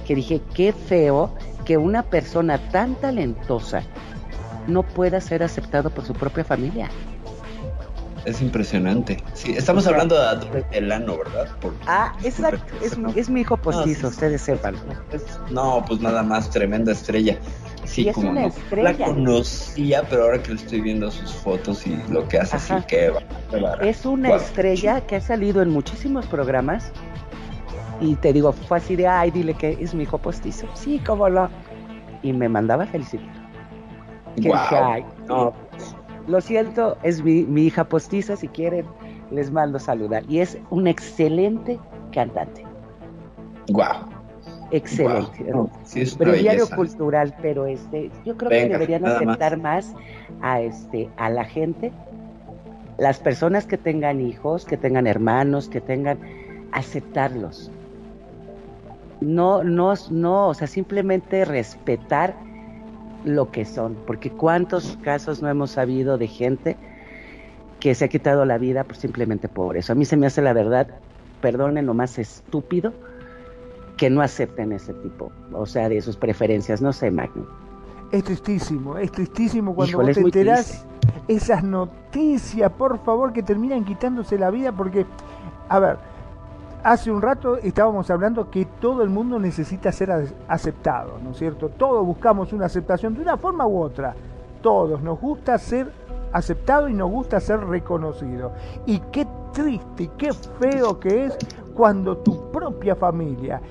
que 0.05 0.15
dije, 0.15 0.41
qué 0.53 0.71
feo 0.71 1.33
que 1.65 1.77
una 1.77 2.03
persona 2.03 2.57
tan 2.69 2.95
talentosa 2.95 3.81
no 4.67 4.83
pueda 4.83 5.19
ser 5.19 5.41
aceptado 5.41 5.89
por 5.89 6.05
su 6.05 6.13
propia 6.13 6.43
familia. 6.43 6.89
Es 8.25 8.41
impresionante. 8.41 9.23
Sí, 9.33 9.53
estamos 9.57 9.87
hablando 9.87 10.15
de 10.19 10.27
Adore 10.27 10.65
Delano, 10.71 11.17
¿verdad? 11.17 11.47
Ah, 11.87 12.13
es, 12.23 12.35
es 13.15 13.29
mi 13.29 13.41
hijo 13.41 13.57
postizo, 13.57 14.03
No, 14.03 14.09
sí. 14.09 14.13
ustedes 14.13 14.41
sepan. 14.41 14.75
No, 15.49 15.83
pues 15.87 16.01
nada 16.01 16.21
más, 16.21 16.49
tremenda 16.49 16.91
estrella. 16.91 17.37
Sí, 17.83 18.07
es 18.07 18.13
como 18.15 18.29
una 18.29 18.41
no 18.41 18.47
estrella. 18.47 18.91
la 18.91 19.05
conocía, 19.05 20.03
pero 20.07 20.23
ahora 20.23 20.41
que 20.41 20.53
estoy 20.53 20.81
viendo 20.81 21.09
sus 21.09 21.33
fotos 21.33 21.85
y 21.87 21.97
lo 22.09 22.27
que 22.27 22.37
hace, 22.37 22.59
sí, 22.59 22.73
Ajá. 22.73 22.85
qué 22.85 23.09
va- 23.09 23.21
qué 23.49 23.59
bárbaro. 23.59 23.83
Es 23.85 24.05
una 24.05 24.35
estrella 24.35 25.01
que 25.01 25.15
ha 25.15 25.21
salido 25.21 25.61
en 25.63 25.69
muchísimos 25.71 26.25
programas. 26.27 26.91
Y 27.99 28.15
te 28.15 28.33
digo, 28.33 28.51
fue 28.53 28.77
así 28.77 28.95
de, 28.95 29.07
ay, 29.07 29.29
dile 29.31 29.53
que 29.55 29.77
es 29.79 29.93
mi 29.93 30.03
hijo 30.03 30.17
postizo. 30.19 30.67
Sí, 30.75 31.01
cómo 31.05 31.27
no. 31.29 31.49
Y 32.23 32.33
me 32.33 32.47
mandaba 32.49 32.85
felicitar. 32.85 33.27
Que 34.41 34.49
No, 35.27 35.53
lo 36.27 36.41
siento, 36.41 36.97
es 37.03 37.23
mi, 37.23 37.43
mi 37.43 37.63
hija 37.63 37.83
postiza, 37.83 38.35
si 38.35 38.47
quieren, 38.47 38.85
les 39.31 39.51
mando 39.51 39.79
saludar. 39.79 40.23
Y 40.27 40.39
es 40.39 40.57
un 40.69 40.87
excelente 40.87 41.79
cantante. 42.11 42.65
guau. 43.69 44.05
Excelente. 44.71 45.43
Guau. 45.43 45.63
No, 45.63 45.71
sí, 45.83 46.01
es 46.01 46.17
breviario 46.17 46.67
cultural, 46.69 47.35
pero 47.41 47.65
este, 47.65 48.09
yo 48.25 48.37
creo 48.37 48.49
que 48.49 48.69
deberían 48.69 49.05
aceptar 49.05 49.57
más. 49.57 49.93
a 50.41 50.61
este, 50.61 51.09
a 51.17 51.29
la 51.29 51.43
gente, 51.43 51.91
las 52.97 53.19
personas 53.19 53.65
que 53.65 53.77
tengan 53.77 54.21
hijos, 54.21 54.65
que 54.65 54.77
tengan 54.77 55.07
hermanos, 55.07 55.67
que 55.67 55.81
tengan, 55.81 56.19
aceptarlos. 56.71 57.71
No, 59.19 59.63
no, 59.63 59.93
no, 60.09 60.47
o 60.47 60.53
sea, 60.53 60.67
simplemente 60.67 61.45
respetar 61.45 62.33
lo 63.23 63.51
que 63.51 63.65
son, 63.65 63.95
porque 64.05 64.31
cuántos 64.31 64.97
casos 65.01 65.41
no 65.41 65.49
hemos 65.49 65.71
sabido 65.71 66.17
de 66.17 66.27
gente 66.27 66.77
que 67.79 67.95
se 67.95 68.05
ha 68.05 68.07
quitado 68.07 68.45
la 68.45 68.57
vida 68.57 68.83
pues, 68.83 68.99
simplemente 68.99 69.47
por 69.47 69.77
eso. 69.77 69.93
A 69.93 69.95
mí 69.95 70.05
se 70.05 70.17
me 70.17 70.27
hace 70.27 70.41
la 70.41 70.53
verdad, 70.53 70.87
perdonen 71.41 71.85
lo 71.85 71.93
más 71.93 72.17
estúpido, 72.19 72.93
que 73.97 74.09
no 74.09 74.21
acepten 74.21 74.71
ese 74.71 74.93
tipo, 74.95 75.31
o 75.53 75.65
sea, 75.65 75.89
de 75.89 76.01
sus 76.01 76.17
preferencias, 76.17 76.81
no 76.81 76.91
sé, 76.93 77.11
Magno. 77.11 77.45
Es 78.11 78.23
tristísimo, 78.23 78.97
es 78.97 79.11
tristísimo 79.11 79.75
cuando 79.75 79.91
Híjole, 79.91 80.07
vos 80.07 80.15
te 80.15 80.21
enterás 80.21 80.67
triste. 80.67 80.87
esas 81.27 81.63
noticias, 81.63 82.71
por 82.73 83.03
favor, 83.03 83.31
que 83.31 83.43
terminan 83.43 83.85
quitándose 83.85 84.37
la 84.37 84.49
vida 84.49 84.71
porque, 84.71 85.05
a 85.69 85.79
ver, 85.79 85.97
hace 86.83 87.11
un 87.11 87.21
rato 87.21 87.57
estábamos 87.57 88.09
hablando 88.09 88.49
que 88.49 88.65
todo 88.65 89.03
el 89.03 89.09
mundo 89.09 89.39
necesita 89.39 89.91
ser 89.91 90.11
aceptado, 90.47 91.19
¿no 91.23 91.31
es 91.31 91.37
cierto? 91.37 91.69
Todos 91.69 92.05
buscamos 92.05 92.53
una 92.53 92.65
aceptación 92.65 93.15
de 93.15 93.21
una 93.21 93.37
forma 93.37 93.67
u 93.67 93.81
otra. 93.81 94.15
Todos 94.61 95.01
nos 95.01 95.19
gusta 95.19 95.57
ser 95.57 95.91
aceptado 96.33 96.87
y 96.87 96.93
nos 96.93 97.09
gusta 97.09 97.39
ser 97.39 97.59
reconocido. 97.65 98.53
Y 98.85 98.99
qué 99.11 99.27
triste, 99.53 100.09
qué 100.17 100.31
feo 100.33 100.99
que 100.99 101.25
es 101.25 101.37
cuando 101.73 102.17
tu 102.17 102.51
propia 102.51 102.95
familia, 102.95 103.61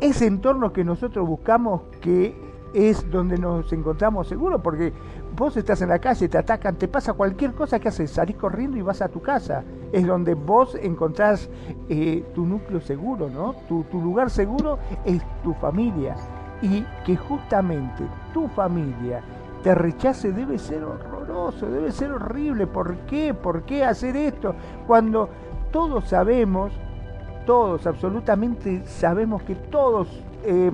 ese 0.00 0.26
entorno 0.26 0.72
que 0.72 0.84
nosotros 0.84 1.26
buscamos 1.26 1.82
que 2.00 2.34
es 2.74 3.08
donde 3.10 3.38
nos 3.38 3.72
encontramos 3.72 4.26
seguros, 4.26 4.60
porque 4.60 4.92
vos 5.36 5.56
estás 5.56 5.82
en 5.82 5.88
la 5.88 5.98
calle, 5.98 6.28
te 6.28 6.38
atacan, 6.38 6.76
te 6.76 6.88
pasa 6.88 7.12
cualquier 7.12 7.52
cosa 7.52 7.78
que 7.78 7.88
haces, 7.88 8.10
salís 8.10 8.36
corriendo 8.36 8.76
y 8.76 8.82
vas 8.82 9.02
a 9.02 9.08
tu 9.08 9.20
casa. 9.20 9.64
Es 9.92 10.06
donde 10.06 10.34
vos 10.34 10.76
encontrás 10.76 11.48
eh, 11.88 12.24
tu 12.34 12.46
núcleo 12.46 12.80
seguro, 12.80 13.28
¿no? 13.28 13.54
Tu, 13.68 13.84
tu 13.84 14.00
lugar 14.00 14.30
seguro 14.30 14.78
es 15.04 15.22
tu 15.42 15.54
familia. 15.54 16.16
Y 16.62 16.84
que 17.04 17.16
justamente 17.16 18.04
tu 18.32 18.48
familia 18.48 19.22
te 19.62 19.74
rechace 19.74 20.30
debe 20.30 20.58
ser 20.58 20.84
horroroso, 20.84 21.66
debe 21.66 21.90
ser 21.90 22.12
horrible. 22.12 22.66
¿Por 22.66 22.96
qué? 23.06 23.34
¿Por 23.34 23.62
qué 23.64 23.84
hacer 23.84 24.16
esto? 24.16 24.54
Cuando 24.86 25.28
todos 25.72 26.04
sabemos, 26.04 26.72
todos, 27.46 27.86
absolutamente 27.86 28.86
sabemos 28.86 29.42
que 29.42 29.54
todos, 29.54 30.08
eh, 30.44 30.70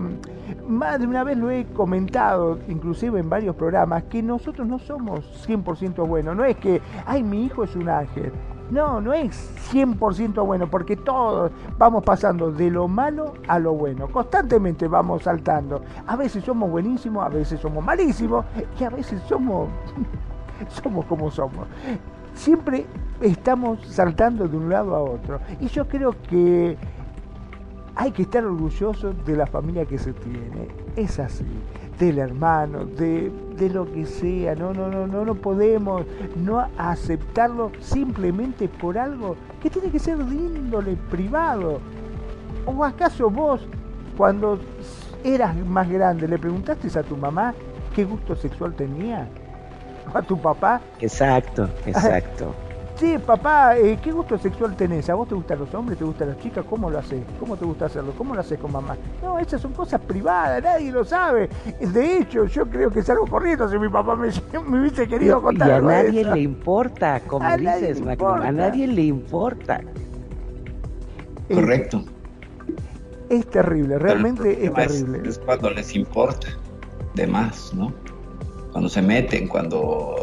más 0.69 1.01
de 1.01 1.07
una 1.07 1.25
vez 1.25 1.37
lo 1.39 1.51
he 1.51 1.65
comentado, 1.67 2.59
inclusive 2.69 3.21
en 3.21 3.31
varios 3.31 3.57
programas, 3.57 4.05
que 4.05 4.23
nosotros 4.23 4.67
no 4.67 4.79
somos 4.79 5.25
100% 5.47 6.07
buenos. 6.07 6.37
No 6.37 6.45
es 6.45 6.57
que, 6.57 6.81
ay, 7.07 7.23
mi 7.23 7.45
hijo 7.45 7.65
es 7.65 7.75
un 7.77 7.89
ángel. 7.89 8.33
No, 8.71 9.01
no 9.01 9.13
es 9.13 9.53
100% 9.73 10.47
bueno, 10.47 10.71
porque 10.71 10.97
todos 10.97 11.51
vamos 11.77 12.05
pasando 12.05 12.53
de 12.53 12.71
lo 12.71 12.87
malo 12.87 13.35
a 13.49 13.59
lo 13.59 13.73
bueno. 13.73 14.09
Constantemente 14.09 14.87
vamos 14.87 15.25
saltando. 15.25 15.83
A 16.07 16.15
veces 16.15 16.45
somos 16.45 16.71
buenísimos, 16.71 17.25
a 17.25 17.29
veces 17.29 17.59
somos 17.59 17.85
malísimos 17.85 18.45
y 18.79 18.85
a 18.85 18.91
veces 18.91 19.21
somos, 19.29 19.69
somos 20.69 21.05
como 21.07 21.31
somos. 21.33 21.67
Siempre 22.35 22.87
estamos 23.21 23.81
saltando 23.87 24.47
de 24.47 24.57
un 24.57 24.69
lado 24.69 24.95
a 24.95 25.03
otro. 25.03 25.41
Y 25.59 25.67
yo 25.67 25.89
creo 25.89 26.15
que 26.29 26.79
hay 28.01 28.13
que 28.13 28.23
estar 28.23 28.43
orgulloso 28.43 29.13
de 29.13 29.37
la 29.37 29.47
familia 29.47 29.85
que 29.85 29.99
se 29.99 30.15
tiene. 30.15 30.69
Es 30.97 31.19
así. 31.19 31.45
Del 31.99 32.17
hermano, 32.17 32.87
de, 32.87 33.31
de 33.59 33.69
lo 33.69 33.93
que 33.93 34.07
sea. 34.07 34.55
No, 34.55 34.73
no, 34.73 34.89
no, 34.89 35.07
no, 35.07 35.23
no 35.23 35.35
podemos 35.35 36.07
no 36.35 36.67
aceptarlo 36.79 37.71
simplemente 37.79 38.69
por 38.69 38.97
algo 38.97 39.37
que 39.63 39.69
tiene 39.69 39.91
que 39.91 39.99
ser 39.99 40.17
de 40.17 40.35
índole 40.35 40.97
privado. 41.11 41.79
¿O 42.65 42.83
acaso 42.83 43.29
vos, 43.29 43.69
cuando 44.17 44.59
eras 45.23 45.55
más 45.67 45.87
grande, 45.87 46.27
le 46.27 46.39
preguntaste 46.39 46.99
a 46.99 47.03
tu 47.03 47.19
mamá 47.19 47.53
qué 47.95 48.07
gusto 48.07 48.35
sexual 48.35 48.73
tenía? 48.73 49.29
¿O 50.15 50.17
a 50.17 50.23
tu 50.23 50.41
papá? 50.41 50.81
Exacto, 51.01 51.69
exacto. 51.85 52.55
Sí, 53.01 53.17
papá, 53.19 53.79
eh, 53.79 53.99
¿qué 54.03 54.13
gusto 54.13 54.37
sexual 54.37 54.77
tenés? 54.77 55.09
¿A 55.09 55.15
vos 55.15 55.27
te 55.27 55.35
gustan 55.35 55.59
los 55.59 55.73
hombres? 55.73 55.99
¿Te 55.99 56.05
gustan 56.05 56.29
las 56.29 56.39
chicas? 56.39 56.67
¿Cómo 56.69 56.91
lo 56.91 56.99
haces? 56.99 57.23
¿Cómo 57.39 57.57
te 57.57 57.65
gusta 57.65 57.87
hacerlo? 57.87 58.13
¿Cómo 58.17 58.35
lo 58.35 58.41
haces 58.43 58.59
con 58.59 58.71
mamá? 58.73 58.95
No, 59.23 59.39
esas 59.39 59.63
son 59.63 59.73
cosas 59.73 60.03
privadas, 60.03 60.63
nadie 60.63 60.93
lo 60.93 61.03
sabe. 61.03 61.49
De 61.81 62.19
hecho, 62.19 62.45
yo 62.45 62.67
creo 62.69 62.91
que 62.91 63.03
salgo 63.03 63.27
corriendo 63.27 63.67
si 63.71 63.79
mi 63.79 63.89
papá 63.89 64.17
me, 64.17 64.29
me 64.69 64.81
hubiese 64.81 65.09
querido 65.09 65.39
Y 65.39 65.43
contar 65.43 65.71
a 65.71 65.81
nadie 65.81 66.21
eso. 66.21 66.35
le 66.35 66.41
importa, 66.43 67.21
como 67.21 67.47
A 67.47 67.57
nadie 67.57 67.89
dices, 67.89 68.01
le 68.01 68.05
Macron, 68.05 68.43
a 68.43 68.49
importa. 68.51 68.53
nadie 68.53 68.87
le 68.87 69.03
importa. 69.03 69.81
Correcto. 71.51 72.05
Es 73.31 73.49
terrible, 73.49 73.99
realmente 73.99 74.67
es 74.67 74.75
terrible. 74.75 75.27
Es, 75.27 75.39
cuando 75.39 75.71
les 75.71 75.95
importa 75.97 76.49
de 77.15 77.27
más, 77.27 77.73
¿no? 77.73 77.95
Cuando 78.73 78.89
se 78.89 79.03
meten, 79.03 79.49
cuando 79.49 80.15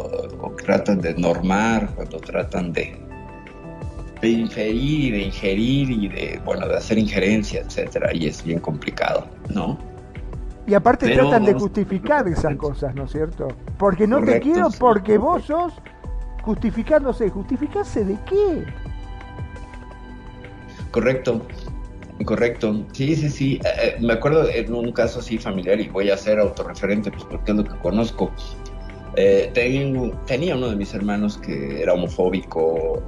tratan 0.64 1.02
de 1.02 1.14
normar, 1.16 1.90
cuando 1.96 2.20
tratan 2.20 2.74
de, 2.74 2.98
de 4.22 4.30
inferir, 4.30 5.14
de 5.14 5.22
ingerir 5.24 5.90
y 5.92 6.08
de, 6.08 6.42
bueno, 6.46 6.68
de 6.68 6.78
hacer 6.78 6.98
injerencia, 6.98 7.62
etcétera, 7.62 8.14
y 8.14 8.28
es 8.28 8.44
bien 8.44 8.60
complicado, 8.60 9.28
¿no? 9.50 9.78
Y 10.68 10.74
aparte 10.74 11.06
Pero 11.08 11.30
tratan 11.30 11.46
de 11.46 11.54
justificar 11.54 12.28
esas 12.28 12.56
cosas, 12.58 12.94
¿no 12.94 13.06
es 13.06 13.12
cierto? 13.12 13.48
Porque 13.78 14.06
no 14.06 14.22
te 14.22 14.42
quiero 14.42 14.70
sí. 14.70 14.78
porque 14.78 15.18
vos 15.18 15.46
sos 15.46 15.74
justificándose. 16.44 17.30
¿Justificarse 17.30 18.04
de 18.04 18.18
qué? 18.26 18.66
Correcto, 20.92 21.42
correcto. 22.26 22.86
Sí, 22.94 23.16
sí, 23.16 23.30
sí. 23.30 23.60
Eh, 23.64 23.70
eh, 23.82 23.96
me 24.00 24.14
acuerdo 24.14 24.50
en 24.50 24.74
un 24.74 24.92
caso 24.92 25.20
así 25.20 25.38
familiar 25.38 25.80
y 25.80 25.88
voy 25.90 26.10
a 26.10 26.18
ser 26.18 26.40
autorreferente, 26.40 27.12
pues 27.12 27.24
porque 27.26 27.52
es 27.52 27.58
lo 27.58 27.64
que 27.64 27.78
conozco. 27.80 28.32
Eh, 29.16 29.52
tenía 29.54 30.56
uno 30.56 30.70
de 30.70 30.76
mis 30.76 30.94
hermanos 30.94 31.38
que 31.38 31.82
era 31.82 31.94
homofóbico, 31.94 33.02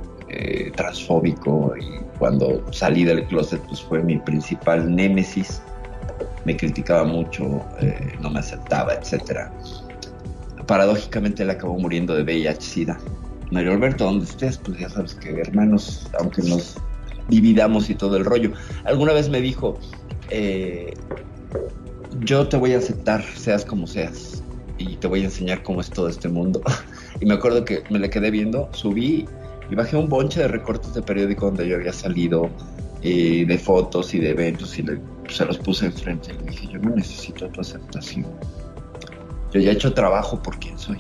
transfóbico 0.75 1.73
y 1.75 1.99
cuando 2.19 2.63
salí 2.71 3.03
del 3.03 3.25
closet 3.25 3.61
pues 3.67 3.81
fue 3.81 4.03
mi 4.03 4.17
principal 4.17 4.95
némesis. 4.95 5.61
Me 6.45 6.55
criticaba 6.55 7.03
mucho, 7.03 7.65
no 8.21 8.29
me 8.29 8.39
aceptaba, 8.39 8.93
etcétera. 8.93 9.51
Paradójicamente 10.67 11.43
él 11.43 11.49
acabó 11.49 11.77
muriendo 11.79 12.15
de 12.15 12.23
VIH-Sida. 12.23 12.99
Mario 13.51 13.71
Alberto, 13.71 14.05
donde 14.05 14.25
estés, 14.25 14.59
pues 14.59 14.77
ya 14.77 14.89
sabes 14.89 15.15
que 15.15 15.41
hermanos, 15.41 16.07
aunque 16.19 16.43
nos 16.43 16.77
dividamos 17.29 17.89
y 17.89 17.95
todo 17.95 18.17
el 18.17 18.25
rollo. 18.25 18.51
Alguna 18.85 19.13
vez 19.13 19.29
me 19.29 19.41
dijo, 19.41 19.79
eh, 20.29 20.93
yo 22.21 22.47
te 22.47 22.57
voy 22.57 22.73
a 22.73 22.77
aceptar, 22.77 23.23
seas 23.23 23.65
como 23.65 23.87
seas, 23.87 24.43
y 24.77 24.95
te 24.95 25.07
voy 25.07 25.21
a 25.21 25.25
enseñar 25.25 25.63
cómo 25.63 25.81
es 25.81 25.89
todo 25.89 26.07
este 26.07 26.27
mundo. 26.27 26.61
y 27.21 27.25
me 27.25 27.33
acuerdo 27.33 27.65
que 27.65 27.83
me 27.89 27.99
le 27.99 28.09
quedé 28.09 28.31
viendo, 28.31 28.69
subí 28.73 29.25
y 29.69 29.75
bajé 29.75 29.97
un 29.97 30.09
bonche 30.09 30.39
de 30.39 30.47
recortes 30.47 30.93
de 30.93 31.01
periódico 31.01 31.45
donde 31.45 31.67
yo 31.67 31.75
había 31.75 31.93
salido, 31.93 32.49
eh, 33.01 33.45
de 33.47 33.57
fotos 33.57 34.13
y 34.13 34.19
de 34.19 34.31
eventos, 34.31 34.77
y 34.79 34.85
se 35.29 35.45
los 35.45 35.57
puse 35.59 35.85
enfrente. 35.85 36.31
Y 36.33 36.45
le 36.45 36.51
dije, 36.51 36.67
yo 36.73 36.79
no 36.79 36.95
necesito 36.95 37.47
tu 37.49 37.61
aceptación. 37.61 38.25
Yo 39.53 39.59
ya 39.59 39.71
he 39.71 39.73
hecho 39.73 39.93
trabajo 39.93 40.41
por 40.41 40.57
quien 40.59 40.77
soy. 40.77 40.99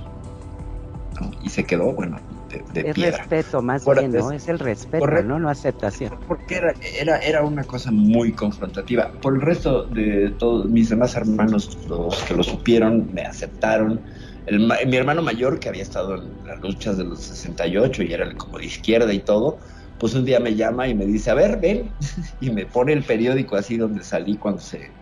Y 1.43 1.49
se 1.49 1.63
quedó, 1.63 1.91
bueno, 1.91 2.17
de, 2.49 2.93
piedra. 2.93 3.17
respeto 3.17 3.61
más 3.61 3.85
Ahora, 3.87 4.01
bien, 4.01 4.11
¿no? 4.11 4.31
es- 4.31 4.47
el 4.47 4.59
respeto, 4.59 5.05
correcto. 5.05 5.27
¿no? 5.29 5.39
No 5.39 5.49
aceptación. 5.49 6.11
porque 6.27 6.55
era, 6.55 6.73
era, 6.99 7.17
era 7.19 7.43
una 7.43 7.63
cosa 7.63 7.91
muy 7.91 8.33
confrontativa. 8.33 9.11
Por 9.21 9.35
el 9.35 9.41
resto 9.41 9.87
de 9.87 10.31
todos 10.37 10.69
mis 10.69 10.89
demás 10.89 11.15
hermanos, 11.15 11.79
los 11.85 12.23
que 12.23 12.33
lo 12.33 12.43
supieron, 12.43 13.11
me 13.13 13.21
aceptaron. 13.21 14.03
El 14.45 14.59
mi 14.87 14.95
hermano 14.95 15.21
mayor, 15.21 15.59
que 15.59 15.69
había 15.69 15.83
estado 15.83 16.15
en 16.15 16.43
las 16.43 16.59
luchas 16.61 16.97
de 16.97 17.03
los 17.05 17.21
68 17.23 18.03
y 18.03 18.11
era 18.13 18.33
como 18.35 18.57
de 18.57 18.65
izquierda 18.65 19.13
y 19.13 19.23
todo, 19.23 19.59
pues 19.97 20.13
un 20.15 20.25
día 20.25 20.39
me 20.39 20.55
llama 20.55 20.87
y 20.87 20.95
me 20.95 21.05
dice, 21.05 21.29
a 21.29 21.35
ver, 21.35 21.59
ven, 21.61 21.95
y 22.39 22.49
me 22.49 22.65
pone 22.65 22.93
el 22.93 23.03
periódico 23.03 23.55
así 23.55 23.77
donde 23.77 24.03
salí 24.03 24.37
cuando 24.39 24.61
se, 24.61 24.95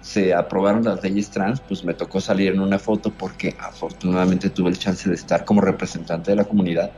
se 0.00 0.32
aprobaron 0.34 0.84
las 0.84 1.02
leyes 1.02 1.30
trans, 1.30 1.60
pues 1.60 1.84
me 1.84 1.94
tocó 1.94 2.20
salir 2.20 2.52
en 2.52 2.60
una 2.60 2.78
foto 2.78 3.12
porque 3.12 3.56
afortunadamente 3.58 4.50
tuve 4.50 4.70
el 4.70 4.78
chance 4.78 5.08
de 5.08 5.14
estar 5.14 5.44
como 5.44 5.60
representante 5.60 6.30
de 6.30 6.36
la 6.36 6.44
comunidad 6.44 6.90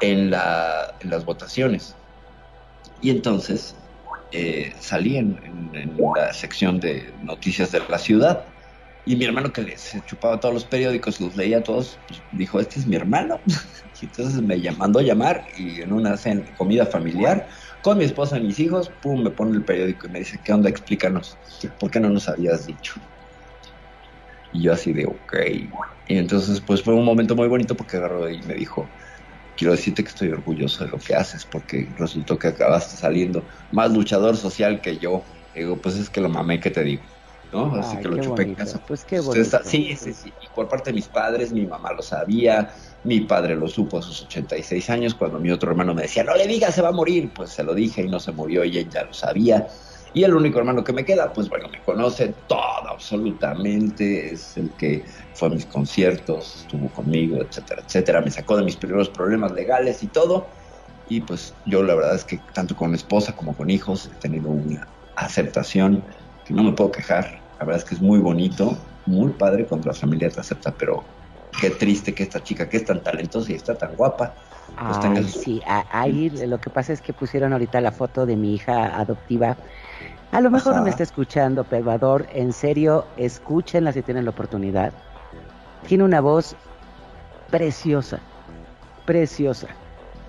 en, 0.00 0.30
la, 0.30 0.94
en 1.00 1.10
las 1.10 1.24
votaciones. 1.24 1.96
Y 3.00 3.10
entonces 3.10 3.74
eh, 4.30 4.74
salí 4.78 5.16
en, 5.16 5.38
la 6.16 6.32
sección 6.32 6.80
de 6.80 7.14
noticias 7.22 7.72
de 7.72 7.80
la 7.88 7.98
ciudad. 7.98 8.44
Y 9.04 9.16
mi 9.16 9.24
hermano 9.24 9.52
que 9.52 9.78
se 9.78 10.02
chupaba 10.04 10.38
todos 10.38 10.52
los 10.52 10.64
periódicos, 10.66 11.18
los 11.18 11.34
leía 11.34 11.62
todos, 11.62 11.98
pues, 12.06 12.22
dijo, 12.32 12.60
este 12.60 12.78
es 12.78 12.86
mi 12.86 12.96
hermano. 12.96 13.40
y 14.00 14.04
entonces 14.04 14.42
me 14.42 14.58
mandó 14.72 15.00
llamar 15.00 15.46
y 15.56 15.80
en 15.80 15.92
una 15.92 16.16
comida 16.56 16.84
familiar, 16.84 17.48
con 17.88 17.98
mi 17.98 18.04
esposa 18.04 18.36
y 18.38 18.42
mis 18.42 18.58
hijos, 18.58 18.90
pum, 19.00 19.22
me 19.22 19.30
pone 19.30 19.56
el 19.56 19.64
periódico 19.64 20.08
y 20.08 20.10
me 20.10 20.18
dice, 20.18 20.42
¿qué 20.42 20.52
onda? 20.52 20.68
Explícanos, 20.68 21.40
¿por 21.78 21.90
qué 21.90 22.00
no 22.00 22.10
nos 22.10 22.28
habías 22.28 22.66
dicho? 22.66 23.00
Y 24.52 24.62
yo 24.64 24.72
así 24.74 24.92
de, 24.92 25.06
ok. 25.06 25.34
Y 26.06 26.18
entonces, 26.18 26.60
pues 26.60 26.82
fue 26.82 26.94
un 26.94 27.04
momento 27.06 27.34
muy 27.34 27.48
bonito 27.48 27.76
porque 27.76 27.96
agarró 27.96 28.28
y 28.30 28.42
me 28.42 28.54
dijo, 28.54 28.92
quiero 29.56 29.72
decirte 29.72 30.02
que 30.04 30.10
estoy 30.10 30.30
orgulloso 30.30 30.84
de 30.84 30.90
lo 30.90 30.98
que 30.98 31.14
haces 31.14 31.46
porque 31.46 31.92
resultó 31.96 32.38
que 32.38 32.48
acabaste 32.48 32.96
saliendo 32.96 33.46
más 33.70 33.92
luchador 33.92 34.36
social 34.36 34.80
que 34.82 34.98
yo. 34.98 35.24
Digo, 35.54 35.80
pues 35.80 35.96
es 35.96 36.10
que 36.10 36.20
lo 36.20 36.28
mamé, 36.28 36.60
que 36.60 36.70
te 36.70 36.84
digo? 36.84 37.04
¿No? 37.50 37.74
Así 37.76 37.96
Ay, 37.96 38.02
que 38.02 38.08
lo 38.08 38.18
chupé 38.18 38.42
en 38.42 38.54
casa. 38.54 38.82
Pues 38.86 39.04
qué 39.04 39.20
bonito. 39.20 39.58
sí, 39.64 39.96
sí, 39.96 40.12
sí. 40.12 40.34
Y 40.40 40.48
por 40.48 40.68
parte 40.68 40.90
de 40.90 40.94
mis 40.94 41.08
padres, 41.08 41.52
mi 41.52 41.66
mamá 41.66 41.92
lo 41.94 42.02
sabía, 42.02 42.74
mi 43.04 43.20
padre 43.22 43.56
lo 43.56 43.68
supo 43.68 43.98
a 43.98 44.02
sus 44.02 44.22
86 44.22 44.90
años, 44.90 45.14
cuando 45.14 45.40
mi 45.40 45.50
otro 45.50 45.70
hermano 45.70 45.94
me 45.94 46.02
decía, 46.02 46.24
no 46.24 46.34
le 46.34 46.46
digas, 46.46 46.74
se 46.74 46.82
va 46.82 46.88
a 46.88 46.92
morir. 46.92 47.32
Pues 47.32 47.50
se 47.50 47.64
lo 47.64 47.74
dije 47.74 48.02
y 48.02 48.08
no 48.08 48.20
se 48.20 48.32
murió 48.32 48.64
y 48.64 48.76
ella 48.78 48.90
ya 48.90 49.04
lo 49.04 49.12
sabía. 49.14 49.66
Y 50.12 50.24
el 50.24 50.34
único 50.34 50.58
hermano 50.58 50.84
que 50.84 50.92
me 50.92 51.04
queda, 51.04 51.32
pues 51.32 51.48
bueno, 51.48 51.68
me 51.68 51.82
conoce 51.82 52.28
todo 52.46 52.88
absolutamente, 52.88 54.32
es 54.32 54.56
el 54.56 54.74
que 54.76 55.04
fue 55.34 55.48
a 55.48 55.50
mis 55.50 55.66
conciertos, 55.66 56.56
estuvo 56.56 56.90
conmigo, 56.92 57.42
etcétera, 57.42 57.82
etcétera, 57.86 58.22
me 58.22 58.30
sacó 58.30 58.56
de 58.56 58.64
mis 58.64 58.76
primeros 58.76 59.10
problemas 59.10 59.52
legales 59.52 60.02
y 60.02 60.08
todo. 60.08 60.50
Y 61.06 61.22
pues 61.22 61.58
yo 61.64 61.82
la 61.82 61.94
verdad 61.94 62.14
es 62.14 62.24
que 62.24 62.38
tanto 62.52 62.76
con 62.76 62.94
esposa 62.94 63.34
como 63.36 63.56
con 63.56 63.70
hijos 63.70 64.06
he 64.06 64.16
tenido 64.16 64.50
una 64.50 64.88
aceptación 65.14 66.06
no 66.54 66.62
me 66.64 66.72
puedo 66.72 66.90
quejar. 66.92 67.44
La 67.58 67.66
verdad 67.66 67.82
es 67.82 67.88
que 67.88 67.94
es 67.96 68.00
muy 68.00 68.18
bonito, 68.20 68.78
muy 69.04 69.32
padre 69.34 69.66
cuando 69.66 69.88
la 69.88 69.94
familia 69.94 70.30
te 70.30 70.40
acepta, 70.40 70.76
pero 70.76 71.10
qué 71.60 71.70
triste 71.70 72.14
que 72.14 72.22
esta 72.24 72.42
chica 72.42 72.68
que 72.68 72.78
es 72.78 72.84
tan 72.84 73.02
talentosa 73.02 73.52
y 73.52 73.56
está 73.56 73.76
tan 73.76 73.96
guapa, 73.96 74.34
pues 74.84 74.98
Ay, 75.00 75.28
sí, 75.32 75.60
ahí 75.66 76.30
lo 76.30 76.60
que 76.60 76.70
pasa 76.70 76.92
es 76.92 77.02
que 77.02 77.12
pusieron 77.12 77.52
ahorita 77.52 77.80
la 77.80 77.90
foto 77.92 78.26
de 78.26 78.36
mi 78.36 78.54
hija 78.54 78.96
adoptiva. 78.98 79.58
A 80.30 80.40
lo 80.40 80.50
mejor 80.50 80.76
no 80.76 80.82
me 80.82 80.90
está 80.90 81.02
escuchando, 81.04 81.68
pero 81.68 81.90
Ador, 81.90 82.26
en 82.30 82.52
serio, 82.52 83.12
escúchenla 83.16 83.92
si 83.92 84.02
tienen 84.02 84.24
la 84.24 84.30
oportunidad. 84.32 84.94
Tiene 85.86 86.04
una 86.04 86.20
voz 86.20 86.58
preciosa, 87.50 88.28
preciosa. 89.04 89.78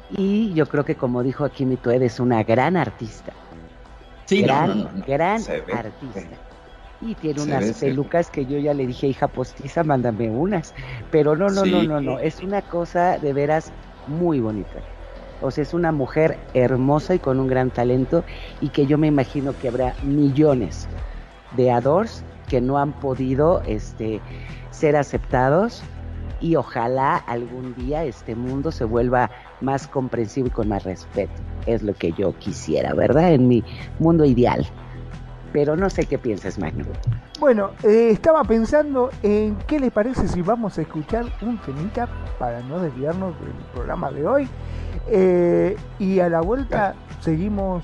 Y 0.07 0.53
yo 0.53 0.67
creo 0.69 0.85
que 0.85 0.97
como 0.97 1.23
dijo 1.23 1.45
aquí 1.45 1.65
mi 1.65 1.77
Tued, 1.77 2.01
es 2.03 2.19
una 2.19 2.43
gran 2.43 2.77
artista. 2.77 3.39
Sí, 4.29 4.43
gran, 4.43 4.67
no, 4.67 4.75
no, 4.75 4.91
no. 4.91 5.05
gran 5.05 5.49
artista. 5.71 6.37
Y 7.01 7.15
tiene 7.15 7.39
Se 7.39 7.45
unas 7.45 7.73
pelucas 7.79 8.29
que 8.29 8.45
yo 8.45 8.59
ya 8.59 8.73
le 8.73 8.85
dije, 8.85 9.07
hija 9.07 9.27
postiza, 9.27 9.83
mándame 9.83 10.29
unas. 10.29 10.75
Pero 11.09 11.35
no, 11.35 11.49
no, 11.49 11.65
no, 11.65 11.83
no, 11.83 11.99
no. 11.99 12.19
Es 12.19 12.41
una 12.41 12.61
cosa 12.61 13.17
de 13.17 13.33
veras 13.33 13.73
muy 14.05 14.39
bonita. 14.39 14.83
O 15.41 15.51
sea, 15.51 15.63
es 15.63 15.73
una 15.73 15.91
mujer 15.91 16.37
hermosa 16.53 17.15
y 17.15 17.19
con 17.19 17.39
un 17.39 17.47
gran 17.47 17.71
talento 17.71 18.23
y 18.59 18.69
que 18.69 18.85
yo 18.85 18.97
me 18.97 19.07
imagino 19.07 19.57
que 19.57 19.69
habrá 19.69 19.95
millones 20.03 20.87
de 21.51 21.71
adors 21.71 22.23
que 22.47 22.61
no 22.61 22.77
han 22.77 22.93
podido 22.99 23.61
este, 23.65 24.21
ser 24.69 24.95
aceptados 24.95 25.85
y 26.39 26.55
ojalá 26.55 27.15
algún 27.15 27.73
día 27.73 28.03
este 28.03 28.35
mundo 28.35 28.71
se 28.71 28.83
vuelva 28.85 29.31
más 29.61 29.87
comprensivo 29.87 30.47
y 30.47 30.51
con 30.51 30.67
más 30.67 30.83
respeto. 30.83 31.33
Es 31.65 31.83
lo 31.83 31.93
que 31.93 32.11
yo 32.13 32.37
quisiera, 32.37 32.93
¿verdad? 32.93 33.33
En 33.33 33.47
mi 33.47 33.63
mundo 33.99 34.25
ideal. 34.25 34.65
Pero 35.51 35.75
no 35.75 35.89
sé 35.89 36.05
qué 36.05 36.17
piensas, 36.17 36.59
Magno. 36.59 36.85
Bueno, 37.39 37.71
eh, 37.83 38.09
estaba 38.11 38.43
pensando 38.43 39.09
en 39.23 39.55
qué 39.67 39.79
le 39.79 39.89
parece 39.89 40.27
si 40.27 40.41
vamos 40.41 40.77
a 40.77 40.81
escuchar 40.81 41.25
un 41.41 41.57
temita 41.59 42.07
para 42.37 42.61
no 42.61 42.79
desviarnos 42.79 43.39
del 43.39 43.53
programa 43.73 44.11
de 44.11 44.27
hoy. 44.27 44.47
Eh, 45.07 45.75
y 45.97 46.19
a 46.19 46.29
la 46.29 46.41
vuelta 46.41 46.93
seguimos 47.21 47.83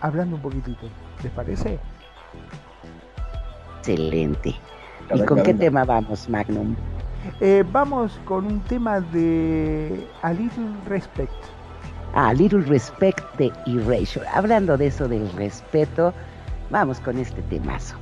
hablando 0.00 0.36
un 0.36 0.42
poquitito. 0.42 0.86
¿Les 1.22 1.32
parece? 1.32 1.78
Excelente. 3.78 4.54
¿Y 5.14 5.22
con 5.22 5.42
qué 5.42 5.54
tema 5.54 5.84
vamos, 5.84 6.28
Magnum? 6.28 6.76
Eh, 7.40 7.64
vamos 7.72 8.18
con 8.24 8.46
un 8.46 8.60
tema 8.60 9.00
de 9.00 10.06
A 10.22 10.32
Little 10.32 10.74
Respect. 10.86 11.32
Ah, 12.14 12.32
Little 12.32 12.62
Respect 12.62 13.22
de 13.36 13.52
Erasure. 13.66 14.26
Hablando 14.28 14.76
de 14.76 14.88
eso 14.88 15.08
del 15.08 15.30
respeto, 15.32 16.12
vamos 16.70 17.00
con 17.00 17.18
este 17.18 17.42
temazo. 17.42 17.96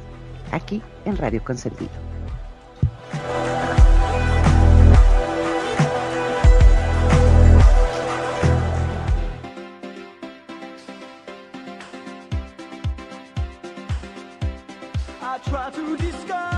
Aquí 0.53 0.83
en 1.05 1.17
Radio 1.17 1.43
Consentido. 1.45 1.91
I 15.23 15.39
try 15.45 15.71
to 15.71 15.97
discover 15.97 16.50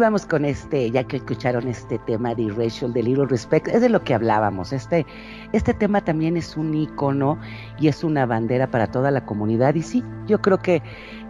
vamos 0.00 0.26
con 0.26 0.44
este, 0.44 0.90
ya 0.90 1.04
que 1.04 1.18
escucharon 1.18 1.68
este 1.68 1.98
tema 2.00 2.34
de 2.34 2.42
Irrational, 2.42 2.92
de 2.92 3.02
Little 3.02 3.26
Respect, 3.26 3.68
es 3.68 3.80
de 3.80 3.88
lo 3.88 4.02
que 4.02 4.14
hablábamos. 4.14 4.72
Este, 4.72 5.06
este 5.52 5.74
tema 5.74 6.00
también 6.00 6.36
es 6.36 6.56
un 6.56 6.74
icono 6.74 7.38
y 7.78 7.88
es 7.88 8.02
una 8.02 8.26
bandera 8.26 8.70
para 8.70 8.88
toda 8.88 9.10
la 9.10 9.24
comunidad. 9.24 9.74
Y 9.74 9.82
sí, 9.82 10.02
yo 10.26 10.40
creo 10.40 10.58
que, 10.58 10.82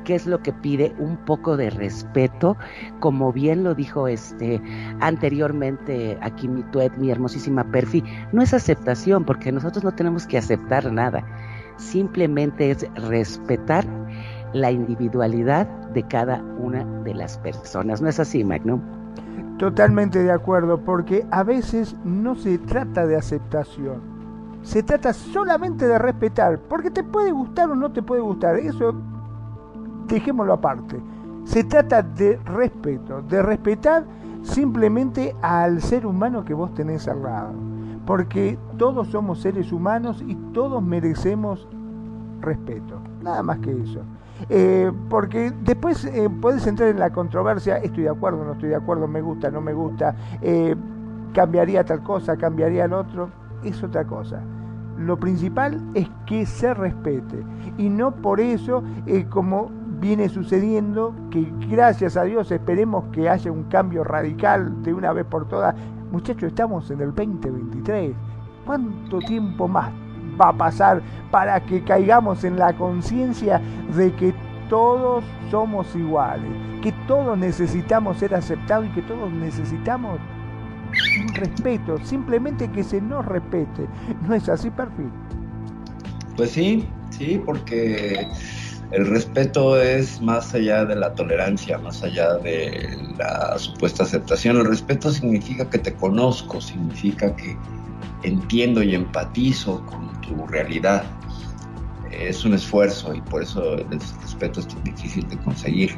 que 0.05 0.15
es 0.15 0.27
lo 0.27 0.43
que 0.43 0.53
pide 0.53 0.95
un 0.99 1.17
poco 1.19 1.57
de 1.57 1.71
respeto, 1.71 2.57
como 3.01 3.33
bien 3.33 3.65
lo 3.65 3.75
dijo 3.75 4.09
este 4.09 4.63
anteriormente 5.01 6.17
aquí 6.23 6.49
mi 6.49 6.63
tuet, 6.65 6.97
mi 6.97 7.11
hermosísima 7.11 7.71
Perfi, 7.71 8.03
no 8.33 8.41
es 8.41 8.55
aceptación, 8.55 9.25
porque 9.25 9.53
nosotros 9.53 9.85
no 9.85 9.93
tenemos 9.93 10.27
que 10.27 10.39
aceptar 10.39 10.91
nada. 10.93 11.25
Simplemente 11.77 12.71
es 12.71 12.87
respetar 12.95 13.85
la 14.53 14.71
individualidad 14.71 15.67
de 15.93 16.03
cada 16.05 16.43
una 16.59 16.85
de 17.03 17.15
las 17.15 17.39
personas. 17.39 18.01
¿No 18.01 18.09
es 18.09 18.19
así, 18.21 18.45
Magnum? 18.45 18.81
Totalmente 19.59 20.23
de 20.23 20.33
acuerdo, 20.33 20.81
porque 20.81 21.27
a 21.31 21.43
veces 21.43 21.95
no 22.05 22.35
se 22.35 22.59
trata 22.59 23.07
de 23.07 23.17
aceptación, 23.17 24.01
se 24.63 24.83
trata 24.83 25.13
solamente 25.13 25.87
de 25.87 25.99
respetar, 25.99 26.59
porque 26.61 26.91
te 26.91 27.05
puede 27.05 27.31
gustar 27.31 27.71
o 27.71 27.75
no 27.75 27.93
te 27.93 28.03
puede 28.03 28.23
gustar, 28.23 28.57
eso 28.57 28.95
dejémoslo 30.07 30.55
aparte. 30.55 31.01
Se 31.45 31.65
trata 31.65 32.03
de 32.03 32.39
respeto, 32.45 33.23
de 33.23 33.43
respetar 33.43 34.05
simplemente 34.43 35.35
al 35.43 35.81
ser 35.83 36.07
humano 36.07 36.45
que 36.45 36.55
vos 36.55 36.73
tenés 36.75 37.07
al 37.07 37.23
lado, 37.23 37.53
porque 38.07 38.59
todos 38.79 39.09
somos 39.09 39.41
seres 39.41 39.73
humanos 39.73 40.25
y 40.27 40.37
todos 40.55 40.83
merecemos 40.83 41.69
respeto, 42.41 42.99
nada 43.23 43.43
más 43.43 43.59
que 43.59 43.73
eso. 43.73 44.01
Eh, 44.49 44.91
porque 45.09 45.53
después 45.63 46.05
eh, 46.05 46.29
puedes 46.41 46.67
entrar 46.67 46.89
en 46.89 46.99
la 46.99 47.11
controversia, 47.11 47.79
estoy 47.79 48.05
de 48.05 48.11
acuerdo, 48.11 48.45
no 48.45 48.53
estoy 48.53 48.71
de 48.71 48.77
acuerdo, 48.77 49.07
me 49.07 49.21
gusta, 49.21 49.51
no 49.51 49.61
me 49.61 49.73
gusta, 49.73 50.15
eh, 50.41 50.75
cambiaría 51.35 51.85
tal 51.85 52.03
cosa, 52.03 52.37
cambiaría 52.37 52.87
el 52.87 52.93
otro, 52.93 53.31
es 53.65 53.83
otra 53.83 54.05
cosa. 54.05 54.41
Lo 54.99 55.19
principal 55.19 55.81
es 55.95 56.09
que 56.27 56.45
se 56.45 56.75
respete 56.75 57.43
y 57.79 57.89
no 57.89 58.11
por 58.11 58.39
eso, 58.39 58.83
como 59.31 59.71
viene 59.99 60.29
sucediendo, 60.29 61.15
que 61.31 61.51
gracias 61.71 62.19
a 62.19 62.25
Dios 62.25 62.51
esperemos 62.51 63.05
que 63.11 63.29
haya 63.29 63.51
un 63.51 63.65
cambio 63.65 64.05
radical 64.05 64.83
de 64.83 64.93
una 64.93 65.13
vez 65.15 65.25
por 65.25 65.49
todas. 65.49 65.75
Muchachos, 66.13 66.49
estamos 66.49 66.91
en 66.91 67.01
el 67.01 67.15
2023. 67.15 68.15
¿Cuánto 68.67 69.21
tiempo 69.21 69.67
más 69.69 69.91
va 70.41 70.49
a 70.49 70.53
pasar 70.53 71.03
para 71.31 71.61
que 71.61 71.83
caigamos 71.83 72.45
en 72.45 72.59
la 72.59 72.73
conciencia 72.77 73.61
de 73.95 74.13
que 74.15 74.35
todos 74.69 75.25
somos 75.51 75.95
iguales, 75.97 76.51
que 76.83 76.93
todos 77.07 77.37
necesitamos 77.37 78.19
ser 78.19 78.35
aceptados 78.35 78.87
y 78.87 78.91
que 78.91 79.03
todos 79.03 79.31
necesitamos 79.33 80.19
un 81.21 81.35
respeto, 81.35 81.99
simplemente 82.05 82.69
que 82.71 82.83
se 82.83 83.01
nos 83.01 83.25
respete. 83.27 83.87
¿No 84.27 84.35
es 84.35 84.49
así, 84.49 84.71
perfil? 84.71 85.11
Pues 86.37 86.51
sí, 86.51 86.89
sí, 87.11 87.41
porque 87.45 88.27
el 88.93 89.07
respeto 89.07 89.81
es 89.81 90.21
más 90.21 90.55
allá 90.55 90.85
de 90.85 90.97
la 90.97 91.15
tolerancia, 91.15 91.79
más 91.79 92.03
allá 92.03 92.35
de 92.39 92.97
la 93.19 93.59
supuesta 93.59 94.03
aceptación. 94.03 94.57
El 94.57 94.67
respeto 94.67 95.11
significa 95.11 95.69
que 95.69 95.79
te 95.79 95.95
conozco, 95.95 96.61
significa 96.61 97.35
que 97.37 97.57
entiendo 98.23 98.83
y 98.83 98.95
empatizo 98.95 99.85
con 99.87 100.21
tu 100.21 100.47
realidad. 100.47 101.05
Es 102.11 102.45
un 102.45 102.55
esfuerzo 102.55 103.15
y 103.15 103.21
por 103.23 103.43
eso 103.43 103.75
el 103.75 104.01
respeto 104.23 104.61
es 104.61 104.69
tan 104.69 104.83
difícil 104.85 105.29
de 105.29 105.39
conseguir, 105.39 105.97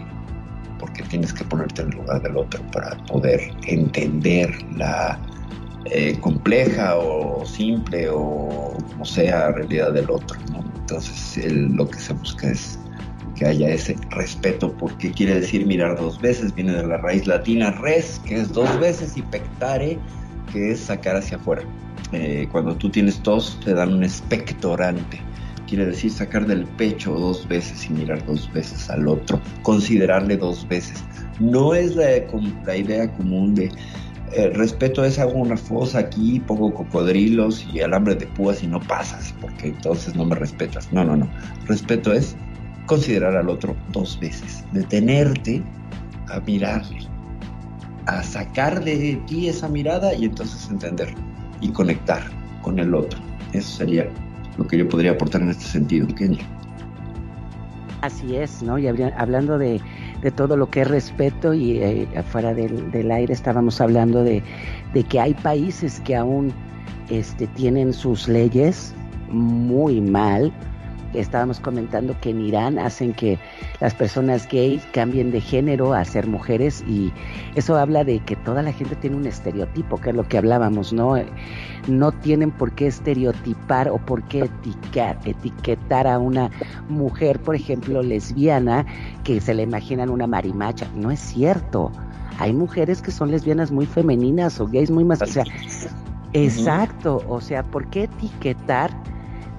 porque 0.78 1.02
tienes 1.04 1.32
que 1.32 1.44
ponerte 1.44 1.82
en 1.82 1.88
el 1.88 1.98
lugar 1.98 2.22
del 2.22 2.36
otro 2.36 2.62
para 2.70 2.96
poder 3.06 3.40
entender 3.66 4.50
la 4.76 5.18
eh, 5.86 6.16
compleja 6.20 6.96
o 6.96 7.44
simple 7.44 8.08
o 8.08 8.76
como 8.90 9.04
sea 9.04 9.50
realidad 9.50 9.92
del 9.92 10.10
otro. 10.10 10.38
Entonces 10.80 11.52
lo 11.52 11.88
que 11.88 11.98
se 11.98 12.12
busca 12.12 12.50
es 12.50 12.78
que 13.34 13.46
haya 13.46 13.70
ese 13.70 13.96
respeto, 14.10 14.72
porque 14.72 15.10
quiere 15.10 15.40
decir 15.40 15.66
mirar 15.66 15.96
dos 15.96 16.20
veces, 16.20 16.54
viene 16.54 16.72
de 16.72 16.86
la 16.86 16.98
raíz 16.98 17.26
latina 17.26 17.70
res, 17.70 18.20
que 18.26 18.40
es 18.40 18.52
dos 18.52 18.78
veces, 18.78 19.16
y 19.16 19.22
pectare, 19.22 19.98
que 20.52 20.72
es 20.72 20.80
sacar 20.80 21.16
hacia 21.16 21.36
afuera. 21.36 21.62
Eh, 22.12 22.46
cuando 22.52 22.76
tú 22.76 22.90
tienes 22.90 23.20
tos, 23.20 23.58
te 23.64 23.74
dan 23.74 23.94
un 23.94 24.04
expectorante. 24.04 25.20
Quiere 25.66 25.86
decir 25.86 26.12
sacar 26.12 26.46
del 26.46 26.66
pecho 26.66 27.14
dos 27.14 27.48
veces 27.48 27.88
y 27.88 27.94
mirar 27.94 28.24
dos 28.26 28.52
veces 28.52 28.90
al 28.90 29.08
otro, 29.08 29.40
considerarle 29.62 30.36
dos 30.36 30.68
veces. 30.68 31.02
No 31.40 31.74
es 31.74 31.96
la, 31.96 32.08
la 32.66 32.76
idea 32.76 33.10
común 33.12 33.54
de 33.54 33.70
eh, 34.34 34.50
respeto 34.50 35.04
es 35.04 35.18
hago 35.18 35.34
una 35.34 35.56
fosa 35.56 36.00
aquí, 36.00 36.40
pongo 36.40 36.72
cocodrilos 36.74 37.66
y 37.72 37.80
alambre 37.80 38.14
de 38.14 38.26
púas 38.26 38.62
y 38.62 38.66
no 38.66 38.80
pasas, 38.80 39.34
porque 39.40 39.68
entonces 39.68 40.14
no 40.14 40.26
me 40.26 40.34
respetas. 40.34 40.92
No, 40.92 41.04
no, 41.04 41.16
no. 41.16 41.28
Respeto 41.66 42.12
es 42.12 42.36
considerar 42.86 43.36
al 43.36 43.48
otro 43.48 43.74
dos 43.92 44.18
veces, 44.20 44.64
detenerte 44.72 45.62
a 46.28 46.40
mirarle, 46.40 47.00
a 48.06 48.22
sacar 48.22 48.84
de 48.84 49.20
ti 49.26 49.48
esa 49.48 49.68
mirada 49.68 50.14
y 50.14 50.24
entonces 50.24 50.68
entenderlo 50.70 51.31
y 51.62 51.68
conectar 51.70 52.22
con 52.60 52.78
el 52.78 52.94
otro. 52.94 53.18
Eso 53.52 53.78
sería 53.78 54.06
lo 54.58 54.66
que 54.66 54.76
yo 54.78 54.88
podría 54.88 55.12
aportar 55.12 55.40
en 55.42 55.48
este 55.50 55.64
sentido, 55.64 56.06
Kenia. 56.14 56.44
Así 58.02 58.34
es, 58.36 58.62
¿no? 58.62 58.78
Y 58.78 58.88
habría- 58.88 59.14
hablando 59.16 59.58
de, 59.58 59.80
de 60.22 60.30
todo 60.32 60.56
lo 60.56 60.68
que 60.68 60.80
es 60.82 60.88
respeto 60.88 61.54
y 61.54 61.78
eh, 61.78 62.08
afuera 62.16 62.52
del, 62.52 62.90
del 62.90 63.10
aire 63.12 63.32
estábamos 63.32 63.80
hablando 63.80 64.24
de, 64.24 64.42
de 64.92 65.04
que 65.04 65.20
hay 65.20 65.34
países 65.34 66.00
que 66.00 66.16
aún 66.16 66.52
este, 67.10 67.46
tienen 67.48 67.92
sus 67.92 68.26
leyes 68.26 68.92
muy 69.30 70.00
mal. 70.00 70.52
Estábamos 71.14 71.60
comentando 71.60 72.18
que 72.20 72.30
en 72.30 72.40
Irán 72.40 72.78
hacen 72.78 73.12
que 73.12 73.38
las 73.80 73.94
personas 73.94 74.48
gays 74.48 74.82
cambien 74.92 75.30
de 75.30 75.40
género 75.40 75.92
a 75.92 76.04
ser 76.04 76.26
mujeres 76.26 76.82
y 76.88 77.12
eso 77.54 77.76
habla 77.76 78.04
de 78.04 78.20
que 78.20 78.36
toda 78.36 78.62
la 78.62 78.72
gente 78.72 78.96
tiene 78.96 79.16
un 79.16 79.26
estereotipo, 79.26 79.98
que 79.98 80.10
es 80.10 80.16
lo 80.16 80.26
que 80.26 80.38
hablábamos, 80.38 80.92
¿no? 80.92 81.16
Eh, 81.16 81.26
No 81.88 82.12
tienen 82.12 82.50
por 82.50 82.72
qué 82.72 82.86
estereotipar 82.86 83.88
o 83.88 83.98
por 83.98 84.22
qué 84.24 84.44
etiquetar, 84.44 85.18
etiquetar 85.24 86.06
a 86.06 86.18
una 86.18 86.50
mujer, 86.88 87.40
por 87.40 87.54
ejemplo, 87.54 88.02
lesbiana, 88.02 88.86
que 89.24 89.40
se 89.40 89.54
le 89.54 89.64
imaginan 89.64 90.10
una 90.10 90.26
marimacha. 90.26 90.86
No 90.94 91.10
es 91.10 91.20
cierto. 91.20 91.90
Hay 92.38 92.52
mujeres 92.52 93.02
que 93.02 93.10
son 93.10 93.30
lesbianas 93.30 93.70
muy 93.70 93.86
femeninas 93.86 94.60
o 94.60 94.66
gays 94.66 94.90
muy 94.90 95.04
más... 95.04 95.20
O 95.22 95.26
sea, 95.26 95.44
exacto. 96.32 97.22
O 97.28 97.40
sea, 97.40 97.62
¿por 97.62 97.86
qué 97.88 98.04
etiquetar 98.04 98.90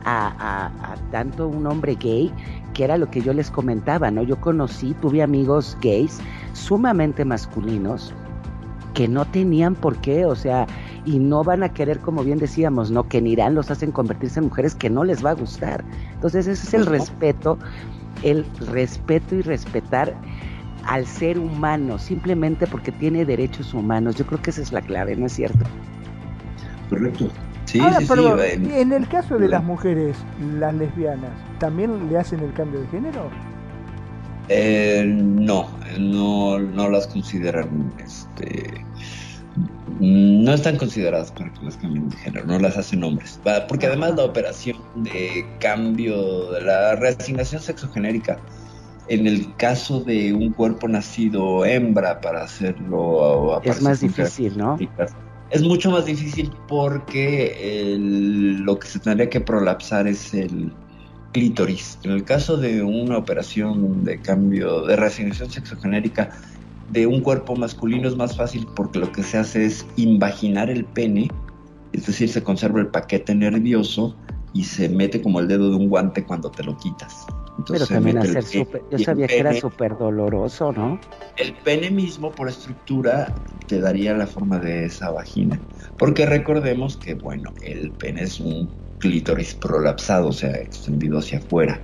a, 0.06 0.28
a- 0.40 0.94
a 0.94 0.96
tanto 1.12 1.48
un 1.48 1.66
hombre 1.68 1.96
gay? 1.96 2.32
Que 2.74 2.84
era 2.86 2.98
lo 2.98 3.10
que 3.10 3.22
yo 3.22 3.34
les 3.34 3.50
comentaba, 3.52 4.10
¿no? 4.12 4.24
Yo 4.24 4.40
conocí, 4.42 4.94
tuve 5.02 5.22
amigos 5.22 5.78
gays 5.82 6.20
sumamente 6.54 7.24
masculinos 7.26 8.14
que 8.94 9.08
no 9.08 9.26
tenían 9.26 9.74
por 9.76 9.98
qué, 9.98 10.26
o 10.26 10.36
sea, 10.36 10.68
y 11.06 11.18
no 11.20 11.44
van 11.44 11.64
a 11.64 11.70
querer, 11.70 12.00
como 12.00 12.24
bien 12.24 12.38
decíamos, 12.38 12.92
¿no? 12.92 13.08
Que 13.08 13.18
en 13.18 13.28
Irán 13.28 13.56
los 13.56 13.72
hacen 13.72 13.92
convertirse 13.92 14.40
en 14.40 14.46
mujeres 14.46 14.76
que 14.76 14.90
no 14.90 15.04
les 15.04 15.24
va 15.26 15.32
a 15.32 15.34
gustar. 15.34 15.84
Entonces 16.14 16.46
ese 16.48 16.68
es 16.68 16.74
el 16.76 16.86
respeto, 16.86 17.58
el 18.22 18.46
respeto 18.68 19.36
y 19.36 19.42
respetar 19.42 20.14
al 20.86 21.06
ser 21.08 21.40
humano, 21.40 21.98
simplemente 21.98 22.68
porque 22.68 22.92
tiene 22.92 23.26
derechos 23.26 23.74
humanos. 23.74 24.16
Yo 24.16 24.26
creo 24.28 24.42
que 24.42 24.52
esa 24.52 24.62
es 24.62 24.72
la 24.72 24.82
clave, 24.82 25.16
¿no 25.16 25.26
es 25.26 25.34
cierto? 25.34 25.66
Correcto. 26.90 27.30
Sí, 27.74 27.80
Ahora, 27.80 27.98
sí, 28.02 28.06
perdón, 28.06 28.40
sí. 28.40 28.52
en- 28.54 28.72
en 28.72 28.94
el 28.94 29.08
caso 29.08 29.40
de 29.40 29.48
las 29.48 29.64
mujeres, 29.64 30.16
las 30.60 30.76
lesbianas, 30.76 31.32
¿también 31.58 32.08
le 32.08 32.20
hacen 32.20 32.40
el 32.42 32.54
cambio 32.54 32.82
de 32.82 32.88
género? 32.90 33.32
Eh, 34.48 35.04
no, 35.08 35.68
no, 35.98 36.60
no 36.60 36.90
las 36.92 37.08
consideran, 37.08 37.92
este, 37.98 38.86
no 40.00 40.54
están 40.54 40.78
consideradas 40.78 41.32
para 41.32 41.52
que 41.52 41.66
las 41.66 41.76
cambien 41.78 42.10
de 42.10 42.18
género, 42.18 42.46
no 42.46 42.60
las 42.60 42.78
hacen 42.78 43.04
hombres. 43.04 43.40
Porque 43.68 43.88
además 43.88 44.14
la 44.18 44.26
operación 44.26 44.78
de 44.94 45.44
cambio 45.60 46.52
de 46.52 46.62
la 46.62 46.96
reasignación 46.96 47.60
sexogenérica, 47.60 48.38
en 49.08 49.26
el 49.26 49.56
caso 49.56 50.02
de 50.02 50.32
un 50.32 50.54
cuerpo 50.54 50.88
nacido 50.88 51.66
hembra 51.66 52.22
para 52.22 52.44
hacerlo 52.44 53.60
Es 53.64 53.82
más 53.82 54.00
difícil, 54.00 54.60
¿no? 54.60 54.78
Es 55.52 55.62
mucho 55.62 55.92
más 55.92 56.06
difícil 56.06 56.52
porque 56.68 57.96
lo 58.00 58.80
que 58.80 58.88
se 58.88 59.00
tendría 59.00 59.30
que 59.30 59.40
prolapsar 59.40 60.08
es 60.08 60.34
el 60.34 60.72
clítoris. 61.34 62.00
En 62.04 62.12
el 62.12 62.24
caso 62.24 62.58
de 62.58 62.82
una 62.82 63.18
operación 63.18 64.04
de 64.04 64.20
cambio 64.20 64.86
de 64.86 64.96
reasignación 64.96 65.50
sexogenérica 65.50 66.32
de 66.92 67.08
un 67.08 67.22
cuerpo 67.22 67.56
masculino 67.56 68.08
es 68.08 68.16
más 68.16 68.38
fácil 68.38 68.68
porque 68.76 69.00
lo 69.00 69.12
que 69.12 69.24
se 69.24 69.38
hace 69.38 69.66
es 69.66 69.86
invaginar 69.96 70.70
el 70.70 70.86
pene, 70.86 71.30
es 71.92 72.06
decir, 72.06 72.30
se 72.30 72.44
conserva 72.44 72.80
el 72.80 72.88
paquete 72.88 73.36
nervioso 73.36 74.16
y 74.54 74.64
se 74.64 74.90
mete 74.90 75.22
como 75.22 75.40
el 75.40 75.48
dedo 75.48 75.70
de 75.70 75.76
un 75.76 75.90
guante 75.90 76.24
cuando 76.24 76.52
te 76.52 76.64
lo 76.64 76.78
quitas. 76.78 77.26
Pero 77.56 77.60
Entonces, 77.60 77.90
también 77.90 78.18
hacer 78.18 78.44
y 78.52 78.98
yo 78.98 79.00
sabía 79.00 79.28
que 79.28 79.38
era 79.38 79.54
súper 79.54 79.96
doloroso, 79.98 80.72
¿no? 80.72 81.00
El 81.38 81.54
pene 81.54 81.92
mismo, 81.92 82.32
por 82.32 82.50
estructura, 82.50 83.34
te 83.68 83.80
daría 83.80 84.16
la 84.16 84.26
forma 84.26 84.58
de 84.58 84.86
esa 84.86 85.12
vagina. 85.12 85.60
Porque 86.00 86.26
recordemos 86.26 86.98
que, 86.98 87.14
bueno, 87.14 87.54
el 87.62 87.92
pene 87.92 88.24
es 88.24 88.40
un 88.40 88.70
clítoris 88.98 89.54
prolapsado, 89.54 90.30
o 90.30 90.34
sea, 90.34 90.52
extendido 90.56 91.20
hacia 91.20 91.38
afuera, 91.38 91.80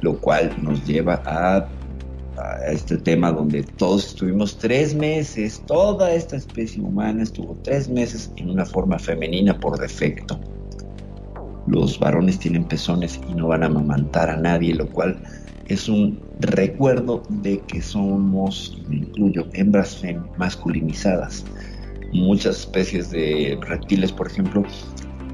lo 0.00 0.18
cual 0.20 0.54
nos 0.62 0.86
lleva 0.86 1.22
a, 1.26 1.68
a 2.38 2.72
este 2.72 2.96
tema 2.96 3.30
donde 3.30 3.62
todos 3.62 4.06
estuvimos 4.06 4.56
tres 4.56 4.94
meses, 4.94 5.62
toda 5.66 6.14
esta 6.14 6.36
especie 6.36 6.82
humana 6.82 7.24
estuvo 7.24 7.58
tres 7.62 7.90
meses 7.90 8.32
en 8.36 8.48
una 8.48 8.64
forma 8.64 8.98
femenina 8.98 9.58
por 9.60 9.78
defecto. 9.78 10.40
Los 11.66 11.98
varones 11.98 12.38
tienen 12.38 12.64
pezones 12.64 13.20
y 13.28 13.34
no 13.34 13.48
van 13.48 13.62
a 13.62 13.66
amamantar 13.66 14.28
a 14.30 14.36
nadie, 14.36 14.74
lo 14.74 14.86
cual 14.90 15.18
es 15.66 15.88
un 15.88 16.20
recuerdo 16.40 17.22
de 17.28 17.60
que 17.60 17.80
somos, 17.80 18.82
incluyo, 18.90 19.46
hembras 19.54 20.02
masculinizadas. 20.36 21.44
Muchas 22.12 22.60
especies 22.60 23.10
de 23.10 23.58
reptiles, 23.62 24.12
por 24.12 24.26
ejemplo, 24.26 24.62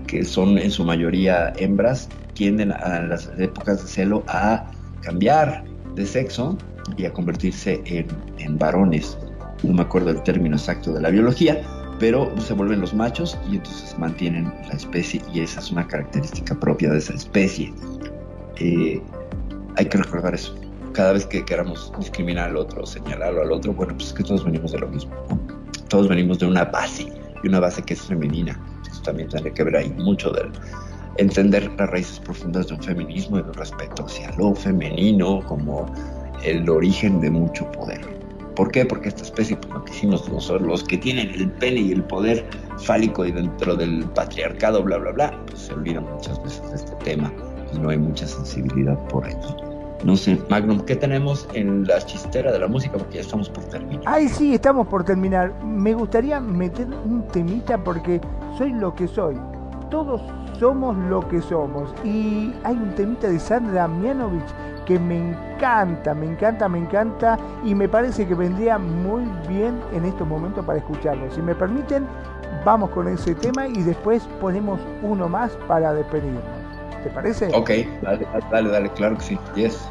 que 0.07 0.25
son 0.25 0.57
en 0.59 0.71
su 0.71 0.85
mayoría 0.85 1.53
hembras, 1.59 2.09
tienden 2.35 2.73
a 2.73 3.01
las 3.01 3.31
épocas 3.39 3.83
de 3.83 3.89
celo 3.89 4.25
a 4.29 4.71
cambiar 5.03 5.65
de 5.95 6.07
sexo 6.07 6.57
y 6.97 7.05
a 7.05 7.13
convertirse 7.13 7.83
en, 7.87 8.07
en 8.39 8.57
varones. 8.57 9.19
No 9.63 9.75
me 9.75 9.83
acuerdo 9.83 10.11
el 10.11 10.23
término 10.23 10.57
exacto 10.57 10.93
de 10.93 11.03
la 11.03 11.11
biología, 11.11 11.61
pero 12.01 12.33
se 12.41 12.55
vuelven 12.55 12.81
los 12.81 12.95
machos 12.95 13.39
y 13.49 13.57
entonces 13.57 13.97
mantienen 13.99 14.53
la 14.67 14.75
especie 14.75 15.23
y 15.33 15.41
esa 15.41 15.61
es 15.61 15.71
una 15.71 15.87
característica 15.87 16.55
propia 16.59 16.91
de 16.91 16.99
esa 16.99 17.15
especie. 17.15 17.73
Eh, 18.59 19.01
hay 19.77 19.85
que 19.87 19.99
recordar 19.99 20.35
eso. 20.35 20.57
Cada 20.93 21.13
vez 21.13 21.27
que 21.27 21.45
queramos 21.45 21.93
discriminar 21.99 22.49
al 22.49 22.57
otro, 22.57 22.85
señalarlo 22.85 23.43
al 23.43 23.53
otro, 23.53 23.73
bueno, 23.73 23.95
pues 23.95 24.09
es 24.09 24.13
que 24.15 24.25
todos 24.25 24.45
venimos 24.45 24.73
de 24.73 24.79
lo 24.79 24.89
mismo. 24.89 25.13
Todos 25.89 26.09
venimos 26.09 26.39
de 26.39 26.47
una 26.47 26.65
base, 26.65 27.07
y 27.43 27.49
una 27.49 27.61
base 27.61 27.83
que 27.83 27.95
es 27.95 28.03
femenina. 28.03 28.59
Eso 28.91 29.03
también 29.03 29.29
tiene 29.29 29.53
que 29.53 29.63
ver 29.63 29.77
ahí 29.77 29.91
mucho 29.91 30.31
del 30.31 30.51
entender 31.19 31.71
las 31.79 31.91
raíces 31.91 32.19
profundas 32.21 32.69
de 32.69 32.75
un 32.75 32.83
feminismo 32.83 33.39
y 33.39 33.43
de 33.43 33.49
un 33.49 33.55
respeto 33.55 34.07
hacia 34.07 34.31
lo 34.37 34.55
femenino 34.55 35.45
como 35.47 35.93
el 36.45 36.69
origen 36.69 37.21
de 37.21 37.31
mucho 37.31 37.71
poder. 37.73 38.20
¿Por 38.55 38.71
qué? 38.71 38.85
Porque 38.85 39.09
esta 39.09 39.23
especie, 39.23 39.57
pues 39.57 39.73
lo 39.73 39.85
que 39.85 39.93
hicimos 39.93 40.29
nosotros, 40.29 40.67
los 40.67 40.85
que 40.85 40.99
tienen 40.99 41.31
el 41.31 41.51
pene 41.51 41.81
y 41.81 41.93
el 41.93 42.03
poder 42.05 42.45
fálico 42.79 43.25
y 43.25 43.33
dentro 43.33 43.77
del 43.77 44.05
patriarcado, 44.15 44.83
bla, 44.83 44.99
bla, 44.99 45.13
bla, 45.13 45.41
pues 45.47 45.61
se 45.63 45.75
olvidan 45.75 46.05
muchas 46.05 46.43
veces 46.43 46.69
de 46.71 46.77
este 46.77 46.95
tema 47.05 47.33
y 47.73 47.79
no 47.79 47.91
hay 47.91 47.99
mucha 47.99 48.27
sensibilidad 48.27 48.99
por 49.09 49.27
ello. 49.27 49.57
No 50.05 50.17
sé, 50.17 50.39
Magnum, 50.49 50.81
¿qué 50.81 50.97
tenemos 50.97 51.47
en 51.53 51.87
la 51.87 52.01
chistera 52.01 52.51
de 52.53 52.59
la 52.59 52.67
música? 52.67 52.97
Porque 52.97 53.17
ya 53.17 53.21
estamos 53.21 53.51
por 53.51 53.65
terminar. 53.65 54.03
Ay, 54.07 54.29
sí, 54.29 54.55
estamos 54.55 54.87
por 54.87 55.05
terminar. 55.05 55.53
Me 55.63 55.93
gustaría 55.93 56.41
meter 56.41 56.87
un 57.05 57.27
temita 57.29 57.77
porque 57.77 58.19
soy 58.57 58.73
lo 58.73 58.95
que 58.95 59.07
soy. 59.07 59.37
Todos 59.91 60.23
somos 60.59 60.97
lo 61.11 61.29
que 61.29 61.43
somos. 61.43 61.93
Y 62.03 62.51
hay 62.65 62.77
un 62.77 62.95
temita 62.95 63.29
de 63.29 63.39
Sandra 63.39 63.87
Mianovich 63.89 64.49
que 64.87 64.99
me 64.99 65.17
encanta, 65.31 66.15
me 66.15 66.27
encanta, 66.27 66.69
me 66.69 66.79
encanta. 66.79 67.39
Y 67.65 67.75
me 67.75 67.89
parece 67.89 68.27
que 68.27 68.35
vendría 68.35 68.79
muy 68.79 69.25
bien 69.49 69.81
en 69.93 70.05
estos 70.05 70.27
momentos 70.27 70.65
para 70.65 70.79
escucharlo. 70.79 71.31
Si 71.31 71.43
me 71.43 71.55
permiten, 71.55 72.07
vamos 72.65 72.91
con 72.91 73.09
ese 73.09 73.35
tema 73.35 73.67
y 73.67 73.83
después 73.83 74.29
ponemos 74.41 74.81
uno 75.03 75.29
más 75.29 75.53
para 75.69 75.93
despedirnos. 75.93 76.43
¿Te 77.03 77.11
parece? 77.11 77.49
Ok, 77.55 77.71
dale, 78.03 78.27
dale, 78.51 78.71
dale, 78.71 78.91
claro 78.91 79.17
que 79.17 79.23
sí. 79.23 79.39
Yes. 79.55 79.89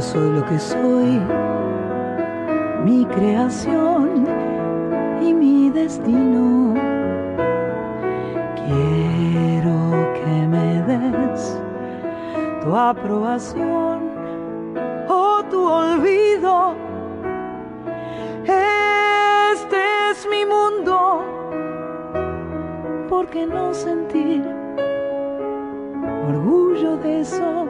Yo 0.00 0.06
soy 0.06 0.30
lo 0.30 0.46
que 0.46 0.58
soy, 0.58 1.20
mi 2.86 3.04
creación 3.04 4.26
y 5.20 5.34
mi 5.34 5.68
destino. 5.68 6.72
Quiero 8.56 9.76
que 10.14 10.46
me 10.48 10.82
des 10.84 11.60
tu 12.64 12.74
aprobación 12.74 14.08
o 15.06 15.42
tu 15.50 15.62
olvido. 15.66 16.74
Este 18.44 19.80
es 20.12 20.26
mi 20.30 20.46
mundo, 20.46 21.22
¿por 23.06 23.26
qué 23.26 23.46
no 23.46 23.74
sentir 23.74 24.46
orgullo 26.26 26.96
de 26.96 27.20
eso? 27.20 27.69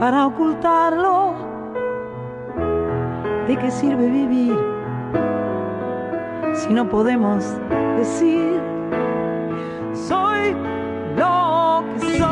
Para 0.00 0.26
ocultarlo. 0.26 1.34
¿De 3.46 3.56
qué 3.56 3.70
sirve 3.70 4.06
vivir 4.08 4.56
si 6.54 6.72
no 6.72 6.88
podemos 6.88 7.44
decir 7.98 8.58
soy 9.92 10.56
lo 11.16 11.84
que 12.00 12.18
soy? 12.18 12.30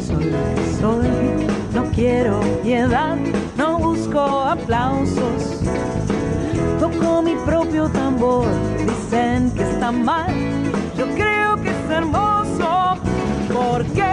Soy 0.00 0.24
lo 0.24 0.56
que 0.56 0.64
soy, 0.80 1.46
no 1.74 1.84
quiero 1.94 2.40
piedad, 2.62 3.16
no 3.58 3.78
busco 3.78 4.20
aplausos. 4.20 5.60
Toco 6.78 7.22
mi 7.22 7.34
propio 7.44 7.88
tambor, 7.88 8.46
mal, 9.92 10.32
yo 10.96 11.06
creo 11.14 11.56
que 11.56 11.70
es 11.70 11.90
hermoso. 11.90 12.96
Porque 13.52 14.04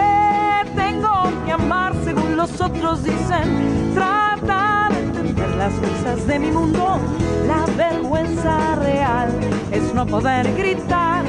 tengo 0.76 1.30
que 1.44 1.52
amar 1.52 1.94
según 2.04 2.36
los 2.36 2.60
otros 2.60 3.02
dicen? 3.02 3.92
Trata 3.94 4.88
de 4.90 5.00
entender 5.00 5.48
las 5.56 5.72
cosas 5.74 6.26
de 6.26 6.38
mi 6.38 6.50
mundo. 6.50 6.98
La 7.46 7.64
vergüenza 7.76 8.76
real 8.76 9.30
es 9.70 9.94
no 9.94 10.06
poder 10.06 10.54
gritar. 10.54 11.24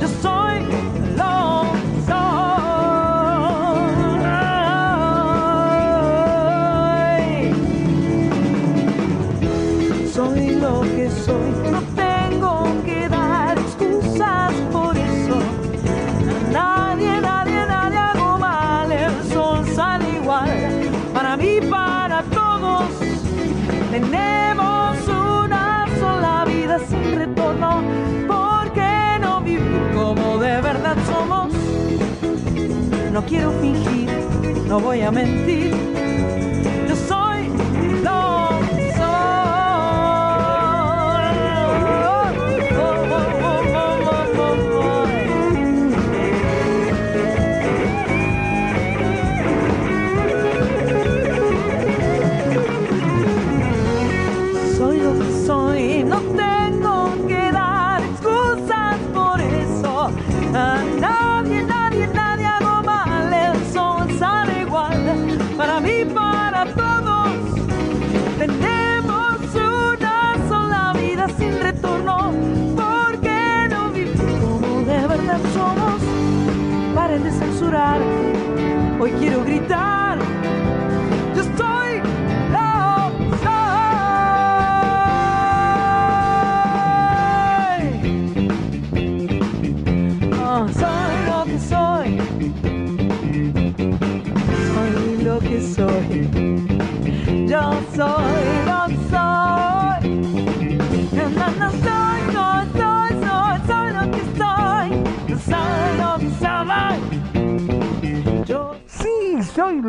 Yo 0.00 0.08
soy 0.20 0.66
lo 1.16 1.64
soy. 2.06 2.42
Soy 10.12 10.50
lo 10.56 10.82
Quiero 33.28 33.52
fingir, 33.60 34.08
no 34.66 34.80
voy 34.80 35.00
a 35.02 35.10
mentir. 35.10 35.72
quero 79.22 79.44
gritar. 79.44 79.91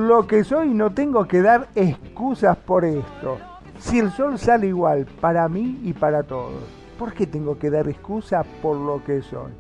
Lo 0.08 0.28
que 0.28 0.44
soy 0.44 0.74
no 0.74 0.92
tengo 0.92 1.26
que 1.28 1.42
dar 1.42 1.68
excusas 1.76 2.58
por 2.58 2.86
esto. 2.86 3.38
Si 3.80 4.00
el 4.00 4.12
sol 4.12 4.38
sale 4.38 4.68
igual 4.68 5.06
para 5.20 5.48
mí 5.48 5.80
y 5.84 5.94
para 5.94 6.24
todos, 6.24 6.64
¿por 7.00 7.14
qué 7.14 7.28
tengo 7.28 7.58
que 7.58 7.70
dar 7.70 7.88
excusa 7.88 8.44
por 8.62 8.78
lo 8.78 9.04
que 9.04 9.22
soy? 9.22 9.52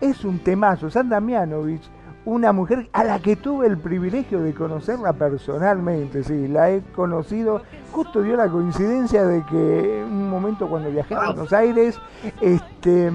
Es 0.00 0.24
un 0.24 0.38
temazo. 0.40 0.90
Sandra 0.90 1.20
Mianovich, 1.20 1.82
una 2.24 2.52
mujer 2.52 2.88
a 2.92 3.04
la 3.04 3.18
que 3.20 3.36
tuve 3.36 3.66
el 3.66 3.78
privilegio 3.78 4.40
de 4.40 4.54
conocerla 4.54 5.12
personalmente, 5.12 6.24
sí, 6.24 6.48
la 6.48 6.70
he 6.70 6.82
conocido, 6.94 7.62
justo 7.92 8.22
dio 8.22 8.36
la 8.36 8.48
coincidencia 8.48 9.24
de 9.24 9.44
que 9.44 10.04
un 10.04 10.28
momento 10.28 10.68
cuando 10.68 10.90
viajé 10.90 11.14
a 11.14 11.26
Buenos 11.26 11.52
Aires, 11.52 11.98
este, 12.40 13.10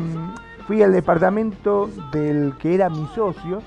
fui 0.68 0.82
al 0.84 0.94
departamento 0.94 1.90
del 2.12 2.54
que 2.60 2.76
era 2.76 2.90
mi 2.90 3.06
socio, 3.16 3.62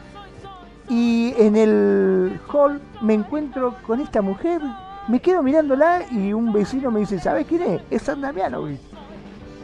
y 0.92 1.34
en 1.38 1.56
el 1.56 2.38
hall 2.52 2.78
me 3.00 3.14
encuentro 3.14 3.74
con 3.86 3.98
esta 4.00 4.20
mujer, 4.20 4.60
me 5.08 5.20
quedo 5.20 5.42
mirándola 5.42 6.02
y 6.10 6.34
un 6.34 6.52
vecino 6.52 6.90
me 6.90 7.00
dice, 7.00 7.18
¿sabes 7.18 7.46
quién 7.46 7.62
es? 7.62 7.82
Es 7.90 8.02
Sandra. 8.02 8.30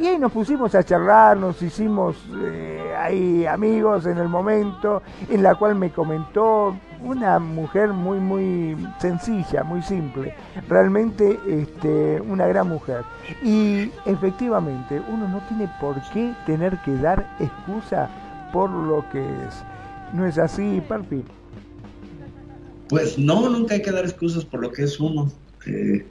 Y 0.01 0.07
ahí 0.07 0.19
nos 0.19 0.33
pusimos 0.33 0.75
a 0.75 0.83
charlar, 0.83 1.37
nos 1.37 1.61
hicimos 1.61 2.17
eh, 2.35 2.95
ahí 2.97 3.45
amigos 3.45 4.07
en 4.07 4.17
el 4.17 4.29
momento, 4.29 5.03
en 5.29 5.43
la 5.43 5.55
cual 5.57 5.75
me 5.75 5.91
comentó 5.91 6.75
una 7.05 7.39
mujer 7.39 7.91
muy, 7.91 8.21
muy 8.21 8.89
sencilla, 8.99 9.65
muy 9.65 9.83
simple, 9.83 10.35
realmente 10.67 11.39
este, 11.47 12.23
una 12.23 12.47
gran 12.47 12.71
mujer. 12.71 13.05
Y 13.43 13.93
efectivamente, 14.07 15.03
uno 15.13 15.29
no 15.29 15.41
tiene 15.41 15.71
por 15.79 16.01
qué 16.11 16.33
tener 16.47 16.79
que 16.79 16.97
dar 16.97 17.27
excusa 17.39 18.09
por 18.51 18.71
lo 18.71 19.05
que 19.11 19.21
es. 19.21 19.63
¿No 20.13 20.27
es 20.27 20.39
así, 20.39 20.81
Parpi? 20.89 21.23
Pues 22.89 23.19
no, 23.19 23.49
nunca 23.51 23.75
hay 23.75 23.83
que 23.83 23.93
dar 23.93 24.05
excusas 24.05 24.45
por 24.45 24.63
lo 24.63 24.73
que 24.73 24.85
es 24.85 24.99
uno. 24.99 25.31
Eh, 25.67 26.07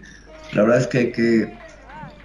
la 0.54 0.62
verdad 0.62 0.80
es 0.80 0.88
que 0.88 0.98
hay 0.98 1.12
que 1.12 1.54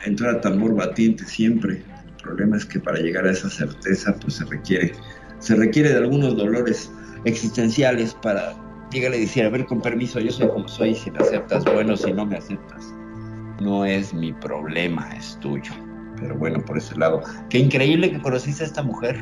entrar 0.04 0.36
a 0.36 0.40
tambor 0.40 0.74
batiente 0.74 1.24
siempre. 1.24 1.82
El 2.06 2.22
problema 2.22 2.56
es 2.56 2.66
que 2.66 2.78
para 2.78 2.98
llegar 2.98 3.26
a 3.26 3.32
esa 3.32 3.48
certeza, 3.48 4.14
pues 4.20 4.34
se 4.34 4.44
requiere, 4.44 4.92
se 5.38 5.56
requiere 5.56 5.90
de 5.90 5.96
algunos 5.96 6.36
dolores 6.36 6.90
existenciales 7.24 8.14
para 8.14 8.54
llegar 8.92 9.12
a 9.12 9.16
decir, 9.16 9.44
a 9.44 9.48
ver, 9.48 9.64
con 9.66 9.80
permiso, 9.80 10.20
yo 10.20 10.30
soy 10.30 10.48
como 10.48 10.68
soy, 10.68 10.94
si 10.94 11.10
me 11.10 11.18
aceptas, 11.18 11.64
bueno, 11.64 11.96
si 11.96 12.12
no 12.12 12.26
me 12.26 12.36
aceptas, 12.36 12.94
no 13.60 13.84
es 13.84 14.12
mi 14.12 14.32
problema, 14.34 15.08
es 15.16 15.38
tuyo. 15.40 15.72
Pero 16.18 16.36
bueno, 16.36 16.62
por 16.64 16.78
ese 16.78 16.96
lado, 16.96 17.22
qué 17.48 17.58
increíble 17.58 18.10
que 18.12 18.20
conociste 18.20 18.62
a 18.62 18.66
esta 18.66 18.82
mujer. 18.82 19.18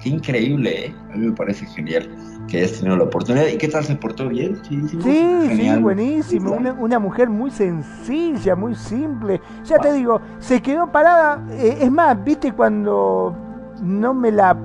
Qué 0.00 0.10
increíble, 0.10 0.86
¿eh? 0.86 0.94
A 1.12 1.16
mí 1.16 1.26
me 1.26 1.32
parece 1.32 1.66
genial 1.66 2.08
que 2.48 2.58
hayas 2.58 2.72
tenido 2.78 2.96
la 2.96 3.04
oportunidad. 3.04 3.46
¿Y 3.46 3.58
qué 3.58 3.68
tal 3.68 3.84
se 3.84 3.94
portó 3.96 4.28
bien? 4.28 4.60
Chidísimo. 4.62 5.02
Sí, 5.02 5.50
sí, 5.56 5.76
buenísimo. 5.80 6.52
Una, 6.52 6.72
una 6.72 6.98
mujer 6.98 7.28
muy 7.28 7.50
sencilla, 7.50 8.56
muy 8.56 8.74
simple. 8.74 9.40
Ya 9.64 9.78
te 9.78 9.92
digo, 9.92 10.20
se 10.38 10.60
quedó 10.62 10.90
parada. 10.90 11.44
eh, 11.50 11.78
es 11.80 11.90
más, 11.90 12.22
viste 12.24 12.52
cuando 12.52 13.34
no 13.82 14.14
me 14.14 14.32
la. 14.32 14.56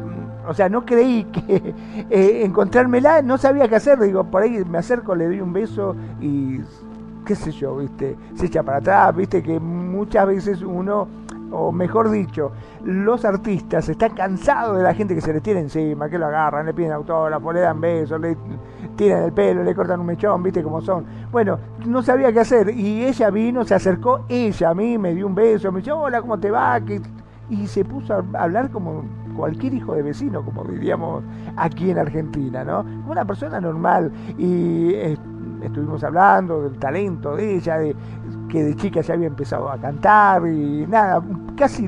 O 0.47 0.53
sea, 0.53 0.69
no 0.69 0.85
creí 0.85 1.23
que 1.25 1.73
eh, 2.09 2.41
encontrármela, 2.43 3.21
no 3.21 3.37
sabía 3.37 3.67
qué 3.67 3.75
hacer. 3.75 3.99
Digo, 3.99 4.23
por 4.23 4.43
ahí 4.43 4.63
me 4.65 4.77
acerco, 4.77 5.15
le 5.15 5.25
doy 5.25 5.41
un 5.41 5.51
beso 5.53 5.95
y. 6.21 6.59
qué 7.25 7.35
sé 7.35 7.51
yo, 7.51 7.77
viste. 7.77 8.15
Se 8.35 8.45
echa 8.45 8.63
para 8.63 8.77
atrás, 8.77 9.15
viste 9.15 9.41
que 9.43 9.59
muchas 9.59 10.27
veces 10.27 10.61
uno. 10.61 11.22
O 11.55 11.71
mejor 11.71 12.09
dicho, 12.09 12.51
los 12.83 13.23
artistas 13.25 13.87
están 13.87 14.15
cansados 14.15 14.75
de 14.77 14.83
la 14.83 14.93
gente 14.95 15.13
que 15.13 15.21
se 15.21 15.31
les 15.31 15.41
tira 15.43 15.59
encima, 15.59 16.09
que 16.09 16.17
lo 16.17 16.25
agarran, 16.25 16.65
le 16.65 16.73
piden 16.73 16.91
autógrafo, 16.93 17.53
le 17.53 17.59
dan 17.61 17.79
besos, 17.79 18.19
le 18.19 18.35
tiran 18.95 19.23
el 19.23 19.31
pelo, 19.33 19.63
le 19.63 19.75
cortan 19.75 19.99
un 19.99 20.07
mechón, 20.07 20.41
viste 20.41 20.63
cómo 20.63 20.81
son. 20.81 21.05
Bueno, 21.31 21.59
no 21.85 22.01
sabía 22.01 22.33
qué 22.33 22.39
hacer 22.39 22.69
y 22.69 23.05
ella 23.05 23.29
vino, 23.29 23.63
se 23.63 23.75
acercó 23.75 24.25
ella 24.29 24.69
a 24.69 24.73
mí, 24.73 24.97
me 24.97 25.13
dio 25.13 25.27
un 25.27 25.35
beso, 25.35 25.71
me 25.71 25.81
dijo, 25.81 25.95
hola, 25.95 26.21
¿cómo 26.21 26.39
te 26.39 26.49
va? 26.49 26.79
¿Qué- 26.81 27.01
Y 27.49 27.67
se 27.67 27.85
puso 27.85 28.13
a 28.15 28.23
hablar 28.41 28.71
como 28.71 29.03
cualquier 29.35 29.73
hijo 29.75 29.93
de 29.93 30.01
vecino, 30.01 30.43
como 30.43 30.63
diríamos 30.63 31.23
aquí 31.55 31.91
en 31.91 31.99
Argentina, 31.99 32.63
¿no? 32.63 32.83
Como 32.83 33.11
Una 33.11 33.25
persona 33.25 33.59
normal 33.59 34.11
y 34.37 34.93
eh, 34.93 35.17
estuvimos 35.61 36.03
hablando 36.03 36.61
del 36.63 36.77
talento 36.79 37.35
de 37.35 37.55
ella, 37.55 37.77
de 37.77 37.95
que 38.53 38.63
de 38.63 38.75
chica 38.75 39.01
ya 39.01 39.15
había 39.15 39.25
empezado 39.27 39.67
a 39.71 39.79
cantar 39.81 40.47
y 40.47 40.85
nada, 40.87 41.23
casi 41.57 41.87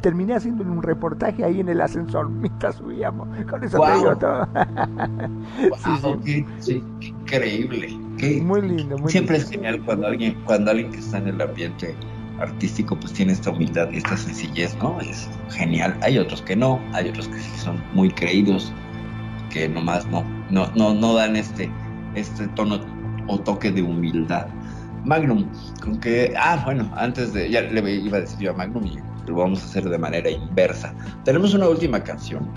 terminé 0.00 0.34
haciendo 0.34 0.64
un 0.64 0.82
reportaje 0.82 1.44
ahí 1.44 1.60
en 1.60 1.68
el 1.68 1.78
ascensor 1.82 2.30
mientras 2.30 2.76
subíamos. 2.76 3.28
Con 3.46 3.62
eso 3.62 3.78
te 3.80 3.92
digo 3.98 4.16
todo. 4.16 4.48
Wow, 6.02 6.20
qué, 6.24 6.46
sí, 6.58 6.82
qué 7.00 7.08
increíble. 7.08 7.98
Qué- 8.16 8.40
Muy 8.40 8.62
lindo, 8.62 8.96
muy 8.98 9.10
Siempre 9.10 9.36
lindo. 9.36 9.48
es 9.50 9.54
genial 9.54 9.82
cuando 9.84 10.06
alguien, 10.06 10.36
cuando 10.46 10.70
alguien 10.70 10.90
que 10.90 10.98
está 11.00 11.18
en 11.18 11.28
el 11.28 11.40
ambiente 11.42 11.94
artístico 12.38 12.98
pues 12.98 13.12
tiene 13.12 13.32
esta 13.32 13.50
humildad 13.50 13.90
y 13.92 13.98
esta 13.98 14.16
sencillez, 14.16 14.76
¿no? 14.78 14.98
Es 15.00 15.28
genial. 15.50 15.98
Hay 16.02 16.16
otros 16.18 16.40
que 16.42 16.56
no, 16.56 16.80
hay 16.94 17.10
otros 17.10 17.28
que 17.28 17.38
sí 17.38 17.58
son 17.58 17.76
muy 17.92 18.10
creídos, 18.10 18.72
que 19.50 19.68
nomás 19.68 20.06
no, 20.06 20.24
no, 20.50 20.66
no, 20.74 20.94
no 20.94 21.14
dan 21.14 21.36
este, 21.36 21.70
este 22.14 22.48
tono 22.48 22.80
o 23.26 23.38
toque 23.38 23.70
de 23.70 23.82
humildad. 23.82 24.46
Magnum, 25.04 25.46
con 25.82 25.98
que, 25.98 26.34
ah, 26.36 26.62
bueno, 26.64 26.90
antes 26.96 27.32
de, 27.32 27.50
ya 27.50 27.62
le 27.62 27.90
iba 27.92 28.18
a 28.18 28.20
decir 28.20 28.38
yo 28.40 28.50
a 28.50 28.54
Magnum 28.54 28.86
y 28.86 28.98
lo 29.26 29.36
vamos 29.36 29.62
a 29.62 29.66
hacer 29.66 29.88
de 29.88 29.98
manera 29.98 30.30
inversa. 30.30 30.94
Tenemos 31.24 31.54
una 31.54 31.68
última 31.68 32.02
canción 32.02 32.48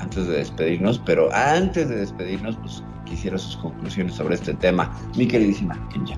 antes 0.00 0.26
de 0.26 0.38
despedirnos, 0.38 0.98
pero 0.98 1.32
antes 1.34 1.88
de 1.88 1.96
despedirnos, 1.96 2.56
pues 2.56 2.82
quisiera 3.04 3.38
sus 3.38 3.56
conclusiones 3.56 4.14
sobre 4.14 4.34
este 4.36 4.54
tema, 4.54 4.90
mi 5.16 5.26
queridísima 5.26 5.76
Kenya. 5.88 6.16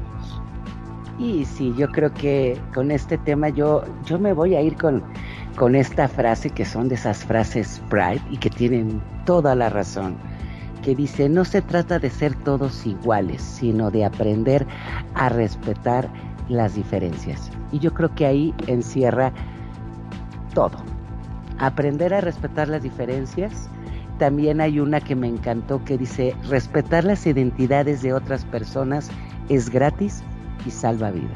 Y 1.18 1.44
sí, 1.44 1.72
yo 1.76 1.88
creo 1.88 2.12
que 2.12 2.58
con 2.74 2.90
este 2.90 3.18
tema 3.18 3.48
yo, 3.48 3.84
yo 4.06 4.18
me 4.18 4.32
voy 4.32 4.54
a 4.54 4.62
ir 4.62 4.76
con, 4.76 5.02
con 5.56 5.74
esta 5.74 6.08
frase 6.08 6.50
que 6.50 6.64
son 6.64 6.88
de 6.88 6.94
esas 6.94 7.24
frases 7.24 7.82
Pride 7.88 8.22
y 8.30 8.36
que 8.38 8.50
tienen 8.50 9.00
toda 9.24 9.54
la 9.54 9.68
razón. 9.68 10.16
Que 10.82 10.94
dice, 10.94 11.28
no 11.28 11.44
se 11.44 11.62
trata 11.62 11.98
de 11.98 12.10
ser 12.10 12.34
todos 12.34 12.86
iguales, 12.86 13.40
sino 13.40 13.90
de 13.90 14.04
aprender 14.04 14.66
a 15.14 15.28
respetar 15.28 16.08
las 16.48 16.74
diferencias. 16.74 17.50
Y 17.70 17.78
yo 17.78 17.94
creo 17.94 18.14
que 18.14 18.26
ahí 18.26 18.54
encierra 18.66 19.32
todo. 20.54 20.76
Aprender 21.58 22.12
a 22.12 22.20
respetar 22.20 22.68
las 22.68 22.82
diferencias. 22.82 23.68
También 24.18 24.60
hay 24.60 24.80
una 24.80 25.00
que 25.00 25.16
me 25.16 25.28
encantó 25.28 25.84
que 25.84 25.96
dice, 25.96 26.34
respetar 26.48 27.04
las 27.04 27.26
identidades 27.26 28.02
de 28.02 28.12
otras 28.12 28.44
personas 28.44 29.10
es 29.48 29.70
gratis 29.70 30.22
y 30.66 30.70
salva 30.70 31.10
vida. 31.10 31.32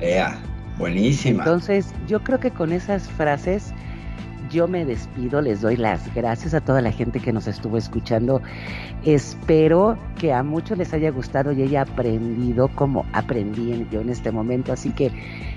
Ea, 0.00 0.38
buenísima. 0.78 1.42
Entonces, 1.44 1.94
yo 2.06 2.22
creo 2.22 2.40
que 2.40 2.50
con 2.50 2.72
esas 2.72 3.08
frases 3.08 3.72
yo 4.52 4.68
me 4.68 4.84
despido, 4.84 5.40
les 5.40 5.60
doy 5.62 5.76
las 5.76 6.12
gracias 6.14 6.54
a 6.54 6.60
toda 6.60 6.80
la 6.80 6.92
gente 6.92 7.18
que 7.20 7.32
nos 7.32 7.46
estuvo 7.46 7.76
escuchando. 7.78 8.40
Espero 9.04 9.96
que 10.18 10.32
a 10.32 10.42
muchos 10.42 10.78
les 10.78 10.92
haya 10.92 11.10
gustado 11.10 11.52
y 11.52 11.62
haya 11.62 11.82
aprendido 11.82 12.68
como 12.68 13.04
aprendí 13.12 13.72
en- 13.72 13.90
yo 13.90 14.00
en 14.00 14.10
este 14.10 14.30
momento. 14.30 14.72
Así 14.72 14.90
que 14.90 15.10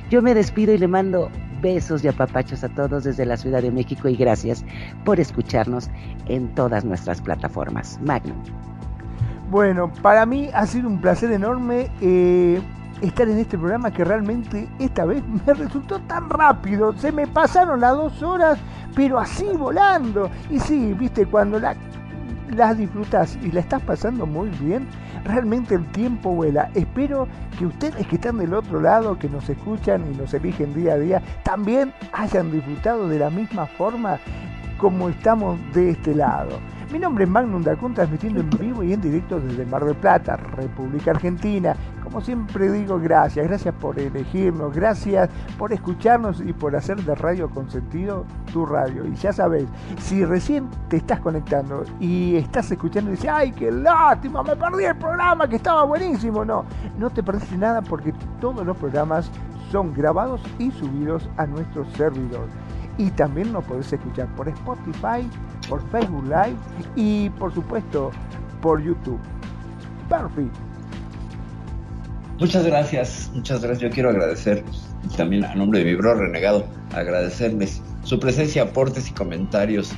yo 0.09 0.21
me 0.21 0.33
despido 0.33 0.73
y 0.73 0.77
le 0.77 0.87
mando 0.87 1.29
besos 1.61 2.03
y 2.03 2.07
apapachos 2.07 2.63
a 2.63 2.69
todos 2.69 3.03
desde 3.03 3.25
la 3.25 3.37
Ciudad 3.37 3.61
de 3.61 3.71
México 3.71 4.07
y 4.07 4.15
gracias 4.15 4.63
por 5.03 5.19
escucharnos 5.19 5.89
en 6.27 6.47
todas 6.55 6.85
nuestras 6.85 7.21
plataformas. 7.21 7.99
Magnum. 8.03 8.37
Bueno, 9.49 9.91
para 10.01 10.25
mí 10.25 10.49
ha 10.53 10.65
sido 10.65 10.87
un 10.87 10.99
placer 10.99 11.31
enorme 11.31 11.89
eh, 12.01 12.59
estar 13.01 13.27
en 13.27 13.39
este 13.39 13.57
programa 13.57 13.91
que 13.91 14.03
realmente 14.03 14.67
esta 14.79 15.05
vez 15.05 15.23
me 15.45 15.53
resultó 15.53 15.99
tan 16.01 16.29
rápido. 16.29 16.93
Se 16.97 17.11
me 17.11 17.27
pasaron 17.27 17.81
las 17.81 17.95
dos 17.95 18.23
horas, 18.23 18.59
pero 18.95 19.19
así 19.19 19.45
volando. 19.45 20.29
Y 20.49 20.59
sí, 20.59 20.93
viste, 20.93 21.25
cuando 21.25 21.59
la, 21.59 21.75
las 22.55 22.77
disfrutas 22.77 23.37
y 23.41 23.51
la 23.51 23.59
estás 23.59 23.81
pasando 23.81 24.25
muy 24.25 24.49
bien, 24.49 24.87
realmente 25.23 25.75
el 25.75 25.85
tiempo 25.91 26.31
vuela. 26.31 26.69
Espero 26.73 27.27
que 27.57 27.65
ustedes 27.65 28.05
que 28.07 28.15
están 28.15 28.37
del 28.37 28.53
otro 28.53 28.79
lado, 28.79 29.17
que 29.17 29.29
nos 29.29 29.49
escuchan 29.49 30.05
y 30.13 30.17
nos 30.17 30.33
eligen 30.33 30.73
día 30.73 30.93
a 30.93 30.97
día, 30.97 31.21
también 31.43 31.93
hayan 32.13 32.51
disfrutado 32.51 33.07
de 33.07 33.19
la 33.19 33.29
misma 33.29 33.65
forma 33.65 34.19
como 34.77 35.09
estamos 35.09 35.57
de 35.73 35.91
este 35.91 36.13
lado. 36.13 36.59
Mi 36.95 37.01
nombre 37.01 37.25
es 37.25 37.29
Magnum 37.29 37.61
Dacun, 37.61 37.93
transmitiendo 37.93 38.39
en 38.39 38.49
vivo 38.51 38.81
y 38.81 38.93
en 38.93 39.01
directo 39.01 39.37
desde 39.37 39.65
Mar 39.65 39.83
del 39.83 39.97
Plata, 39.97 40.37
República 40.37 41.11
Argentina. 41.11 41.75
Como 42.01 42.21
siempre 42.21 42.71
digo, 42.71 42.97
gracias, 43.01 43.45
gracias 43.45 43.75
por 43.75 43.99
elegirnos, 43.99 44.73
gracias 44.73 45.29
por 45.57 45.73
escucharnos 45.73 46.39
y 46.39 46.53
por 46.53 46.73
hacer 46.73 46.95
de 47.03 47.13
Radio 47.15 47.49
Consentido 47.49 48.23
tu 48.53 48.65
radio. 48.65 49.05
Y 49.05 49.13
ya 49.15 49.33
sabes, 49.33 49.65
si 49.99 50.23
recién 50.23 50.69
te 50.87 50.95
estás 50.95 51.19
conectando 51.19 51.83
y 51.99 52.37
estás 52.37 52.71
escuchando 52.71 53.11
y 53.11 53.15
dices, 53.15 53.29
ay, 53.29 53.51
qué 53.51 53.73
lástima, 53.73 54.41
me 54.41 54.55
perdí 54.55 54.85
el 54.85 54.95
programa 54.95 55.49
que 55.49 55.57
estaba 55.57 55.83
buenísimo. 55.83 56.45
No, 56.45 56.63
no 56.97 57.09
te 57.09 57.21
perdiste 57.21 57.57
nada 57.57 57.81
porque 57.81 58.13
todos 58.39 58.65
los 58.65 58.77
programas 58.77 59.29
son 59.69 59.93
grabados 59.93 60.39
y 60.59 60.71
subidos 60.71 61.29
a 61.35 61.45
nuestro 61.45 61.83
servidor. 61.97 62.47
Y 62.97 63.11
también 63.11 63.51
nos 63.51 63.65
podés 63.65 63.91
escuchar 63.91 64.27
por 64.35 64.47
Spotify, 64.47 65.29
por 65.69 65.81
Facebook 65.89 66.23
Live 66.25 66.57
y 66.95 67.29
por 67.31 67.53
supuesto 67.53 68.11
por 68.61 68.83
YouTube. 68.83 69.19
Perfi. 70.09 70.49
Muchas 72.39 72.65
gracias, 72.65 73.31
muchas 73.33 73.61
gracias. 73.61 73.81
Yo 73.81 73.89
quiero 73.89 74.09
agradecer 74.09 74.63
también 75.15 75.45
a 75.45 75.55
nombre 75.55 75.79
de 75.79 75.85
mi 75.85 75.95
bro 75.95 76.15
renegado, 76.15 76.65
agradecerles 76.93 77.81
su 78.03 78.19
presencia, 78.19 78.63
aportes 78.63 79.09
y 79.09 79.13
comentarios 79.13 79.93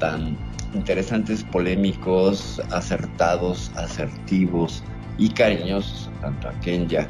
tan 0.00 0.36
interesantes, 0.74 1.44
polémicos, 1.44 2.60
acertados, 2.70 3.70
asertivos 3.76 4.82
y 5.18 5.30
cariñosos, 5.30 6.10
tanto 6.20 6.48
a 6.48 6.52
Kenya, 6.60 7.06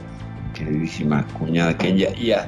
queridísima 0.55 1.27
cuñada 1.39 1.77
Kenya, 1.77 2.09
y 2.17 2.33
a 2.33 2.47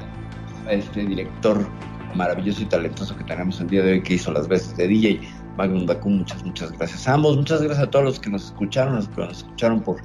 este 0.69 1.05
director 1.05 1.67
maravilloso 2.15 2.61
y 2.61 2.65
talentoso 2.65 3.15
que 3.17 3.23
tenemos 3.23 3.59
el 3.59 3.67
día 3.67 3.83
de 3.83 3.93
hoy 3.93 4.03
que 4.03 4.15
hizo 4.15 4.31
las 4.31 4.47
veces 4.47 4.75
de 4.77 4.87
DJ, 4.87 5.19
Magnum 5.59 5.85
Daku, 5.85 6.09
muchas, 6.09 6.41
muchas 6.45 6.71
gracias 6.71 7.05
a 7.05 7.15
ambos, 7.15 7.35
muchas 7.35 7.61
gracias 7.61 7.85
a 7.85 7.91
todos 7.91 8.05
los 8.05 8.19
que 8.21 8.29
nos 8.29 8.45
escucharon, 8.45 8.95
los 8.95 9.09
que 9.09 9.19
nos 9.19 9.39
escucharon 9.39 9.81
por 9.81 9.97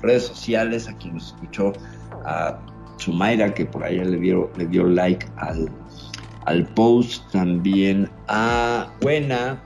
redes 0.00 0.22
sociales, 0.22 0.88
a 0.88 0.96
quien 0.96 1.12
nos 1.12 1.26
escuchó, 1.26 1.74
a 2.24 2.58
Sumaira, 2.96 3.52
que 3.52 3.66
por 3.66 3.84
ahí 3.84 4.02
le 4.02 4.16
dio, 4.16 4.50
le 4.56 4.64
dio 4.64 4.84
like 4.84 5.26
al, 5.36 5.70
al 6.46 6.66
post, 6.68 7.30
también 7.32 8.08
a 8.28 8.90
Buena 9.02 9.62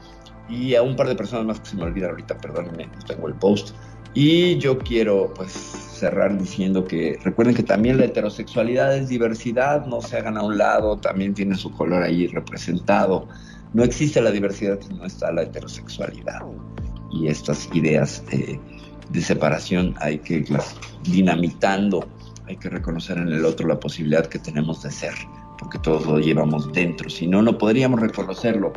y 0.49 0.75
a 0.75 0.83
un 0.83 0.97
par 0.97 1.07
de 1.07 1.15
personas 1.15 1.47
más 1.47 1.61
que 1.61 1.67
se 1.67 1.77
me 1.77 1.85
olvida 1.85 2.09
ahorita, 2.09 2.37
perdónenme, 2.39 2.89
tengo 3.07 3.29
el 3.29 3.35
post. 3.35 3.77
Y 4.15 4.59
yo 4.59 4.77
quiero 4.77 5.33
pues 5.37 5.53
cerrar 5.53 6.37
diciendo 6.37 6.85
que 6.85 7.17
recuerden 7.23 7.55
que 7.55 7.63
también 7.63 7.99
la 7.99 8.07
heterosexualidad 8.07 8.97
es 8.97 9.09
diversidad, 9.09 9.87
no 9.87 10.01
se 10.01 10.17
hagan 10.17 10.37
a 10.37 10.43
un 10.43 10.59
lado, 10.59 10.97
también 10.97 11.33
tiene 11.33 11.55
su 11.55 11.71
color 11.71 12.03
ahí 12.03 12.27
representado. 12.27 13.29
No 13.75 13.85
existe 13.85 14.21
la 14.21 14.31
diversidad 14.31 14.79
si 14.81 14.95
no 14.95 15.05
está 15.05 15.33
la 15.33 15.43
heterosexualidad. 15.43 16.41
Y 17.13 17.29
estas 17.29 17.69
ideas 17.75 18.23
de 19.11 19.21
separación 19.21 19.95
hay 20.01 20.19
que 20.19 20.35
irlas 20.35 20.77
dinamitando, 21.05 22.07
hay 22.47 22.57
que 22.57 22.69
reconocer 22.69 23.19
en 23.19 23.29
el 23.29 23.45
otro 23.45 23.67
la 23.69 23.79
posibilidad 23.79 24.27
que 24.27 24.39
tenemos 24.39 24.83
de 24.83 24.91
ser, 24.91 25.15
porque 25.59 25.79
todos 25.79 26.07
lo 26.07 26.19
llevamos 26.19 26.73
dentro, 26.73 27.09
si 27.11 27.27
no, 27.27 27.43
no 27.43 27.57
podríamos 27.57 28.01
reconocerlo. 28.01 28.73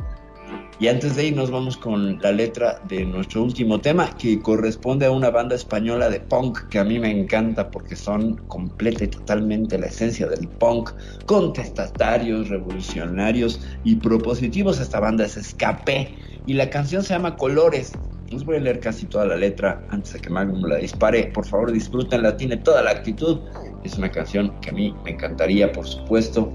Y 0.80 0.88
antes 0.88 1.16
de 1.16 1.28
ir 1.28 1.36
nos 1.36 1.52
vamos 1.52 1.78
con 1.78 2.20
la 2.22 2.32
letra 2.32 2.82
de 2.88 3.06
nuestro 3.06 3.44
último 3.44 3.80
tema, 3.80 4.18
que 4.18 4.42
corresponde 4.42 5.06
a 5.06 5.12
una 5.12 5.30
banda 5.30 5.56
española 5.56 6.10
de 6.10 6.20
punk 6.20 6.68
que 6.70 6.80
a 6.80 6.84
mí 6.84 6.98
me 6.98 7.12
encanta 7.12 7.70
porque 7.70 7.96
son 7.96 8.38
completa 8.48 9.04
y 9.04 9.08
totalmente 9.08 9.78
la 9.78 9.88
esencia 9.88 10.28
del 10.28 10.48
punk, 10.48 10.90
contestatarios, 11.28 12.50
revolucionarios 12.50 13.62
y 13.84 13.98
propositivos. 13.98 14.80
Esta 14.80 15.00
banda 15.00 15.26
es 15.26 15.38
Escape 15.38 16.16
y 16.48 16.54
la 16.54 16.70
canción 16.70 17.04
se 17.04 17.14
llama 17.14 17.36
Colores. 17.36 17.94
Les 18.32 18.46
voy 18.46 18.56
a 18.56 18.60
leer 18.62 18.80
casi 18.80 19.06
toda 19.06 19.26
la 19.26 19.36
letra 19.36 19.86
antes 19.90 20.14
de 20.14 20.20
que 20.20 20.30
Magnum 20.30 20.64
la 20.64 20.78
dispare. 20.78 21.26
Por 21.34 21.46
favor, 21.46 21.72
disfrútenla, 21.72 22.38
tiene 22.38 22.58
toda 22.58 22.82
la 22.82 22.92
actitud. 22.92 23.42
Es 23.84 23.98
una 23.98 24.10
canción 24.10 24.60
que 24.62 24.70
a 24.70 24.74
mí 24.74 24.96
me 25.04 25.12
encantaría, 25.12 25.72
por 25.72 25.86
supuesto. 25.86 26.52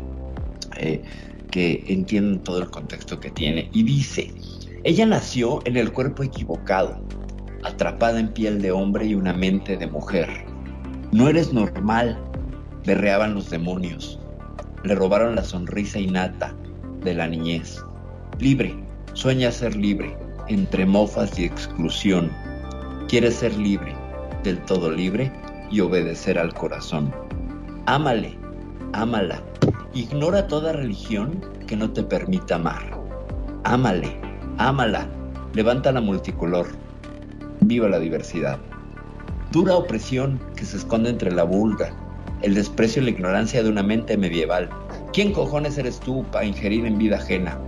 Eh, 0.79 1.03
que 1.51 1.85
entiendan 1.89 2.43
todo 2.43 2.59
el 2.59 2.71
contexto 2.71 3.19
que 3.21 3.31
tiene. 3.31 3.69
Y 3.73 3.83
dice, 3.83 4.33
ella 4.85 5.07
nació 5.07 5.61
en 5.65 5.77
el 5.77 5.93
cuerpo 5.93 6.23
equivocado, 6.23 7.01
atrapada 7.65 8.21
en 8.21 8.33
piel 8.33 8.61
de 8.61 8.71
hombre 8.71 9.07
y 9.07 9.15
una 9.15 9.33
mente 9.33 9.77
de 9.77 9.87
mujer. 9.87 10.29
No 11.13 11.29
eres 11.29 11.53
normal, 11.53 12.19
berreaban 12.85 13.35
los 13.35 13.51
demonios. 13.51 14.19
Le 14.85 14.95
robaron 14.95 15.35
la 15.35 15.45
sonrisa 15.45 15.99
innata 15.99 16.55
de 17.03 17.15
la 17.15 17.27
niñez. 17.27 17.83
Libre, 18.39 18.75
sueña 19.15 19.51
ser 19.51 19.75
libre, 19.75 20.17
entre 20.49 20.87
mofas 20.87 21.39
y 21.39 21.45
exclusión. 21.45 22.31
Quiere 23.09 23.31
ser 23.31 23.57
libre, 23.57 23.95
del 24.45 24.61
todo 24.65 24.91
libre 24.91 25.33
y 25.71 25.81
obedecer 25.81 26.39
al 26.39 26.55
corazón. 26.55 27.13
Ámale, 27.87 28.37
ámala. 28.93 29.43
Ignora 29.97 30.47
toda 30.47 30.75
religión 30.75 31.41
que 31.67 31.75
no 31.75 31.91
te 31.91 32.03
permita 32.03 32.57
amar. 32.57 33.01
Ámale, 33.65 34.21
ámala. 34.59 35.07
Levanta 35.55 35.91
la 35.91 36.03
multicolor. 36.03 36.67
Viva 37.63 37.89
la 37.89 37.99
diversidad. 37.99 38.59
Dura 39.53 39.75
opresión 39.75 40.39
que 40.55 40.67
se 40.67 40.77
esconde 40.77 41.09
entre 41.09 41.33
la 41.33 41.45
vulga, 41.45 41.95
el 42.43 42.53
desprecio 42.53 43.01
y 43.01 43.07
la 43.07 43.13
ignorancia 43.13 43.63
de 43.63 43.71
una 43.71 43.83
mente 43.83 44.19
medieval. 44.19 44.69
¿Quién 45.15 45.33
cojones 45.33 45.79
eres 45.79 45.99
tú 45.99 46.27
para 46.31 46.45
ingerir 46.45 46.85
en 46.85 46.99
vida 46.99 47.17
ajena? 47.17 47.59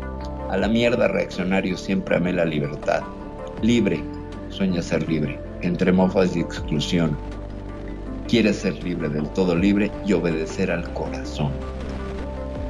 A 0.51 0.59
la 0.59 0.69
mierda 0.69 1.09
reaccionario 1.09 1.79
siempre 1.79 2.17
amé 2.17 2.35
la 2.35 2.45
libertad. 2.45 3.05
Libre, 3.63 4.05
sueña 4.51 4.83
ser 4.83 5.09
libre, 5.09 5.41
entre 5.63 5.93
mofas 5.93 6.37
y 6.37 6.41
exclusión. 6.41 7.17
Quieres 8.29 8.57
ser 8.57 8.85
libre, 8.85 9.09
del 9.09 9.31
todo 9.31 9.57
libre 9.57 9.91
y 10.05 10.13
obedecer 10.13 10.71
al 10.71 10.93
corazón. 10.93 11.53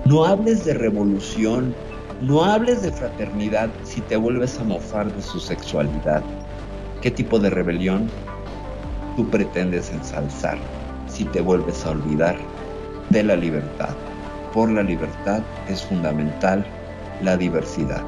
No 0.09 0.25
hables 0.25 0.65
de 0.65 0.73
revolución, 0.73 1.75
no 2.23 2.43
hables 2.43 2.81
de 2.81 2.91
fraternidad 2.91 3.69
si 3.83 4.01
te 4.01 4.17
vuelves 4.17 4.59
a 4.59 4.65
mofar 4.65 5.15
de 5.15 5.21
su 5.21 5.39
sexualidad. 5.39 6.23
¿Qué 7.03 7.11
tipo 7.11 7.39
de 7.39 7.51
rebelión 7.51 8.11
tú 9.17 9.29
pretendes 9.29 9.91
ensalzar 9.91 10.57
si 11.09 11.27
te 11.27 11.43
vuelves 11.43 11.85
a 11.85 11.91
olvidar 11.91 12.39
de 13.11 13.23
la 13.23 13.37
libertad? 13.37 13.95
Por 14.55 14.71
la 14.71 14.83
libertad 14.83 15.43
es 15.69 15.83
fundamental 15.83 16.65
la 17.21 17.37
diversidad. 17.37 18.03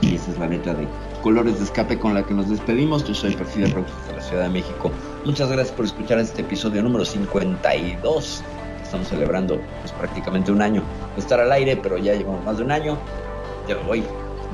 Y 0.00 0.16
esa 0.16 0.32
es 0.32 0.38
la 0.40 0.48
letra 0.48 0.74
de 0.74 0.88
Colores 1.22 1.58
de 1.58 1.64
Escape 1.66 1.96
con 1.96 2.14
la 2.14 2.26
que 2.26 2.34
nos 2.34 2.50
despedimos. 2.50 3.04
Yo 3.06 3.14
soy 3.14 3.36
Perfil 3.36 3.70
Rock 3.70 3.86
de 4.08 4.16
la 4.16 4.20
Ciudad 4.20 4.42
de 4.42 4.48
México. 4.48 4.90
Muchas 5.24 5.48
gracias 5.48 5.76
por 5.76 5.84
escuchar 5.84 6.18
este 6.18 6.42
episodio 6.42 6.82
número 6.82 7.04
52 7.04 8.42
estamos 8.94 9.08
celebrando 9.08 9.60
pues, 9.80 9.92
prácticamente 9.92 10.52
un 10.52 10.62
año 10.62 10.82
estar 11.16 11.40
al 11.40 11.50
aire, 11.50 11.76
pero 11.76 11.98
ya 11.98 12.14
llevamos 12.14 12.44
más 12.44 12.58
de 12.58 12.64
un 12.64 12.70
año. 12.70 12.96
Ya 13.68 13.74
me 13.76 13.82
voy. 13.82 14.04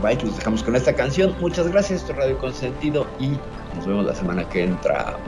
Bye, 0.03 0.17
los 0.23 0.37
dejamos 0.37 0.62
con 0.62 0.77
esta 0.77 0.95
canción. 0.95 1.35
Muchas 1.41 1.69
gracias, 1.69 2.01
esto 2.01 2.12
es 2.12 2.19
Radio 2.19 2.39
Consentido 2.39 3.07
y 3.19 3.37
nos 3.77 3.87
vemos 3.87 4.07
la 4.07 4.15
semana 4.15 4.49
que 4.49 4.65
entra. 4.65 5.19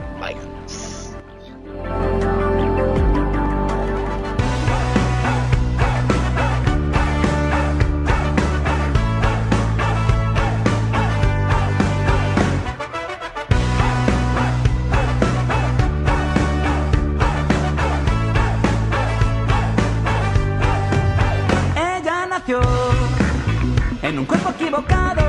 En 24.03 24.19
un 24.19 24.25
cuerpo 24.25 24.49
equivocado, 24.49 25.22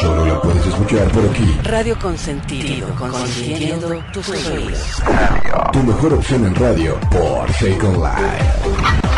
Solo 0.00 0.24
la 0.24 0.40
puedes 0.40 0.66
escuchar 0.66 1.06
por 1.08 1.22
aquí. 1.28 1.54
Radio 1.64 1.98
Consentido, 1.98 2.88
consentiendo 2.94 4.02
tus 4.10 4.26
oídos. 4.30 5.02
Tu 5.70 5.82
mejor 5.82 6.14
opción 6.14 6.46
en 6.46 6.54
radio 6.54 6.98
por 7.10 7.52
Second 7.52 7.96
Life. 7.98 9.09